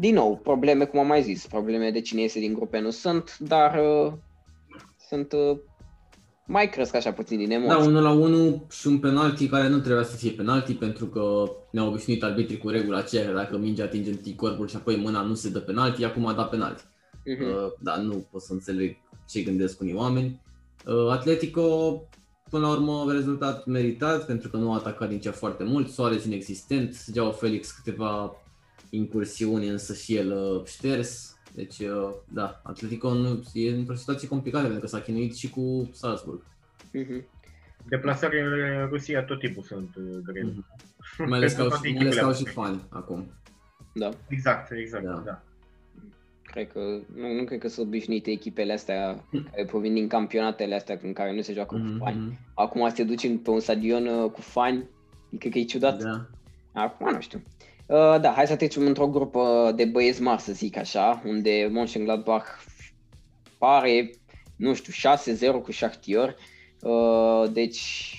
din 0.00 0.14
nou, 0.14 0.36
probleme, 0.36 0.84
cum 0.84 0.98
am 0.98 1.06
mai 1.06 1.22
zis, 1.22 1.46
probleme 1.46 1.90
de 1.90 2.00
cine 2.00 2.20
iese 2.20 2.38
din 2.40 2.54
grupe 2.54 2.80
nu 2.80 2.90
sunt, 2.90 3.38
dar 3.38 3.78
uh, 3.78 4.12
sunt 5.08 5.32
uh, 5.32 5.58
mai 6.46 6.70
cresc 6.70 6.94
așa 6.94 7.12
puțin 7.12 7.38
din 7.38 7.50
emoții. 7.50 7.78
Da, 7.78 7.84
1 7.84 8.00
la 8.00 8.10
1 8.10 8.66
și 8.70 8.86
un 8.86 8.98
penalti 8.98 9.48
care 9.48 9.68
nu 9.68 9.78
trebuia 9.78 10.04
să 10.04 10.16
fie 10.16 10.30
penalti 10.30 10.74
pentru 10.74 11.06
că 11.06 11.52
ne-au 11.70 11.88
obișnuit 11.88 12.22
arbitrii 12.22 12.58
cu 12.58 12.68
regula 12.68 12.98
aceea 12.98 13.26
că 13.26 13.32
dacă 13.32 13.58
mingea 13.58 13.84
atinge 13.84 14.10
întâi 14.10 14.34
corpul 14.34 14.68
și 14.68 14.76
apoi 14.76 14.96
mâna 14.96 15.22
nu 15.22 15.34
se 15.34 15.50
dă 15.50 15.60
penalti, 15.60 16.04
acum 16.04 16.26
a 16.26 16.32
dat 16.32 16.50
penalti. 16.50 16.82
Mhm. 17.24 17.44
Uh, 17.44 17.72
da, 17.80 17.96
nu 17.96 18.26
pot 18.30 18.42
să 18.42 18.52
înțeleg 18.52 18.96
ce 19.28 19.42
gândesc 19.42 19.80
unii 19.80 19.94
oameni. 19.94 20.40
Uh, 20.86 21.10
Atletico, 21.10 21.62
până 22.50 22.66
la 22.66 22.72
urmă, 22.72 23.12
rezultat 23.12 23.66
meritat 23.66 24.26
pentru 24.26 24.48
că 24.48 24.56
nu 24.56 24.72
a 24.72 24.76
atacat 24.76 25.08
din 25.08 25.20
cea 25.20 25.32
foarte 25.32 25.64
mult, 25.64 25.88
Soares 25.88 26.24
inexistent, 26.24 26.96
Geau 27.12 27.30
Felix 27.30 27.70
câteva 27.70 28.34
incursiuni, 28.90 29.68
însă 29.68 29.94
și 29.94 30.16
el 30.16 30.32
uh, 30.32 30.64
șters. 30.66 31.34
Deci, 31.54 31.78
uh, 31.78 32.10
da, 32.28 32.60
Atletico 32.64 33.14
nu, 33.14 33.42
e 33.52 33.70
într-o 33.70 33.94
situație 33.94 34.28
complicată 34.28 34.64
pentru 34.64 34.80
că 34.80 34.86
s-a 34.86 35.00
chinuit 35.00 35.36
și 35.36 35.50
cu 35.50 35.90
Salzburg. 35.92 36.42
Mhm. 36.92 37.24
Deplasările 37.88 38.78
în 38.82 38.88
Rusia 38.88 39.22
tot 39.22 39.38
timpul 39.38 39.62
sunt 39.62 39.96
uh, 39.96 40.18
grele. 40.24 40.46
Mhm. 40.52 40.64
Mai 41.28 41.38
ales 41.38 41.52
că 41.52 41.62
au, 41.62 41.68
Pentru 41.68 41.80
toate 41.90 41.98
mai 41.98 42.02
ales 42.06 42.16
că 42.18 42.24
au 42.24 42.32
și 42.32 42.40
echipele. 42.42 42.66
fani 42.66 42.82
acum. 42.88 43.32
Da. 43.94 44.08
Exact, 44.28 44.70
exact, 44.72 45.04
Da. 45.04 45.12
da. 45.12 45.22
da. 45.24 45.42
Cred 46.42 46.72
că, 46.72 46.78
nu, 47.16 47.32
nu 47.32 47.44
cred 47.44 47.58
că 47.58 47.68
sunt 47.68 47.86
obișnuite 47.86 48.30
echipele 48.30 48.72
astea 48.72 49.24
care 49.50 49.64
provin 49.64 49.94
din 49.94 50.08
campionatele 50.08 50.74
astea 50.74 50.98
în 51.02 51.12
care 51.12 51.34
nu 51.34 51.40
se 51.40 51.52
joacă 51.52 51.76
Mhm, 51.76 51.92
cu 51.98 52.04
fani. 52.04 52.16
mhm. 52.18 52.38
Acum 52.54 52.88
să 52.88 52.94
te 52.94 53.04
duci 53.04 53.40
pe 53.42 53.50
un 53.50 53.60
stadion 53.60 54.06
uh, 54.06 54.30
cu 54.30 54.40
fani, 54.40 54.88
cred 55.38 55.52
că 55.52 55.58
e 55.58 55.64
ciudat. 55.64 56.02
Da. 56.02 56.26
Acum 56.72 57.12
nu 57.12 57.20
știu. 57.20 57.42
Uh, 57.90 58.20
da, 58.20 58.32
hai 58.32 58.46
să 58.46 58.56
trecem 58.56 58.86
într-o 58.86 59.08
grupă 59.08 59.72
de 59.74 59.84
băieți 59.84 60.22
mari, 60.22 60.40
să 60.40 60.52
zic 60.52 60.76
așa, 60.76 61.22
unde 61.26 61.70
Mönchengladbach 61.70 62.46
pare, 63.58 64.10
nu 64.56 64.74
știu, 64.74 64.92
6-0 65.60 65.62
cu 65.62 65.72
Shakhtar. 65.72 66.36
Uh, 66.80 67.50
deci 67.52 68.14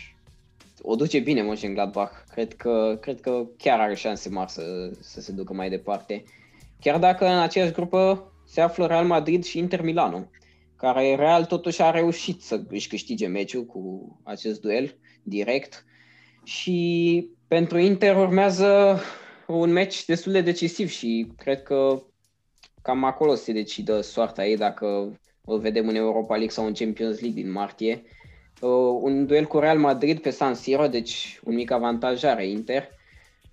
o 0.81 0.95
duce 0.95 1.19
bine 1.19 1.41
Mönchengladbach. 1.41 2.11
Cred 2.31 2.53
că, 2.55 2.97
cred 3.01 3.21
că 3.21 3.45
chiar 3.57 3.79
are 3.79 3.95
șanse 3.95 4.29
mari 4.29 4.51
să, 4.51 4.91
să 4.99 5.21
se 5.21 5.31
ducă 5.31 5.53
mai 5.53 5.69
departe. 5.69 6.23
Chiar 6.79 6.99
dacă 6.99 7.25
în 7.25 7.39
aceeași 7.39 7.71
grupă 7.71 8.31
se 8.45 8.61
află 8.61 8.85
Real 8.85 9.05
Madrid 9.05 9.43
și 9.43 9.57
Inter 9.57 9.81
Milano, 9.81 10.29
care 10.75 11.15
Real 11.15 11.45
totuși 11.45 11.81
a 11.81 11.91
reușit 11.91 12.41
să 12.41 12.61
își 12.69 12.87
câștige 12.87 13.27
meciul 13.27 13.65
cu 13.65 14.15
acest 14.23 14.61
duel 14.61 14.97
direct 15.23 15.85
și 16.43 17.29
pentru 17.47 17.77
Inter 17.77 18.15
urmează 18.15 18.99
un 19.53 19.71
meci 19.71 20.05
destul 20.05 20.31
de 20.31 20.41
decisiv 20.41 20.89
și 20.89 21.31
cred 21.37 21.63
că 21.63 22.01
cam 22.81 23.03
acolo 23.03 23.35
se 23.35 23.51
decidă 23.51 24.01
soarta 24.01 24.45
ei 24.45 24.57
dacă 24.57 25.19
o 25.45 25.57
vedem 25.57 25.87
în 25.87 25.95
Europa 25.95 26.33
League 26.33 26.53
sau 26.53 26.65
în 26.65 26.73
Champions 26.73 27.19
League 27.19 27.41
din 27.41 27.51
martie. 27.51 28.03
Uh, 28.59 28.99
un 29.01 29.25
duel 29.25 29.45
cu 29.45 29.59
Real 29.59 29.77
Madrid 29.79 30.19
pe 30.19 30.29
San 30.29 30.53
Siro, 30.53 30.87
deci 30.87 31.39
un 31.43 31.53
mic 31.55 31.71
avantaj 31.71 32.23
are 32.23 32.47
Inter. 32.47 32.89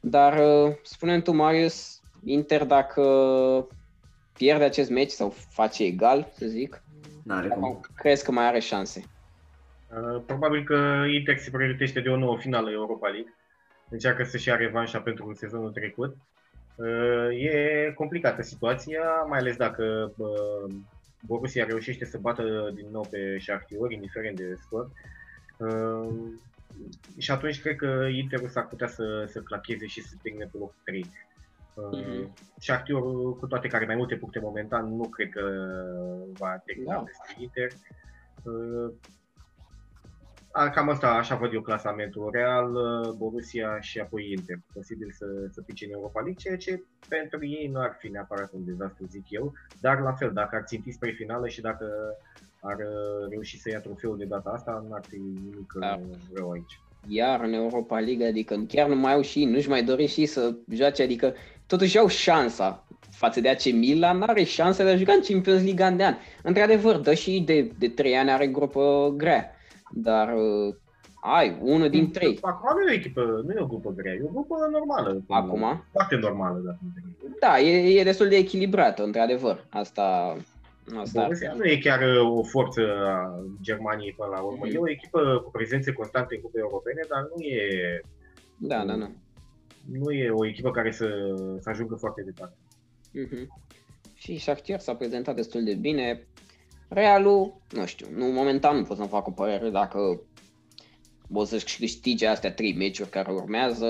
Dar 0.00 0.66
uh, 0.66 0.74
spune 0.82 1.20
tu, 1.20 1.32
Marius, 1.32 2.00
Inter 2.24 2.64
dacă 2.64 3.02
pierde 4.32 4.64
acest 4.64 4.90
meci 4.90 5.10
sau 5.10 5.28
face 5.30 5.84
egal, 5.84 6.32
să 6.36 6.46
zic, 6.46 6.82
N-are 7.24 7.48
cum. 7.48 7.80
crezi 7.96 8.24
că 8.24 8.32
mai 8.32 8.44
are 8.44 8.58
șanse? 8.58 9.04
Uh, 9.90 10.22
Probabil 10.26 10.64
că 10.64 11.04
Inter 11.14 11.38
se 11.38 11.50
pregătește 11.50 12.00
de 12.00 12.08
o 12.08 12.16
nouă 12.16 12.38
finală 12.38 12.70
Europa 12.70 13.08
League. 13.08 13.34
Încearcă 13.90 14.24
să-și 14.24 14.48
ia 14.48 14.56
revanșa 14.56 15.00
pentru 15.00 15.34
sezonul 15.34 15.72
trecut. 15.72 16.16
Uh, 16.74 17.28
E 17.30 17.92
complicată 17.94 18.42
situația, 18.42 19.02
mai 19.28 19.38
ales 19.38 19.56
dacă 19.56 20.12
uh, 20.16 20.74
Borussia 21.26 21.64
reușește 21.64 22.04
să 22.04 22.18
bată 22.18 22.70
din 22.74 22.86
nou 22.90 23.06
pe 23.10 23.38
Shakhtar, 23.38 23.90
indiferent 23.90 24.36
de 24.36 24.54
scor. 24.60 24.90
Uh, 25.56 26.08
Și 27.18 27.30
atunci 27.30 27.60
cred 27.60 27.76
că 27.76 28.06
Interul 28.10 28.48
s-ar 28.48 28.66
putea 28.66 28.86
să, 28.86 29.24
să 29.28 29.40
clacheze 29.40 29.86
și 29.86 30.02
să 30.02 30.14
termine 30.22 30.44
pe 30.44 30.58
locul 30.58 30.74
3. 30.84 31.10
Mhm. 31.92 32.34
Shakhtar, 32.58 33.00
cu 33.38 33.46
toate 33.48 33.68
că 33.68 33.76
are 33.76 33.86
mai 33.86 33.96
multe 33.96 34.16
puncte 34.16 34.38
momentan, 34.38 34.96
nu 34.96 35.08
cred 35.08 35.28
că 35.28 35.42
va 36.32 36.62
termina 36.64 36.94
Da. 36.94 36.98
peste 37.02 37.42
Inter. 37.42 37.70
Uh, 40.54 40.62
a, 40.62 40.70
Cam 40.70 40.88
asta, 40.88 41.08
așa 41.08 41.34
văd 41.34 41.52
eu 41.52 41.60
clasamentul. 41.60 42.30
Real, 42.32 42.74
uh, 42.74 43.12
Borussia 43.12 43.80
și 43.80 43.98
apoi 43.98 44.30
Inter. 44.30 44.58
Posibil 44.72 45.10
să, 45.12 45.26
să 45.50 45.60
pice 45.60 45.84
în 45.84 45.92
Europa 45.92 46.20
League, 46.20 46.42
ceea 46.42 46.56
ce 46.56 46.82
pentru 47.08 47.46
ei 47.46 47.68
nu 47.72 47.80
ar 47.80 47.96
fi 47.98 48.08
neapărat 48.08 48.52
un 48.52 48.64
dezastru, 48.64 49.06
zic 49.06 49.24
eu. 49.30 49.52
Dar 49.80 50.00
la 50.00 50.12
fel, 50.12 50.30
dacă 50.32 50.56
ar 50.56 50.62
ținti 50.62 50.90
spre 50.92 51.10
finală 51.10 51.48
și 51.48 51.60
dacă 51.60 51.86
ar 52.60 52.76
uh, 52.76 53.28
reuși 53.30 53.60
să 53.60 53.68
ia 53.70 53.80
trofeul 53.80 54.16
de 54.18 54.24
data 54.24 54.50
asta, 54.50 54.86
n-ar 54.88 55.04
fi 55.08 55.16
nimic 55.16 55.72
uh, 55.74 55.80
da. 55.80 56.00
rău 56.34 56.50
aici. 56.50 56.80
Iar 57.06 57.40
în 57.40 57.52
Europa 57.52 57.98
League, 57.98 58.26
adică 58.26 58.64
chiar 58.68 58.88
nu 58.88 58.94
mai 58.94 59.12
au 59.12 59.20
și 59.20 59.44
nu-și 59.44 59.68
mai 59.68 59.82
dori 59.84 60.06
și 60.06 60.26
să 60.26 60.54
joace, 60.70 61.02
adică 61.02 61.34
totuși 61.66 61.98
au 61.98 62.08
șansa 62.08 62.86
față 63.10 63.40
de 63.40 63.48
AC 63.48 63.64
Milan, 63.64 64.22
are 64.22 64.42
șansa 64.42 64.84
de 64.84 64.90
a 64.90 64.96
juca 64.96 65.12
în 65.12 65.20
Champions 65.20 65.62
League 65.62 65.84
an 65.84 65.96
de 65.96 66.04
an. 66.04 66.14
Într-adevăr, 66.42 66.96
dă 66.96 67.14
și 67.14 67.42
de, 67.46 67.72
de 67.78 67.88
trei 67.88 68.16
ani 68.16 68.30
are 68.30 68.46
grupă 68.46 69.14
grea, 69.16 69.50
dar 69.92 70.34
uh, 70.34 70.74
ai, 71.20 71.58
unul 71.60 71.88
din 71.88 72.10
trei. 72.10 72.38
Acum 72.40 72.78
nu 72.78 72.90
e 72.90 72.90
o 72.90 72.94
echipă, 72.94 73.42
nu 73.46 73.52
e 73.52 73.60
o 73.60 73.66
grupă 73.66 73.92
grea, 73.96 74.12
e 74.12 74.24
o 74.24 74.32
grupă 74.32 74.56
normală. 74.72 75.24
Acum? 75.28 75.84
Foarte 75.92 76.16
normală, 76.16 76.58
da. 76.58 76.76
Da, 77.40 77.60
e, 77.60 78.00
e 78.00 78.02
destul 78.02 78.28
de 78.28 78.36
echilibrată, 78.36 79.02
într-adevăr. 79.02 79.66
Asta, 79.70 80.36
asta 80.96 81.22
Borussia 81.22 81.54
nu 81.56 81.64
e 81.64 81.78
chiar 81.78 82.00
uh, 82.00 82.38
o 82.38 82.42
forță 82.42 82.80
a 83.06 83.40
Germaniei 83.62 84.14
până 84.16 84.30
la 84.34 84.40
urmă. 84.40 84.66
Mm-hmm. 84.66 84.74
E 84.74 84.78
o 84.78 84.90
echipă 84.90 85.40
cu 85.44 85.50
prezențe 85.50 85.92
constante 85.92 86.34
în 86.34 86.40
cupe 86.40 86.58
europene, 86.58 87.00
dar 87.08 87.28
nu 87.34 87.42
e... 87.42 88.00
Da, 88.56 88.84
da, 88.84 88.94
da. 88.96 89.10
Nu 89.98 90.10
e 90.10 90.30
o 90.30 90.46
echipă 90.46 90.70
care 90.70 90.90
să, 90.90 91.06
să 91.60 91.68
ajungă 91.70 91.94
foarte 91.94 92.22
departe. 92.22 92.56
Mm-hmm. 93.18 93.46
Și 94.14 94.38
Shakhtar 94.38 94.78
s-a 94.78 94.94
prezentat 94.94 95.34
destul 95.34 95.64
de 95.64 95.74
bine. 95.74 96.26
Realul, 96.88 97.60
nu 97.70 97.86
știu, 97.86 98.06
nu, 98.14 98.26
momentan 98.26 98.76
nu 98.76 98.82
pot 98.82 98.96
să-mi 98.96 99.08
fac 99.08 99.26
o 99.26 99.30
părere 99.30 99.70
dacă 99.70 100.20
o 101.32 101.44
să-și 101.44 101.78
câștige 101.78 102.26
astea 102.26 102.52
trei 102.52 102.74
meciuri 102.74 103.08
care 103.08 103.32
urmează. 103.32 103.86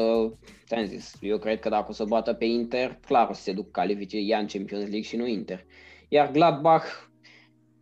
Te-am 0.68 0.84
zis, 0.84 1.14
eu 1.20 1.38
cred 1.38 1.60
că 1.60 1.68
dacă 1.68 1.86
o 1.88 1.92
să 1.92 2.04
bată 2.04 2.32
pe 2.32 2.44
Inter, 2.44 2.98
clar 3.06 3.28
o 3.28 3.32
să 3.32 3.42
se 3.42 3.52
duc 3.52 3.70
califice 3.70 4.16
ea 4.16 4.38
în 4.38 4.46
Champions 4.46 4.82
League 4.82 5.00
și 5.00 5.16
nu 5.16 5.26
Inter. 5.26 5.64
Iar 6.08 6.30
Gladbach 6.30 6.86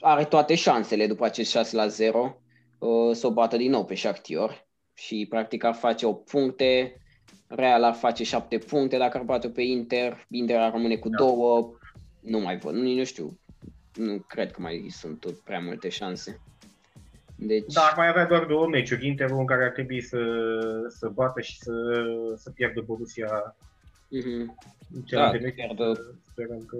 are 0.01 0.25
toate 0.25 0.55
șansele 0.55 1.07
după 1.07 1.25
acest 1.25 1.51
6 1.51 1.77
la 1.77 1.87
0 1.87 2.41
uh, 2.79 3.15
să 3.15 3.27
o 3.27 3.33
bată 3.33 3.57
din 3.57 3.71
nou 3.71 3.85
pe 3.85 3.95
Shakhtar 3.95 4.69
și 4.95 5.27
practic 5.29 5.65
ar 5.65 5.75
face 5.75 6.07
8 6.07 6.31
puncte, 6.31 7.01
Real 7.49 7.83
ar 7.83 7.95
face 7.95 8.25
7 8.25 8.59
puncte 8.59 8.97
dacă 8.97 9.17
ar 9.17 9.25
bate 9.25 9.49
pe 9.49 9.63
Inter, 9.63 10.27
Inter 10.31 10.61
ar 10.61 10.73
rămâne 10.73 10.97
cu 10.97 11.09
da. 11.09 11.17
două, 11.17 11.71
nu 12.21 12.41
mai 12.41 12.59
văd, 12.59 12.75
nu, 12.75 12.95
nu 12.95 13.05
știu, 13.05 13.39
nu 13.97 14.25
cred 14.29 14.51
că 14.53 14.61
mai 14.61 14.87
sunt 14.91 15.21
tot 15.21 15.39
prea 15.39 15.61
multe 15.61 15.89
șanse. 15.89 16.41
Deci... 17.37 17.73
Dar 17.73 17.95
mai 17.97 18.09
avea 18.09 18.27
doar 18.27 18.45
două 18.45 18.67
meciuri, 18.69 19.07
Interul 19.07 19.39
în 19.39 19.47
care 19.47 19.65
ar 19.65 19.71
trebui 19.71 20.01
să, 20.01 20.19
să 20.89 21.09
bată 21.09 21.41
și 21.41 21.59
să, 21.59 21.73
să 22.37 22.51
pierdă 22.51 22.81
Borussia 22.81 23.57
mm-hmm. 24.07 24.55
da, 25.11 25.31
meci, 25.31 25.55
pierdă... 25.55 26.15
sperăm 26.31 26.65
că 26.67 26.77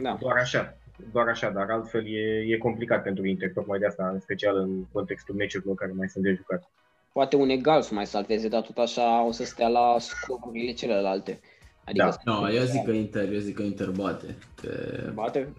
da. 0.00 0.16
doar 0.20 0.36
așa. 0.36 0.76
Doar 1.12 1.28
așa, 1.28 1.50
dar 1.50 1.70
altfel 1.70 2.06
e, 2.06 2.44
e 2.46 2.58
complicat 2.58 3.02
pentru 3.02 3.26
Inter, 3.26 3.52
tocmai 3.52 3.78
de 3.78 3.86
asta, 3.86 4.08
în 4.08 4.20
special 4.20 4.56
în 4.56 4.84
contextul 4.92 5.34
meciurilor 5.34 5.74
care 5.74 5.92
mai 5.92 6.08
sunt 6.08 6.24
de 6.24 6.32
jucat. 6.32 6.70
Poate 7.12 7.36
un 7.36 7.48
egal 7.48 7.82
să 7.82 7.94
mai 7.94 8.06
salveze, 8.06 8.48
dar 8.48 8.62
tot 8.62 8.78
așa 8.78 9.22
o 9.22 9.32
să 9.32 9.44
stea 9.44 9.68
la 9.68 9.96
scorurile 9.98 10.72
celelalte. 10.72 11.40
Adică 11.86 12.16
da. 12.24 12.32
No, 12.32 12.50
eu 12.50 12.64
zic 12.64 12.84
că 12.84 12.90
Inter, 12.90 13.32
eu 13.32 13.38
zic 13.38 13.54
că 13.54 13.62
Inter 13.62 13.90
bate. 13.90 14.36
Pe... 14.60 15.10
Bate? 15.14 15.52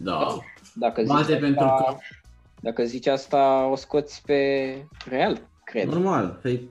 Da. 0.00 0.38
Dacă 0.74 1.02
bate 1.06 1.34
pentru 1.34 1.64
asta, 1.64 1.84
că... 1.84 1.96
Dacă 2.60 2.84
zici 2.84 3.06
asta, 3.06 3.68
o 3.70 3.76
scoți 3.76 4.22
pe 4.26 4.38
Real, 5.08 5.40
cred. 5.64 5.88
Normal, 5.88 6.38
păi, 6.42 6.68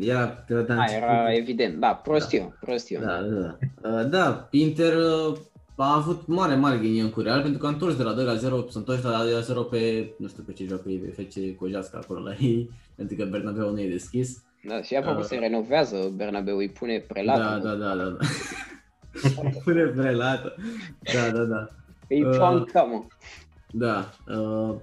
era, 0.00 0.44
era, 0.48 0.82
A, 0.82 0.84
era 0.92 1.34
evident, 1.34 1.78
da, 1.78 1.94
prost 1.94 2.30
da. 2.30 2.36
eu, 2.36 2.52
prost 2.60 2.90
eu. 2.90 3.00
Da, 3.00 3.20
da, 3.22 3.56
da. 3.82 4.02
Da, 4.04 4.48
Inter 4.50 4.96
uh, 4.96 5.36
a 5.76 5.96
avut 5.96 6.26
mare, 6.26 6.54
mare 6.54 6.78
ghinion 6.78 7.10
cu 7.10 7.20
Real 7.20 7.42
pentru 7.42 7.60
că 7.60 7.66
a 7.66 7.68
întors 7.68 7.96
de 7.96 8.02
la 8.02 8.12
2 8.12 8.24
la 8.24 8.34
0, 8.34 8.66
s-a 8.68 8.78
întors 8.78 9.00
de 9.00 9.08
la 9.08 9.22
2 9.22 9.32
la 9.32 9.40
0 9.40 9.62
pe, 9.62 10.12
nu 10.16 10.28
știu 10.28 10.42
pe 10.42 10.52
ce 10.52 10.64
joacă 10.64 10.88
ei, 10.88 10.98
pe 10.98 11.22
FC 11.22 11.56
Cojasca 11.58 11.98
acolo 12.02 12.20
la 12.20 12.34
ei, 12.40 12.70
pentru 12.96 13.16
că 13.16 13.24
Bernabeu 13.24 13.70
nu 13.70 13.80
e 13.80 13.88
deschis. 13.88 14.42
Da, 14.62 14.82
și 14.82 14.96
apropo 14.96 15.18
uh, 15.18 15.24
se 15.24 15.36
renovează 15.36 16.12
Bernabeu, 16.16 16.56
îi 16.56 16.70
pune 16.70 16.98
prelată. 16.98 17.60
Da, 17.62 17.74
da, 17.74 17.74
da, 17.74 17.94
da. 17.94 18.08
da. 18.08 18.18
pune 19.64 19.84
prelată. 19.84 20.54
Da, 21.14 21.30
da, 21.30 21.42
da. 21.42 21.68
Îi 22.08 22.24
uh, 22.24 22.38
mă. 22.72 23.04
Da. 23.70 24.10
Uh, 24.28 24.74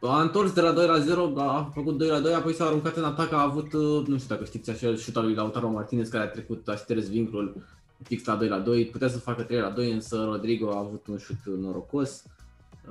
a 0.00 0.20
întors 0.20 0.52
de 0.52 0.60
la 0.60 0.72
2 0.72 0.86
la 0.86 0.98
0, 0.98 1.32
a 1.36 1.70
făcut 1.74 1.98
2 1.98 2.08
la 2.08 2.20
2, 2.20 2.34
apoi 2.34 2.54
s-a 2.54 2.64
aruncat 2.64 2.96
în 2.96 3.04
atac, 3.04 3.32
a 3.32 3.42
avut, 3.42 3.72
uh, 3.72 4.06
nu 4.06 4.18
știu 4.18 4.34
dacă 4.34 4.44
știți, 4.44 4.70
așa, 4.70 4.94
șuta 4.94 5.20
lui 5.20 5.34
Lautaro 5.34 5.68
Martinez 5.68 6.08
care 6.08 6.24
a 6.24 6.28
trecut, 6.28 6.68
a 6.68 6.76
șters 6.76 7.08
vincul 7.08 7.62
fix 8.02 8.24
la 8.24 8.36
2 8.36 8.48
la 8.48 8.58
2, 8.58 8.86
putea 8.86 9.08
să 9.08 9.18
facă 9.18 9.42
3 9.42 9.60
la 9.60 9.70
2, 9.70 9.92
însă 9.92 10.24
Rodrigo 10.24 10.70
a 10.70 10.78
avut 10.78 11.06
un 11.06 11.18
șut 11.18 11.36
norocos, 11.44 12.24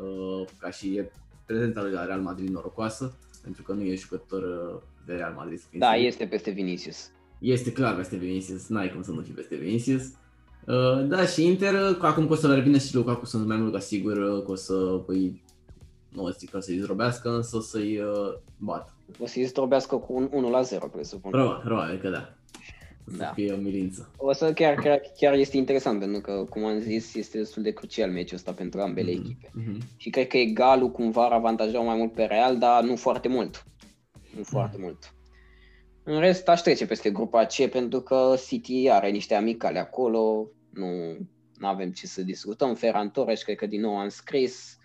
uh, 0.01 0.47
ca 0.59 0.69
și 0.69 0.97
e 0.97 1.11
prezența 1.45 1.81
lui 1.81 1.91
la 1.91 2.05
Real 2.05 2.21
Madrid 2.21 2.49
norocoasă, 2.49 3.13
pentru 3.43 3.63
că 3.63 3.73
nu 3.73 3.81
e 3.81 3.95
jucător 3.95 4.41
uh, 4.43 4.81
de 5.09 5.15
Real 5.15 5.33
Madrid. 5.37 5.61
Da, 5.73 5.95
este 5.95 6.25
peste 6.25 6.51
Vinicius. 6.51 7.11
Este 7.39 7.71
clar 7.71 7.95
peste 7.95 8.15
Vinicius, 8.15 8.67
n-ai 8.67 8.91
cum 8.91 9.01
să 9.01 9.11
nu 9.11 9.21
fii 9.21 9.33
peste 9.33 9.55
Vinicius. 9.55 10.03
Uh, 10.67 11.07
da, 11.07 11.25
și 11.25 11.45
Inter, 11.45 11.75
acum 11.99 12.27
că 12.27 12.33
o 12.33 12.35
să 12.35 12.47
le 12.47 12.55
revină 12.55 12.77
și 12.77 12.95
Lukaku, 12.95 13.25
sunt 13.25 13.47
mai 13.47 13.57
mult 13.57 13.73
ca 13.73 13.79
sigur 13.79 14.43
că 14.43 14.51
o 14.51 14.55
să 14.55 14.73
păi, 15.05 15.43
nu 16.09 16.23
o 16.23 16.29
zic 16.29 16.49
că 16.49 16.59
să-i 16.59 16.77
zdrobească, 16.77 17.29
însă 17.29 17.59
să-i 17.61 17.97
uh, 17.97 18.37
bată. 18.57 18.93
O 19.19 19.25
să-i 19.25 19.43
zdrobească 19.43 19.95
cu 19.95 20.13
un 20.13 20.29
1 20.31 20.49
la 20.49 20.61
0, 20.61 20.87
presupun. 20.87 21.31
Probabil 21.31 21.99
că 22.01 22.09
da. 22.09 22.33
O 23.07 23.11
să 23.11 23.17
da. 23.17 23.31
fie 23.33 23.53
o 23.53 23.57
milință. 23.57 24.11
O 24.17 24.33
să 24.33 24.53
chiar, 24.53 24.75
chiar, 24.75 25.01
chiar 25.17 25.33
este 25.33 25.57
interesant, 25.57 25.99
pentru 25.99 26.21
că, 26.21 26.45
cum 26.49 26.65
am 26.65 26.79
zis, 26.79 27.15
este 27.15 27.37
destul 27.37 27.63
de 27.63 27.71
crucial 27.71 28.11
meciul 28.11 28.37
ăsta 28.37 28.51
pentru 28.51 28.81
ambele 28.81 29.11
mm-hmm. 29.11 29.19
echipe. 29.19 29.51
Mm-hmm. 29.59 29.97
Și 29.97 30.09
cred 30.09 30.27
că 30.27 30.37
egalul 30.37 30.91
cumva 30.91 31.25
ar 31.25 31.31
avantaja 31.31 31.79
mai 31.79 31.97
mult 31.97 32.13
pe 32.13 32.23
Real, 32.23 32.57
dar 32.57 32.83
nu 32.83 32.95
foarte 32.95 33.27
mult. 33.27 33.65
Nu 34.39 34.45
mm-hmm. 34.45 34.51
foarte 34.51 34.77
mult. 34.79 35.13
În 36.03 36.19
rest, 36.19 36.47
aș 36.47 36.61
trece 36.61 36.85
peste 36.85 37.09
grupa 37.09 37.45
C, 37.45 37.65
pentru 37.65 38.01
că 38.01 38.35
City 38.47 38.89
are 38.89 39.09
niște 39.09 39.35
amicale 39.35 39.79
acolo, 39.79 40.47
nu 40.69 41.17
avem 41.61 41.91
ce 41.91 42.07
să 42.07 42.21
discutăm. 42.21 42.75
Ferran 42.75 43.09
Torres, 43.09 43.43
cred 43.43 43.55
că 43.55 43.65
din 43.65 43.81
nou 43.81 43.97
am 43.97 44.09
scris, 44.09 44.77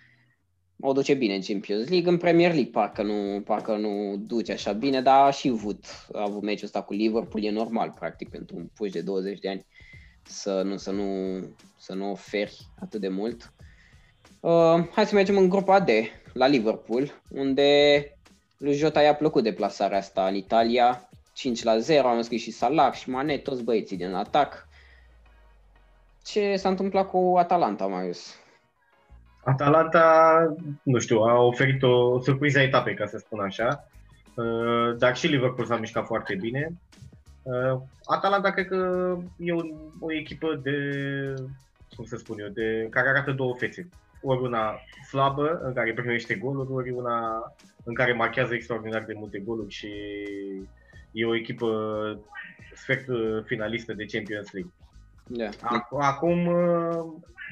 o 0.80 0.92
duce 0.92 1.14
bine 1.14 1.34
în 1.34 1.40
Champions 1.40 1.88
League, 1.88 2.10
în 2.10 2.16
Premier 2.16 2.52
League 2.52 2.70
parcă 2.70 3.02
nu, 3.02 3.40
parcă 3.40 3.76
nu 3.76 4.16
duce 4.16 4.52
așa 4.52 4.72
bine, 4.72 5.02
dar 5.02 5.26
a 5.26 5.30
și 5.30 5.48
avut, 5.48 5.84
a 6.12 6.22
avut 6.22 6.42
meciul 6.42 6.64
ăsta 6.64 6.82
cu 6.82 6.92
Liverpool, 6.92 7.44
e 7.44 7.50
normal 7.50 7.94
practic 7.98 8.28
pentru 8.30 8.56
un 8.56 8.70
puș 8.74 8.90
de 8.90 9.00
20 9.00 9.38
de 9.38 9.48
ani 9.48 9.66
să 10.22 10.62
nu, 10.62 10.76
să 10.76 10.90
nu, 10.90 11.04
să 11.78 11.94
nu 11.94 12.10
oferi 12.10 12.56
atât 12.80 13.00
de 13.00 13.08
mult. 13.08 13.52
Uh, 14.40 14.88
hai 14.90 15.06
să 15.06 15.14
mergem 15.14 15.36
în 15.36 15.48
grupa 15.48 15.80
D, 15.80 15.88
la 16.32 16.46
Liverpool, 16.46 17.22
unde 17.30 18.08
lui 18.58 18.74
Jota 18.74 19.02
i-a 19.02 19.14
plăcut 19.14 19.42
deplasarea 19.42 19.98
asta 19.98 20.26
în 20.26 20.34
Italia, 20.34 21.08
5 21.32 21.62
la 21.62 21.78
0, 21.78 22.08
am 22.08 22.22
scris 22.22 22.42
și 22.42 22.50
Salah 22.50 22.92
și 22.92 23.10
Mane, 23.10 23.38
toți 23.38 23.64
băieții 23.64 23.96
din 23.96 24.14
atac. 24.14 24.68
Ce 26.24 26.56
s-a 26.56 26.68
întâmplat 26.68 27.08
cu 27.08 27.34
Atalanta, 27.36 27.86
Marius? 27.86 28.34
Atalanta, 29.44 30.38
nu 30.82 30.98
știu, 30.98 31.18
a 31.20 31.40
oferit 31.40 31.82
o 31.82 32.20
surpriză 32.20 32.58
a 32.58 32.62
etapei, 32.62 32.94
ca 32.94 33.06
să 33.06 33.18
spun 33.18 33.40
așa, 33.40 33.88
uh, 34.34 34.96
dar 34.98 35.16
și 35.16 35.26
Liverpool 35.26 35.66
s-a 35.66 35.76
mișcat 35.76 36.06
foarte 36.06 36.34
bine. 36.34 36.72
Uh, 37.42 37.80
Atalanta 38.04 38.50
cred 38.50 38.66
că 38.66 38.76
e 39.36 39.52
o, 39.52 39.60
o 40.00 40.12
echipă 40.12 40.60
de, 40.62 40.78
cum 41.96 42.04
să 42.04 42.16
spun 42.16 42.38
eu, 42.38 42.48
de, 42.48 42.86
care 42.90 43.08
arată 43.08 43.32
două 43.32 43.54
fețe. 43.58 43.88
Ori 44.24 44.42
una 44.42 44.80
slabă, 45.08 45.60
în 45.62 45.72
care 45.72 45.92
primește 45.92 46.34
goluri, 46.34 46.72
ori 46.72 46.90
una 46.90 47.42
în 47.84 47.94
care 47.94 48.12
marchează 48.12 48.54
extraordinar 48.54 49.04
de 49.04 49.14
multe 49.16 49.38
goluri 49.38 49.72
și 49.72 49.88
e 51.12 51.26
o 51.26 51.36
echipă 51.36 51.68
sfert 52.74 53.04
finalistă 53.44 53.92
de 53.92 54.04
Champions 54.04 54.52
League. 54.52 54.72
Yeah. 55.28 55.52
Acum 55.98 56.48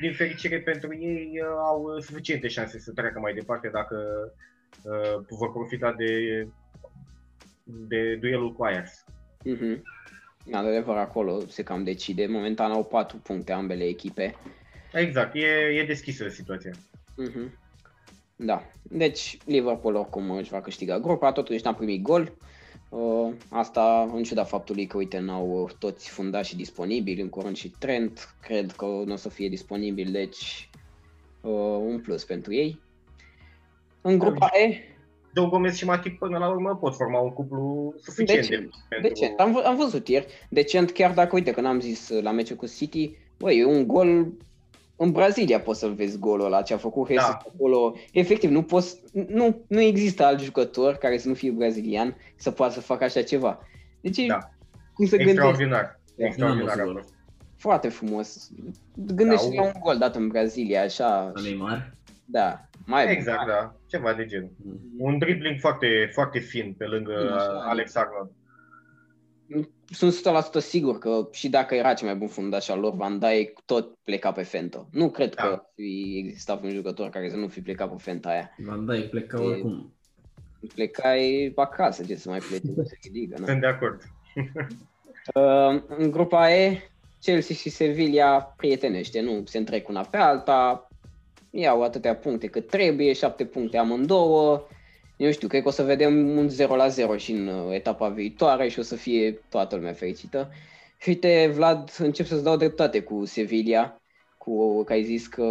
din 0.01 0.13
fericire 0.13 0.61
pentru 0.61 0.95
ei, 0.95 1.41
uh, 1.43 1.49
au 1.67 1.83
uh, 1.83 2.03
suficiente 2.03 2.49
șanse 2.49 2.79
să 2.79 2.93
treacă 2.93 3.19
mai 3.19 3.35
departe 3.35 3.69
dacă 3.69 3.97
uh, 4.83 5.25
vor 5.29 5.53
profita 5.53 5.93
de, 5.93 6.47
de 7.65 8.17
duelul 8.17 8.53
cu 8.53 8.65
Ajax. 8.65 9.05
Mm-hmm. 9.47 9.83
Adevăr, 10.53 10.97
acolo 10.97 11.41
se 11.47 11.63
cam 11.63 11.85
decide. 11.85 12.27
Momentan 12.27 12.71
au 12.71 12.85
4 12.85 13.17
puncte 13.17 13.53
ambele 13.53 13.85
echipe. 13.85 14.35
Exact, 14.93 15.35
e, 15.35 15.47
e 15.81 15.85
deschisă 15.87 16.29
situația. 16.29 16.73
Mm-hmm. 16.73 17.61
Da, 18.37 18.63
deci 18.83 19.39
Liverpool 19.45 19.95
oricum 19.95 20.31
își 20.31 20.51
va 20.51 20.61
câștiga 20.61 20.99
grupa, 20.99 21.33
totuși 21.33 21.65
n-a 21.65 21.75
primit 21.75 22.03
gol. 22.03 22.33
Uh, 22.89 23.33
asta 23.49 24.11
în 24.15 24.23
ciuda 24.23 24.45
faptului 24.45 24.87
că, 24.87 24.97
uite, 24.97 25.19
n-au 25.19 25.71
toți 25.79 26.11
fundașii 26.11 26.57
disponibili, 26.57 27.21
în 27.21 27.29
curând 27.29 27.57
și 27.57 27.73
Trent, 27.79 28.35
cred 28.43 28.73
că 28.73 28.85
nu 28.85 29.13
o 29.13 29.17
să 29.17 29.29
fie 29.29 29.49
disponibil, 29.49 30.11
deci 30.11 30.71
uh, 31.41 31.79
un 31.81 32.01
plus 32.01 32.25
pentru 32.25 32.55
ei. 32.55 32.81
În 34.01 34.19
grupa 34.19 34.51
E... 34.55 34.77
Joe 35.37 35.49
Gomez 35.49 35.77
și 35.77 35.85
Matip 35.85 36.19
până 36.19 36.39
la 36.39 36.49
urmă 36.49 36.77
pot 36.77 36.95
forma 36.95 37.21
un 37.21 37.33
cuplu 37.33 37.95
suficient 38.03 38.41
decent. 38.41 38.71
De 38.71 38.77
pentru... 38.89 39.09
decent. 39.09 39.41
Am, 39.41 39.53
vă, 39.53 39.63
am 39.67 39.77
văzut 39.77 40.09
ieri, 40.09 40.27
decent, 40.49 40.91
chiar 40.91 41.13
dacă, 41.13 41.35
uite, 41.35 41.51
că 41.51 41.61
n-am 41.61 41.81
zis 41.81 42.09
la 42.09 42.31
meciul 42.31 42.57
cu 42.57 42.67
City, 42.67 43.17
băi, 43.39 43.59
e 43.59 43.65
un 43.65 43.87
gol 43.87 44.33
în 44.97 45.11
Brazilia 45.11 45.61
poți 45.61 45.79
să-l 45.79 45.93
vezi 45.93 46.19
golul 46.19 46.47
ăla, 46.47 46.63
ce 46.63 46.75
a 46.75 46.77
făcut 46.77 47.09
Jesus 47.09 47.29
Da. 47.29 47.39
acolo. 47.55 47.95
Efectiv, 48.13 48.51
nu, 48.51 48.63
poți, 48.63 49.01
nu, 49.13 49.65
nu 49.67 49.81
există 49.81 50.25
alt 50.25 50.41
jucător 50.41 50.95
care 50.95 51.19
să 51.19 51.29
nu 51.29 51.35
fie 51.35 51.51
brazilian 51.51 52.17
să 52.37 52.51
poată 52.51 52.73
să 52.73 52.81
facă 52.81 53.05
așa 53.05 53.23
ceva. 53.23 53.67
Deci, 54.01 54.27
Da. 54.27 54.39
cum 54.95 55.07
să 55.07 55.17
gândești? 55.17 55.39
Extraordinar. 55.41 56.01
Da. 56.17 56.25
Extraordinar 56.27 56.79
a 56.79 56.83
Nu 56.83 56.89
am 56.89 56.95
fost. 56.97 57.15
Foarte 57.57 57.89
frumos. 57.89 58.51
Gândește 58.95 59.49
Da, 59.57 59.63
la 59.63 59.67
un 59.67 59.81
gol 59.81 59.99
dat 59.99 60.17
în 60.17 60.29
Brazilia, 60.29 60.83
așa. 60.83 61.31
La 61.35 61.41
Neymar. 61.43 61.95
Da, 62.25 62.61
mai 62.87 63.05
bun. 63.05 63.13
Exact, 63.13 63.47
da. 63.47 63.75
Ceva 63.87 64.13
de 64.13 64.25
genul. 64.27 64.51
Mm. 64.65 64.81
Un 64.99 65.19
dribbling 65.19 65.61
foarte, 65.61 66.11
foarte 66.13 66.39
fin 66.39 66.75
pe 66.79 66.85
lângă 66.85 67.13
Bine, 67.19 67.31
așa. 67.35 67.65
Alex 67.69 67.95
Arnold. 67.95 68.31
Sunt 69.91 70.13
100% 70.15 70.59
sigur 70.59 70.99
că 70.99 71.29
și 71.33 71.49
dacă 71.49 71.75
era 71.75 71.95
cel 71.95 72.07
mai 72.07 72.17
bun 72.17 72.29
fundaș 72.29 72.69
al 72.69 72.81
lor, 72.81 72.95
Van 72.95 73.19
Dijk 73.19 73.61
tot 73.65 73.95
pleca 74.05 74.33
pe 74.33 74.43
Fento. 74.43 74.89
Nu 74.91 75.11
cred 75.11 75.35
Da. 75.35 75.43
că 75.43 75.49
ar 75.53 75.71
fi 75.75 76.23
existat 76.27 76.63
un 76.63 76.71
jucător 76.71 77.09
care 77.09 77.31
să 77.31 77.37
nu 77.37 77.49
fi 77.49 77.61
plecat 77.61 77.91
pe 77.91 77.97
Fenta 77.99 78.29
aia. 78.29 78.51
Van 78.67 78.87
Dijk 78.87 79.11
pleca 79.11 79.43
E- 79.43 79.45
oricum. 79.45 79.93
Plecai 80.75 81.53
acasă, 81.57 82.05
ce 82.05 82.15
să 82.15 82.29
mai 82.29 82.39
pleci 82.39 82.63
în 82.63 82.85
Liga, 83.13 83.37
nu? 83.39 83.47
Sunt 83.47 83.61
de 83.61 83.67
acord. 83.67 84.03
Uh, 85.35 85.83
în 85.99 86.11
grupa 86.11 86.51
E, 86.51 86.79
Chelsea 87.21 87.57
și 87.57 87.69
Sevilla 87.69 88.55
prietenește, 88.57 89.21
nu 89.21 89.43
se 89.45 89.59
întrec 89.59 89.89
una 89.89 90.01
pe 90.01 90.17
alta, 90.17 90.89
iau 91.51 91.83
atâtea 91.83 92.17
puncte 92.17 92.47
cât 92.47 92.67
trebuie, 92.67 93.13
șapte 93.13 93.45
puncte 93.45 93.77
amândouă. 93.77 94.67
Eu 95.23 95.31
știu, 95.31 95.49
cred 95.49 95.63
că 95.63 95.69
o 95.69 95.71
să 95.71 95.83
vedem 95.83 96.37
un 96.37 96.49
0 96.49 96.77
la 96.77 96.89
0 96.89 97.17
și 97.17 97.33
în 97.33 97.47
uh, 97.47 97.75
etapa 97.75 98.09
viitoare 98.09 98.69
și 98.69 98.79
o 98.79 98.83
să 98.83 98.97
fie 98.97 99.33
toată 99.49 99.77
lumea 99.77 99.93
fericită. 99.93 100.51
Și 100.99 101.09
uite, 101.09 101.51
Vlad, 101.55 101.95
încep 101.99 102.27
să-ți 102.27 102.43
dau 102.43 102.57
dreptate 102.57 103.01
cu 103.03 103.25
Sevilla, 103.25 104.01
cu 104.39 104.85
că 104.85 104.93
ai 104.93 105.03
zis 105.03 105.27
că 105.27 105.45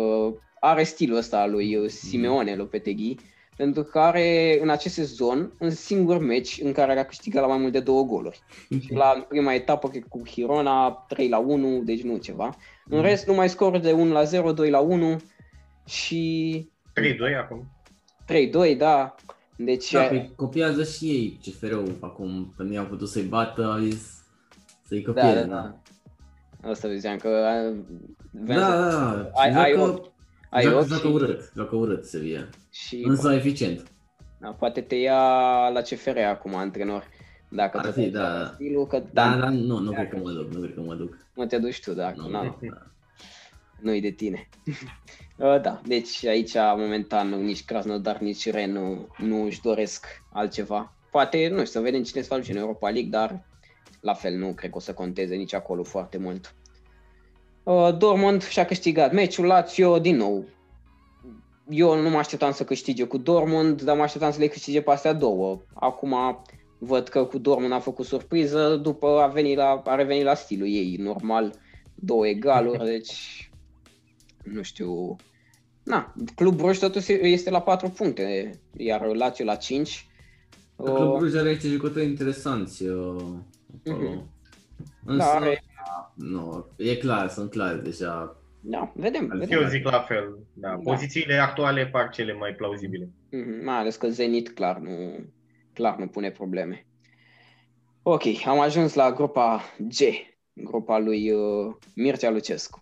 are 0.59 0.83
stilul 0.83 1.17
ăsta 1.17 1.39
al 1.41 1.51
lui 1.51 1.75
uh, 1.75 1.89
Simeone 1.89 2.55
Lopetegui, 2.55 3.19
pentru 3.57 3.83
că 3.83 3.99
are 3.99 4.59
în 4.61 4.69
acest 4.69 4.93
sezon 4.93 5.53
un 5.59 5.69
singur 5.69 6.17
meci 6.17 6.59
în 6.63 6.71
care 6.71 6.99
a 6.99 7.05
câștigat 7.05 7.41
la 7.41 7.47
mai 7.47 7.57
mult 7.57 7.71
de 7.71 7.79
două 7.79 8.03
goluri. 8.03 8.39
Și 8.79 8.93
la 8.93 9.25
prima 9.29 9.53
etapă, 9.53 9.89
cred 9.89 10.01
că 10.01 10.07
cu 10.09 10.27
Hirona, 10.27 10.91
3 11.07 11.29
la 11.29 11.37
1, 11.37 11.81
deci 11.83 12.01
nu 12.01 12.17
ceva. 12.17 12.55
În 12.85 12.97
Mhm. 12.97 13.05
rest, 13.05 13.27
numai 13.27 13.49
scor 13.49 13.77
de 13.77 13.91
1 13.91 14.11
la 14.11 14.23
0, 14.23 14.51
2 14.51 14.69
la 14.69 14.79
1 14.79 15.21
și 15.85 16.69
3-2 16.93 17.35
acum. 17.35 17.67
3-2, 18.25 18.75
da. 18.77 19.15
Deci, 19.63 19.91
Da, 19.91 20.01
pe 20.03 20.29
copiază 20.35 20.83
și 20.83 21.05
ei 21.05 21.39
CFR-ul 21.45 21.97
acum, 22.01 22.53
că 22.57 22.63
nu 22.63 22.73
i-au 22.73 22.85
putut 22.85 23.07
să-i 23.09 23.23
bată, 23.23 23.65
au 23.65 23.79
zis 23.79 24.23
să-i 24.87 25.01
da, 25.01 25.11
copieze. 25.11 25.43
da, 25.47 25.75
da. 26.61 26.69
Asta 26.69 26.87
vedeam 26.87 27.17
că 27.17 27.29
uh, 27.73 27.79
Da, 28.31 28.53
da, 28.55 28.69
da. 28.89 29.29
Ai- 29.33 29.53
ai 29.53 29.73
Joacă- 29.73 29.91
ochi. 29.91 30.11
ai 30.49 30.63
joacă, 30.63 30.77
ochi 30.77 30.87
joacă 30.87 31.07
și- 31.07 31.13
urât, 31.13 31.51
joacă 31.55 31.75
urât 31.75 32.05
Sevilla. 32.05 32.47
și 32.71 33.03
Însă 33.07 33.33
eficient. 33.33 33.91
da, 34.39 34.49
poate 34.49 34.81
te 34.81 34.95
ia 34.95 35.19
la 35.73 35.81
CFR 35.81 36.17
acum, 36.17 36.55
antrenor. 36.55 37.07
Dacă 37.49 37.77
Ar 37.77 37.85
te 37.85 37.91
fi, 37.91 38.01
duci 38.01 38.11
da. 38.11 38.37
la 38.39 38.51
Stilul, 38.53 38.87
că 38.87 39.03
Da, 39.13 39.29
da, 39.29 39.39
da, 39.39 39.49
nu, 39.49 39.77
nu 39.79 39.91
cred 39.91 40.09
că 40.09 40.17
mă 40.17 40.31
duc, 40.31 40.53
nu 40.53 40.59
cred 40.59 40.73
că 40.73 40.81
mă 40.81 40.93
duc. 40.95 41.17
nu 41.35 41.45
te 41.45 41.57
duci 41.57 41.81
tu, 41.83 41.93
dacă 41.93 42.15
Nu, 42.21 42.29
na, 42.29 42.43
nu, 42.43 42.57
da. 42.69 42.87
nu-i 43.81 44.01
de 44.01 44.09
tine. 44.09 44.49
Uh, 45.41 45.61
da, 45.61 45.81
deci 45.85 46.25
aici 46.25 46.53
momentan 46.55 47.29
nici 47.29 47.65
Krasnodar, 47.65 48.17
nici 48.19 48.49
Ren 48.49 48.71
nu, 48.71 49.07
nu 49.17 49.43
își 49.43 49.61
doresc 49.61 50.05
altceva. 50.33 50.93
Poate, 51.11 51.47
nu 51.47 51.55
știu, 51.55 51.65
să 51.65 51.79
vedem 51.79 52.03
cine 52.03 52.21
se 52.21 52.27
va 52.29 52.37
duce 52.37 52.51
în 52.51 52.57
Europa 52.57 52.89
League, 52.89 53.09
dar 53.09 53.45
la 54.01 54.13
fel 54.13 54.37
nu 54.37 54.53
cred 54.53 54.69
că 54.69 54.77
o 54.77 54.79
să 54.79 54.93
conteze 54.93 55.35
nici 55.35 55.53
acolo 55.53 55.83
foarte 55.83 56.17
mult. 56.17 56.55
Uh, 57.63 57.97
Dortmund 57.97 58.43
și-a 58.43 58.65
câștigat 58.65 59.13
meciul, 59.13 59.45
Lazio 59.45 59.99
din 59.99 60.15
nou. 60.15 60.45
Eu 61.69 62.01
nu 62.01 62.09
mă 62.09 62.17
așteptam 62.17 62.51
să 62.51 62.63
câștige 62.63 63.03
cu 63.03 63.17
Dortmund, 63.17 63.81
dar 63.81 63.95
mă 63.95 64.01
așteptam 64.01 64.31
să 64.31 64.39
le 64.39 64.47
câștige 64.47 64.81
pe 64.81 64.91
astea 64.91 65.13
două. 65.13 65.61
Acum 65.73 66.43
văd 66.77 67.07
că 67.07 67.25
cu 67.25 67.37
Dortmund 67.37 67.73
a 67.73 67.79
făcut 67.79 68.05
surpriză, 68.05 68.75
după 68.75 69.07
a, 69.21 69.27
venit 69.27 69.57
la, 69.57 69.81
a 69.85 69.95
revenit 69.95 70.23
la 70.23 70.33
stilul 70.33 70.67
ei, 70.67 70.95
normal, 70.99 71.53
două 71.95 72.27
egaluri, 72.27 72.85
deci 72.85 73.49
nu 74.43 74.61
știu. 74.61 75.15
Na, 75.83 76.13
Club 76.35 76.55
Bruj 76.55 76.77
totuși 76.77 77.11
este 77.11 77.49
la 77.49 77.61
4 77.61 77.89
puncte, 77.89 78.51
iar 78.77 79.05
Lazio 79.05 79.45
la 79.45 79.55
5. 79.55 80.05
Clubul 80.75 81.17
Bruj 81.17 81.35
are 81.35 81.49
niște 81.49 81.67
jucători 81.67 82.05
interesanți 82.05 82.83
uh, 82.87 83.21
acolo. 83.85 84.09
Mhm. 84.09 84.29
Însă, 85.05 85.17
Da, 85.25 85.31
are- 85.31 85.63
nu, 86.15 86.65
e 86.77 86.95
clar, 86.95 87.29
sunt 87.29 87.49
clar 87.49 87.75
deja. 87.75 88.35
Da, 88.59 88.91
vedem, 88.95 89.27
Al 89.31 89.37
vedem. 89.39 89.61
Eu 89.61 89.67
zic 89.67 89.83
la 89.89 89.99
fel. 89.99 90.37
Da. 90.53 90.69
Da. 90.69 90.75
Pozițiile 90.75 91.33
actuale 91.37 91.85
par 91.87 92.09
cele 92.09 92.33
mai 92.33 92.53
plauzibile. 92.53 93.09
Mhm, 93.31 93.63
Mai 93.63 93.75
ales 93.77 93.95
că 93.95 94.07
Zenit 94.09 94.49
clar 94.49 94.77
nu, 94.77 95.15
clar 95.73 95.97
nu 95.97 96.07
pune 96.07 96.31
probleme. 96.31 96.85
Ok, 98.03 98.21
am 98.45 98.59
ajuns 98.59 98.93
la 98.93 99.11
grupa 99.11 99.61
G, 99.79 99.93
grupa 100.53 100.97
lui 100.97 101.31
uh, 101.31 101.73
Mircea 101.95 102.29
Lucescu. 102.29 102.79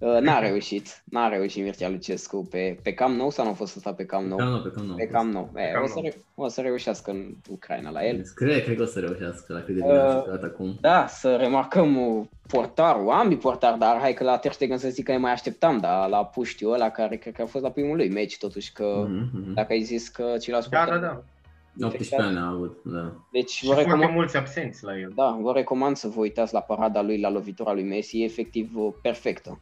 Uh, 0.00 0.18
n-a 0.20 0.38
reușit, 0.38 1.02
n-a 1.04 1.28
reușit 1.28 1.62
Mircea 1.62 1.88
Lucescu 1.88 2.46
pe, 2.50 2.78
pe 2.82 2.92
Cam 2.92 3.12
Nou 3.12 3.30
sau 3.30 3.44
nu 3.44 3.50
a 3.50 3.54
fost 3.54 3.76
ăsta 3.76 3.92
pe 3.92 4.04
Cam 4.04 4.24
Nou? 4.26 4.36
Cam 4.38 4.48
nou, 4.48 4.60
pe 4.62 4.70
cam 4.70 4.84
nou. 4.86 4.96
Pe 4.96 5.06
Cam 5.06 5.28
Nou. 5.30 5.50
E, 5.54 5.70
Cam 5.72 5.82
o, 5.82 5.86
să 5.86 5.92
Nou. 5.94 6.02
re- 6.02 6.16
o 6.34 6.48
să 6.48 6.60
reușească 6.60 7.10
în 7.10 7.34
Ucraina 7.50 7.90
la 7.90 8.06
el. 8.06 8.22
Cred, 8.34 8.62
cred 8.64 8.76
că 8.76 8.82
o 8.82 8.86
să 8.86 8.98
reușească 9.00 9.52
la 9.52 9.58
cât 9.58 9.74
de 9.74 9.80
bine 9.80 9.92
a 9.98 10.16
Uh, 10.16 10.22
jucat 10.24 10.42
acum. 10.42 10.76
Da, 10.80 11.06
să 11.06 11.36
remarcăm 11.36 12.16
uh, 12.16 12.24
portarul, 12.46 13.10
ambii 13.10 13.36
portari, 13.36 13.78
dar 13.78 13.98
hai 13.98 14.12
că 14.14 14.24
la 14.24 14.36
Ter 14.36 14.52
Stegen 14.52 14.78
să 14.78 14.88
zic 14.88 15.04
că 15.04 15.12
ne 15.12 15.18
mai 15.18 15.32
așteptam, 15.32 15.78
dar 15.78 16.08
la 16.08 16.24
puștiu 16.24 16.70
ăla 16.70 16.90
care 16.90 17.16
cred 17.16 17.34
că 17.34 17.42
a 17.42 17.46
fost 17.46 17.64
la 17.64 17.70
primul 17.70 17.96
lui 17.96 18.08
meci 18.10 18.38
totuși, 18.38 18.72
că 18.72 19.04
Mhm, 19.08 19.30
mhm. 19.32 19.54
dacă 19.54 19.72
ai 19.72 19.82
zis 19.82 20.08
că 20.08 20.34
ceilalți 20.40 20.70
Da, 20.70 20.76
da, 20.78 20.84
portari- 20.84 21.00
da. 21.00 21.86
18 21.86 22.16
ani 22.16 22.38
a 22.38 22.46
avut, 22.48 22.78
da. 22.84 23.12
Deci 23.32 23.50
Și 23.50 23.64
vă 23.66 23.72
foarte 23.72 23.88
recomand, 23.90 24.14
mulți 24.14 24.36
absenți 24.36 24.84
la 24.84 24.98
el. 24.98 25.12
da, 25.14 25.38
vă 25.40 25.52
recomand 25.52 25.96
să 25.96 26.08
vă 26.08 26.20
uitați 26.20 26.52
la 26.54 26.60
parada 26.60 27.02
lui, 27.02 27.20
la 27.20 27.30
lovitura 27.30 27.72
lui 27.72 27.82
Messi, 27.84 28.20
e 28.20 28.24
efectiv 28.24 28.70
uh, 28.76 28.92
perfectă. 29.02 29.60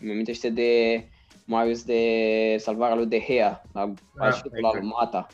Mi 0.00 0.10
amintește 0.10 0.50
de 0.50 1.02
Marius 1.44 1.82
de 1.84 2.00
salvarea 2.58 2.94
lui 2.96 3.06
De 3.06 3.20
Gea, 3.28 3.62
la 3.72 3.92
Da, 4.16 4.24
ajutul 4.24 4.50
la 4.52 4.56
exact. 4.58 4.78
lui 4.78 4.88
Mata. 4.98 5.26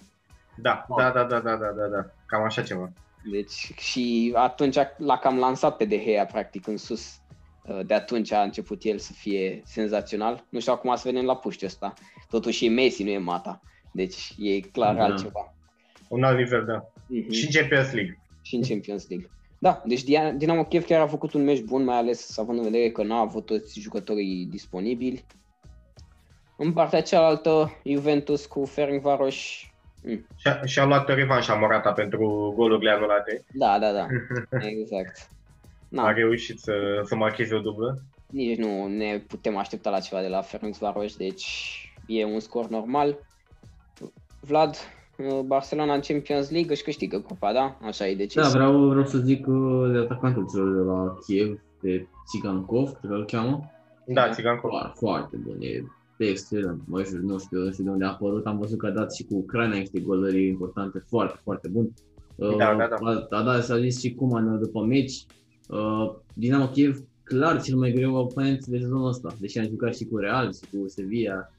Da, 0.56 0.86
da, 0.96 1.10
da, 1.10 1.22
da, 1.24 1.38
da, 1.40 1.56
da, 1.56 1.66
da, 1.76 1.86
da. 1.86 2.06
Cam 2.26 2.42
așa 2.42 2.62
ceva. 2.62 2.92
Deci 3.30 3.72
și 3.78 4.32
atunci 4.36 4.76
l-a 4.96 5.18
cam 5.18 5.38
lansat 5.38 5.76
pe 5.76 5.84
De 5.84 5.98
Gea 6.04 6.26
practic 6.26 6.66
în 6.66 6.76
sus. 6.76 7.16
Uh, 7.68 7.80
De 7.86 7.94
atunci 7.94 8.32
a 8.32 8.42
început 8.42 8.82
el 8.84 8.98
să 8.98 9.12
fie 9.12 9.62
senzațional. 9.64 10.44
Nu 10.48 10.60
știu 10.60 10.72
acum 10.72 10.94
să 10.94 11.02
vedem 11.08 11.24
la 11.24 11.36
puștiul 11.36 11.68
ăsta. 11.70 11.92
Totuși 12.30 12.66
e 12.66 12.68
Messi, 12.68 13.02
nu 13.04 13.10
e 13.10 13.18
Mata. 13.18 13.60
Deci 13.92 14.34
e 14.38 14.60
clar 14.60 14.94
Da. 14.94 15.02
altceva. 15.04 15.54
Un 16.08 16.22
alt 16.22 16.36
nivel, 16.38 16.64
da. 16.64 16.90
Mhm. 17.06 17.30
Și 17.30 17.44
în 17.44 17.50
Champions 17.60 17.92
League. 17.92 18.18
și 18.42 18.54
în 18.54 18.62
Champions 18.62 19.08
League. 19.08 19.30
Da, 19.62 19.82
deci 19.86 20.02
Dia- 20.04 20.32
Dinamo 20.36 20.64
Kiev 20.64 20.84
chiar 20.84 21.00
a 21.00 21.06
făcut 21.06 21.32
un 21.32 21.44
meci 21.44 21.60
bun, 21.62 21.84
mai 21.84 21.96
ales 21.96 22.38
având 22.38 22.58
în 22.58 22.64
vedere 22.64 22.90
că 22.90 23.02
n-a 23.02 23.18
avut 23.18 23.46
toți 23.46 23.80
jucătorii 23.80 24.46
disponibili. 24.50 25.24
În 26.56 26.72
partea 26.72 27.02
cealaltă, 27.02 27.80
Juventus 27.84 28.46
cu 28.46 28.64
Ferencvaros. 28.64 29.34
Mm, 30.04 30.26
Și-a, 30.36 30.60
și-a 30.64 30.84
luat 30.84 31.08
revanșa 31.08 31.54
Morata 31.54 31.92
pentru 31.92 32.52
golurile 32.56 32.90
anulate. 32.90 33.44
Da, 33.52 33.78
da, 33.78 33.92
da, 33.92 34.06
exact. 34.80 35.28
A 35.28 35.34
Na, 35.88 36.12
reușit 36.12 36.58
să, 36.58 36.72
să 37.04 37.14
marcheze 37.14 37.54
o 37.54 37.60
dublă. 37.60 37.98
nici 38.30 38.58
nu 38.58 38.86
ne 38.86 39.18
putem 39.18 39.56
aștepta 39.56 39.90
la 39.90 40.00
ceva 40.00 40.20
de 40.22 40.28
la 40.28 40.40
Ferencvaros, 40.42 41.16
deci 41.16 41.46
e 42.06 42.24
un 42.24 42.40
scor 42.40 42.68
normal. 42.68 43.18
Vlad, 44.40 44.76
Barcelona 45.46 45.94
în 45.94 46.00
Champions 46.00 46.50
League 46.50 46.72
își 46.72 46.82
câștigă 46.82 47.18
cupa, 47.18 47.52
da? 47.52 47.78
Așa 47.82 48.06
e 48.08 48.14
decis. 48.14 48.42
Da, 48.42 48.48
vreau, 48.48 48.88
vreau 48.88 49.06
să 49.06 49.18
zic 49.18 49.46
uh, 49.46 49.90
de 49.92 49.98
atacantul 49.98 50.46
celor 50.52 50.72
de 50.74 50.80
la 50.80 51.16
Kiev, 51.26 51.60
de 51.80 52.06
Tsigankov, 52.24 52.90
cred 52.90 53.10
că 53.10 53.16
îl 53.16 53.24
cheamă. 53.24 53.70
Da, 54.06 54.30
Țiganco. 54.30 54.68
Foarte, 54.68 54.92
foarte 54.98 55.36
bun, 55.36 55.56
e 55.60 55.82
de 56.16 56.26
excelent. 56.26 56.80
Mă 56.86 57.02
știu, 57.02 57.18
nu 57.18 57.38
știu, 57.38 57.58
nu 57.58 57.70
știu 57.70 57.84
de 57.84 57.90
unde 57.90 58.04
a 58.04 58.08
apărut, 58.08 58.46
am 58.46 58.58
văzut 58.58 58.78
că 58.78 58.86
a 58.86 58.90
dat 58.90 59.14
și 59.14 59.24
cu 59.24 59.34
Ucraina 59.34 59.76
niște 59.76 60.00
golări 60.00 60.46
importante, 60.46 61.04
foarte, 61.08 61.38
foarte 61.42 61.68
bun. 61.68 61.92
Uh, 62.36 62.56
Da, 62.56 62.74
da, 62.74 62.86
da. 62.86 62.96
A, 63.00 63.26
a 63.30 63.42
dat, 63.42 63.64
s-a 63.64 63.78
zis 63.78 64.00
și 64.00 64.14
cum 64.14 64.34
an 64.34 64.58
după 64.58 64.84
meci. 64.84 65.26
Uh, 65.68 66.14
Dinamo 66.34 66.66
Kiev, 66.66 66.98
clar 67.22 67.62
cel 67.62 67.76
mai 67.76 67.92
greu 67.92 68.14
oponent 68.14 68.66
de 68.66 68.78
sezonul 68.78 69.08
ăsta, 69.08 69.34
deși 69.40 69.58
am 69.58 69.64
jucat 69.64 69.94
și 69.96 70.04
cu 70.04 70.16
Real, 70.16 70.52
și 70.52 70.60
cu 70.70 70.88
Sevilla, 70.88 71.50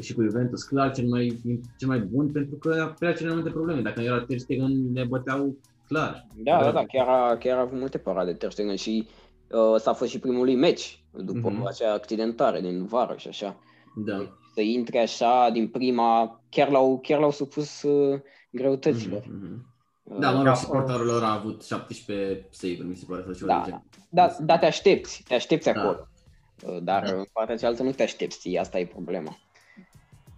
și 0.00 0.14
cu 0.14 0.22
Juventus, 0.22 0.62
clar 0.62 0.92
cel 0.94 1.06
mai, 1.08 1.40
cel 1.78 1.88
mai 1.88 1.98
bun, 1.98 2.32
pentru 2.32 2.56
că 2.56 2.94
avea 2.94 3.12
cele 3.12 3.26
mai 3.28 3.34
multe 3.36 3.50
probleme. 3.50 3.80
Dacă 3.80 4.00
nu 4.00 4.06
era 4.06 4.24
Ter 4.24 4.38
Stegen, 4.38 4.92
ne 4.92 5.04
băteau 5.04 5.56
clar. 5.88 6.26
Da, 6.36 6.60
da, 6.62 6.70
da, 6.72 6.84
chiar 6.84 7.08
a, 7.08 7.36
chiar 7.36 7.58
a 7.58 7.60
avut 7.60 7.78
multe 7.78 7.98
parade 7.98 8.32
Ter 8.32 8.50
Stegen 8.50 8.76
și 8.76 9.08
uh, 9.50 9.72
ăsta 9.72 9.90
a 9.90 9.94
fost 9.94 10.10
și 10.10 10.18
primul 10.18 10.44
lui 10.44 10.54
meci 10.56 11.04
după 11.10 11.50
Mhm. 11.50 11.66
acea 11.66 11.92
accidentare 11.92 12.60
din 12.60 12.84
vară 12.84 13.14
și 13.16 13.28
așa. 13.28 13.56
Da. 14.04 14.36
Să 14.54 14.60
intre 14.60 14.98
așa 14.98 15.50
din 15.52 15.68
prima, 15.68 16.40
chiar 16.50 16.70
l-au, 16.70 16.98
chiar 17.02 17.20
l-au 17.20 17.30
supus 17.30 17.82
uh, 17.82 18.20
greutăților. 18.50 19.22
Mhm, 19.26 19.36
mhm. 19.44 19.66
Uh, 20.02 20.18
Da, 20.18 20.30
mă 20.30 20.42
Da, 20.42 20.48
rog, 20.48 20.56
și 20.58 20.64
uh, 20.64 20.70
portarul 20.72 21.06
lor 21.06 21.22
a 21.22 21.32
avut 21.32 21.64
17 21.64 22.46
save 22.50 22.76
mi 22.82 22.94
se 22.94 23.04
pare, 23.08 23.22
sau 23.24 23.32
ceva 23.32 23.52
Da, 23.52 23.58
de 23.64 23.64
genul. 23.70 23.82
da, 24.10 24.36
da, 24.40 24.58
te 24.58 24.66
aștepți, 24.66 25.22
te 25.28 25.34
aștepți 25.34 25.72
Da. 25.72 25.80
acolo. 25.80 26.08
Uh, 26.66 26.78
dar 26.82 27.04
Da. 27.04 27.12
în 27.16 27.24
partea 27.32 27.56
cealaltă 27.56 27.82
nu 27.82 27.90
te 27.90 28.02
aștepți, 28.02 28.56
asta 28.56 28.78
e 28.78 28.86
problema. 28.86 29.36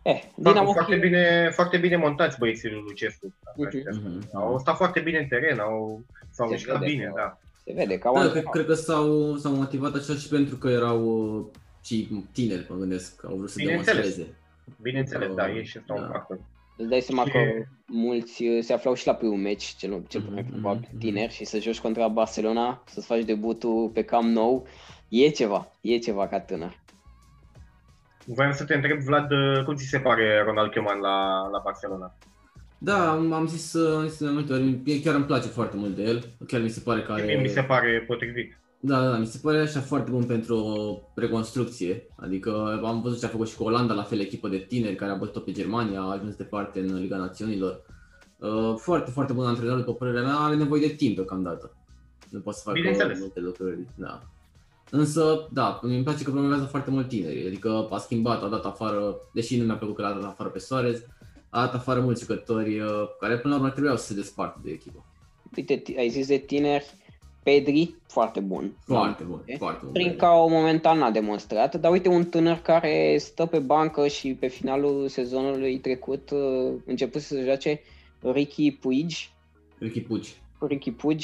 Eh, 0.06 0.20
Dinamo 0.34 0.52
Dinamo 0.52 0.72
foarte, 0.72 0.90
Kiev, 0.98 1.02
bine, 1.02 1.50
foarte 1.54 1.76
bine 1.78 1.96
montați 1.96 2.38
băieții 2.38 2.70
lui 2.70 2.82
Lucescu. 2.88 3.34
Mhm. 3.56 4.00
Mhm. 4.02 4.28
Au 4.36 4.58
stat 4.58 4.76
foarte 4.76 5.00
bine 5.00 5.18
în 5.18 5.26
teren, 5.26 5.58
au, 5.58 6.02
s-au 6.30 6.46
Se 6.46 6.52
mișcat 6.54 6.78
vede 6.78 6.90
bine, 6.92 7.04
că- 7.04 7.12
da. 7.16 7.38
se 7.64 7.72
vede 7.72 7.98
că 7.98 8.08
au 8.08 8.14
Da, 8.14 8.20
antrenat. 8.20 8.50
cred, 8.52 8.64
cred 8.64 8.76
că 8.76 8.82
s-au, 8.82 9.36
s-au 9.36 9.52
motivat 9.52 9.94
așa 9.94 10.14
și 10.14 10.28
pentru 10.28 10.56
că 10.56 10.68
erau 10.68 11.00
uh, 11.38 11.44
și 11.84 12.08
tineri, 12.32 12.66
mă 12.68 12.76
gândesc, 12.76 13.24
au 13.28 13.34
vrut 13.36 13.50
să 13.50 13.54
Bineînțeles. 13.58 14.00
demonstreze. 14.02 14.34
Bineînțeles, 14.82 15.28
Uh, 15.28 15.34
da, 15.34 15.50
ei 15.50 15.64
și 15.64 15.78
stau 15.82 15.96
da. 15.98 16.04
în 16.04 16.10
factor. 16.10 16.38
Îți 16.76 16.88
dai 16.88 17.00
seama 17.00 17.24
Și- 17.24 17.30
că 17.30 17.38
mulți 17.86 18.42
uh, 18.44 18.62
se 18.62 18.72
aflau 18.72 18.94
și 18.94 19.06
la 19.06 19.14
primul 19.14 19.36
meci, 19.36 19.64
cel, 19.64 20.02
cel 20.08 20.20
Mhm, 20.20 20.32
mai 20.32 20.42
mhm, 20.42 20.50
probabil 20.60 20.88
mhm. 20.90 20.98
tineri, 20.98 21.32
și 21.32 21.44
să 21.44 21.58
joci 21.58 21.80
contra 21.80 22.08
Barcelona, 22.08 22.82
să-ți 22.86 23.06
faci 23.06 23.24
debutul 23.24 23.88
pe 23.94 24.02
Camp 24.02 24.28
Nou, 24.34 24.66
e 25.08 25.28
ceva, 25.28 25.70
e 25.80 25.98
ceva 25.98 26.28
ca 26.28 26.40
tânăr. 26.40 26.82
Voiam 28.26 28.52
să 28.52 28.64
te 28.64 28.74
întreb, 28.74 28.98
Vlad, 29.00 29.28
cum 29.64 29.74
ți 29.74 29.84
se 29.84 29.98
pare 29.98 30.42
Ronald 30.46 30.72
Koeman 30.72 31.00
la, 31.00 31.48
la 31.52 31.60
Barcelona? 31.64 32.14
Da, 32.78 33.10
am, 33.10 33.32
am 33.32 33.46
zis, 33.46 33.72
uh, 33.72 33.96
am 33.96 34.06
zis 34.08 34.18
de 34.18 34.24
mai 34.24 34.34
multe 34.34 34.52
ori, 34.52 34.80
mie 34.84 35.00
chiar 35.00 35.14
îmi 35.14 35.24
place 35.24 35.48
foarte 35.48 35.76
mult 35.76 35.96
de 35.96 36.02
el, 36.02 36.24
chiar 36.46 36.60
mi 36.60 36.68
se 36.68 36.80
pare 36.80 37.02
că 37.02 37.12
Mie 37.12 37.22
are... 37.22 37.40
mi 37.40 37.48
se 37.48 37.62
pare 37.62 38.04
potrivit. 38.06 38.58
Da, 38.80 39.00
da, 39.00 39.10
da, 39.10 39.16
mi 39.16 39.26
se 39.26 39.38
pare 39.42 39.58
așa 39.58 39.80
foarte 39.80 40.10
bun 40.10 40.24
pentru 40.24 40.56
o 40.56 40.98
reconstrucție. 41.14 42.06
Adică 42.16 42.80
am 42.84 43.00
văzut 43.02 43.18
ce 43.18 43.26
a 43.26 43.28
făcut 43.28 43.48
și 43.48 43.56
cu 43.56 43.64
Olanda, 43.64 43.94
la 43.94 44.02
fel 44.02 44.20
echipă 44.20 44.48
de 44.48 44.58
tineri 44.58 44.94
care 44.94 45.10
a 45.10 45.14
bătut-o 45.14 45.40
pe 45.40 45.52
Germania, 45.52 46.00
a 46.00 46.10
ajuns 46.12 46.34
departe 46.36 46.80
în 46.80 47.00
Liga 47.00 47.16
Națiunilor. 47.16 47.82
Uh, 48.38 48.74
foarte, 48.76 49.10
foarte 49.10 49.32
bun 49.32 49.46
antrenor, 49.46 49.78
după 49.78 49.94
părerea 49.94 50.22
mea, 50.22 50.34
are 50.34 50.54
nevoie 50.54 50.86
de 50.86 50.94
timp 50.94 51.14
deocamdată. 51.14 51.76
Nu 52.30 52.40
poate 52.40 52.58
să 52.58 52.64
facă 52.64 52.78
Bineînțeles. 52.78 53.18
multe 53.18 53.40
lucruri, 53.40 53.78
da. 53.94 54.20
Însă, 54.90 55.48
da, 55.52 55.78
îmi 55.82 56.02
place 56.02 56.24
că 56.24 56.30
promovează 56.30 56.64
foarte 56.64 56.90
mult 56.90 57.08
tineri, 57.08 57.46
adică 57.46 57.88
a 57.90 57.98
schimbat, 57.98 58.42
a 58.42 58.48
dat 58.48 58.64
afară, 58.64 59.16
deși 59.32 59.56
nu 59.58 59.64
mi-a 59.64 59.74
plăcut 59.74 59.96
că 59.96 60.02
l-a 60.02 60.12
dat 60.12 60.24
afară 60.24 60.48
pe 60.48 60.58
Soares, 60.58 61.02
a 61.50 61.60
dat 61.64 61.74
afară 61.74 62.00
mulți 62.00 62.20
jucători 62.20 62.80
uh, 62.80 62.88
care 63.20 63.38
până 63.38 63.54
la 63.54 63.60
urmă 63.60 63.72
trebuiau 63.72 63.96
să 63.96 64.06
se 64.06 64.14
despartă 64.14 64.60
de 64.64 64.70
echipă. 64.70 65.04
Uite, 65.56 65.76
ti- 65.76 65.96
ai 65.98 66.08
zis 66.08 66.26
de 66.26 66.36
tineri, 66.36 66.94
Pedri, 67.42 67.94
foarte 68.06 68.40
bun. 68.40 68.76
Foarte 68.84 69.22
bun, 69.22 69.42
E? 69.46 69.56
foarte 69.56 69.80
bun. 69.84 69.92
Trincao 69.92 70.48
momentan 70.48 70.98
n-a 70.98 71.10
demonstrat, 71.10 71.74
dar 71.80 71.92
uite 71.92 72.08
un 72.08 72.24
tânăr 72.24 72.56
care 72.56 73.16
stă 73.18 73.46
pe 73.46 73.58
bancă 73.58 74.06
și 74.08 74.34
pe 74.34 74.46
finalul 74.46 75.08
sezonului 75.08 75.78
trecut 75.78 76.30
uh, 76.30 76.72
început 76.86 77.20
să 77.20 77.34
se 77.34 77.42
joace 77.44 77.80
Ricky 78.20 78.70
Puig, 78.72 79.10
Ricky 79.78 80.00
Puig. 80.00 80.24
Ricky 80.58 80.90
Puig. 80.92 81.20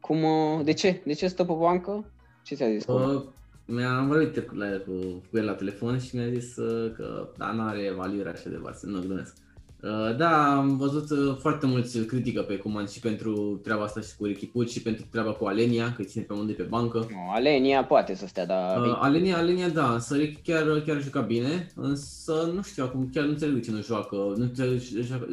Cum, 0.00 0.22
uh, 0.22 0.60
de 0.64 0.72
ce? 0.72 1.02
De 1.04 1.12
ce 1.12 1.26
stă 1.26 1.44
pe 1.44 1.52
bancă? 1.52 2.04
Ce 2.48 2.54
ți-a 2.54 2.70
zis? 2.70 2.86
Uh, 2.86 3.22
mi-am 3.64 4.06
vorbit 4.06 4.38
cu, 4.38 4.54
la, 4.54 4.66
cu, 4.66 4.92
cu 5.30 5.36
el 5.36 5.44
la 5.44 5.52
telefon 5.52 5.98
și 5.98 6.16
mi-a 6.16 6.28
zis 6.28 6.56
uh, 6.56 6.92
că 6.96 7.28
da, 7.36 7.52
nu 7.52 7.62
are 7.62 7.92
valiuri 7.96 8.28
așa 8.28 8.48
de 8.48 8.58
varsă, 8.62 8.86
nu 8.86 9.00
glumesc. 9.00 9.34
Uh, 9.82 10.16
da, 10.16 10.56
am 10.56 10.76
văzut 10.76 11.10
uh, 11.10 11.36
foarte 11.40 11.66
mulți 11.66 11.96
îl 11.96 12.04
critică 12.04 12.42
pe 12.42 12.56
Coman 12.56 12.86
și 12.86 13.00
pentru 13.00 13.60
treaba 13.62 13.82
asta 13.82 14.00
și 14.00 14.16
cu 14.18 14.24
Ricky 14.24 14.46
Puig 14.46 14.68
și 14.68 14.82
pentru 14.82 15.04
treaba 15.10 15.32
cu 15.32 15.46
Alenia, 15.46 15.92
că 15.92 16.00
îi 16.00 16.06
ține 16.06 16.24
pe 16.24 16.32
unde 16.32 16.52
pe 16.52 16.62
bancă. 16.62 16.98
No, 16.98 17.32
Alenia 17.32 17.84
poate 17.84 18.14
să 18.14 18.26
stea, 18.26 18.46
dar 18.46 18.80
Uh, 18.80 18.98
Alenia, 19.00 19.36
Alenia, 19.36 19.68
da, 19.68 19.92
însă 19.92 20.16
Ricky 20.16 20.40
chiar, 20.40 20.82
chiar 20.86 21.00
juca 21.00 21.20
bine, 21.20 21.66
însă 21.74 22.50
nu 22.54 22.62
știu, 22.62 22.84
acum 22.84 23.10
chiar 23.12 23.24
nu 23.24 23.30
înțeleg 23.30 23.54
de 23.54 23.60
ce 23.60 23.70
nu 23.70 23.82
joacă, 23.82 24.16
nu 24.16 24.42
înțeleg 24.42 24.78
de 24.78 24.84
ce 24.84 25.00
joacă, 25.02 25.26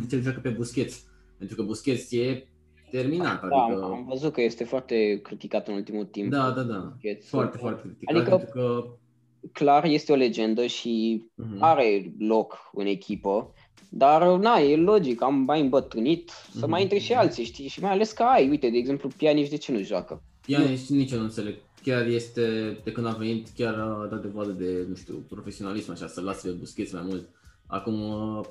de 0.00 0.06
ce 0.08 0.20
joacă 0.20 0.40
pe 0.42 0.48
Busquets, 0.48 1.02
pentru 1.38 1.56
că 1.56 1.62
Busquets 1.62 2.12
e 2.12 2.44
terminat, 2.90 3.48
da, 3.48 3.56
adică... 3.56 3.82
am 3.84 4.06
văzut 4.08 4.32
că 4.32 4.40
este 4.42 4.64
foarte 4.64 5.20
criticat 5.22 5.68
în 5.68 5.74
ultimul 5.74 6.04
timp. 6.04 6.30
Da, 6.30 6.50
da, 6.50 6.62
da, 6.62 6.76
Busquets. 6.78 7.28
foarte, 7.28 7.56
foarte 7.58 7.80
criticat, 7.82 8.14
Adică- 8.16 8.36
pentru 8.36 8.50
că... 8.52 8.84
Clar 9.52 9.84
este 9.84 10.12
o 10.12 10.14
legendă 10.14 10.66
și 10.66 11.24
Mhm. 11.34 11.56
are 11.62 12.14
loc 12.18 12.58
în 12.72 12.86
echipă, 12.86 13.52
dar 13.88 14.36
na, 14.38 14.58
e 14.58 14.76
logic, 14.76 15.22
am 15.22 15.34
mai 15.34 15.60
îmbătrânit, 15.60 16.30
să 16.52 16.58
Mhm. 16.60 16.70
mai 16.70 16.82
intre 16.82 16.98
și 16.98 17.12
alții, 17.12 17.44
știi? 17.44 17.68
Și 17.68 17.80
mai 17.80 17.90
ales 17.90 18.12
că 18.12 18.22
ai, 18.22 18.48
uite, 18.48 18.70
de 18.70 18.76
exemplu, 18.76 19.08
Pjanic 19.16 19.48
de 19.50 19.56
ce 19.56 19.72
nu 19.72 19.82
joacă? 19.82 20.22
Pjanic 20.40 20.78
nici 20.86 21.10
eu 21.10 21.18
nu 21.18 21.24
înțeleg. 21.24 21.54
Chiar 21.82 22.06
este, 22.06 22.76
de 22.84 22.92
când 22.92 23.06
a 23.06 23.10
venit, 23.18 23.48
chiar 23.56 23.74
a 23.74 24.06
dat 24.10 24.20
dovadă 24.22 24.50
de, 24.50 24.84
nu 24.88 24.94
știu, 24.94 25.14
profesionalism 25.28 25.90
așa, 25.90 26.06
să 26.06 26.20
lasă 26.20 26.46
pe 26.48 26.54
Busquets 26.58 26.92
mai 26.92 27.02
mult. 27.04 27.28
Acum, 27.66 28.00
uh, 28.02 28.44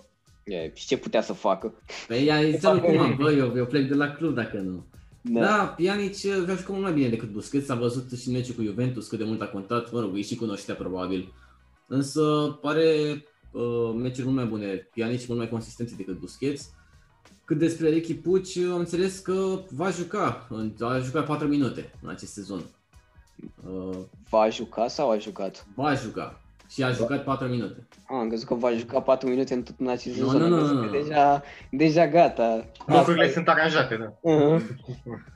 E, 0.49 0.71
și 0.73 0.87
ce 0.87 0.97
putea 0.97 1.21
să 1.21 1.33
facă? 1.33 1.73
pe 2.07 2.15
ea 2.21 2.37
îi 2.37 2.51
zice 2.51 2.71
lui 2.71 2.81
Coman, 2.81 3.15
bă, 3.15 3.31
eu, 3.31 3.53
eu 3.55 3.65
plec 3.65 3.87
de 3.87 3.93
la 3.95 4.11
club 4.11 4.35
dacă 4.35 4.57
nu. 4.57 4.85
Da. 5.21 5.39
Da, 5.39 5.73
Pjanic 5.77 6.13
uh, 6.13 6.43
joacă 6.45 6.65
mult 6.67 6.81
mai 6.83 6.93
bine 6.93 7.09
decât 7.09 7.29
Busquets, 7.31 7.69
a 7.69 7.75
văzut 7.75 8.19
și 8.19 8.27
în 8.27 8.33
meciul 8.33 8.55
cu 8.55 8.61
Juventus 8.63 9.07
cât 9.07 9.17
de 9.17 9.23
mult 9.23 9.41
a 9.41 9.45
contat, 9.47 9.91
mă 9.91 9.99
rog, 9.99 10.13
îi 10.13 10.23
și 10.23 10.35
cunoștea 10.35 10.75
probabil. 10.75 11.33
Însă 11.87 12.21
pare 12.61 13.23
uh, 13.51 13.93
meciuri 13.95 14.25
mult 14.27 14.37
mai 14.37 14.45
bune, 14.45 14.89
Pjanic 14.93 15.27
mult 15.27 15.39
mai 15.39 15.49
consistente 15.49 15.93
decât 15.97 16.19
Busquets. 16.19 16.69
Cât 17.45 17.57
despre 17.57 17.89
Ricky 17.89 18.13
Puig, 18.15 18.45
am 18.71 18.79
înțeles 18.79 19.19
că 19.19 19.61
va 19.69 19.89
juca, 19.89 20.47
în- 20.49 20.73
a 20.79 20.99
jucat 20.99 21.25
4 21.25 21.47
minute 21.47 21.91
în 22.01 22.09
acest 22.09 22.31
sezon. 22.33 22.61
Uh, 23.69 23.97
Va 24.29 24.49
juca 24.49 24.87
sau 24.87 25.09
a 25.09 25.17
jucat? 25.17 25.65
va 25.75 25.93
juca 25.93 26.41
și 26.69 26.83
a 26.83 26.91
jucat 26.91 27.23
4 27.23 27.47
minute. 27.47 27.87
Ah, 28.03 28.17
am 28.19 28.27
crezut 28.27 28.47
că 28.47 28.53
va 28.53 28.71
juca 28.71 29.01
4 29.01 29.29
minute 29.29 29.53
în 29.53 29.63
tot 29.63 29.75
în 29.79 29.87
acest 29.87 30.17
Nu, 30.19 30.29
sezon. 30.29 30.49
nu, 30.49 30.55
Am 30.55 30.61
nu, 30.61 30.67
crezut 30.67 30.75
nu, 30.75 30.81
că 30.91 30.97
nu. 30.97 31.03
Deja, 31.03 31.43
deja 31.71 32.07
gata. 32.07 32.65
Lucrurile 32.87 33.23
Asta 33.25 33.39
e. 33.39 33.43
sunt 33.43 33.47
aranjate, 33.47 33.95
da. 33.95 34.13
Uh-huh. 34.31 34.61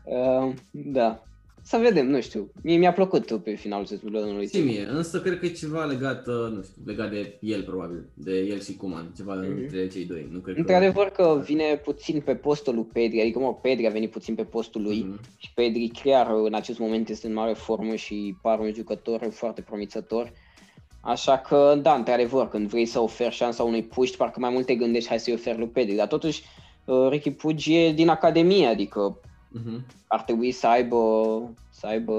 Uh, 0.03 0.53
da. 0.71 1.23
Să 1.65 1.77
vedem, 1.81 2.07
nu 2.09 2.21
știu. 2.21 2.51
Mie 2.63 2.77
mi-a 2.77 2.93
plăcut 2.93 3.31
pe 3.43 3.55
finalul 3.55 3.85
sezonului. 3.85 4.47
Și 4.47 4.59
mie, 4.61 4.85
însă 4.89 5.21
cred 5.21 5.39
că 5.39 5.45
e 5.45 5.49
ceva 5.49 5.83
legat, 5.83 6.27
uh, 6.27 6.33
nu 6.55 6.61
știu, 6.63 6.81
legat 6.85 7.09
de 7.09 7.37
el 7.39 7.61
probabil, 7.63 8.05
de 8.13 8.31
el 8.39 8.59
și 8.59 8.75
Kuman, 8.75 9.11
ceva 9.15 9.33
Mhm. 9.33 9.61
între 9.61 9.87
cei 9.87 10.05
doi. 10.05 10.27
Nu 10.31 10.39
cred 10.39 10.57
Într-adevăr 10.57 11.07
că 11.07 11.41
vine 11.45 11.81
puțin 11.83 12.21
pe 12.25 12.35
postul 12.35 12.75
lui 12.75 12.87
Pedri, 12.93 13.21
adică 13.21 13.39
mă, 13.39 13.53
Pedri 13.55 13.87
a 13.87 13.91
venit 13.91 14.11
puțin 14.11 14.35
pe 14.35 14.43
postul 14.43 14.81
lui 14.81 15.03
Mhm. 15.09 15.19
și 15.37 15.51
Pedri 15.53 15.91
chiar 16.03 16.31
în 16.45 16.53
acest 16.53 16.79
moment 16.79 17.09
este 17.09 17.27
în 17.27 17.33
mare 17.33 17.53
formă 17.53 17.95
și 17.95 18.35
pare 18.41 18.61
un 18.61 18.73
jucător 18.73 19.27
foarte 19.31 19.61
promițător. 19.61 20.31
Așa 21.05 21.37
că, 21.37 21.79
da, 21.81 21.93
într-adevăr, 21.93 22.47
când 22.49 22.67
vrei 22.67 22.85
să 22.85 22.99
oferi 22.99 23.33
șansa 23.35 23.63
unui 23.63 23.83
puști, 23.83 24.17
parcă 24.17 24.39
mai 24.39 24.49
mult 24.49 24.65
te 24.65 24.75
gândești, 24.75 25.09
hai 25.09 25.19
să-i 25.19 25.33
oferi 25.33 25.57
lui 25.57 25.67
Pedri. 25.67 25.95
Dar 25.95 26.07
totuși, 26.07 26.43
uh, 26.85 27.07
Ricky 27.09 27.31
Puig 27.31 27.59
e 27.67 27.91
din 27.91 28.09
Academie, 28.09 28.67
adică 28.67 29.17
Mhm. 29.49 29.85
ar 30.07 30.21
trebui 30.21 30.51
să 30.51 30.67
aibă, 30.67 30.97
să 31.69 31.87
aibă 31.87 32.13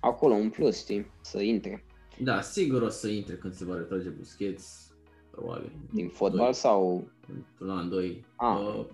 acolo 0.00 0.34
un 0.34 0.50
plus, 0.50 0.78
știi, 0.78 1.06
să 1.20 1.42
intre 1.42 1.84
Da, 2.18 2.40
sigur 2.40 2.82
o 2.82 2.88
să 2.88 3.08
intre 3.08 3.34
când 3.34 3.54
se 3.54 3.64
va 3.64 3.74
retrage 3.74 4.08
Busquets, 4.08 4.92
probabil. 5.30 5.72
din 5.92 6.08
fotbal 6.08 6.44
Doi. 6.44 6.54
sau... 6.54 7.04
Într-un 7.34 7.78
an, 7.78 7.88
doi. 7.88 8.24
Ah. 8.36 8.56
Uh, 8.58 8.84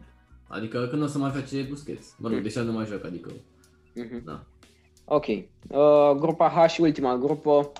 adică 0.49 0.87
când 0.91 1.03
o 1.03 1.07
să 1.07 1.19
mai 1.19 1.31
face 1.31 1.67
Busquets. 1.69 2.15
Mă 2.19 2.29
rog, 2.29 2.37
Mm. 2.37 2.43
deja 2.43 2.61
nu 2.63 2.73
mai 2.73 2.87
joacă, 2.87 3.07
adică, 3.07 3.31
Mhm. 3.95 4.25
da. 4.25 4.45
Ok. 5.05 5.27
Uh, 5.27 6.11
grupa 6.19 6.49
H 6.49 6.71
și 6.71 6.81
ultima 6.81 7.17
grupă. 7.17 7.73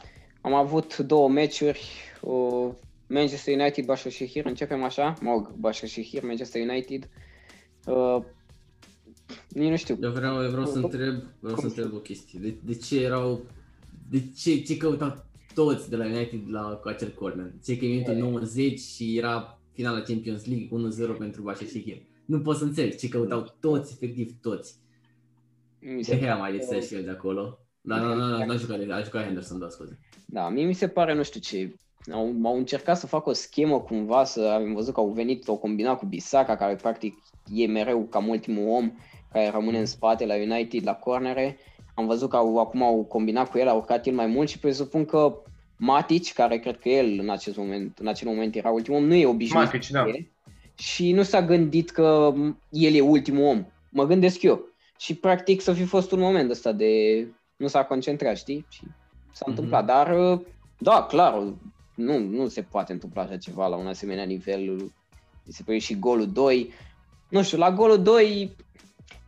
Am 0.43 0.55
avut 0.55 0.97
două 0.99 1.29
meciuri. 1.29 1.81
Uh, 2.21 2.69
Manchester 3.09 3.61
United, 3.61 3.85
Başakşehir. 3.85 4.45
Începem 4.45 4.83
așa? 4.83 5.15
Mă 5.21 5.31
rog, 5.31 5.51
Başakşehir, 5.57 6.23
Manchester 6.23 6.69
United. 6.69 7.09
Uh, 7.87 8.19
nici 9.49 9.69
nu 9.71 9.77
știu. 9.77 9.99
Eu 10.03 10.11
vreau, 10.11 10.43
eu 10.43 10.51
vreau 10.51 10.67
să 10.67 10.73
Cum- 10.73 10.85
întreb, 10.85 11.15
vreau 11.41 11.57
să 11.57 11.61
cum- 11.61 11.65
întreb 11.65 11.93
o 11.95 11.99
chestie. 11.99 12.39
De, 12.43 12.55
de 12.65 12.75
ce 12.75 13.01
erau, 13.05 13.41
de 14.11 14.23
ce, 14.37 14.63
ce 14.63 14.77
căutau 14.77 15.25
toți 15.55 15.91
de 15.91 15.97
la 15.97 16.05
United 16.05 16.41
la 16.51 16.61
cu 16.63 16.89
acel 16.89 17.11
corner? 17.15 17.53
Ce 17.65 17.77
că 17.79 17.85
e 17.85 17.89
minutul 17.89 18.15
90 18.15 18.79
și 18.81 19.17
era 19.19 19.59
finala 19.73 20.01
Champions 20.01 20.47
League 20.47 20.69
1-0 21.15 21.19
pentru 21.19 21.43
Başakşehir. 21.43 21.97
Nu 22.25 22.41
pot 22.41 22.57
să 22.57 22.65
înțeleg 22.65 22.97
ce 22.97 23.09
căutau 23.09 23.55
toți, 23.61 23.93
efectiv 23.93 24.35
toți. 24.41 24.75
Mi 25.81 25.97
De 25.97 26.03
se, 26.03 26.19
Gea 26.19 26.37
mai 26.37 26.53
lipsea 26.53 26.81
și 26.81 26.95
el 26.95 27.05
de 27.05 27.11
acolo. 27.11 27.59
Da, 27.85 27.97
nu, 27.97 28.15
nu, 28.15 28.27
nu, 28.27 28.45
n-a 28.45 28.57
jucat, 28.57 28.91
aș 28.91 29.05
jucat 29.05 29.25
Henderson, 29.25 29.59
da, 29.59 29.69
scuze. 29.69 29.99
da, 30.27 30.49
mie 30.49 30.65
mi 30.65 30.73
se 30.73 30.89
pare, 30.89 31.15
nu 31.15 31.23
știu 31.23 31.41
ce, 31.41 31.75
au, 32.13 32.35
au 32.43 32.57
încercat 32.57 32.99
să 32.99 33.07
facă 33.07 33.29
o 33.29 33.33
schemă 33.33 33.81
cumva, 33.81 34.25
să 34.25 34.41
am 34.41 34.75
văzut 34.75 34.95
că 34.95 35.01
au 35.01 35.09
venit, 35.09 35.49
au 35.49 35.57
combinat 35.57 35.99
cu 35.99 36.07
Bisaka, 36.07 36.57
care 36.57 36.75
practic 36.75 37.15
e 37.53 37.67
mereu 37.67 38.07
cam 38.11 38.29
ultimul 38.29 38.69
om, 38.69 38.93
care 39.33 39.51
rămâne 39.51 39.79
în 39.79 39.87
spate 39.87 40.27
la 40.27 40.35
United, 40.35 40.85
la 40.85 40.95
cornere. 40.95 41.59
Am 41.95 42.07
văzut 42.07 42.31
că 42.31 42.37
au, 42.37 42.59
acum 42.59 42.83
au 42.83 43.05
combinat 43.05 43.51
cu 43.51 43.59
el, 43.59 43.69
au 43.69 43.77
urcat 43.77 44.07
el 44.07 44.15
mai 44.15 44.27
mult 44.27 44.49
și 44.49 44.59
presupun 44.59 45.05
că 45.05 45.43
Matic, 45.77 46.33
care 46.33 46.59
cred 46.59 46.79
că 46.79 46.89
el 46.89 47.19
în 47.19 47.31
acest 47.31 47.57
moment, 47.57 47.99
în 47.99 48.07
acel 48.07 48.29
moment 48.29 48.55
era 48.55 48.71
ultimul 48.71 48.99
om, 48.99 49.07
nu 49.07 49.15
e 49.15 49.27
obișnuit 49.27 49.65
Matic, 49.65 49.87
cu 49.87 49.93
da. 49.93 50.07
el 50.07 50.27
și 50.75 51.13
nu 51.13 51.23
s-a 51.23 51.43
gândit 51.43 51.91
că 51.91 52.35
el 52.71 52.95
e 52.95 53.01
ultimul 53.01 53.45
om. 53.45 53.67
Mă 53.89 54.07
gândesc 54.07 54.43
eu. 54.43 54.69
Și 54.99 55.15
practic 55.15 55.61
să 55.61 55.73
fi 55.73 55.85
fost 55.85 56.13
un 56.13 56.21
moment 56.21 56.51
ăsta 56.51 56.73
de... 56.73 57.27
Nu 57.63 57.69
s-a 57.69 57.85
concentrat, 57.85 58.37
știi? 58.37 58.67
Și 58.69 58.81
s-a 59.33 59.45
Mhm. 59.47 59.51
întâmplat. 59.51 59.85
Dar, 59.85 60.39
da, 60.79 61.03
clar, 61.09 61.43
nu, 61.95 62.19
nu 62.19 62.49
se 62.49 62.63
poate 62.63 62.93
întâmpla 62.93 63.23
așa 63.23 63.37
ceva 63.37 63.67
la 63.67 63.77
un 63.77 63.87
asemenea 63.87 64.25
nivel. 64.25 64.71
Mi 65.45 65.53
se 65.53 65.63
pare 65.67 65.79
și 65.79 65.99
golul 65.99 66.33
2. 66.33 66.73
Nu 67.29 67.43
știu, 67.43 67.59
la 67.59 67.71
golul 67.73 68.03
2 68.03 68.57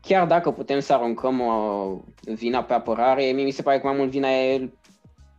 chiar 0.01 0.27
dacă 0.27 0.51
putem 0.51 0.81
să 0.81 0.93
aruncăm 0.93 1.41
uh, 1.41 1.99
vina 2.35 2.63
pe 2.63 2.73
apărare, 2.73 3.25
mie 3.25 3.45
mi 3.45 3.51
se 3.51 3.63
pare 3.63 3.81
că 3.81 3.87
mai 3.87 3.97
mult 3.97 4.11
vina 4.11 4.29
e 4.29 4.71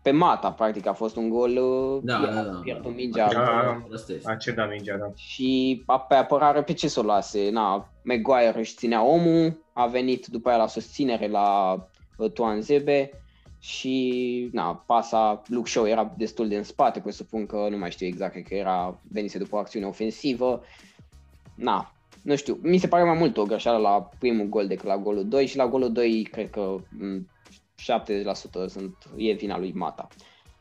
pe 0.02 0.12
Mata, 0.12 0.52
practic, 0.52 0.86
a 0.88 0.94
fost 0.94 1.16
un 1.16 1.30
gol, 1.30 1.58
uh, 1.58 2.00
Da, 2.04 2.18
da, 2.18 2.42
da. 2.42 2.60
pierdut 2.64 2.96
mingea. 2.96 3.28
Da. 3.34 3.82
Răstești. 3.90 4.28
A 4.30 4.36
cedat 4.36 4.70
mingea, 4.70 4.98
da. 4.98 5.12
Și 5.16 5.84
a- 5.86 6.00
pe 6.00 6.16
apărare 6.16 6.62
pe 6.64 6.74
ce 6.74 6.88
să 6.88 7.00
o 7.00 7.04
lase? 7.04 7.50
Na, 7.50 7.90
Maguire 8.04 8.54
își 8.60 8.76
ținea 8.76 9.04
omul, 9.04 9.64
a 9.74 9.86
venit 9.86 10.26
după 10.26 10.50
aia 10.50 10.58
la 10.58 10.68
susținere 10.68 11.28
la 11.28 11.78
uh, 12.18 12.32
Tuanzebe 12.32 13.10
și 13.60 14.50
na, 14.52 14.84
pasa 14.86 15.42
Luke 15.48 15.70
Shaw 15.70 15.88
era 15.88 16.14
destul 16.18 16.48
de 16.48 16.56
în 16.56 16.64
spate, 16.64 17.00
presupun 17.00 17.46
că 17.46 17.68
nu 17.70 17.78
mai 17.78 17.92
știu 17.92 18.08
exact, 18.08 18.32
cred 18.32 18.44
că 18.44 18.54
era 18.54 19.00
venise 19.12 19.38
după 19.38 19.56
o 19.56 19.60
acțiune 19.60 19.86
ofensivă. 19.86 20.62
Na, 21.56 21.94
nu 22.22 22.36
știu, 22.36 22.60
mi 22.62 22.78
se 22.78 22.88
pare 22.88 23.04
mai 23.04 23.18
mult 23.18 23.38
o 23.38 23.44
greșeală 23.44 23.78
la 23.78 24.10
primul 24.20 24.46
gol 24.46 24.68
decât 24.68 24.86
la 24.86 24.98
golul 24.98 25.28
2 25.28 25.46
și 25.46 25.58
la 25.58 25.68
golul 25.68 25.92
2 25.92 26.28
cred 26.32 26.50
că 26.50 26.76
m, 26.90 27.30
70% 28.66 28.68
sunt, 28.68 28.96
e 29.16 29.32
vina 29.32 29.58
lui 29.58 29.72
Mata. 29.76 30.08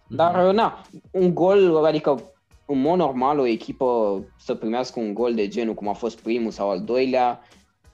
Dar, 0.08 0.52
na, 0.52 0.86
un 1.10 1.34
gol, 1.34 1.84
adică 1.84 2.22
în 2.66 2.80
mod 2.80 2.98
normal 2.98 3.38
o 3.38 3.46
echipă 3.46 4.20
să 4.38 4.54
primească 4.54 5.00
un 5.00 5.14
gol 5.14 5.34
de 5.34 5.48
genul 5.48 5.74
cum 5.74 5.88
a 5.88 5.92
fost 5.92 6.20
primul 6.20 6.50
sau 6.50 6.70
al 6.70 6.80
doilea, 6.80 7.40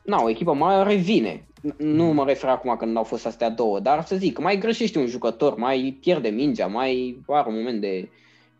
na, 0.02 0.22
o 0.22 0.28
echipă 0.28 0.52
mai 0.52 0.84
revine. 0.84 1.48
N- 1.68 1.76
Nu 1.78 2.04
mă 2.04 2.24
refer 2.24 2.50
acum 2.50 2.76
când 2.76 2.96
au 2.96 3.02
fost 3.02 3.26
astea 3.26 3.50
două, 3.50 3.80
dar 3.80 4.04
să 4.04 4.16
zic, 4.16 4.38
mai 4.38 4.58
greșește 4.58 4.98
un 4.98 5.06
jucător, 5.06 5.56
mai 5.56 5.98
pierde 6.00 6.28
mingea, 6.28 6.66
mai 6.66 7.20
are 7.26 7.48
un 7.48 7.54
moment 7.54 7.80
de, 7.80 8.08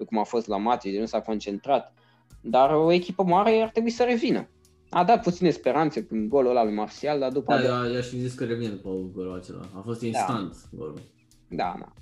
cum 0.06 0.18
a 0.18 0.22
fost 0.22 0.46
la 0.46 0.56
Matic, 0.56 0.92
de 0.92 0.98
nu 0.98 1.06
s-a 1.06 1.20
concentrat. 1.20 1.92
Dar 2.40 2.70
o 2.74 2.90
echipă 2.92 3.22
mare 3.22 3.60
ar 3.62 3.68
trebui 3.68 3.90
să 3.90 4.04
revină. 4.04 4.48
A 4.90 5.04
dat 5.04 5.22
puține 5.22 5.50
speranțe 5.50 6.02
cu 6.02 6.16
golul 6.28 6.50
ăla 6.50 6.64
lui 6.64 6.74
Martial, 6.74 7.18
dar 7.18 7.30
după 7.32 7.52
Da, 7.54 7.58
a 7.58 7.62
dat- 7.62 7.84
eu, 7.86 7.92
eu 7.92 7.98
aș 7.98 8.06
fi 8.06 8.18
zis 8.18 8.34
că 8.34 8.44
revine 8.44 8.68
după 8.70 8.90
golul 9.14 9.34
acela. 9.38 9.60
A 9.76 9.80
fost 9.84 10.02
instant 10.02 10.56
golul. 10.76 11.00
da, 11.48 11.76
da. 11.78 11.92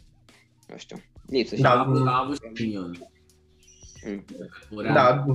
Nu 0.69 0.77
știu. 0.77 0.97
Lipsă 1.27 1.55
și 1.55 1.63
Da, 1.63 1.71
A 1.71 1.81
avut, 1.87 2.07
a 2.07 2.21
avut 2.25 2.35
și 2.35 2.41
opinion. 2.49 2.99
Mm. 4.09 4.25
Da, 4.93 5.25
2-1 5.25 5.35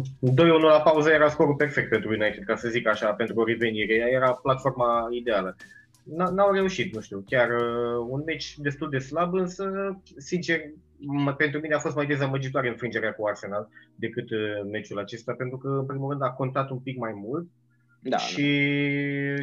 la 0.62 0.82
pauză 0.82 1.10
era 1.10 1.30
scorul 1.30 1.56
perfect 1.56 1.90
pentru 1.90 2.10
United, 2.10 2.44
ca 2.45 2.56
să 2.56 2.70
zic 2.70 2.88
așa, 2.88 3.14
pentru 3.14 3.40
o 3.40 3.45
revenire. 3.45 3.94
Era 3.94 4.34
platforma 4.34 5.08
ideală. 5.12 5.56
N- 6.04 6.34
N-au 6.34 6.52
reușit, 6.52 6.94
nu 6.94 7.02
știu, 7.02 7.24
chiar 7.30 7.50
uh, 7.50 8.06
un 8.10 8.22
meci 8.26 8.58
destul 8.58 8.90
de 8.90 8.98
slab, 8.98 9.34
însă, 9.34 9.98
sincer, 10.18 10.60
m- 10.60 11.36
pentru 11.38 11.60
mine 11.60 11.76
a 11.76 11.80
fost 11.80 11.95
mai 11.95 12.06
dezamăgitoare 12.06 12.70
înfrângerea 12.70 13.14
cu 13.14 13.28
Arsenal 13.28 13.70
decât 13.95 14.30
uh, 14.32 14.40
meciul 14.72 15.00
acesta, 15.00 15.34
pentru 15.34 15.58
că, 15.58 15.68
în 15.68 15.86
primul 15.86 16.10
rând, 16.10 16.24
a 16.24 16.32
contat 16.32 16.70
un 16.70 16.80
pic 16.80 16.98
mai 16.98 17.12
mult 17.16 17.48
Da, 18.02 18.18
și 18.18 18.48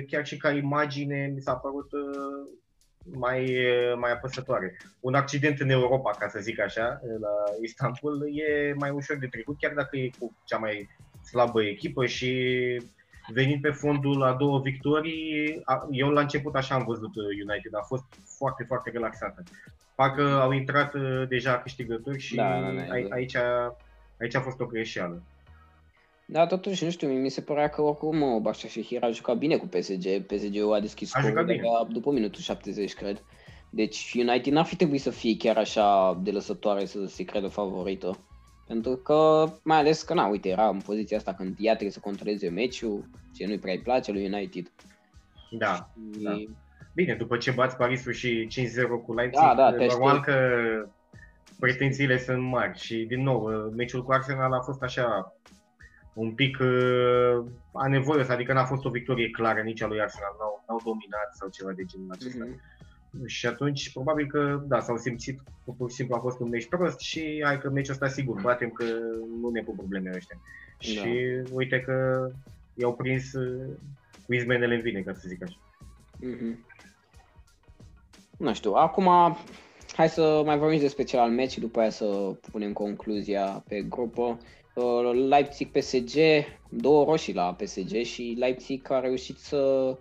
chiar 0.07 0.27
și 0.27 0.37
ca 0.37 0.51
imagine 0.51 1.33
mi 1.35 1.41
s-a 1.41 1.55
părut 1.55 1.93
uh, 1.93 2.49
mai, 3.05 3.45
uh, 3.67 3.97
mai 3.99 4.13
apăsătoare. 4.13 4.77
Un 5.01 5.15
accident 5.15 5.61
în 5.61 5.71
Europa, 5.71 6.11
ca 6.11 6.29
să 6.29 6.39
zic 6.41 6.61
așa, 6.61 7.01
la 7.21 7.29
Istanbul, 7.63 8.29
e 8.33 8.73
mai 8.77 8.91
ușor 8.91 9.17
de 9.17 9.27
trecut, 9.27 9.57
chiar 9.59 9.73
dacă 9.73 9.97
e 9.97 10.11
cu 10.19 10.37
cea 10.45 10.57
mai 10.59 10.89
slabă 11.31 11.63
echipă 11.65 12.07
și 12.07 12.33
venind 13.33 13.61
pe 13.61 13.71
fondul 13.71 14.19
la 14.19 14.33
două 14.33 14.61
victorii, 14.61 15.61
a- 15.65 15.89
eu 15.91 16.09
la 16.11 16.21
început 16.21 16.55
așa 16.55 16.75
am 16.75 16.85
văzut 16.85 17.17
uh, 17.17 17.25
United, 17.49 17.75
a 17.75 17.83
fost 17.87 18.05
foarte, 18.39 18.65
foarte 18.65 18.91
relaxată. 18.91 19.43
Parcă 19.95 20.23
au 20.41 20.51
intrat 20.53 20.95
uh, 20.95 21.25
deja 21.29 21.59
câștigători 21.59 22.19
și 22.19 22.35
Da, 22.35 22.61
da, 22.61 22.71
da, 22.71 22.81
ai- 22.93 23.01
exact. 23.01 23.13
aici, 23.13 23.37
aici 24.21 24.35
a 24.35 24.41
fost 24.41 24.61
o 24.61 24.67
greșeală. 24.67 25.23
Da, 26.33 26.47
totuși, 26.47 26.85
nu 26.85 26.91
știu, 26.91 27.09
mi 27.09 27.29
se 27.29 27.41
părea 27.41 27.69
că 27.69 27.83
oricum 27.83 28.23
uh, 28.23 28.41
Bașa 28.41 28.69
Shehir 28.69 29.03
a 29.03 29.11
jucat 29.11 29.37
bine 29.37 29.57
cu 29.57 29.67
PSG. 29.67 30.23
PSG-ul 30.27 30.75
a 30.75 30.81
deschis 30.81 31.15
A 31.15 31.19
scorul 31.19 31.29
jucat 31.29 31.45
bine. 31.47 31.61
de 31.87 31.93
după 31.93 32.11
minutul 32.13 32.41
70, 32.41 32.95
cred. 32.95 33.23
Deci 33.71 34.15
United 34.19 34.53
n-ar 34.53 34.65
fi 34.65 34.77
trebuit 34.77 35.01
să 35.01 35.11
fie 35.11 35.37
chiar 35.37 35.57
așa 35.57 36.19
de 36.23 36.31
lăsătoare 36.31 36.85
să 36.85 37.05
se 37.07 37.25
credă 37.25 37.47
favorită. 37.49 38.19
Pentru 38.67 38.97
că, 38.97 39.47
mai 39.63 39.79
ales 39.79 40.03
că, 40.03 40.15
na, 40.15 40.27
uite, 40.27 40.49
era 40.49 40.69
în 40.69 40.81
poziția 40.81 41.17
asta 41.17 41.35
când 41.35 41.57
ea 41.59 41.73
trebuie 41.73 41.93
să 41.93 42.01
controleze 42.01 42.49
meciul, 42.49 43.05
ce 43.37 43.47
nu-i 43.47 43.59
prea 43.59 43.73
îi 43.73 43.81
place 43.81 44.13
lui 44.13 44.27
United. 44.33 44.71
Da, 45.51 45.91
Și, 46.13 46.23
Da. 46.23 46.37
Bine, 46.95 47.15
după 47.15 47.37
ce 47.37 47.51
bați 47.51 47.77
Parisul 47.77 48.13
și 48.13 48.47
5-0 48.47 49.05
cu 49.07 49.15
Leipzig, 49.15 49.43
Da, 49.43 49.55
da, 49.55 49.73
te 49.73 49.87
normal 49.87 50.17
aștept. 50.17 50.25
că 50.25 50.37
pretențiile 51.61 52.19
sunt 52.19 52.43
mari 52.43 52.79
și 52.79 52.97
din 53.09 53.23
nou, 53.23 53.41
meciul 53.77 54.05
cu 54.05 54.13
Arsenal 54.13 54.53
a 54.53 54.61
fost 54.61 54.83
așa 54.83 55.35
un 56.13 56.33
pic 56.33 56.59
uh, 56.61 57.45
anevoios, 57.73 58.29
adică 58.29 58.53
n-a 58.53 58.65
fost 58.65 58.85
o 58.85 58.91
victorie 58.91 59.31
clară 59.31 59.61
nici 59.61 59.83
a 59.83 59.87
lui 59.87 60.01
Arsenal, 60.01 60.35
n-au, 60.39 60.65
n-au 60.67 60.81
dominat 60.85 61.31
sau 61.33 61.49
ceva 61.49 61.73
de 61.73 61.85
genul 61.85 62.11
acesta. 62.11 62.45
Mhm. 62.45 63.27
Și 63.27 63.47
atunci, 63.47 63.93
probabil 63.93 64.27
că, 64.27 64.63
da, 64.67 64.81
s-au 64.81 64.97
simțit 64.97 65.41
că 65.65 65.71
pur 65.77 65.91
și 65.91 65.97
simplu 65.97 66.15
a 66.15 66.21
fost 66.21 66.41
un 66.41 66.49
meci 66.49 66.69
prost 66.69 67.01
și 67.01 67.43
hai 67.45 67.59
că 67.59 67.71
meciul 67.71 67.93
ăsta 67.93 68.09
sigur 68.09 68.41
batem 68.41 68.71
că 68.71 68.85
nu 69.41 69.49
ne 69.51 69.63
pun 69.63 69.75
probleme 69.75 70.11
ăștia. 70.15 70.41
Și 70.79 71.01
uite 71.53 71.81
că 71.81 72.29
i-au 72.75 72.95
prins 72.95 73.33
uh, 73.33 73.77
cu 74.27 74.35
izmenele 74.35 74.75
în 74.75 74.81
vine, 74.81 75.01
ca 75.01 75.13
să 75.13 75.25
zic 75.27 75.43
așa. 75.43 75.57
Mhm. 76.21 76.67
Nu 78.39 78.55
știu, 78.55 78.73
acum 78.73 79.37
hai 79.93 80.09
să 80.09 80.43
mai 80.45 80.59
vorbim 80.59 80.79
despre 80.79 81.03
celălalt 81.03 81.35
meci 81.35 81.51
și 81.51 81.61
după 81.61 81.81
aia 81.81 81.91
să 81.91 82.37
punem 82.51 82.73
concluzia 82.73 83.65
pe 83.69 83.83
grupă. 83.89 84.39
Uh, 84.75 85.11
Leipzig-PSG, 85.29 86.19
două 86.69 87.05
roșii 87.05 87.35
la 87.35 87.55
PSG 87.55 88.03
și 88.03 88.37
Leipzig 88.39 88.91
a 88.91 89.01
reușit 89.01 89.39
să, 89.39 89.97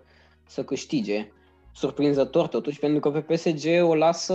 să 0.46 0.64
câștige. 0.64 1.28
Surprinzător 1.74 2.46
totuși, 2.48 2.78
pentru 2.78 3.00
că 3.00 3.20
pe 3.20 3.34
PSG 3.34 3.66
o 3.82 3.94
lasă, 3.94 4.34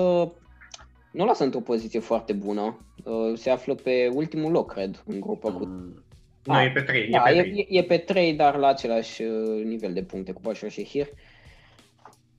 nu 1.12 1.24
o 1.24 1.26
lasă 1.26 1.44
într-o 1.44 1.60
poziție 1.60 2.00
foarte 2.00 2.34
bună. 2.34 2.80
Uh, 3.04 3.38
Se 3.38 3.50
află 3.50 3.76
pe 3.76 4.12
ultimul 4.14 4.52
loc, 4.52 4.72
cred, 4.74 5.04
în 5.06 5.20
grupă 5.20 5.52
cu 5.52 5.66
Nu, 5.66 6.54
Ah, 6.54 6.66
e 6.66 6.72
pe 6.74 6.82
3, 6.82 7.10
da, 7.10 7.30
e 7.30 7.34
pe 7.34 7.38
e, 7.38 7.42
3. 7.42 7.68
e, 7.70 7.78
e 7.78 7.84
pe 7.84 7.98
3, 7.98 8.34
dar 8.34 8.56
la 8.56 8.68
același 8.68 9.22
uh, 9.22 9.64
nivel 9.64 9.94
de 9.94 10.04
puncte 10.04 10.32
cu 10.32 10.42
Bașa 10.44 10.70
Shehir. 10.70 11.08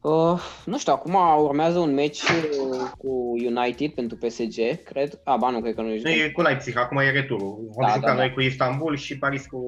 Uh, 0.03 0.41
nu 0.67 0.79
știu, 0.79 0.93
acum 0.93 1.15
urmează 1.45 1.79
un 1.79 1.95
meci 1.95 2.23
uh, 2.23 2.91
cu 2.99 3.09
United 3.47 3.91
pentru 3.95 4.17
PSG, 4.17 4.83
cred. 4.85 5.21
A, 5.25 5.37
ba 5.37 5.51
nu, 5.51 5.61
cred 5.61 5.75
că 5.75 5.81
nu 5.83 5.89
Nu, 5.89 6.11
e 6.11 6.31
cu 6.35 6.41
Leipzig, 6.43 6.77
acum 6.77 6.97
e 6.97 7.11
returul. 7.11 7.69
Vom 7.71 7.87
Da, 7.87 7.93
juca 7.93 8.01
da, 8.07 8.07
da. 8.07 8.15
noi 8.15 8.33
cu 8.33 8.41
Istanbul 8.41 8.97
și 8.97 9.19
Paris 9.19 9.47
cu 9.47 9.61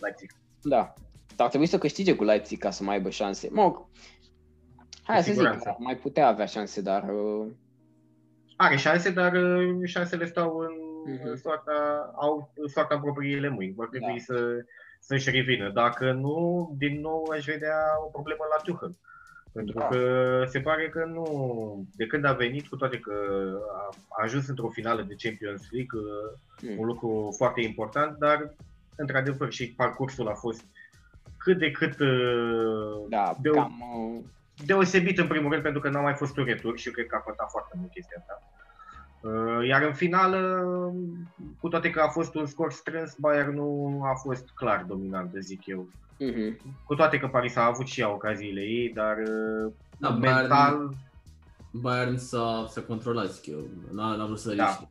Leipzig. 0.00 0.30
Da. 0.62 0.92
Dar 1.36 1.44
ar 1.44 1.48
trebui 1.48 1.66
să 1.66 1.78
câștige 1.78 2.14
cu 2.14 2.24
Leipzig 2.24 2.58
ca 2.58 2.70
să 2.70 2.82
mai 2.82 2.94
aibă 2.94 3.10
șanse. 3.10 3.48
Mă, 3.52 3.62
hai 5.02 5.16
Cu 5.16 5.22
să 5.22 5.22
zic, 5.22 5.32
siguranță. 5.32 5.64
că 5.68 5.74
mai 5.78 5.96
putea 5.96 6.26
avea 6.28 6.46
șanse, 6.46 6.80
dar 6.80 7.02
uh, 7.02 7.46
Are 8.56 8.76
șanse, 8.76 9.10
dar 9.10 9.32
uh, 9.32 9.80
șansele 9.84 10.26
stau 10.26 10.56
în 10.58 10.72
Mhm. 11.08 11.36
soarta, 11.36 11.72
au 12.20 12.52
soarta 12.72 12.94
în 12.94 13.00
propriile 13.00 13.48
mâini. 13.48 13.72
Vor 13.74 13.88
trebui 13.88 14.22
Da. 14.26 14.34
să, 14.34 14.40
să-și 15.00 15.30
revină. 15.30 15.70
Dacă 15.74 16.12
nu, 16.12 16.70
din 16.78 17.00
nou 17.00 17.28
aș 17.32 17.44
vedea 17.44 17.76
o 18.06 18.08
problemă 18.08 18.40
la 18.56 18.62
Tuchel. 18.62 18.96
Pentru 19.56 19.78
Da. 19.78 19.86
că 19.86 20.44
se 20.48 20.60
pare 20.60 20.88
că 20.88 21.04
nu, 21.04 21.86
de 21.96 22.06
când 22.06 22.24
a 22.24 22.32
venit, 22.32 22.66
cu 22.66 22.76
toate 22.76 22.98
că 22.98 23.12
a, 23.76 23.94
a 24.08 24.22
ajuns 24.22 24.48
într-o 24.48 24.68
finală 24.68 25.02
de 25.02 25.14
Champions 25.18 25.62
League, 25.70 26.00
uh, 26.00 26.70
mm, 26.70 26.78
un 26.78 26.86
lucru 26.86 27.34
foarte 27.36 27.60
important, 27.60 28.18
dar 28.18 28.54
într-adevăr 28.96 29.52
și 29.52 29.72
parcursul 29.72 30.28
a 30.28 30.34
fost 30.34 30.64
cât 31.36 31.58
de 31.58 31.70
cât 31.70 31.98
uh, 32.00 33.06
da, 33.08 33.36
de, 33.40 33.50
cam... 33.50 33.82
Uh, 33.96 34.24
deosebit 34.64 35.18
în 35.18 35.26
primul 35.26 35.50
rând 35.50 35.62
pentru 35.62 35.80
că 35.80 35.88
n-a 35.88 36.00
mai 36.00 36.14
fost 36.14 36.36
un 36.36 36.44
retur 36.44 36.78
și 36.78 36.86
eu 36.86 36.92
cred 36.92 37.06
că 37.06 37.16
a 37.16 37.18
contat 37.18 37.50
foarte 37.50 37.74
mult 37.78 37.90
chestia 37.90 38.16
asta. 38.18 38.42
Uh, 39.26 39.66
Iar 39.68 39.82
în 39.82 39.92
finală, 39.92 40.64
cu 41.60 41.68
toate 41.68 41.90
că 41.90 42.00
a 42.00 42.08
fost 42.08 42.34
un 42.34 42.46
scor 42.46 42.72
strâns, 42.72 43.14
Bayern 43.18 43.54
nu 43.54 44.00
a 44.04 44.14
fost 44.22 44.50
clar 44.54 44.84
dominant, 44.88 45.30
zic 45.40 45.66
eu. 45.66 45.88
mhm. 46.18 46.56
Cu 46.84 46.94
toate 46.94 47.18
că 47.18 47.26
Paris 47.26 47.56
a 47.56 47.66
avut 47.66 47.86
și 47.86 48.00
ea 48.00 48.12
ocaziile 48.12 48.60
ei, 48.60 48.92
dar 48.94 49.16
uh, 49.16 49.72
Da, 49.98 50.08
mental, 50.10 50.90
Bayern 51.70 52.16
s-a, 52.16 52.66
s-a 52.68 52.80
controlat, 52.80 53.30
zic 53.32 53.46
eu. 53.46 53.58
N-a, 53.92 54.16
n-a 54.16 54.24
vrut 54.24 54.38
să 54.38 54.54
Da. 54.54 54.64
riște. 54.66 54.88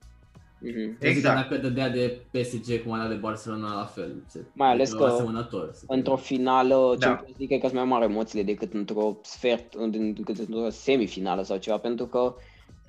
Mhm. 0.60 0.78
Eu 0.80 0.86
zic 0.90 1.00
că 1.00 1.06
Exact. 1.08 1.36
dacă 1.50 1.62
dădea 1.62 1.90
de 1.90 2.22
PSG 2.32 2.84
cum 2.84 2.92
a 2.92 2.98
dat 2.98 3.10
de 3.10 3.16
Barcelona, 3.16 3.74
la 3.76 3.86
fel. 3.86 4.16
Se- 4.28 4.46
Mai 4.54 4.70
ales 4.70 4.94
e 4.94 4.96
că 4.96 5.04
asemănător. 5.04 5.70
să 5.74 5.84
într-o 5.88 6.16
finală, 6.16 6.96
Da. 7.00 7.06
Champions 7.08 7.38
League, 7.38 7.48
cred 7.48 7.60
că 7.60 7.68
sunt 7.68 7.80
mai 7.80 7.90
mari 8.00 8.12
emoțiile 8.12 8.44
decât 8.44 8.74
într-o 8.74 9.18
sfert, 9.22 9.76
decât 10.16 10.38
într-o 10.38 10.70
semifinală 10.70 11.44
sau 11.44 11.58
ceva, 11.58 11.78
pentru 11.78 12.06
că 12.06 12.34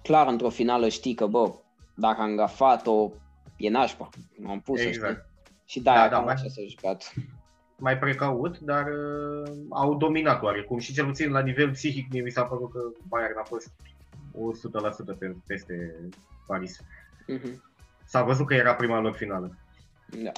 clar 0.06 0.26
într-o 0.26 0.48
finală 0.48 0.88
știi 0.88 1.14
că, 1.14 1.26
bă, 1.26 1.52
dacă 1.94 2.20
am 2.20 2.36
gafat-o, 2.36 3.10
e 3.56 3.68
nașpa. 3.70 4.08
M-am 4.38 4.60
pus 4.60 4.80
Exact. 4.80 5.12
știi? 5.12 5.24
Și 5.66 5.80
da, 5.80 5.92
Da, 5.94 6.00
da, 6.00 6.08
da, 6.08 6.14
cam 6.16 6.24
mai- 6.24 6.34
așa 6.34 6.48
s-a 6.48 6.62
jucat. 6.68 7.12
mai 7.78 7.98
precaut, 7.98 8.58
dar 8.58 8.86
uh, 8.86 9.52
au 9.70 9.94
dominat 9.96 10.42
oarecum 10.42 10.78
și 10.78 10.92
cel 10.92 11.04
puțin 11.06 11.30
la 11.30 11.40
nivel 11.40 11.70
psihic 11.70 12.12
mie 12.12 12.22
mi 12.22 12.30
s-a 12.30 12.42
părut 12.44 12.70
că 12.72 12.78
Bayern 13.08 13.38
a 13.38 13.42
fost 13.42 13.70
100% 15.12 15.18
pe, 15.18 15.34
peste 15.46 15.94
Paris. 16.46 16.80
Mhm. 17.26 17.62
S-a 18.04 18.22
văzut 18.22 18.46
că 18.46 18.54
era 18.54 18.74
prima 18.74 19.00
lor 19.00 19.14
finală. 19.14 19.56
Da. 20.22 20.32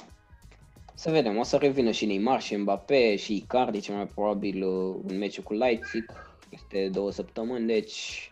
Să 0.93 1.11
vedem, 1.11 1.37
o 1.37 1.43
să 1.43 1.57
revină 1.57 1.91
și 1.91 2.05
Neymar 2.05 2.41
și 2.41 2.55
Mbappé 2.55 3.15
și 3.15 3.35
Icardi, 3.35 3.79
cel 3.79 3.95
mai 3.95 4.05
probabil 4.05 4.63
uh, 4.63 4.95
în 5.07 5.17
meciul 5.17 5.43
cu 5.43 5.53
Leipzig, 5.53 6.05
este 6.49 6.89
două 6.91 7.11
săptămâni, 7.11 7.67
deci 7.67 8.31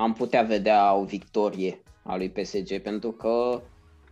am 0.00 0.12
putea 0.12 0.42
vedea 0.42 0.94
o 0.94 1.04
victorie 1.04 1.82
a 2.02 2.16
lui 2.16 2.30
PSG, 2.30 2.78
pentru 2.82 3.10
că 3.10 3.62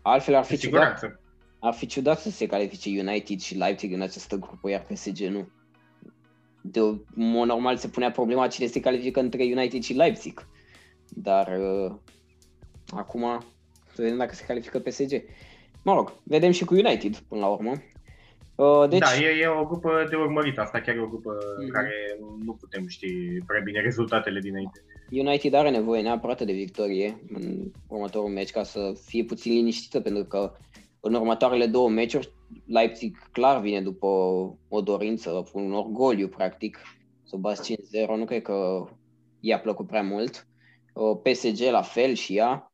altfel 0.02 0.34
ar 0.34 0.44
fi 0.44 0.56
ciudat, 0.56 1.18
ar 1.58 1.72
fi 1.72 1.86
ciudat 1.86 2.18
să 2.18 2.30
se 2.30 2.46
califice 2.46 3.00
United 3.00 3.38
și 3.38 3.56
Leipzig 3.56 3.92
în 3.92 4.00
această 4.00 4.36
grupă, 4.36 4.70
iar 4.70 4.86
PSG 4.92 5.18
nu. 5.18 5.48
De 6.60 6.80
mod 7.14 7.46
normal 7.46 7.76
se 7.76 7.88
punea 7.88 8.10
problema 8.10 8.46
cine 8.46 8.66
se 8.66 8.80
califică 8.80 9.20
între 9.20 9.42
United 9.42 9.82
și 9.82 9.92
Leipzig, 9.92 10.46
dar 11.08 11.58
uh, 11.60 11.94
acum 12.90 13.44
să 13.94 14.02
vedem 14.02 14.16
dacă 14.16 14.34
se 14.34 14.44
califică 14.44 14.78
PSG. 14.78 15.22
Mă 15.82 15.94
rog, 15.94 16.12
vedem 16.22 16.50
și 16.50 16.64
cu 16.64 16.74
United 16.74 17.16
până 17.16 17.40
la 17.40 17.46
urmă. 17.46 17.72
Uh, 18.54 18.88
deci... 18.88 18.98
Da, 18.98 19.14
e, 19.14 19.40
e 19.40 19.46
o 19.46 19.64
grupă 19.64 20.06
de 20.10 20.16
urmărit, 20.16 20.58
asta 20.58 20.80
chiar 20.80 20.96
e 20.96 21.00
o 21.00 21.06
grupă 21.06 21.36
mm-hmm. 21.36 21.64
în 21.64 21.70
care 21.70 22.18
nu 22.44 22.52
putem 22.52 22.86
ști 22.86 23.06
prea 23.46 23.60
bine 23.60 23.80
rezultatele 23.80 24.40
dinainte. 24.40 24.82
United 25.10 25.54
are 25.54 25.70
nevoie 25.70 26.02
neapărat 26.02 26.42
de 26.42 26.52
victorie 26.52 27.22
în 27.32 27.72
următorul 27.88 28.28
meci 28.28 28.50
ca 28.50 28.62
să 28.62 28.92
fie 29.04 29.24
puțin 29.24 29.52
liniștită, 29.52 30.00
pentru 30.00 30.24
că 30.24 30.52
în 31.00 31.14
următoarele 31.14 31.66
două 31.66 31.88
meciuri 31.88 32.32
Leipzig 32.66 33.28
clar 33.32 33.60
vine 33.60 33.80
după 33.80 34.06
o 34.68 34.80
dorință, 34.80 35.48
un 35.52 35.72
orgoliu 35.72 36.28
practic, 36.28 36.78
să 37.24 37.36
o 37.36 37.38
bați 37.38 37.74
5-0, 37.74 37.76
nu 38.16 38.24
cred 38.24 38.42
că 38.42 38.84
i-a 39.40 39.60
plăcut 39.60 39.86
prea 39.86 40.02
mult. 40.02 40.46
Uh, 40.94 41.18
PSG 41.22 41.60
la 41.60 41.82
fel 41.82 42.14
și 42.14 42.36
ea, 42.36 42.72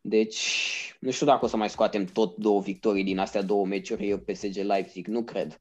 deci, 0.00 0.96
nu 1.00 1.10
știu 1.10 1.26
dacă 1.26 1.44
o 1.44 1.48
să 1.48 1.56
mai 1.56 1.68
scoatem 1.68 2.04
tot 2.04 2.36
două 2.36 2.60
victorii 2.60 3.04
din 3.04 3.18
astea 3.18 3.42
două 3.42 3.66
meciuri, 3.66 4.08
eu 4.08 4.18
PSG 4.18 4.56
Leipzig, 4.56 5.06
nu 5.06 5.22
cred. 5.22 5.58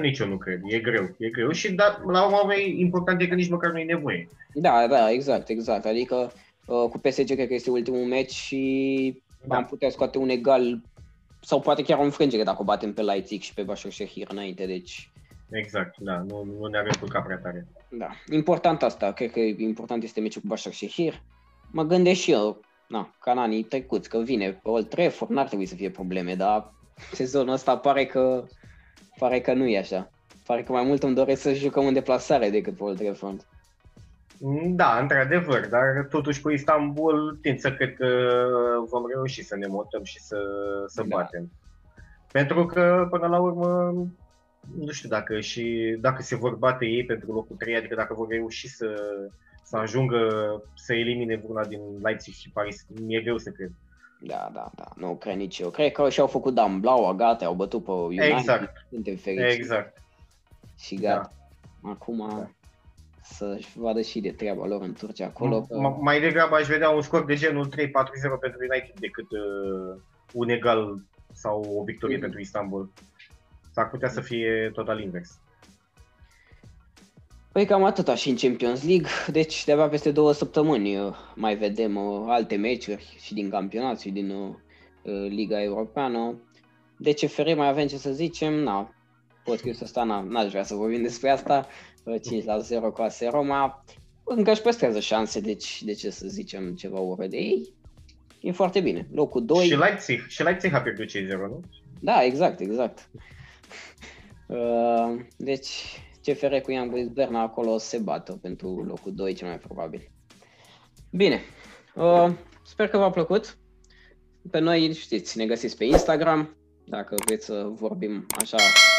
Nici 0.00 0.18
eu 0.18 0.28
nu 0.28 0.36
cred, 0.36 0.60
e 0.64 0.78
greu, 0.78 1.14
e 1.18 1.28
greu 1.28 1.50
și 1.50 1.72
da, 1.72 2.02
la 2.06 2.24
urmă 2.24 2.54
important 2.76 3.20
e 3.20 3.26
că 3.26 3.34
nici 3.34 3.48
măcar 3.48 3.70
nu 3.70 3.78
e 3.78 3.84
nevoie. 3.84 4.28
Da, 4.54 4.86
da, 4.86 5.10
exact, 5.10 5.48
exact, 5.48 5.84
adică 5.84 6.32
uh, 6.66 6.88
cu 6.90 6.98
PSG 6.98 7.34
cred 7.34 7.46
că 7.46 7.54
este 7.54 7.70
ultimul 7.70 8.04
meci 8.04 8.32
și 8.32 9.22
da. 9.46 9.56
am 9.56 9.64
putea 9.64 9.90
scoate 9.90 10.18
un 10.18 10.28
egal 10.28 10.80
sau 11.40 11.60
poate 11.60 11.82
chiar 11.82 11.98
o 11.98 12.02
înfrângere 12.02 12.42
dacă 12.42 12.60
o 12.60 12.64
batem 12.64 12.92
pe 12.92 13.02
Leipzig 13.02 13.40
și 13.40 13.54
pe 13.54 13.62
Başakşehir 13.62 14.28
înainte, 14.28 14.66
deci... 14.66 15.10
Exact, 15.50 15.98
da, 15.98 16.24
nu, 16.28 16.44
nu 16.58 16.66
ne 16.66 16.78
avem 16.78 16.92
culcat 17.00 17.24
prea 17.24 17.38
tare. 17.38 17.66
Da, 17.88 18.08
important 18.30 18.82
asta, 18.82 19.12
cred 19.12 19.30
că 19.30 19.40
important 19.40 20.02
este 20.02 20.20
meciul 20.20 20.42
cu 20.42 20.54
Başakşehir. 20.54 21.22
Mă 21.70 21.82
gândesc 21.82 22.20
și 22.20 22.30
eu, 22.30 22.60
na, 22.86 23.14
ca 23.20 23.30
în 23.30 23.38
anii 23.38 23.62
trecuți, 23.62 24.08
că 24.08 24.18
vine 24.18 24.50
pe 24.50 24.68
Old 24.68 24.88
Trafford, 24.88 25.30
n-ar 25.30 25.46
trebui 25.46 25.66
să 25.66 25.74
fie 25.74 25.90
probleme, 25.90 26.34
dar 26.34 26.72
sezonul 27.12 27.52
ăsta 27.52 27.76
pare 27.76 28.06
că, 28.06 28.44
pare 29.18 29.40
că 29.40 29.52
nu 29.52 29.66
e 29.66 29.78
așa. 29.78 30.10
Pare 30.46 30.62
că 30.62 30.72
mai 30.72 30.84
mult 30.84 31.02
îmi 31.02 31.14
doresc 31.14 31.40
să 31.40 31.52
jucăm 31.52 31.86
în 31.86 31.92
deplasare 31.92 32.50
decât 32.50 32.76
pe 32.76 32.82
Old 32.82 32.98
Trafford. 32.98 33.46
Da, 34.66 34.98
într-adevăr, 35.00 35.68
dar 35.68 36.06
totuși 36.10 36.40
cu 36.40 36.50
Istanbul 36.50 37.38
tind 37.42 37.58
să 37.58 37.72
cred 37.72 37.94
că 37.94 38.06
vom 38.90 39.02
reuși 39.14 39.42
să 39.42 39.56
ne 39.56 39.66
mutăm 39.66 40.04
și 40.04 40.20
să, 40.20 40.36
să 40.86 41.02
da. 41.02 41.16
batem. 41.16 41.50
Pentru 42.32 42.66
că, 42.66 43.06
până 43.10 43.26
la 43.26 43.40
urmă, 43.40 43.92
nu 44.78 44.90
știu 44.90 45.08
dacă 45.08 45.40
și 45.40 45.96
dacă 46.00 46.22
se 46.22 46.36
vor 46.36 46.54
bate 46.54 46.86
ei 46.86 47.04
pentru 47.04 47.32
locul 47.32 47.56
3, 47.56 47.76
adică 47.76 47.94
dacă 47.94 48.14
vor 48.14 48.28
reuși 48.28 48.68
să, 48.68 48.94
să 49.62 49.76
ajungă 49.76 50.28
să 50.74 50.94
elimine 50.94 51.36
vreuna 51.36 51.64
din 51.64 51.80
Leipzig 52.02 52.34
și 52.34 52.50
Paris. 52.50 52.86
Mi-e 53.04 53.20
greu 53.20 53.38
să 53.38 53.50
cred. 53.50 53.70
Da, 54.20 54.50
da, 54.52 54.70
da, 54.74 54.88
nu 54.96 55.16
cred 55.16 55.36
nici 55.36 55.58
eu. 55.58 55.70
Cred 55.70 55.92
că 55.92 56.08
și-au 56.08 56.26
făcut 56.26 56.54
Dan 56.54 56.80
Blau, 56.80 57.14
gata, 57.14 57.46
au 57.46 57.54
bătut 57.54 57.84
pe 57.84 57.90
United. 57.90 58.30
Exact. 58.30 58.86
Suntem 58.90 59.16
fericiți. 59.16 59.56
Exact. 59.56 60.02
Și 60.78 60.94
gata. 60.94 61.32
Da. 61.82 61.90
Acum 61.90 62.28
da. 62.28 62.50
să-și 63.22 63.78
vadă 63.78 64.00
și 64.00 64.20
de 64.20 64.30
treaba 64.30 64.66
lor 64.66 64.82
în 64.82 64.92
Turcia 64.92 65.26
acolo. 65.26 65.64
M- 65.64 65.68
că... 65.68 65.96
Mai 66.00 66.20
degrabă 66.20 66.54
aș 66.54 66.66
vedea 66.66 66.90
un 66.90 67.02
scor 67.02 67.24
de 67.24 67.34
genul 67.34 67.66
3-4-0 67.66 67.70
pentru 68.40 68.60
United 68.70 68.98
decât 68.98 69.30
uh, 69.30 70.00
un 70.32 70.48
egal 70.48 70.96
sau 71.32 71.60
o 71.78 71.84
victorie 71.84 72.16
mm-hmm. 72.16 72.20
pentru 72.20 72.40
Istanbul. 72.40 72.92
S-ar 73.70 73.90
putea 73.90 74.08
să 74.08 74.20
fie 74.20 74.70
total 74.72 75.00
invers. 75.00 75.38
Păi 77.54 77.66
cam 77.66 77.84
atâta 77.84 78.14
și 78.14 78.28
în 78.28 78.36
Champions 78.36 78.86
League, 78.86 79.08
deci 79.30 79.64
de-abia 79.64 79.88
peste 79.88 80.10
două 80.10 80.32
săptămâni 80.32 80.98
uh, 80.98 81.14
mai 81.34 81.56
vedem 81.56 81.96
uh, 81.96 82.24
alte 82.26 82.56
meciuri 82.56 83.16
și 83.20 83.34
din 83.34 83.50
campionat 83.50 84.00
și 84.00 84.10
din 84.10 84.30
uh, 84.30 84.54
Liga 85.28 85.62
Europeană. 85.62 86.42
De 86.98 87.12
CFR 87.12 87.54
mai 87.54 87.68
avem 87.68 87.86
ce 87.86 87.96
să 87.96 88.12
zicem, 88.12 88.52
na, 88.52 88.94
podcastul 89.44 89.86
ăsta 89.86 90.02
n- 90.02 90.28
n-aș 90.28 90.50
vrea 90.50 90.62
să 90.62 90.74
vorbim 90.74 91.02
despre 91.02 91.30
asta, 91.30 91.66
5 92.22 92.44
la 92.44 92.58
0 92.58 92.90
cu 92.90 93.02
AS 93.02 93.20
Roma, 93.20 93.84
încă 94.24 94.50
își 94.50 94.62
păstrează 94.62 95.00
șanse, 95.00 95.40
deci 95.40 95.82
de 95.82 95.92
ce 95.92 96.10
să 96.10 96.26
zicem 96.28 96.74
ceva 96.74 96.98
ură 96.98 97.26
de 97.26 97.36
ei, 97.36 97.72
e 98.40 98.52
foarte 98.52 98.80
bine. 98.80 99.08
Locul 99.12 99.44
2... 99.44 99.66
Și 99.66 99.76
Leipzig, 99.76 100.26
și 100.26 100.42
Leipzig 100.42 100.74
a 100.74 100.80
pierdut 100.80 101.08
cei 101.08 101.24
0, 101.24 101.46
nu? 101.46 101.60
Da, 102.00 102.24
exact, 102.24 102.60
exact. 102.60 103.08
Deci, 105.36 105.70
CFR 106.24 106.54
cu 106.56 106.70
Young 106.70 106.90
Boys 106.90 107.08
Berna 107.08 107.40
acolo 107.40 107.78
se 107.78 107.98
bată 107.98 108.38
pentru 108.42 108.82
locul 108.82 109.14
2 109.14 109.34
cel 109.34 109.48
mai 109.48 109.58
probabil. 109.58 110.10
Bine, 111.10 111.40
uh, 111.94 112.32
sper 112.64 112.88
că 112.88 112.98
v-a 112.98 113.10
plăcut. 113.10 113.58
Pe 114.50 114.58
noi, 114.58 114.92
știți, 114.92 115.38
ne 115.38 115.46
găsiți 115.46 115.76
pe 115.76 115.84
Instagram, 115.84 116.56
dacă 116.84 117.14
vreți 117.24 117.44
să 117.44 117.66
vorbim 117.70 118.26
așa 118.40 118.56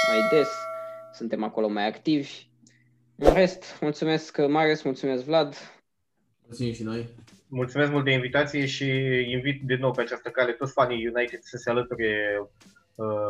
mai 0.08 0.18
des, 0.32 0.50
suntem 1.14 1.44
acolo 1.44 1.68
mai 1.68 1.88
activi. 1.88 2.48
În 3.16 3.34
rest, 3.34 3.78
mulțumesc 3.82 4.48
Marius, 4.48 4.82
mulțumesc 4.82 5.24
Vlad. 5.24 5.56
Mulțumim 6.46 6.74
și 6.74 6.84
noi. 6.84 7.08
Mulțumesc 7.48 7.92
mult 7.92 8.04
de 8.04 8.12
invitație 8.12 8.66
și 8.66 8.86
invit 9.32 9.62
din 9.64 9.78
nou 9.80 9.92
pe 9.92 10.02
această 10.02 10.30
cale 10.30 10.52
toți 10.52 10.74
fanii 10.74 11.08
United 11.08 11.40
să 11.42 11.58
se 11.58 11.70
alăture 11.70 12.40
Uh, 12.40 12.75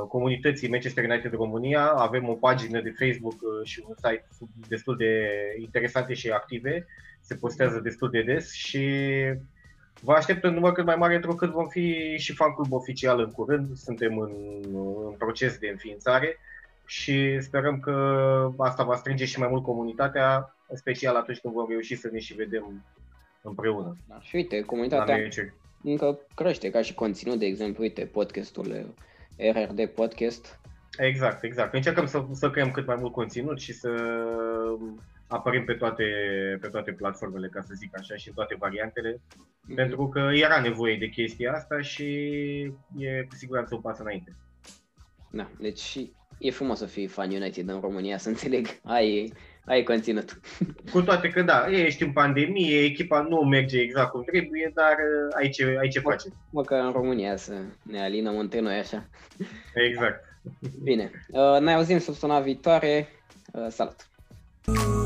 comunității 0.08 0.70
Manchester 0.70 1.04
United 1.04 1.34
România. 1.34 1.86
Avem 1.88 2.30
o 2.30 2.34
pagină 2.34 2.82
de 2.82 2.96
Facebook 3.00 3.42
uh, 3.42 3.66
și 3.68 3.84
un 3.88 3.96
site 3.96 4.28
destul 4.68 4.98
de 4.98 5.30
interesante 5.60 6.14
și 6.14 6.30
active. 6.30 6.86
Se 7.22 7.36
postează 7.36 7.80
destul 7.80 8.10
de 8.10 8.22
des 8.22 8.52
și 8.52 8.88
vă 10.02 10.14
aștept 10.14 10.44
în 10.44 10.54
număr 10.54 10.72
cât 10.72 10.86
mai 10.86 10.96
mare, 10.96 11.16
întrucât 11.16 11.50
vom 11.50 11.68
fi 11.68 12.16
și 12.18 12.34
fan 12.34 12.54
club 12.54 12.72
oficial 12.72 13.20
în 13.20 13.32
curând. 13.32 13.76
Suntem 13.76 14.18
în, 14.18 14.32
în 15.08 15.16
proces 15.18 15.58
de 15.58 15.68
înființare 15.68 16.38
și 16.86 17.42
sperăm 17.42 17.80
că 17.80 17.94
asta 18.58 18.84
va 18.84 18.96
strânge 18.96 19.26
și 19.26 19.40
mai 19.40 19.48
mult 19.52 19.64
comunitatea, 19.64 20.56
în 20.68 20.78
special 20.78 21.16
atunci 21.16 21.40
când 21.40 21.54
vom 21.54 21.70
reuși 21.70 21.96
să 21.96 22.10
ne 22.12 22.20
și 22.20 22.34
vedem 22.34 22.86
împreună. 23.42 23.98
Da, 24.08 24.20
și 24.22 24.36
uite, 24.36 24.62
comunitatea 24.62 25.18
încă 25.84 26.20
crește 26.36 26.70
ca 26.70 26.82
și 26.82 26.94
conținut, 26.94 27.40
de 27.40 27.46
exemplu, 27.46 27.84
uite, 27.84 28.06
podcastul 28.06 28.96
RRD 29.38 29.86
Podcast. 29.86 30.60
Exact, 30.98 31.44
exact. 31.44 31.74
Încercăm 31.74 32.06
să, 32.06 32.26
să 32.32 32.50
creăm 32.50 32.72
cât 32.72 32.86
mai 32.86 32.96
mult 33.00 33.12
conținut 33.12 33.60
și 33.60 33.74
să 33.74 33.90
apărim 35.28 35.66
pe 35.66 35.74
toate, 35.74 36.04
pe 36.62 36.68
toate 36.68 36.92
platformele, 36.92 37.48
ca 37.48 37.62
să 37.62 37.74
zic 37.76 37.98
așa, 37.98 38.16
și 38.16 38.32
toate 38.32 38.56
variantele, 38.60 39.14
mm-hmm. 39.14 39.76
pentru 39.76 40.10
că 40.10 40.20
era 40.34 40.60
nevoie 40.60 40.98
de 40.98 41.10
chestia 41.10 41.54
asta 41.54 41.82
și 41.82 42.06
e 42.98 43.24
cu 43.30 43.36
siguranță 43.36 43.76
un 43.76 43.82
pas 43.82 44.00
înainte. 44.00 44.36
Da, 45.32 45.50
deci 45.60 45.98
e 46.38 46.52
frumos 46.52 46.78
să 46.78 46.86
fii 46.86 47.08
fan 47.08 47.32
United 47.32 47.70
în 47.70 47.80
România, 47.80 48.18
să 48.18 48.30
înțeleg. 48.30 48.68
Ai, 48.84 49.34
ai 49.66 49.84
conținut. 49.84 50.40
Cu 50.92 51.02
toate 51.02 51.30
că 51.30 51.42
da, 51.42 51.66
ești 51.70 52.04
în 52.04 52.12
pandemie, 52.12 52.84
echipa 52.84 53.22
nu 53.30 53.38
merge 53.38 53.80
exact 53.80 54.12
cum 54.12 54.24
trebuie, 54.24 54.72
dar 54.76 54.92
uh, 54.92 55.36
ai 55.38 55.50
ce, 55.50 55.78
ai 55.80 55.88
ce 55.88 56.00
face. 56.00 56.28
Măcar 56.50 56.86
în 56.86 56.92
România 56.92 57.36
să 57.36 57.54
ne 57.82 58.02
alinăm 58.02 58.38
între 58.38 58.60
noi 58.60 58.76
așa. 58.76 59.08
Exact. 59.74 60.24
Bine, 60.84 61.12
uh, 61.30 61.60
ne 61.60 61.74
auzim 61.74 62.00
săptămâna 62.00 62.40
viitoare. 62.40 63.08
Uh, 63.52 63.68
salut! 63.70 64.08
I'm 64.68 65.05